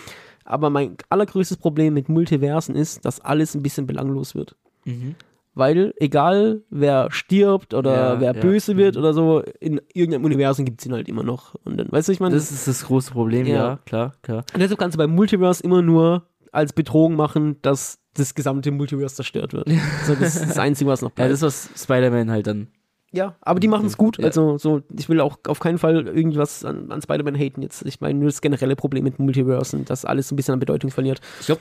Aber 0.45 0.71
mein 0.71 0.97
allergrößtes 1.09 1.57
Problem 1.57 1.95
mit 1.95 2.09
Multiversen 2.09 2.77
ist, 2.77 3.05
dass 3.05 3.21
alles 3.21 3.55
ein 3.55 3.63
bisschen 3.63 3.87
belanglos 3.87 4.35
wird. 4.35 4.57
Mhm. 4.85 5.15
Weil 5.57 5.95
egal 5.99 6.63
wer 6.71 7.09
stirbt 7.13 7.75
oder 7.75 7.95
Ja, 8.15 8.21
wer 8.21 8.35
ja. 8.35 8.41
böse 8.41 8.77
wird 8.77 8.95
Mhm. 8.97 9.01
oder 9.01 9.15
so, 9.15 9.43
in 9.61 9.81
irgendeinem 9.93 10.25
Universum 10.25 10.65
gibt 10.65 10.81
es 10.81 10.87
ihn 10.87 10.93
halt 10.93 11.09
immer 11.09 11.23
noch. 11.23 11.55
Und 11.65 11.77
dann, 11.79 11.91
weißt 11.93 12.09
du, 12.09 12.13
ich 12.13 12.21
meine, 12.21 12.35
Das 12.35 12.51
ist 12.51 12.67
das 12.67 12.85
große 12.87 13.13
Problem, 13.13 13.47
Ja. 13.47 13.55
ja, 13.55 13.79
klar, 13.87 14.13
klar. 14.23 14.45
und 14.53 14.61
deshalb 14.61 14.79
kannst 14.81 14.97
du 14.97 14.99
beim 14.99 15.15
Multiverse 15.15 15.63
immer 15.63 15.81
nur 15.83 16.25
als 16.51 16.73
Bedrohung 16.73 17.15
machen, 17.17 17.57
dass 17.63 17.99
das 18.15 18.35
gesamte 18.35 18.71
Multiverse 18.71 19.15
zerstört 19.17 19.53
wird. 19.53 19.69
so, 20.07 20.15
das 20.15 20.37
ist 20.37 20.49
das 20.51 20.59
Einzige, 20.59 20.91
was 20.91 21.03
noch 21.03 21.11
Ja, 21.11 21.15
bleibt. 21.27 21.33
das, 21.33 21.43
was 21.43 21.71
Spider-Man 21.77 22.31
halt 22.31 22.47
dann. 22.47 22.69
Ja, 23.13 23.37
aber 23.41 23.61
die 23.61 23.69
machen 23.69 23.87
es 23.87 23.97
gut. 23.97 24.19
Ja. 24.19 24.25
Also, 24.25 24.59
so, 24.59 24.83
ich 24.99 25.09
will 25.09 25.21
auch 25.21 25.39
auf 25.47 25.61
keinen 25.61 25.79
Fall 25.79 26.07
irgendwas 26.09 26.65
an, 26.65 26.91
an 26.91 27.01
Spider-Man 27.01 27.37
haten 27.37 27.63
jetzt. 27.63 27.87
Ich 27.87 28.01
meine 28.01 28.19
nur 28.19 28.29
das 28.29 28.41
generelle 28.41 28.75
Problem 28.75 29.05
mit 29.05 29.21
Multiversen, 29.21 29.85
dass 29.85 30.05
alles 30.05 30.33
ein 30.33 30.37
bisschen 30.37 30.55
an 30.55 30.59
Bedeutung 30.61 30.91
verliert. 30.91 31.21
Ich 31.39 31.47
glaube, 31.47 31.61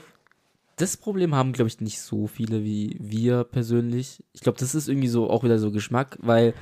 das 0.76 0.96
Problem 0.96 1.34
haben, 1.34 1.52
glaube 1.52 1.68
ich, 1.68 1.80
nicht 1.80 2.00
so 2.00 2.26
viele 2.26 2.64
wie 2.64 2.96
wir 3.00 3.44
persönlich. 3.44 4.22
Ich 4.32 4.40
glaube, 4.40 4.58
das 4.58 4.74
ist 4.74 4.88
irgendwie 4.88 5.08
so 5.08 5.30
auch 5.30 5.44
wieder 5.44 5.58
so 5.58 5.70
Geschmack, 5.70 6.18
weil 6.20 6.52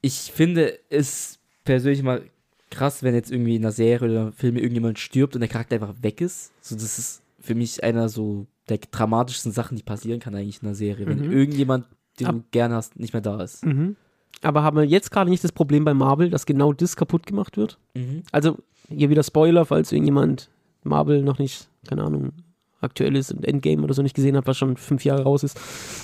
ich 0.00 0.32
finde 0.32 0.78
es 0.88 1.38
persönlich 1.64 2.02
mal 2.02 2.22
krass, 2.70 3.02
wenn 3.02 3.14
jetzt 3.14 3.30
irgendwie 3.30 3.56
in 3.56 3.62
einer 3.62 3.72
Serie 3.72 4.10
oder 4.10 4.20
einem 4.22 4.32
Film 4.32 4.56
irgendjemand 4.56 4.98
stirbt 4.98 5.34
und 5.34 5.40
der 5.40 5.48
Charakter 5.48 5.74
einfach 5.76 5.94
weg 6.02 6.20
ist. 6.20 6.52
So, 6.60 6.74
das 6.74 6.98
ist 6.98 7.22
für 7.40 7.54
mich 7.54 7.82
einer 7.84 8.08
so 8.08 8.46
der 8.68 8.78
dramatischsten 8.78 9.52
Sachen, 9.52 9.76
die 9.76 9.82
passieren 9.82 10.20
kann 10.20 10.34
eigentlich 10.34 10.62
in 10.62 10.68
einer 10.68 10.74
Serie, 10.76 11.06
wenn 11.06 11.18
Mhm. 11.26 11.32
irgendjemand, 11.32 11.86
den 12.20 12.26
Ab- 12.28 12.34
du 12.36 12.44
gerne 12.52 12.76
hast, 12.76 12.98
nicht 12.98 13.12
mehr 13.12 13.22
da 13.22 13.42
ist. 13.42 13.64
Aber 14.42 14.62
haben 14.62 14.76
wir 14.76 14.84
jetzt 14.84 15.10
gerade 15.10 15.28
nicht 15.30 15.42
das 15.44 15.52
Problem 15.52 15.84
bei 15.84 15.92
Marvel, 15.94 16.30
dass 16.30 16.46
genau 16.46 16.72
das 16.72 16.96
kaputt 16.96 17.26
gemacht 17.26 17.56
wird? 17.56 17.78
Mhm. 17.94 18.22
Also, 18.30 18.58
hier 18.88 19.10
wieder 19.10 19.22
Spoiler, 19.22 19.66
falls 19.66 19.90
irgendjemand 19.92 20.48
Marvel 20.84 21.22
noch 21.22 21.38
nicht, 21.38 21.68
keine 21.88 22.04
Ahnung, 22.04 22.32
aktuell 22.80 23.16
ist 23.16 23.32
und 23.32 23.44
Endgame 23.44 23.82
oder 23.82 23.94
so 23.94 24.02
nicht 24.02 24.14
gesehen 24.16 24.36
hat, 24.36 24.46
was 24.46 24.56
schon 24.58 24.76
fünf 24.76 25.04
Jahre 25.04 25.22
raus 25.24 25.42
ist. 25.42 25.58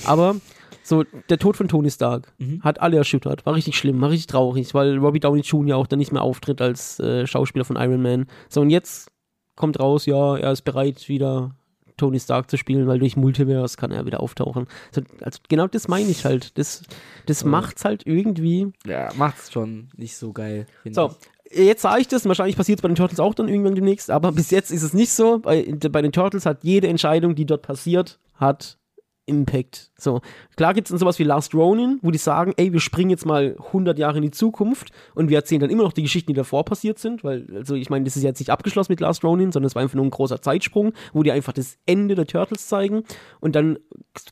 Aber 0.05 0.37
so, 0.83 1.05
der 1.29 1.39
Tod 1.39 1.57
von 1.57 1.69
Tony 1.69 1.91
Stark 1.91 2.33
Mhm. 2.39 2.63
hat 2.63 2.81
alle 2.81 2.97
erschüttert. 2.97 3.45
War 3.47 3.55
richtig 3.55 3.77
schlimm, 3.77 4.01
war 4.01 4.11
richtig 4.11 4.29
traurig, 4.29 4.73
weil 4.75 4.99
Robbie 4.99 5.21
Downey 5.21 5.41
Jr. 5.41 5.77
auch 5.77 5.87
dann 5.87 5.99
nicht 5.99 6.13
mehr 6.13 6.23
auftritt 6.23 6.61
als 6.61 7.01
äh, 7.01 7.27
Schauspieler 7.27 7.65
von 7.65 7.77
Iron 7.77 8.03
Man. 8.03 8.27
So, 8.49 8.61
und 8.61 8.71
jetzt 8.71 9.11
kommt 9.57 9.81
raus, 9.81 10.07
ja, 10.07 10.37
er 10.37 10.53
ist 10.53 10.63
bereit, 10.63 11.09
wieder 11.09 11.57
Tony 11.97 12.21
Stark 12.21 12.51
zu 12.51 12.59
spielen, 12.59 12.87
weil 12.87 12.99
durch 12.99 13.17
Multiverse 13.17 13.77
kann 13.79 13.91
er 13.91 14.05
wieder 14.05 14.21
auftauchen. 14.21 14.67
Also, 14.95 15.01
also 15.23 15.39
genau 15.49 15.67
das 15.67 15.89
meine 15.89 16.11
ich 16.11 16.27
halt. 16.27 16.57
Das, 16.59 16.83
das 17.25 17.41
Ja. 17.41 17.49
macht's 17.49 17.85
halt 17.87 18.07
irgendwie. 18.07 18.71
Ja, 18.87 19.09
macht's 19.17 19.51
schon 19.51 19.89
nicht 19.97 20.15
so 20.17 20.33
geil, 20.35 20.67
So, 20.91 21.07
ich. 21.19 21.29
Jetzt 21.51 21.83
sage 21.83 22.01
ich 22.01 22.09
das, 22.09 22.27
wahrscheinlich 22.27 22.57
passiert 22.57 22.79
es 22.79 22.83
bei 22.83 22.89
den 22.89 22.97
Turtles 22.97 23.21
auch 23.21 23.35
dann 23.35 23.49
irgendwann 23.49 23.75
demnächst, 23.75 24.11
aber 24.11 24.33
bis 24.33 24.51
jetzt 24.51 24.71
ist 24.71 24.83
es 24.83 24.93
nicht 24.93 25.13
so. 25.13 25.39
Bei, 25.39 25.63
bei 25.91 26.03
den 26.03 26.13
Turtles 26.13 26.47
hat 26.47 26.65
jede 26.65 26.89
Entscheidung, 26.89 27.35
die 27.35 27.47
dort 27.47 27.63
passiert, 27.63 28.19
hat 28.35 28.79
Impact. 29.27 29.91
So, 29.99 30.21
klar 30.57 30.73
gibt 30.73 30.87
es 30.87 30.91
dann 30.91 30.99
sowas 30.99 31.19
wie 31.19 31.25
Last 31.25 31.53
Ronin, 31.53 31.99
wo 32.03 32.11
die 32.11 32.19
sagen, 32.19 32.55
ey, 32.57 32.73
wir 32.73 32.81
springen 32.81 33.11
jetzt 33.11 33.27
mal 33.27 33.57
100 33.59 33.99
Jahre 33.99 34.19
in 34.19 34.23
die 34.23 34.31
Zukunft 34.31 34.91
und 35.15 35.29
wir 35.29 35.37
erzählen 35.37 35.61
dann 35.61 35.71
immer 35.71 35.83
noch 35.83 35.93
die 35.93 36.03
Geschichten, 36.03 36.29
die 36.33 36.37
davor 36.37 36.65
passiert 36.65 36.99
sind, 36.99 37.25
weil, 37.25 37.47
also 37.55 37.75
ich 37.75 37.91
meine, 37.91 38.05
das 38.05 38.17
ist 38.17 38.23
jetzt 38.23 38.39
nicht 38.39 38.51
abgeschlossen 38.51 38.93
mit 38.93 39.01
Last 39.01 39.25
Ronin, 39.25 39.51
sondern 39.51 39.67
es 39.67 39.75
war 39.75 39.83
einfach 39.83 39.97
nur 39.97 40.05
ein 40.05 40.11
großer 40.11 40.41
Zeitsprung, 40.41 40.93
wo 41.13 41.25
die 41.25 41.33
einfach 41.33 41.53
das 41.53 41.77
Ende 41.87 42.15
der 42.15 42.27
Turtles 42.27 42.69
zeigen 42.69 43.03
und 43.41 43.57
dann 43.57 43.79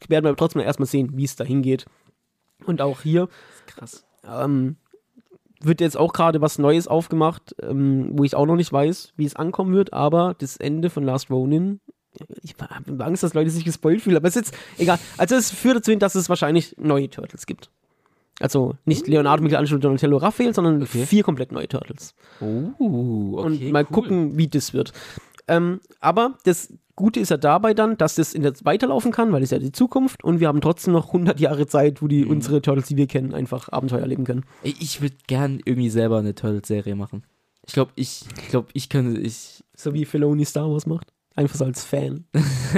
werden 0.09 0.25
wir 0.25 0.37
trotzdem 0.37 0.62
erstmal 0.62 0.87
sehen, 0.87 1.11
wie 1.15 1.25
es 1.25 1.37
da 1.37 1.45
hingeht. 1.45 1.87
Und 2.65 2.81
auch 2.81 3.03
hier 3.03 3.29
Krass. 3.67 4.07
ähm, 4.27 4.77
wird 5.67 5.81
jetzt 5.81 5.97
auch 5.97 6.12
gerade 6.12 6.41
was 6.41 6.59
Neues 6.59 6.89
aufgemacht, 6.89 7.55
ähm, 7.62 8.11
wo 8.12 8.25
ich 8.25 8.35
auch 8.35 8.47
noch 8.47 8.57
nicht 8.57 8.73
weiß, 8.73 9.12
wie 9.17 9.25
es 9.25 9.37
ankommen 9.37 9.75
wird, 9.75 9.93
aber 9.93 10.35
das 10.39 10.57
Ende 10.57 10.91
von 10.91 11.03
Last 11.05 11.31
Ronin, 11.31 11.81
ich 12.43 12.55
habe 12.71 13.05
Angst, 13.05 13.23
dass 13.23 13.35
Leute 13.35 13.51
sich 13.51 13.65
gespoilt 13.65 14.01
fühlen, 14.03 14.17
aber 14.17 14.29
es 14.29 14.37
ist 14.37 14.47
jetzt 14.53 14.59
egal. 14.79 14.99
Also 15.19 15.35
es 15.35 15.51
führt 15.51 15.77
dazu 15.79 15.91
hin, 15.91 15.99
dass 15.99 16.15
es 16.15 16.29
wahrscheinlich 16.29 16.77
neue 16.79 17.11
Turtles 17.11 17.45
gibt. 17.47 17.71
Also 18.41 18.75
nicht 18.85 19.07
Leonardo, 19.07 19.43
Michelangelo, 19.43 19.79
Donatello, 19.79 20.17
Raphael, 20.19 20.55
sondern 20.55 20.83
Okay. 20.83 21.07
vier 21.07 21.23
komplett 21.23 21.53
neue 21.53 21.69
Turtles. 21.69 22.15
Oh, 22.41 22.73
okay, 22.79 23.47
Und 23.47 23.73
mal 23.73 23.85
cool. 23.85 23.91
gucken, 23.93 24.37
wie 24.39 24.49
das 24.49 24.73
wird. 24.75 24.93
Ähm, 25.47 25.81
aber 26.01 26.39
das 26.45 26.73
Gute 26.97 27.19
ist 27.21 27.31
ja 27.31 27.37
dabei 27.37 27.75
dann, 27.75 27.97
dass 27.97 28.15
das 28.15 28.35
in 28.35 28.43
der 28.43 28.53
weiterlaufen 28.63 29.11
kann, 29.11 29.33
weil 29.33 29.43
es 29.43 29.51
ja 29.51 29.59
die 29.59 29.73
Zukunft 29.73 30.23
und 30.23 30.39
wir 30.41 30.47
haben 30.49 30.61
trotzdem 30.61 30.93
noch 30.93 31.09
100 31.09 31.41
Jahre 31.41 31.67
Zeit, 31.67 32.01
wo 32.01 32.07
Mhm. 32.07 32.09
die 32.11 32.25
unsere 32.25 32.63
Turtles, 32.63 32.87
die 32.87 32.97
wir 32.97 33.07
kennen, 33.09 33.35
einfach 33.35 33.69
Abenteuer 33.71 34.01
erleben 34.01 34.25
können. 34.25 34.45
Ich 34.63 35.01
würde 35.03 35.17
gern 35.27 35.61
irgendwie 35.65 35.91
selber 35.91 36.19
eine 36.19 36.35
Turtles-Serie 36.35 36.95
machen. 36.95 37.25
Ich 37.67 37.73
glaube, 37.73 37.93
ich, 37.97 38.25
ich 38.43 38.49
glaube, 38.49 38.69
ich 38.75 38.89
könnte, 38.89 39.21
ich, 39.21 39.65
So 39.75 39.93
wie 39.95 40.05
Filoni 40.05 40.45
Star 40.45 40.71
Wars 40.71 40.87
macht. 40.87 41.13
Einfach 41.35 41.57
so 41.57 41.65
als 41.65 41.85
Fan. 41.85 42.27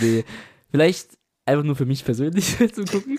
nee, 0.00 0.24
vielleicht 0.70 1.18
einfach 1.44 1.64
nur 1.64 1.76
für 1.76 1.86
mich 1.86 2.04
persönlich 2.04 2.56
zu 2.74 2.84
gucken, 2.84 3.18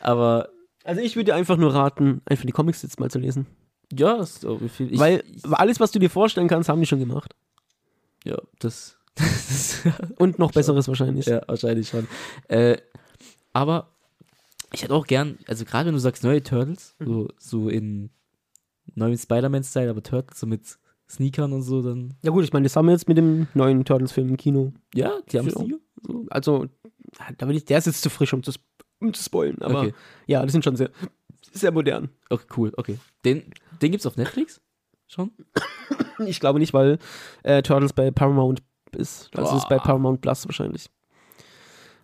aber 0.00 0.48
Also 0.84 1.00
ich 1.00 1.16
würde 1.16 1.26
dir 1.32 1.34
einfach 1.34 1.56
nur 1.56 1.74
raten, 1.74 2.20
einfach 2.26 2.44
die 2.44 2.52
Comics 2.52 2.82
jetzt 2.82 3.00
mal 3.00 3.10
zu 3.10 3.18
lesen. 3.18 3.46
ja, 3.92 4.20
ist 4.20 4.44
auch 4.46 4.60
viel. 4.68 4.92
Ich, 4.92 5.00
Weil 5.00 5.24
alles, 5.50 5.80
was 5.80 5.90
du 5.90 5.98
dir 5.98 6.10
vorstellen 6.10 6.48
kannst, 6.48 6.68
haben 6.68 6.80
die 6.80 6.86
schon 6.86 7.00
gemacht. 7.00 7.34
ja, 8.24 8.36
das 8.60 8.96
Und 10.16 10.38
noch 10.38 10.52
Besseres 10.52 10.88
wahrscheinlich. 10.88 11.26
ja, 11.26 11.42
wahrscheinlich 11.46 11.88
schon. 11.88 12.06
Äh, 12.48 12.78
aber 13.52 13.88
ich 14.72 14.82
hätte 14.82 14.94
auch 14.94 15.06
gern, 15.06 15.38
also 15.46 15.64
gerade 15.64 15.86
wenn 15.86 15.94
du 15.94 16.00
sagst 16.00 16.24
neue 16.24 16.42
Turtles, 16.42 16.94
Mhm. 16.98 17.06
so, 17.06 17.28
so 17.38 17.68
in 17.68 18.10
neuem 18.94 19.16
Spider-Man-Style, 19.16 19.90
aber 19.90 20.02
Turtles 20.02 20.40
so 20.40 20.46
mit 20.46 20.62
Sneakern 21.08 21.52
und 21.52 21.62
so, 21.62 21.82
dann, 21.82 22.14
Ja 22.22 22.30
gut, 22.30 22.44
ich 22.44 22.52
meine, 22.52 22.64
das 22.64 22.74
haben 22.76 22.86
wir 22.86 22.92
jetzt 22.92 23.08
mit 23.08 23.18
dem 23.18 23.46
neuen 23.54 23.84
Turtles-Film 23.84 24.30
im 24.30 24.36
Kino. 24.36 24.72
ja, 24.94 25.12
die 25.30 25.38
haben. 25.38 25.50
Sneaker. 25.50 25.76
So. 26.06 26.26
Also, 26.30 26.66
da 27.38 27.46
will 27.48 27.56
ich, 27.56 27.64
der 27.66 27.78
ist 27.78 27.86
jetzt 27.86 28.02
zu 28.02 28.08
frisch, 28.10 28.32
um 28.32 28.42
zu, 28.42 28.52
um 29.00 29.12
zu 29.12 29.22
spoilen. 29.22 29.60
Aber 29.60 29.80
Okay. 29.82 29.94
ja, 30.26 30.44
die 30.44 30.50
sind 30.50 30.64
schon 30.64 30.76
sehr, 30.76 30.90
sehr 31.52 31.70
modern. 31.70 32.08
Okay, 32.30 32.46
cool, 32.56 32.72
okay. 32.76 32.98
Den, 33.24 33.52
den 33.82 33.90
gibt's 33.92 34.06
auf 34.06 34.16
Netflix? 34.16 34.60
Schon? 35.06 35.30
Ich 36.26 36.40
glaube 36.40 36.58
nicht, 36.58 36.72
weil 36.72 36.98
äh, 37.42 37.62
Turtles 37.62 37.92
bei 37.92 38.10
Paramount 38.10 38.62
ist. 38.96 39.30
Also 39.36 39.56
ist 39.56 39.68
bei 39.68 39.76
Boah. 39.76 39.84
Paramount 39.84 40.20
Plus 40.20 40.46
wahrscheinlich. 40.46 40.86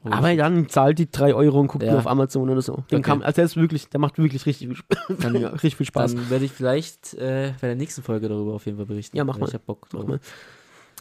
Oh, 0.05 0.11
Aber 0.13 0.35
dann 0.37 0.69
zahlt 0.69 0.99
die 1.01 1.11
3 1.11 1.35
Euro 1.35 1.59
und 1.59 1.67
guckt 1.67 1.83
Ja. 1.83 1.99
auf 1.99 2.07
Amazon 2.07 2.49
oder 2.49 2.63
so. 2.63 2.85
Den 2.91 2.99
Okay. 2.99 3.03
kann, 3.03 3.23
also 3.23 3.35
der 3.37 3.45
ist 3.47 3.57
wirklich, 3.57 3.89
der 3.89 3.99
macht 3.99 4.17
wirklich 4.19 4.47
richtig 4.47 4.69
Dann- 5.21 5.37
richtig 5.37 5.77
viel 5.77 5.87
Spaß. 5.87 6.15
Dann 6.15 6.31
werde 6.31 6.45
ich 6.45 6.53
vielleicht 6.53 7.15
äh, 7.15 7.53
bei 7.61 7.67
der 7.67 7.77
nächsten 7.77 8.03
Folge 8.03 8.29
darüber 8.29 8.53
auf 8.55 8.67
jeden 8.67 8.79
Fall 8.79 8.87
berichten. 8.87 9.17
Ja, 9.17 9.25
mach 9.25 9.39
mal. 9.39 9.49
Ich 9.49 9.55
hab 9.55 9.67
Bock 9.67 9.89
drauf. 9.91 10.03
Mach 10.03 10.09
mal. 10.09 10.21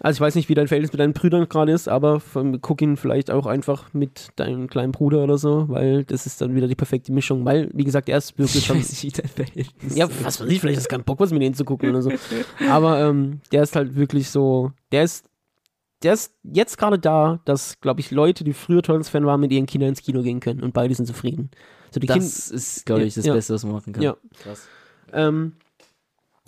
Also 0.01 0.17
ich 0.17 0.21
weiß 0.21 0.35
nicht, 0.35 0.47
wie 0.47 0.53
dein 0.53 0.67
Verhältnis 0.67 0.91
mit 0.93 0.99
deinen 0.99 1.13
Brüdern 1.13 1.49
gerade 1.49 1.71
ist, 1.71 1.87
aber 1.89 2.19
von, 2.19 2.61
guck 2.61 2.81
ihn 2.83 2.97
vielleicht 2.97 3.31
auch 3.31 3.47
einfach 3.47 3.93
mit 3.95 4.27
deinem 4.35 4.67
kleinen 4.67 4.91
Bruder 4.91 5.23
oder 5.23 5.39
so, 5.39 5.69
weil 5.69 6.03
das 6.03 6.27
ist 6.27 6.39
dann 6.39 6.53
wieder 6.53 6.67
die 6.67 6.75
perfekte 6.75 7.11
Mischung. 7.11 7.45
Weil, 7.45 7.69
wie 7.73 7.83
gesagt, 7.83 8.07
er 8.09 8.17
ist 8.19 8.31
wirklich 8.37 8.57
Ich 8.57 8.65
schon. 8.65 8.77
weiß 8.77 8.89
nicht, 8.89 9.03
wie 9.03 9.21
dein 9.21 9.27
Verhältnis 9.27 9.95
Ja, 9.95 10.07
was 10.23 10.39
weiß 10.39 10.49
ich, 10.49 10.59
vielleicht 10.59 10.79
ist 10.79 10.89
kein 10.89 11.03
Bock, 11.03 11.19
was 11.19 11.31
mit 11.31 11.41
denen 11.41 11.55
zu 11.55 11.65
gucken 11.65 11.89
oder 11.91 12.01
so. 12.03 12.11
Aber 12.69 12.99
ähm, 13.01 13.41
der 13.51 13.63
ist 13.63 13.75
halt 13.75 13.95
wirklich 13.95 14.29
so, 14.29 14.71
der 14.91 15.03
ist, 15.03 15.25
der 16.03 16.13
ist 16.13 16.33
jetzt 16.43 16.77
gerade 16.77 16.99
da, 16.99 17.39
dass, 17.45 17.79
glaube 17.81 17.99
ich, 18.01 18.11
Leute, 18.11 18.43
die 18.43 18.53
früher 18.53 18.81
Turtles-Fan 18.83 19.25
waren, 19.25 19.39
mit 19.39 19.51
ihren 19.51 19.65
Kindern 19.65 19.89
ins 19.89 20.01
Kino 20.01 20.21
gehen 20.21 20.39
können 20.39 20.61
und 20.63 20.73
beide 20.73 20.93
sind 20.93 21.05
zufrieden. 21.05 21.49
So 21.91 21.99
die 21.99 22.07
Kinder. 22.07 22.23
Das 22.23 22.49
ist, 22.51 22.85
glaube 22.85 23.03
ich, 23.03 23.15
das 23.15 23.25
Ja. 23.25 23.33
Beste, 23.33 23.53
was 23.53 23.63
man 23.63 23.73
machen 23.73 23.93
kann. 23.93 24.03
Ja. 24.03 24.17
Krass. 24.43 24.67
Ähm, 25.13 25.53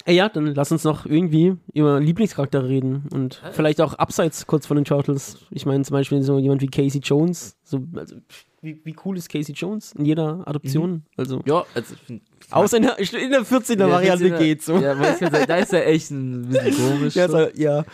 ey, 0.05 0.15
ja, 0.15 0.29
dann 0.29 0.47
lass 0.53 0.71
uns 0.71 0.83
noch 0.83 1.05
irgendwie 1.05 1.55
über 1.73 1.99
Lieblingscharaktere 1.99 2.67
reden 2.67 3.03
und 3.11 3.41
vielleicht 3.53 3.81
auch 3.81 3.93
abseits 3.95 4.45
kurz 4.47 4.67
von 4.67 4.75
den 4.75 4.85
Turtles. 4.85 5.37
Ich 5.49 5.65
meine 5.65 5.83
zum 5.83 5.93
Beispiel 5.93 6.21
so 6.23 6.37
jemand 6.37 6.61
wie 6.61 6.67
Casey 6.67 7.01
Jones. 7.01 7.57
So, 7.63 7.81
also, 7.95 8.17
wie, 8.61 8.81
wie 8.83 8.95
cool 9.05 9.17
ist 9.17 9.29
Casey 9.29 9.53
Jones 9.53 9.93
in 9.93 10.05
jeder 10.05 10.45
Adoption? 10.45 11.03
Also, 11.15 11.41
Ja, 11.45 11.65
also 11.73 11.93
ich 11.93 12.01
find, 12.01 12.21
außer 12.51 12.77
in 12.77 12.83
der, 12.83 12.99
in 12.99 13.31
der 13.31 13.41
14er 13.43 13.87
Ja, 13.87 14.37
geht's 14.37 14.65
so. 14.65 14.75
Ja, 14.77 14.99
weiß 14.99 15.21
ich, 15.21 15.29
da 15.29 15.55
ist 15.55 15.73
er 15.73 15.87
echt 15.87 16.11
ein 16.11 16.49
bisschen 16.49 16.75
komisch. 16.89 17.15
Ja, 17.15 17.29
so, 17.29 17.47
ja. 17.55 17.85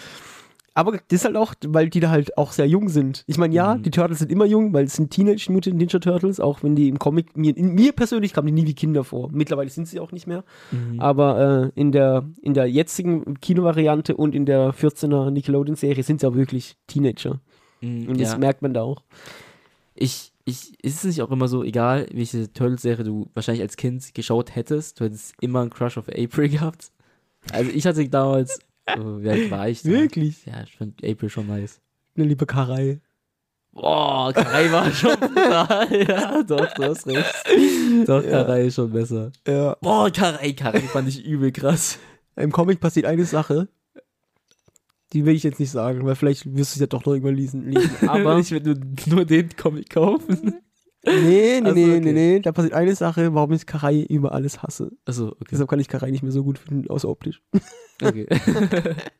Aber 0.77 0.91
das 0.91 1.01
ist 1.21 1.25
halt 1.25 1.37
auch, 1.37 1.53
weil 1.67 1.89
die 1.89 2.01
da 2.01 2.09
halt 2.09 2.37
auch 2.37 2.51
sehr 2.51 2.67
jung 2.67 2.89
sind. 2.89 3.23
Ich 3.27 3.37
meine, 3.37 3.55
ja, 3.55 3.75
Mhm. 3.75 3.83
die 3.83 3.91
Turtles 3.91 4.19
sind 4.19 4.29
immer 4.31 4.43
jung, 4.45 4.73
weil 4.73 4.83
es 4.85 4.93
sind 4.95 5.09
Teenage 5.09 5.49
Mutant 5.49 5.77
Ninja 5.77 5.99
Turtles, 5.99 6.39
auch 6.41 6.63
wenn 6.63 6.75
die 6.75 6.89
im 6.89 6.99
Comic, 6.99 7.35
mir, 7.37 7.55
in, 7.55 7.73
mir 7.75 7.93
persönlich 7.93 8.33
kamen 8.33 8.47
die 8.47 8.51
nie 8.61 8.67
wie 8.67 8.73
Kinder 8.73 9.03
vor. 9.05 9.29
Mittlerweile 9.31 9.69
sind 9.69 9.87
sie 9.87 9.99
auch 10.01 10.11
nicht 10.11 10.27
mehr. 10.27 10.43
Mhm. 10.71 10.99
Aber 10.99 11.71
äh, 11.75 11.79
in, 11.79 11.91
der, 11.93 12.25
in 12.41 12.53
der 12.53 12.65
jetzigen 12.65 13.39
Kinovariante 13.39 14.15
und 14.17 14.35
in 14.35 14.45
der 14.45 14.73
14er 14.73 15.31
Nickelodeon-Serie 15.31 16.03
sind 16.03 16.19
sie 16.19 16.27
auch 16.27 16.35
wirklich 16.35 16.75
Teenager. 16.87 17.39
Mhm, 17.81 18.09
Und 18.09 18.19
das 18.19 18.33
ja. 18.33 18.37
merkt 18.37 18.61
man 18.61 18.73
da 18.73 18.81
auch. 18.83 19.01
ich, 19.95 20.33
ich, 20.43 20.73
ist 20.83 20.97
es 20.97 21.03
nicht 21.05 21.21
auch 21.21 21.31
immer 21.31 21.47
so, 21.47 21.63
egal 21.63 22.05
welche 22.13 22.51
Turtles-Serie 22.51 23.03
du 23.05 23.27
wahrscheinlich 23.33 23.61
als 23.63 23.77
Kind 23.77 24.13
geschaut 24.13 24.55
hättest, 24.55 24.99
du 24.99 25.05
hättest 25.05 25.33
immer 25.41 25.61
einen 25.61 25.69
Crush 25.69 25.97
auf 25.97 26.09
April 26.09 26.49
gehabt? 26.49 26.91
Also 27.53 27.71
ich 27.71 27.85
hatte 27.85 28.07
damals, 28.09 28.59
oh, 28.87 29.21
wie 29.21 29.29
alt 29.29 29.51
war 29.51 29.67
ich 29.69 29.81
da? 29.81 29.89
Wirklich? 29.89 30.45
Ja, 30.45 30.63
ich 30.63 30.75
fand 30.75 31.03
April 31.03 31.29
schon 31.29 31.47
nice. 31.47 31.79
Eine 32.15 32.27
liebe 32.27 32.45
Karei. 32.45 32.99
Boah, 33.71 34.31
Karai 34.31 34.71
war 34.71 34.89
schon 34.91 35.19
brutal. 35.19 35.87
ja, 36.07 36.43
doch, 36.43 36.73
du 36.73 36.83
hast 36.83 37.05
recht. 37.07 37.43
Doch, 38.07 38.23
Ja. 38.23 38.29
Karai 38.43 38.67
ist 38.67 38.75
schon 38.75 38.91
besser. 38.91 39.31
Ja. 39.45 39.75
Boah, 39.81 40.09
Karai, 40.09 40.53
Karai 40.53 40.79
fand 40.81 41.09
ich 41.09 41.25
übel 41.25 41.51
krass. 41.51 41.99
Im 42.37 42.51
Comic 42.51 42.79
passiert 42.79 43.05
eine 43.05 43.25
Sache, 43.25 43.67
die 45.13 45.25
will 45.25 45.35
ich 45.35 45.43
jetzt 45.43 45.59
nicht 45.59 45.71
sagen, 45.71 46.05
weil 46.05 46.15
vielleicht 46.15 46.45
wirst 46.45 46.75
du 46.75 46.77
es 46.77 46.81
ja 46.81 46.87
doch 46.87 47.05
noch 47.05 47.13
irgendwann 47.13 47.35
lesen. 47.35 47.69
lesen. 47.69 47.91
Aber 48.09 48.37
ich 48.39 48.51
will 48.51 48.61
nur, 48.61 48.77
nur 49.07 49.25
den 49.25 49.49
Comic 49.55 49.89
kaufen. 49.89 50.55
Nee, 51.05 51.61
nee, 51.61 51.61
Also, 51.61 51.73
nee, 51.75 51.85
okay. 51.97 51.99
nee, 52.01 52.11
nee, 52.13 52.39
da 52.39 52.51
passiert 52.51 52.73
eine 52.73 52.95
Sache, 52.95 53.33
warum 53.33 53.51
ich 53.53 53.65
Karei 53.65 54.01
über 54.01 54.31
alles 54.33 54.61
hasse. 54.63 54.91
Achso, 55.05 55.27
okay. 55.29 55.45
Deshalb 55.51 55.69
kann 55.69 55.79
ich 55.79 55.87
Karei 55.87 56.11
nicht 56.11 56.23
mehr 56.23 56.31
so 56.31 56.43
gut 56.43 56.57
finden, 56.59 56.89
außer 56.89 57.07
optisch. 57.09 57.41
okay. 58.01 58.27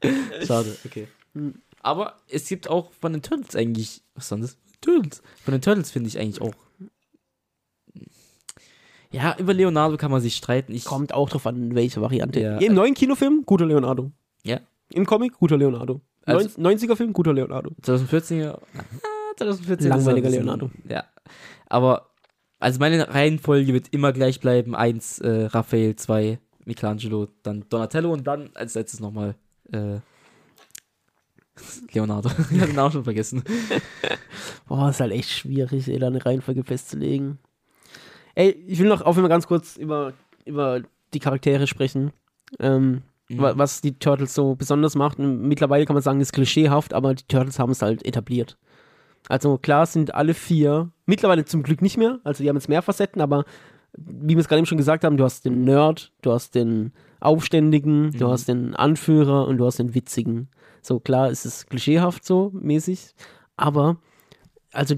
Schade, 0.45 0.75
okay. 0.85 1.07
Aber 1.81 2.15
es 2.29 2.47
gibt 2.47 2.69
auch 2.69 2.91
von 2.99 3.13
den 3.13 3.21
Turtles 3.21 3.55
eigentlich, 3.55 4.01
was 4.15 4.31
war 4.31 4.37
das? 4.39 4.57
Turtles. 4.81 5.21
Von 5.43 5.51
den 5.53 5.61
Turtles 5.61 5.91
finde 5.91 6.07
ich 6.09 6.19
eigentlich 6.19 6.41
auch. 6.41 6.53
Ja, 9.11 9.35
über 9.37 9.53
Leonardo 9.53 9.97
kann 9.97 10.11
man 10.11 10.21
sich 10.21 10.35
streiten. 10.35 10.73
Ich, 10.73 10.83
Kommt 10.85 11.13
auch 11.13 11.29
drauf 11.29 11.47
an, 11.47 11.73
welche 11.75 12.01
Variante. 12.01 12.39
Ja. 12.39 12.57
Im 12.57 12.73
neuen 12.73 12.93
Kinofilm, 12.93 13.43
guter 13.45 13.65
Leonardo. 13.65 14.11
Ja. 14.43 14.59
Im 14.89 15.05
Comic, 15.05 15.33
guter 15.33 15.57
Leonardo. 15.57 16.01
Also- 16.25 16.59
90er-Film, 16.59 17.13
guter 17.13 17.33
Leonardo. 17.33 17.71
2014er. 17.81 18.57
Ah, 18.77 18.83
2014 19.37 19.87
Langweiliger 19.89 20.27
ist 20.27 20.33
er 20.33 20.39
ein 20.39 20.45
Leonardo. 20.45 20.71
Ja. 20.89 21.03
Aber, 21.67 22.09
also 22.59 22.79
meine 22.79 23.07
Reihenfolge 23.13 23.73
wird 23.73 23.89
immer 23.93 24.13
gleich 24.13 24.39
bleiben. 24.39 24.75
Eins, 24.75 25.19
äh, 25.19 25.45
Raphael, 25.45 25.95
zwei, 25.95 26.39
Michelangelo, 26.65 27.27
dann 27.43 27.65
Donatello 27.69 28.11
und 28.11 28.25
dann 28.25 28.49
als 28.55 28.73
letztes 28.75 28.99
nochmal, 28.99 29.35
äh, 29.71 29.99
Leonardo. 31.93 32.29
ich 32.51 32.57
habe 32.59 32.67
den 32.67 32.75
Namen 32.75 32.91
schon 32.91 33.03
vergessen. 33.03 33.43
Boah, 34.67 34.89
ist 34.89 34.99
halt 34.99 35.11
echt 35.13 35.29
schwierig, 35.29 35.87
ey, 35.87 35.99
da 35.99 36.07
eine 36.07 36.25
Reihenfolge 36.25 36.63
festzulegen. 36.63 37.39
Ey, 38.35 38.49
ich 38.67 38.79
will 38.79 38.89
noch 38.89 39.01
auf 39.01 39.15
einmal 39.15 39.29
ganz 39.29 39.47
kurz 39.47 39.77
über, 39.77 40.13
über 40.45 40.81
die 41.13 41.19
Charaktere 41.19 41.67
sprechen. 41.67 42.11
Ähm, 42.59 43.01
Mhm. 43.27 43.39
wa- 43.41 43.53
was 43.57 43.81
die 43.81 43.97
Turtles 43.97 44.35
so 44.35 44.53
besonders 44.53 44.93
macht. 44.93 45.17
Und 45.17 45.41
mittlerweile 45.47 45.85
kann 45.87 45.95
man 45.95 46.03
sagen, 46.03 46.21
ist 46.21 46.31
klischeehaft, 46.31 46.93
aber 46.93 47.15
die 47.15 47.23
Turtles 47.27 47.57
haben 47.57 47.71
es 47.71 47.81
halt 47.81 48.05
etabliert. 48.05 48.55
Also 49.29 49.57
klar 49.57 49.85
sind 49.85 50.13
alle 50.13 50.33
vier, 50.33 50.91
mittlerweile 51.05 51.45
zum 51.45 51.63
Glück 51.63 51.81
nicht 51.81 51.97
mehr, 51.97 52.19
also 52.23 52.43
die 52.43 52.49
haben 52.49 52.55
jetzt 52.57 52.69
mehr 52.69 52.81
Facetten, 52.81 53.21
aber 53.21 53.45
wie 53.97 54.35
wir 54.35 54.39
es 54.39 54.47
gerade 54.47 54.59
eben 54.59 54.65
schon 54.65 54.77
gesagt 54.77 55.03
haben, 55.03 55.17
du 55.17 55.23
hast 55.23 55.45
den 55.45 55.63
Nerd, 55.63 56.11
du 56.21 56.31
hast 56.31 56.53
den 56.55 56.91
Aufständigen, 57.21 58.11
du 58.11 58.27
Mhm. 58.27 58.31
hast 58.31 58.47
den 58.47 58.75
Anführer 58.75 59.47
und 59.47 59.57
du 59.57 59.65
hast 59.65 59.79
den 59.79 59.95
Witzigen. 59.95 60.49
So 60.81 60.99
klar 60.99 61.29
ist 61.31 61.45
es 61.45 61.65
klischeehaft 61.65 62.23
so 62.23 62.51
mäßig, 62.53 63.15
aber 63.57 63.97
also 64.71 64.95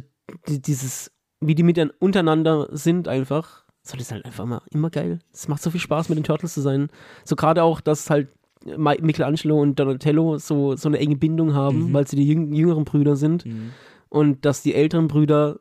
die, 0.49 0.61
dieses, 0.61 1.11
wie 1.39 1.55
die 1.55 1.63
mit 1.63 1.79
untereinander 1.99 2.67
sind 2.71 3.07
einfach, 3.07 3.63
so 3.83 3.93
das 3.93 4.07
ist 4.07 4.11
halt 4.11 4.25
einfach 4.25 4.45
mal 4.45 4.61
immer 4.71 4.89
geil. 4.89 5.19
Es 5.31 5.47
macht 5.47 5.61
so 5.63 5.69
viel 5.71 5.79
Spaß 5.79 6.09
mit 6.09 6.17
den 6.17 6.25
Turtles 6.25 6.53
zu 6.53 6.59
sein. 6.61 6.89
So 7.23 7.37
gerade 7.37 7.63
auch, 7.63 7.79
dass 7.79 8.09
halt 8.09 8.27
Mi- 8.65 9.01
Michelangelo 9.01 9.61
und 9.61 9.79
Donatello 9.79 10.37
so, 10.39 10.75
so 10.75 10.89
eine 10.89 10.97
enge 10.99 11.15
Bindung 11.15 11.53
haben, 11.53 11.89
Mhm. 11.89 11.93
weil 11.93 12.07
sie 12.07 12.17
die 12.17 12.27
jüng 12.27 12.51
jüngeren 12.51 12.83
Brüder 12.83 13.15
sind 13.15 13.45
Mhm. 13.45 13.69
Und 14.09 14.45
dass 14.45 14.61
die 14.61 14.75
älteren 14.75 15.07
Brüder 15.07 15.59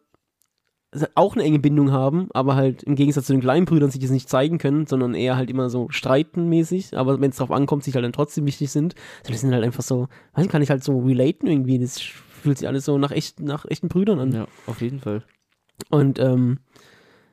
auch 1.15 1.35
eine 1.35 1.45
enge 1.45 1.59
Bindung 1.59 1.93
haben, 1.93 2.29
aber 2.33 2.55
halt 2.55 2.83
im 2.83 2.95
Gegensatz 2.95 3.27
zu 3.27 3.33
den 3.33 3.43
kleinen 3.43 3.67
Brüdern 3.67 3.91
sich 3.91 4.01
das 4.01 4.11
nicht 4.11 4.29
zeigen 4.29 4.59
können, 4.59 4.87
sondern 4.87 5.15
eher 5.15 5.37
halt 5.37 5.51
immer 5.51 5.69
so 5.69 5.89
streitenmäßig, 5.91 6.97
aber 6.97 7.21
wenn 7.21 7.31
es 7.31 7.37
drauf 7.37 7.51
ankommt, 7.51 7.85
sich 7.85 7.95
halt 7.95 8.05
dann 8.05 8.13
trotzdem 8.13 8.47
wichtig 8.47 8.71
sind. 8.71 8.95
So, 9.25 9.33
das 9.33 9.41
sind 9.41 9.53
halt 9.53 9.65
einfach 9.65 9.83
so, 9.83 10.09
weiß 10.33 10.43
nicht, 10.45 10.51
kann 10.51 10.63
ich 10.63 10.71
halt 10.71 10.85
so 10.85 11.01
relaten 11.01 11.49
irgendwie, 11.49 11.79
das 11.79 12.01
fühlt 12.01 12.59
sich 12.59 12.69
alles 12.69 12.85
so 12.85 12.99
nach, 12.99 13.11
echt, 13.11 13.41
nach 13.41 13.67
echten 13.67 13.89
Brüdern 13.89 14.21
an. 14.21 14.33
Ja, 14.33 14.47
auf 14.67 14.81
jeden 14.81 15.01
Fall. 15.01 15.23
Und 15.91 16.19
ähm, 16.19 16.61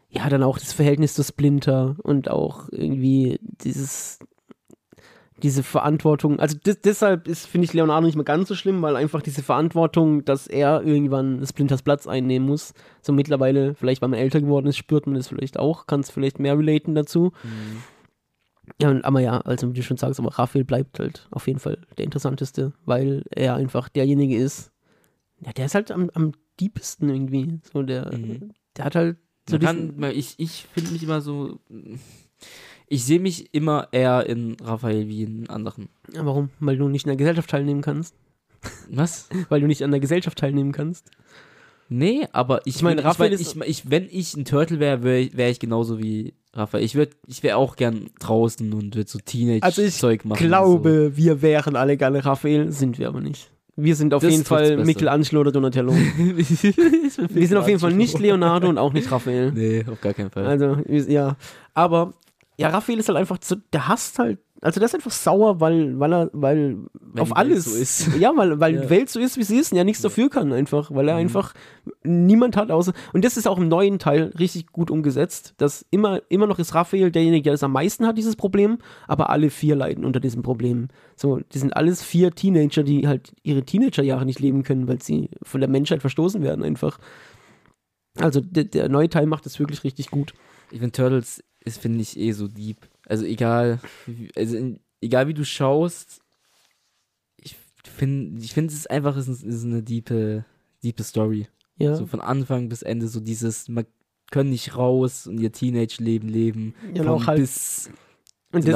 ja, 0.09 0.27
dann 0.29 0.43
auch 0.43 0.57
das 0.57 0.73
Verhältnis 0.73 1.13
zu 1.13 1.23
Splinter 1.23 1.95
und 2.03 2.29
auch 2.29 2.69
irgendwie 2.71 3.39
dieses, 3.41 4.19
diese 5.43 5.61
Verantwortung. 5.63 6.39
Also 6.39 6.57
des- 6.57 6.81
deshalb 6.81 7.27
ist, 7.27 7.45
finde 7.45 7.65
ich, 7.65 7.73
Leonardo 7.73 8.05
nicht 8.07 8.15
mehr 8.15 8.23
ganz 8.25 8.47
so 8.47 8.55
schlimm, 8.55 8.81
weil 8.81 8.95
einfach 8.95 9.21
diese 9.21 9.43
Verantwortung, 9.43 10.23
dass 10.25 10.47
er 10.47 10.81
irgendwann 10.83 11.45
Splinters 11.45 11.81
Platz 11.83 12.07
einnehmen 12.07 12.47
muss. 12.47 12.73
So 13.01 13.11
mittlerweile, 13.13 13.75
vielleicht 13.75 14.01
weil 14.01 14.09
man 14.09 14.19
älter 14.19 14.39
geworden 14.41 14.67
ist, 14.67 14.77
spürt 14.77 15.05
man 15.05 15.15
das 15.15 15.27
vielleicht 15.27 15.59
auch, 15.59 15.85
kann 15.85 15.99
es 15.99 16.09
vielleicht 16.09 16.39
mehr 16.39 16.57
relaten 16.57 16.95
dazu. 16.95 17.33
Mhm. 17.43 17.83
Ja, 18.81 18.97
aber 19.03 19.19
ja, 19.19 19.41
also 19.41 19.69
wie 19.71 19.73
du 19.79 19.83
schon 19.83 19.97
sagst, 19.97 20.19
aber 20.19 20.29
Raphael 20.39 20.63
bleibt 20.63 20.97
halt 20.99 21.27
auf 21.31 21.47
jeden 21.47 21.59
Fall 21.59 21.77
der 21.97 22.05
interessanteste, 22.05 22.71
weil 22.85 23.23
er 23.29 23.55
einfach 23.55 23.89
derjenige 23.89 24.37
ist, 24.37 24.71
ja, 25.45 25.51
der 25.51 25.65
ist 25.65 25.75
halt 25.75 25.91
am, 25.91 26.09
am 26.13 26.31
diebsten 26.61 27.09
irgendwie. 27.09 27.59
So 27.73 27.83
der, 27.83 28.13
Mhm. 28.15 28.51
der 28.77 28.85
hat 28.85 28.95
halt 28.95 29.17
so 29.49 29.57
Man 29.57 29.65
kann, 29.65 30.11
ich 30.15 30.35
ich 30.37 30.65
finde 30.73 30.91
mich 30.91 31.03
immer 31.03 31.19
so. 31.19 31.59
Ich 32.87 33.03
sehe 33.05 33.19
mich 33.19 33.53
immer 33.53 33.87
eher 33.91 34.25
in 34.27 34.57
Raphael 34.63 35.07
wie 35.07 35.23
in 35.23 35.49
anderen. 35.49 35.89
Ja, 36.13 36.25
warum? 36.25 36.49
Weil 36.59 36.77
du 36.77 36.87
nicht 36.89 37.05
an 37.05 37.09
der 37.09 37.17
Gesellschaft 37.17 37.49
teilnehmen 37.49 37.81
kannst. 37.81 38.15
Was? 38.89 39.27
Weil 39.49 39.61
du 39.61 39.67
nicht 39.67 39.83
an 39.83 39.91
der 39.91 39.99
Gesellschaft 39.99 40.37
teilnehmen 40.37 40.71
kannst. 40.71 41.09
Nee, 41.89 42.27
aber 42.31 42.61
ich, 42.65 42.77
Ich 42.77 42.81
meine, 42.81 43.03
Raphael 43.03 43.33
ich, 43.33 43.55
mein, 43.55 43.67
ich, 43.67 43.83
ich, 43.85 43.91
wenn 43.91 44.07
ich 44.09 44.35
ein 44.37 44.45
Turtle 44.45 44.79
wäre, 44.79 45.03
wäre 45.03 45.19
ich, 45.19 45.35
wär 45.37 45.49
ich 45.49 45.59
genauso 45.59 45.99
wie 45.99 46.33
Raphael. 46.53 46.83
Ich, 46.83 46.95
würd- 46.95 47.11
ich 47.27 47.43
wäre 47.43 47.57
auch 47.57 47.75
gern 47.75 48.09
draußen 48.19 48.71
und 48.73 48.95
würde 48.95 49.09
so 49.09 49.19
Also 49.19 49.81
ich 49.81 49.95
Teenage-Zeug 49.95 50.25
machen. 50.25 50.47
Glaube, 50.47 51.11
wir 51.17 51.41
wären 51.41 51.75
alle 51.75 51.97
gerne 51.97 52.23
Raphael, 52.23 52.71
sind 52.71 52.99
wir 52.99 53.07
aber 53.09 53.19
nicht. 53.21 53.51
Wir 53.75 53.95
sind 53.95 54.13
auf 54.13 54.21
Das 54.21 54.31
jeden 54.31 54.45
Fall. 54.45 54.77
Michelangelo 54.77 55.41
oder 55.41 55.51
Donatello. 55.51 55.91
So. 55.91 55.97
wir 57.29 57.47
sind 57.47 57.57
auf 57.57 57.67
jeden 57.67 57.79
Fall 57.79 57.93
nicht 57.93 58.17
Leonardo 58.19 58.69
und 58.69 58.77
auch 58.77 58.93
nicht 58.93 59.11
Raphael. 59.11 59.51
Nee, 59.51 59.83
auf 59.91 59.99
gar 59.99 60.13
keinen 60.13 60.29
Fall. 60.29 60.45
Also, 60.45 60.77
ja. 60.87 61.35
Aber, 61.73 62.13
ja, 62.57 62.69
Raphael 62.69 62.99
ist 62.99 63.07
halt 63.09 63.17
einfach 63.17 63.37
so, 63.41 63.55
der 63.71 63.87
hasst 63.87 64.19
halt, 64.19 64.39
also 64.61 64.79
der 64.79 64.85
ist 64.85 64.95
einfach 64.95 65.11
sauer, 65.11 65.59
weil, 65.59 65.99
weil 65.99 66.13
er, 66.13 66.29
weil 66.31 66.77
Wenn 67.01 67.21
auf 67.21 67.29
die 67.29 67.35
Welt 67.35 67.37
alles. 67.37 67.65
so 67.65 67.75
ist. 67.75 68.15
Ja, 68.19 68.31
weil, 68.35 68.59
weil 68.61 68.75
Ja. 68.75 68.81
die 68.83 68.89
Welt 68.89 69.09
so 69.09 69.19
ist, 69.19 69.35
wie 69.37 69.43
sie 69.43 69.57
ist 69.57 69.73
und 69.73 69.77
ja 69.77 69.83
nichts 69.83 70.01
dafür 70.01 70.29
kann 70.29 70.53
einfach, 70.53 70.89
weil 70.91 71.09
er 71.09 71.15
Mhm. 71.15 71.21
einfach 71.21 71.53
niemand 72.03 72.55
hat 72.55 72.71
außer, 72.71 72.93
und 73.11 73.25
das 73.25 73.35
ist 73.35 73.45
auch 73.47 73.57
im 73.57 73.67
neuen 73.67 73.99
Teil 73.99 74.31
richtig 74.39 74.67
gut 74.71 74.89
umgesetzt, 74.89 75.53
dass 75.57 75.85
immer, 75.91 76.21
immer 76.29 76.47
noch 76.47 76.59
ist 76.59 76.73
Raphael 76.75 77.11
derjenige, 77.11 77.43
der 77.43 77.53
das 77.53 77.63
am 77.63 77.73
meisten 77.73 78.07
hat, 78.07 78.17
dieses 78.17 78.37
Problem, 78.37 78.77
aber 79.07 79.29
alle 79.31 79.49
vier 79.49 79.75
leiden 79.75 80.05
unter 80.05 80.21
diesem 80.21 80.43
Problem. 80.43 80.87
So, 81.17 81.39
die 81.53 81.59
sind 81.59 81.75
alles 81.75 82.01
vier 82.01 82.31
Teenager, 82.31 82.83
die 82.83 83.05
halt 83.07 83.33
ihre 83.43 83.63
Teenagerjahre 83.63 84.25
nicht 84.25 84.39
leben 84.39 84.63
können, 84.63 84.87
weil 84.87 85.01
sie 85.01 85.29
von 85.41 85.59
der 85.59 85.69
Menschheit 85.69 85.99
verstoßen 86.01 86.41
werden 86.41 86.63
einfach. 86.63 86.99
Also 88.19 88.39
der, 88.41 88.65
der 88.65 88.89
neue 88.89 89.09
Teil 89.09 89.25
macht 89.25 89.45
das 89.45 89.59
wirklich 89.59 89.83
richtig 89.83 90.09
gut. 90.11 90.33
Ich 90.71 90.79
finde 90.79 90.91
Turtles 90.91 91.43
ist, 91.65 91.79
finde 91.81 92.01
ich, 92.01 92.17
eh 92.17 92.31
so 92.31 92.47
deep. 92.47 92.77
Also 93.07 93.25
egal, 93.25 93.79
wie- 94.05 94.29
also 94.35 94.57
in, 94.57 94.79
egal 95.01 95.27
wie 95.27 95.33
du 95.33 95.43
schaust, 95.45 96.21
ich 97.37 97.55
finde, 97.83 98.41
ich 98.43 98.53
finde 98.53 98.73
es 98.73 98.87
einfach 98.87 99.17
ist, 99.17 99.27
ist 99.27 99.63
eine 99.63 99.83
diepe, 99.83 100.45
diepe 100.83 101.03
Story. 101.03 101.47
Ja, 101.77 101.95
So 101.95 102.05
von 102.05 102.21
Anfang 102.21 102.69
bis 102.69 102.81
Ende, 102.83 103.07
so 103.07 103.19
dieses, 103.19 103.67
man 103.67 103.85
können 104.31 104.51
nicht 104.51 104.77
raus 104.77 105.27
und 105.27 105.39
ihr 105.39 105.51
Teenage-Leben 105.51 106.29
leben. 106.29 106.75
ja 106.93 107.03
von 107.03 107.11
auch 107.13 107.27
halt, 107.27 107.39
bis 107.39 107.89
und 108.51 108.67
das, 108.67 108.73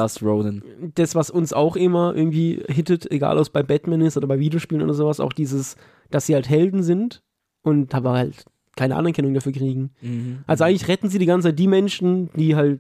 das, 0.95 1.13
was 1.13 1.29
uns 1.29 1.53
auch 1.53 1.75
immer 1.75 2.15
irgendwie 2.15 2.63
hittet, 2.67 3.09
egal 3.11 3.37
ob 3.37 3.43
es 3.43 3.51
bei 3.51 3.61
Batman 3.61 4.01
ist 4.01 4.17
oder 4.17 4.25
bei 4.27 4.39
Videospielen 4.39 4.83
oder 4.83 4.95
sowas, 4.95 5.19
auch 5.19 5.33
dieses, 5.33 5.75
dass 6.09 6.25
sie 6.25 6.33
halt 6.33 6.49
Helden 6.49 6.81
sind 6.81 7.21
und 7.61 7.93
aber 7.93 8.13
halt 8.13 8.45
keine 8.77 8.95
Anerkennung 8.95 9.33
dafür 9.33 9.51
kriegen. 9.51 9.91
Mhm. 10.01 10.39
Also 10.47 10.63
eigentlich 10.63 10.87
retten 10.87 11.09
sie 11.09 11.19
die 11.19 11.25
ganze 11.25 11.49
Zeit 11.49 11.59
die 11.59 11.67
Menschen, 11.67 12.29
die 12.35 12.55
halt 12.55 12.79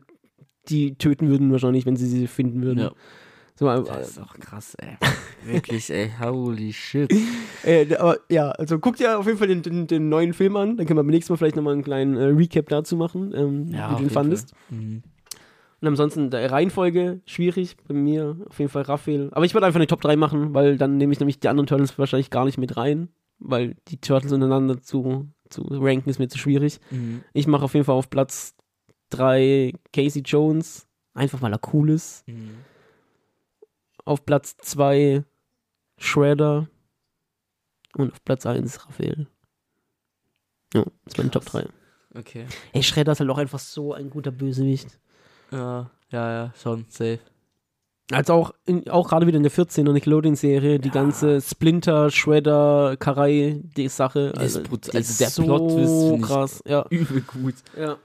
die 0.69 0.95
töten 0.95 1.29
würden 1.29 1.51
wahrscheinlich, 1.51 1.85
wenn 1.85 1.95
sie 1.97 2.07
sie 2.07 2.27
finden 2.27 2.61
würden. 2.61 2.79
Ja. 2.79 2.91
So, 3.55 3.67
äh, 3.69 3.83
Das 3.83 4.09
ist 4.09 4.19
auch 4.19 4.35
krass, 4.35 4.75
ey. 4.75 4.97
Wirklich, 5.43 5.89
ey. 5.89 6.11
Holy 6.21 6.71
shit. 6.71 7.11
äh, 7.63 7.95
aber 7.95 8.17
ja, 8.29 8.51
also 8.51 8.77
guckt 8.77 8.99
ja 8.99 9.17
auf 9.17 9.25
jeden 9.25 9.39
Fall 9.39 9.47
den, 9.47 9.63
den, 9.63 9.87
den 9.87 10.09
neuen 10.09 10.33
Film 10.33 10.55
an, 10.55 10.77
dann 10.77 10.85
können 10.85 10.97
wir 10.97 11.03
beim 11.03 11.07
nächsten 11.07 11.33
Mal 11.33 11.37
vielleicht 11.37 11.55
nochmal 11.55 11.73
einen 11.73 11.83
kleinen 11.83 12.15
äh, 12.15 12.25
Recap 12.25 12.69
dazu 12.69 12.95
machen, 12.95 13.33
ähm, 13.35 13.67
Ja, 13.71 13.91
wie 13.91 13.95
du 13.95 14.03
ihn 14.03 14.09
fandest. 14.09 14.53
Mhm. 14.69 15.01
Und 15.79 15.87
ansonsten 15.87 16.29
der 16.29 16.51
Reihenfolge 16.51 17.21
schwierig 17.25 17.77
bei 17.87 17.93
mir, 17.93 18.35
auf 18.47 18.59
jeden 18.59 18.69
Fall 18.69 18.83
Raphael. 18.83 19.29
Aber 19.31 19.45
ich 19.45 19.53
würde 19.53 19.65
einfach 19.67 19.79
eine 19.79 19.87
Top 19.87 20.01
3 20.01 20.15
machen, 20.15 20.53
weil 20.53 20.77
dann 20.77 20.97
nehme 20.97 21.13
ich 21.13 21.19
nämlich 21.19 21.39
die 21.39 21.49
anderen 21.49 21.67
Turtles 21.67 21.97
wahrscheinlich 21.99 22.29
gar 22.29 22.45
nicht 22.45 22.57
mit 22.57 22.77
rein, 22.77 23.09
weil 23.39 23.75
die 23.87 23.97
Turtles 23.97 24.31
untereinander 24.31 24.81
zu, 24.81 25.27
zu 25.49 25.63
ranken 25.63 26.09
ist 26.09 26.19
mir 26.19 26.27
zu 26.27 26.37
schwierig. 26.37 26.79
Mhm. 26.91 27.23
Ich 27.33 27.47
mache 27.47 27.65
auf 27.65 27.73
jeden 27.73 27.85
Fall 27.85 27.95
auf 27.95 28.09
Platz 28.09 28.55
3 29.09 29.73
Casey 29.93 30.21
Jones, 30.21 30.87
einfach 31.13 31.41
weil 31.41 31.53
er 31.53 31.61
cool 31.73 31.89
ist. 31.89 32.27
Mhm. 32.27 32.57
Auf 34.05 34.25
Platz 34.25 34.55
2 34.57 35.23
Shredder 35.97 36.67
und 37.95 38.11
auf 38.13 38.23
Platz 38.23 38.45
1 38.45 38.85
Raphael. 38.85 39.27
Ja, 40.73 40.83
das 40.83 41.13
ist 41.13 41.17
meine 41.17 41.31
Top 41.31 41.45
Krass. 41.45 41.63
3. 42.13 42.19
Okay. 42.19 42.45
Ey, 42.73 42.83
Shredder 42.83 43.11
ist 43.13 43.19
halt 43.19 43.29
auch 43.29 43.37
einfach 43.37 43.59
so 43.59 43.93
ein 43.93 44.09
guter 44.09 44.31
Bösewicht. 44.31 44.99
Ja, 45.51 45.91
ja, 46.09 46.31
ja, 46.31 46.53
schon, 46.55 46.85
safe. 46.89 47.19
Also 48.11 48.33
auch, 48.33 48.53
in, 48.65 48.89
auch 48.89 49.09
gerade 49.09 49.27
wieder 49.27 49.35
in 49.37 49.43
der 49.43 49.51
14er 49.51 49.91
Nickelodeon-Serie, 49.91 50.79
die 50.79 50.91
ganze 50.91 51.41
Splinter, 51.41 52.09
Shredder, 52.09 52.95
Karei, 52.97 53.59
die 53.75 53.89
Sache. 53.89 54.31
Der 54.33 54.43
ist 54.43 54.57
Also, 54.57 54.69
also 54.71 54.97
ist 54.97 55.19
der 55.19 55.29
so 55.29 55.43
find 56.07 56.19
ich- 56.21 56.25
krass, 56.25 56.63
ja. 56.65 56.85
Übel 56.89 57.21
gut. 57.21 57.55
ja. 57.77 57.97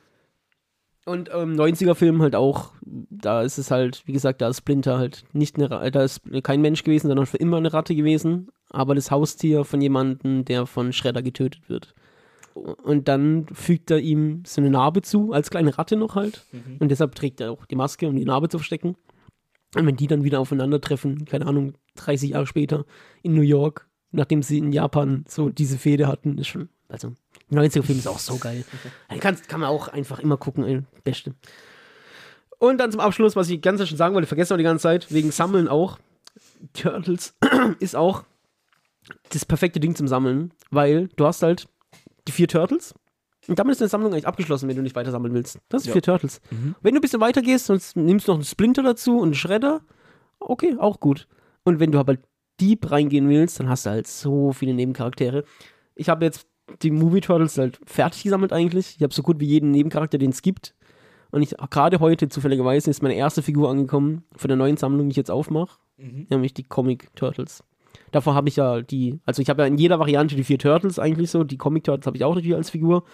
Und 1.05 1.31
ähm, 1.35 1.55
90er-Film 1.55 2.23
halt 2.23 2.37
auch, 2.37 2.71
da 2.85 3.43
ist 3.43 3.59
es 3.59 3.73
halt, 3.73 4.03
wie 4.07 4.13
gesagt, 4.13 4.41
da 4.41 4.49
ist 4.49 4.59
Splinter 4.59 4.99
halt 4.99 5.25
nicht 5.33 5.57
eine, 5.57 5.69
da 5.91 6.03
ist 6.05 6.21
kein 6.45 6.61
Mensch 6.61 6.85
gewesen, 6.85 7.09
sondern 7.09 7.27
für 7.27 7.39
immer 7.39 7.57
eine 7.57 7.73
Ratte 7.73 7.97
gewesen, 7.97 8.49
aber 8.71 8.95
das 8.95 9.11
Haustier 9.11 9.65
von 9.65 9.81
jemandem, 9.81 10.45
der 10.45 10.65
von 10.67 10.93
Shredder 10.93 11.23
getötet 11.23 11.69
wird. 11.69 11.95
Und 12.55 13.09
dann 13.09 13.47
fügt 13.53 13.91
er 13.91 13.99
ihm 13.99 14.43
so 14.47 14.61
eine 14.61 14.71
Narbe 14.71 15.03
zu, 15.03 15.33
als 15.33 15.51
kleine 15.51 15.77
Ratte 15.77 15.97
noch 15.97 16.15
halt. 16.15 16.45
Mhm. 16.53 16.77
Und 16.79 16.91
deshalb 16.91 17.15
trägt 17.17 17.41
er 17.41 17.51
auch 17.51 17.67
die 17.67 17.77
Maske, 17.77 18.07
um 18.09 18.15
die 18.15 18.25
Narbe 18.25 18.49
zu 18.49 18.59
verstecken. 18.59 18.95
Und 19.75 19.87
wenn 19.87 19.97
die 19.97 20.07
dann 20.07 20.25
wieder 20.25 20.41
aufeinandertreffen, 20.41 21.25
keine 21.25 21.47
Ahnung, 21.47 21.75
30 21.97 22.31
Jahre 22.31 22.47
später 22.47 22.85
in 23.23 23.35
New 23.35 23.43
York, 23.43 23.89
nachdem 24.11 24.43
sie 24.43 24.59
in 24.59 24.73
Japan 24.73 25.25
so 25.27 25.49
diese 25.49 25.79
Fehde 25.79 26.07
hatten, 26.07 26.39
ist 26.39 26.49
schon, 26.49 26.69
also, 26.89 27.15
90er-Film 27.51 27.99
ist 27.99 28.07
auch 28.07 28.19
so 28.19 28.37
geil. 28.37 28.65
Den 29.11 29.21
kann, 29.21 29.37
kann 29.49 29.61
man 29.61 29.71
auch 29.71 29.89
einfach 29.89 30.19
immer 30.19 30.37
gucken, 30.37 30.65
ey, 30.65 30.83
beste. 31.05 31.35
Und 32.59 32.79
dann 32.79 32.93
zum 32.93 33.01
Abschluss, 33.01 33.35
was 33.35 33.49
ich 33.49 33.61
ganz 33.61 33.87
schon 33.89 33.97
sagen 33.99 34.15
wollte, 34.15 34.29
vergesse 34.29 34.55
auch 34.55 34.59
die 34.59 34.65
ganze 34.65 34.83
Zeit, 34.83 35.13
wegen 35.13 35.31
Sammeln 35.31 35.69
auch. 35.69 35.99
Turtles 36.75 37.35
ist 37.81 37.97
auch 37.97 38.25
das 39.31 39.45
perfekte 39.45 39.81
Ding 39.81 39.97
zum 39.97 40.07
Sammeln, 40.07 40.53
weil 40.71 41.09
du 41.17 41.27
hast 41.27 41.43
halt 41.43 41.67
die 42.29 42.33
vier 42.33 42.47
Turtles 42.47 42.95
und 43.49 43.59
damit 43.59 43.73
ist 43.73 43.81
deine 43.81 43.89
Sammlung 43.89 44.13
eigentlich 44.13 44.27
abgeschlossen, 44.27 44.69
wenn 44.69 44.77
du 44.77 44.83
nicht 44.83 44.95
weiter 44.97 45.11
sammeln 45.11 45.35
willst. 45.35 45.59
Das 45.69 45.83
sind 45.83 45.89
Ja. 45.91 45.93
vier 45.95 46.03
Turtles. 46.03 46.41
Mhm. 46.51 46.75
Wenn 46.83 46.95
du 46.95 46.99
ein 46.99 47.03
bisschen 47.03 47.21
weiter 47.21 47.43
gehst 47.43 47.71
und 47.71 47.83
nimmst 47.97 48.29
noch 48.29 48.35
einen 48.37 48.45
Splinter 48.45 48.83
dazu 48.83 49.17
und 49.19 49.25
einen 49.29 49.35
Schredder, 49.35 49.81
okay, 50.39 50.77
auch 50.79 51.01
gut. 51.01 51.27
Und 51.65 51.81
wenn 51.81 51.93
du 51.93 51.99
aber 51.99 52.17
deep 52.61 52.91
reingehen 52.91 53.29
willst, 53.29 53.59
dann 53.61 53.69
hast 53.69 53.87
du 53.87 53.91
halt 53.91 54.07
so 54.07 54.53
viele 54.53 54.75
Nebencharaktere. 54.75 55.45
Ich 55.95 56.09
habe 56.09 56.25
jetzt 56.25 56.47
die 56.83 56.91
Movie 56.91 57.21
Turtles 57.21 57.59
halt 57.59 57.81
fertig 57.85 58.23
gesammelt 58.23 58.53
eigentlich. 58.53 58.95
Ich 58.97 59.03
habe 59.03 59.13
so 59.13 59.23
gut 59.23 59.41
wie 59.41 59.47
jeden 59.47 59.71
Nebencharakter, 59.73 60.19
den 60.19 60.31
es 60.31 60.43
gibt. 60.43 60.75
Und 61.31 61.43
ich 61.43 61.55
gerade 61.71 61.99
heute 62.01 62.29
zufälligerweise 62.29 62.91
ist 62.91 63.03
meine 63.03 63.15
erste 63.15 63.43
Figur 63.43 63.71
angekommen 63.71 64.25
von 64.37 64.49
der 64.49 64.57
neuen 64.57 64.77
Sammlung, 64.77 65.09
die 65.09 65.13
ich 65.13 65.17
jetzt 65.17 65.31
aufmache, 65.31 65.79
Mhm. 65.97 66.27
nämlich 66.31 66.55
die 66.55 66.63
Comic 66.63 67.15
Turtles. 67.17 67.63
Davor 68.11 68.35
habe 68.35 68.49
ich 68.49 68.57
ja 68.57 68.83
die, 68.83 69.21
also 69.25 69.43
ich 69.43 69.49
habe 69.51 69.63
ja 69.63 69.67
in 69.69 69.79
jeder 69.79 69.99
Variante 69.99 70.37
die 70.37 70.45
vier 70.45 70.59
Turtles 70.59 70.99
eigentlich 70.99 71.31
so, 71.31 71.45
die 71.45 71.59
Comic 71.59 71.85
Turtles 71.85 72.07
habe 72.07 72.17
ich 72.17 72.25
auch 72.25 72.35
natürlich 72.35 72.57
als 72.57 72.71
Figur. 72.71 73.05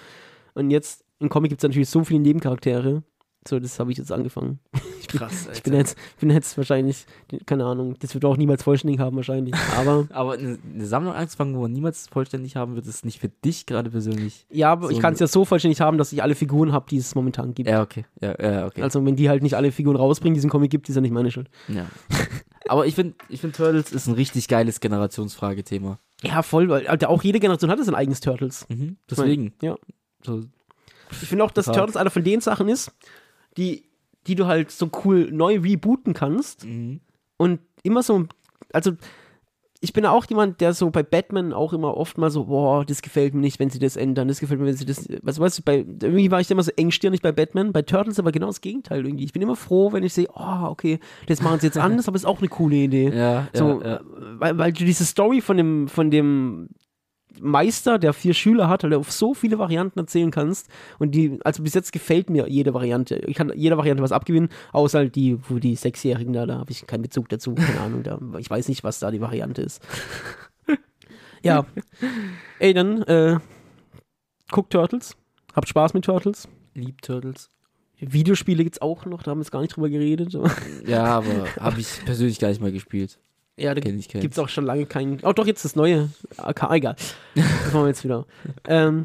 Und 0.54 0.70
jetzt 0.70 1.04
im 1.20 1.28
Comic 1.28 1.50
gibt 1.50 1.62
es 1.62 1.68
natürlich 1.68 1.88
so 1.88 2.04
viele 2.04 2.20
Nebencharaktere. 2.20 3.02
So, 3.46 3.58
das 3.58 3.78
habe 3.80 3.90
ich 3.92 3.96
jetzt 3.98 4.12
angefangen. 4.12 4.58
Krass, 5.08 5.48
Ich 5.54 5.62
bin 5.62 5.72
jetzt, 5.72 5.96
bin 6.20 6.28
jetzt 6.28 6.58
wahrscheinlich, 6.58 7.06
keine 7.46 7.64
Ahnung, 7.64 7.94
das 8.00 8.12
wird 8.12 8.26
auch 8.26 8.36
niemals 8.36 8.62
vollständig 8.62 9.00
haben 9.00 9.16
wahrscheinlich. 9.16 9.54
Aber 9.78 10.06
Aber 10.12 10.32
eine, 10.34 10.58
eine 10.74 10.84
Sammlung 10.86 11.14
anzufangen, 11.14 11.56
wo 11.56 11.62
man 11.62 11.72
niemals 11.72 12.08
vollständig 12.08 12.56
haben 12.56 12.74
wird, 12.74 12.86
ist 12.86 13.06
nicht 13.06 13.18
für 13.20 13.28
dich 13.28 13.64
gerade 13.64 13.88
persönlich. 13.90 14.44
ja, 14.50 14.70
aber 14.70 14.88
So 14.88 14.92
ich 14.92 15.00
kann 15.00 15.14
es 15.14 15.20
ja 15.20 15.26
so 15.26 15.46
vollständig 15.46 15.80
haben, 15.80 15.96
dass 15.96 16.12
ich 16.12 16.22
alle 16.22 16.34
Figuren 16.34 16.72
habe, 16.72 16.86
die 16.90 16.98
es 16.98 17.14
momentan 17.14 17.54
gibt. 17.54 17.70
Ja, 17.70 17.80
okay. 17.80 18.04
Ja, 18.20 18.34
ja 18.38 18.66
okay. 18.66 18.82
Also 18.82 19.02
wenn 19.06 19.16
die 19.16 19.30
halt 19.30 19.42
nicht 19.42 19.54
alle 19.54 19.72
Figuren 19.72 19.96
rausbringen, 19.96 20.34
die 20.34 20.40
es 20.40 20.44
im 20.44 20.50
Comic 20.50 20.70
gibt, 20.70 20.88
ist 20.90 20.96
ja 20.96 21.00
nicht 21.00 21.12
meine 21.14 21.30
Schuld. 21.30 21.48
ja. 21.68 21.86
Aber 22.68 22.86
ich 22.86 22.94
finde, 22.94 23.14
ich 23.28 23.40
find, 23.40 23.56
Turtles 23.56 23.92
ist 23.92 24.06
ein 24.06 24.14
richtig 24.14 24.48
geiles 24.48 24.80
Generationsfragethema. 24.80 25.98
Ja, 26.22 26.42
voll, 26.42 26.68
weil 26.68 26.86
auch 26.88 27.22
jede 27.22 27.40
Generation 27.40 27.70
hat 27.70 27.82
sein 27.84 27.94
eigenes 27.94 28.20
Turtles. 28.20 28.66
Mhm. 28.68 28.96
Deswegen. 29.10 29.54
Ja. 29.62 29.76
So, 30.24 30.42
Ich 31.10 31.28
finde 31.28 31.44
auch, 31.44 31.50
dass. 31.50 31.66
Turtles 31.66 31.96
einer 31.96 32.10
von 32.10 32.24
den 32.24 32.40
Sachen 32.40 32.68
ist, 32.68 32.92
die, 33.56 33.84
die 34.26 34.34
du 34.34 34.46
halt 34.46 34.70
so 34.70 34.90
cool 35.04 35.30
neu 35.30 35.58
rebooten 35.58 36.14
kannst 36.14 36.64
mhm. 36.64 37.00
und 37.36 37.60
immer 37.82 38.02
so, 38.02 38.26
also 38.72 38.92
ich 39.80 39.92
bin 39.92 40.04
auch 40.06 40.24
jemand, 40.26 40.60
der 40.60 40.72
so 40.72 40.90
bei 40.90 41.02
Batman 41.02 41.52
auch 41.52 41.72
immer 41.72 41.96
oft 41.96 42.18
mal 42.18 42.30
so, 42.30 42.44
boah, 42.46 42.84
das 42.84 43.00
gefällt 43.02 43.34
mir 43.34 43.40
nicht, 43.40 43.60
wenn 43.60 43.70
sie 43.70 43.78
das 43.78 43.96
ändern, 43.96 44.26
das 44.26 44.40
gefällt 44.40 44.60
mir, 44.60 44.66
wenn 44.66 44.76
sie 44.76 44.84
das, 44.84 45.06
was 45.22 45.38
weißt 45.38 45.58
du, 45.58 45.62
bei, 45.62 45.76
irgendwie 45.78 46.30
war 46.30 46.40
ich 46.40 46.50
immer 46.50 46.62
so 46.62 46.72
engstirnig 46.76 47.22
bei 47.22 47.30
Batman, 47.30 47.72
bei 47.72 47.82
Turtles 47.82 48.18
aber 48.18 48.32
genau 48.32 48.46
das 48.48 48.60
Gegenteil 48.60 49.04
irgendwie. 49.04 49.24
Ich 49.24 49.32
bin 49.32 49.42
immer 49.42 49.56
froh, 49.56 49.92
wenn 49.92 50.02
ich 50.02 50.12
sehe, 50.12 50.28
oh, 50.34 50.64
okay, 50.66 50.98
das 51.26 51.42
machen 51.42 51.60
sie 51.60 51.66
jetzt 51.66 51.78
anders, 51.78 52.08
aber 52.08 52.16
ist 52.16 52.24
auch 52.24 52.38
eine 52.40 52.48
coole 52.48 52.76
Idee. 52.76 53.10
Ja, 53.14 53.48
So, 53.52 53.80
ja, 53.80 53.88
ja. 53.88 54.00
Weil, 54.38 54.58
weil 54.58 54.72
du 54.72 54.84
diese 54.84 55.04
Story 55.04 55.40
von 55.40 55.56
dem, 55.56 55.88
von 55.88 56.10
dem 56.10 56.70
Meister, 57.40 57.98
der 57.98 58.12
vier 58.12 58.34
Schüler 58.34 58.68
hat, 58.68 58.82
weil 58.82 58.90
du 58.90 58.98
auf 58.98 59.12
so 59.12 59.34
viele 59.34 59.58
Varianten 59.58 59.98
erzählen 59.98 60.30
kannst. 60.30 60.68
Und 60.98 61.14
die, 61.14 61.38
also 61.44 61.62
bis 61.62 61.74
jetzt 61.74 61.92
gefällt 61.92 62.30
mir 62.30 62.48
jede 62.48 62.74
Variante. 62.74 63.16
Ich 63.26 63.36
kann 63.36 63.52
jeder 63.54 63.78
Variante 63.78 64.02
was 64.02 64.12
abgewinnen, 64.12 64.48
außer 64.72 64.98
halt 64.98 65.14
die, 65.14 65.38
wo 65.48 65.58
die 65.58 65.76
Sechsjährigen 65.76 66.32
da, 66.32 66.46
da 66.46 66.58
habe 66.58 66.70
ich 66.70 66.86
keinen 66.86 67.02
Bezug 67.02 67.28
dazu, 67.28 67.54
keine 67.54 67.80
Ahnung. 67.80 68.02
Da, 68.02 68.18
ich 68.38 68.48
weiß 68.48 68.68
nicht, 68.68 68.84
was 68.84 68.98
da 68.98 69.10
die 69.10 69.20
Variante 69.20 69.62
ist. 69.62 69.82
ja. 71.42 71.66
Ey, 72.58 72.74
dann, 72.74 73.02
äh, 73.02 73.38
guckt 74.50 74.72
Turtles. 74.72 75.16
Habt 75.54 75.68
Spaß 75.68 75.94
mit 75.94 76.04
Turtles. 76.04 76.48
Lieb 76.74 77.02
Turtles. 77.02 77.50
Videospiele 78.00 78.62
gibt's 78.62 78.80
auch 78.80 79.06
noch, 79.06 79.22
da 79.22 79.32
haben 79.32 79.38
wir 79.38 79.42
jetzt 79.42 79.50
gar 79.50 79.60
nicht 79.60 79.74
drüber 79.74 79.88
geredet. 79.88 80.36
Ja, 80.86 81.04
aber 81.04 81.46
habe 81.58 81.80
ich 81.80 82.04
persönlich 82.04 82.38
gar 82.38 82.48
nicht 82.48 82.60
mal 82.60 82.70
gespielt. 82.70 83.18
Ja, 83.58 83.74
da 83.74 83.80
gibt 83.80 84.14
es 84.14 84.38
auch 84.38 84.48
schon 84.48 84.64
lange 84.64 84.86
keinen. 84.86 85.18
Oh, 85.24 85.32
doch, 85.32 85.46
jetzt 85.46 85.64
das 85.64 85.74
neue. 85.74 86.10
AK, 86.36 86.70
egal. 86.70 86.94
Das 87.34 87.72
machen 87.72 87.82
wir 87.82 87.88
jetzt 87.88 88.04
wieder. 88.04 88.24
ähm, 88.66 89.04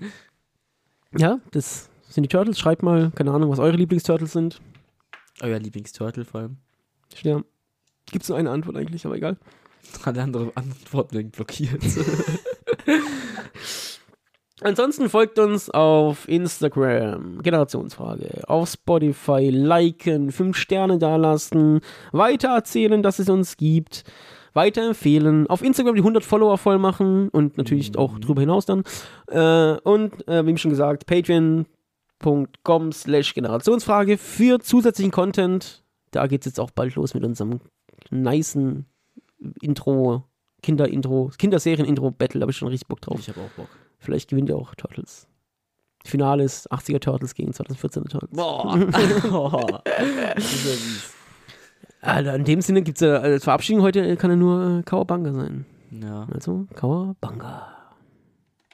ja, 1.18 1.40
das 1.52 1.90
sind 2.08 2.24
die 2.24 2.30
Turtles. 2.30 2.60
Schreibt 2.60 2.84
mal, 2.84 3.12
keine 3.16 3.32
Ahnung, 3.32 3.50
was 3.50 3.58
eure 3.58 3.76
Lieblingsturtles 3.76 4.32
sind. 4.32 4.62
Euer 5.42 5.58
Lieblingsturtle 5.58 6.24
vor 6.24 6.42
allem. 6.42 6.58
Ja. 7.24 7.42
Gibt 8.12 8.24
es 8.24 8.30
nur 8.30 8.38
eine 8.38 8.52
Antwort 8.52 8.78
eigentlich, 8.78 9.06
aber 9.06 9.16
egal. 9.16 9.38
Alle 10.04 10.22
andere 10.22 10.52
Antworten 10.56 11.16
werden 11.16 11.32
blockiert. 11.32 11.82
Ansonsten 14.62 15.10
folgt 15.10 15.40
uns 15.40 15.70
auf 15.70 16.28
Instagram, 16.30 17.42
Generationsfrage, 17.42 18.48
auf 18.48 18.70
Spotify, 18.70 19.50
liken, 19.50 20.32
5 20.32 20.56
Sterne 20.56 21.00
dalassen, 21.00 21.82
weitererzählen, 22.14 23.04
dass 23.04 23.20
es 23.20 23.30
uns 23.30 23.58
gibt, 23.58 24.06
weiterempfehlen, 24.54 25.48
auf 25.48 25.64
Instagram 25.64 25.96
die 25.96 26.02
100 26.02 26.24
Follower 26.24 26.58
voll 26.58 26.78
machen 26.78 27.30
und 27.30 27.58
natürlich 27.58 27.98
auch 27.98 28.20
darüber 28.20 28.42
hinaus 28.42 28.66
dann. 28.66 28.84
Äh, 29.28 29.80
und, 29.82 30.28
äh, 30.28 30.46
wie 30.46 30.58
schon 30.58 30.72
gesagt, 30.72 31.06
patreon.com 31.06 32.92
slash 32.92 33.34
Generationsfrage 33.34 34.18
für 34.18 34.60
zusätzlichen 34.60 35.12
Content. 35.12 35.84
Da 36.12 36.28
geht 36.28 36.42
es 36.42 36.46
jetzt 36.46 36.60
auch 36.60 36.72
bald 36.72 36.96
los 36.96 37.14
mit 37.14 37.24
unserem 37.24 37.60
nicen 38.12 38.86
Intro, 39.62 40.24
Kinder-Intro, 40.62 41.32
Kinderserien-Intro-Battle, 41.38 42.40
da 42.40 42.44
habe 42.44 42.52
ich 42.52 42.58
schon 42.58 42.70
richtig 42.70 42.88
Bock 42.88 43.02
drauf. 43.02 43.20
ich 43.20 43.30
habe 43.30 43.42
auch 43.42 43.50
Bock. 43.58 43.68
Vielleicht 44.00 44.30
gewinnt 44.30 44.50
ihr 44.50 44.56
auch 44.56 44.76
Turtles. 44.76 45.28
Finale 46.06 46.44
ist 46.44 46.72
80er 46.72 47.00
Turtles 47.00 47.34
gegen 47.34 47.52
2014er 47.52 48.10
Turtles. 48.10 48.32
Boah. 48.32 48.78
Alter, 52.04 52.36
in 52.36 52.44
dem 52.44 52.62
Sinne 52.62 52.82
gibt 52.82 53.02
es 53.02 53.08
ja 53.08 53.18
als 53.18 53.46
Verabschiedung 53.46 53.82
heute 53.82 54.16
kann 54.18 54.30
er 54.30 54.36
nur 54.36 54.80
äh, 54.80 54.84
Kawabanga 54.84 55.34
sein. 55.34 55.66
ja. 55.92 56.28
Also 56.34 56.68
Kawabanga. 56.76 57.73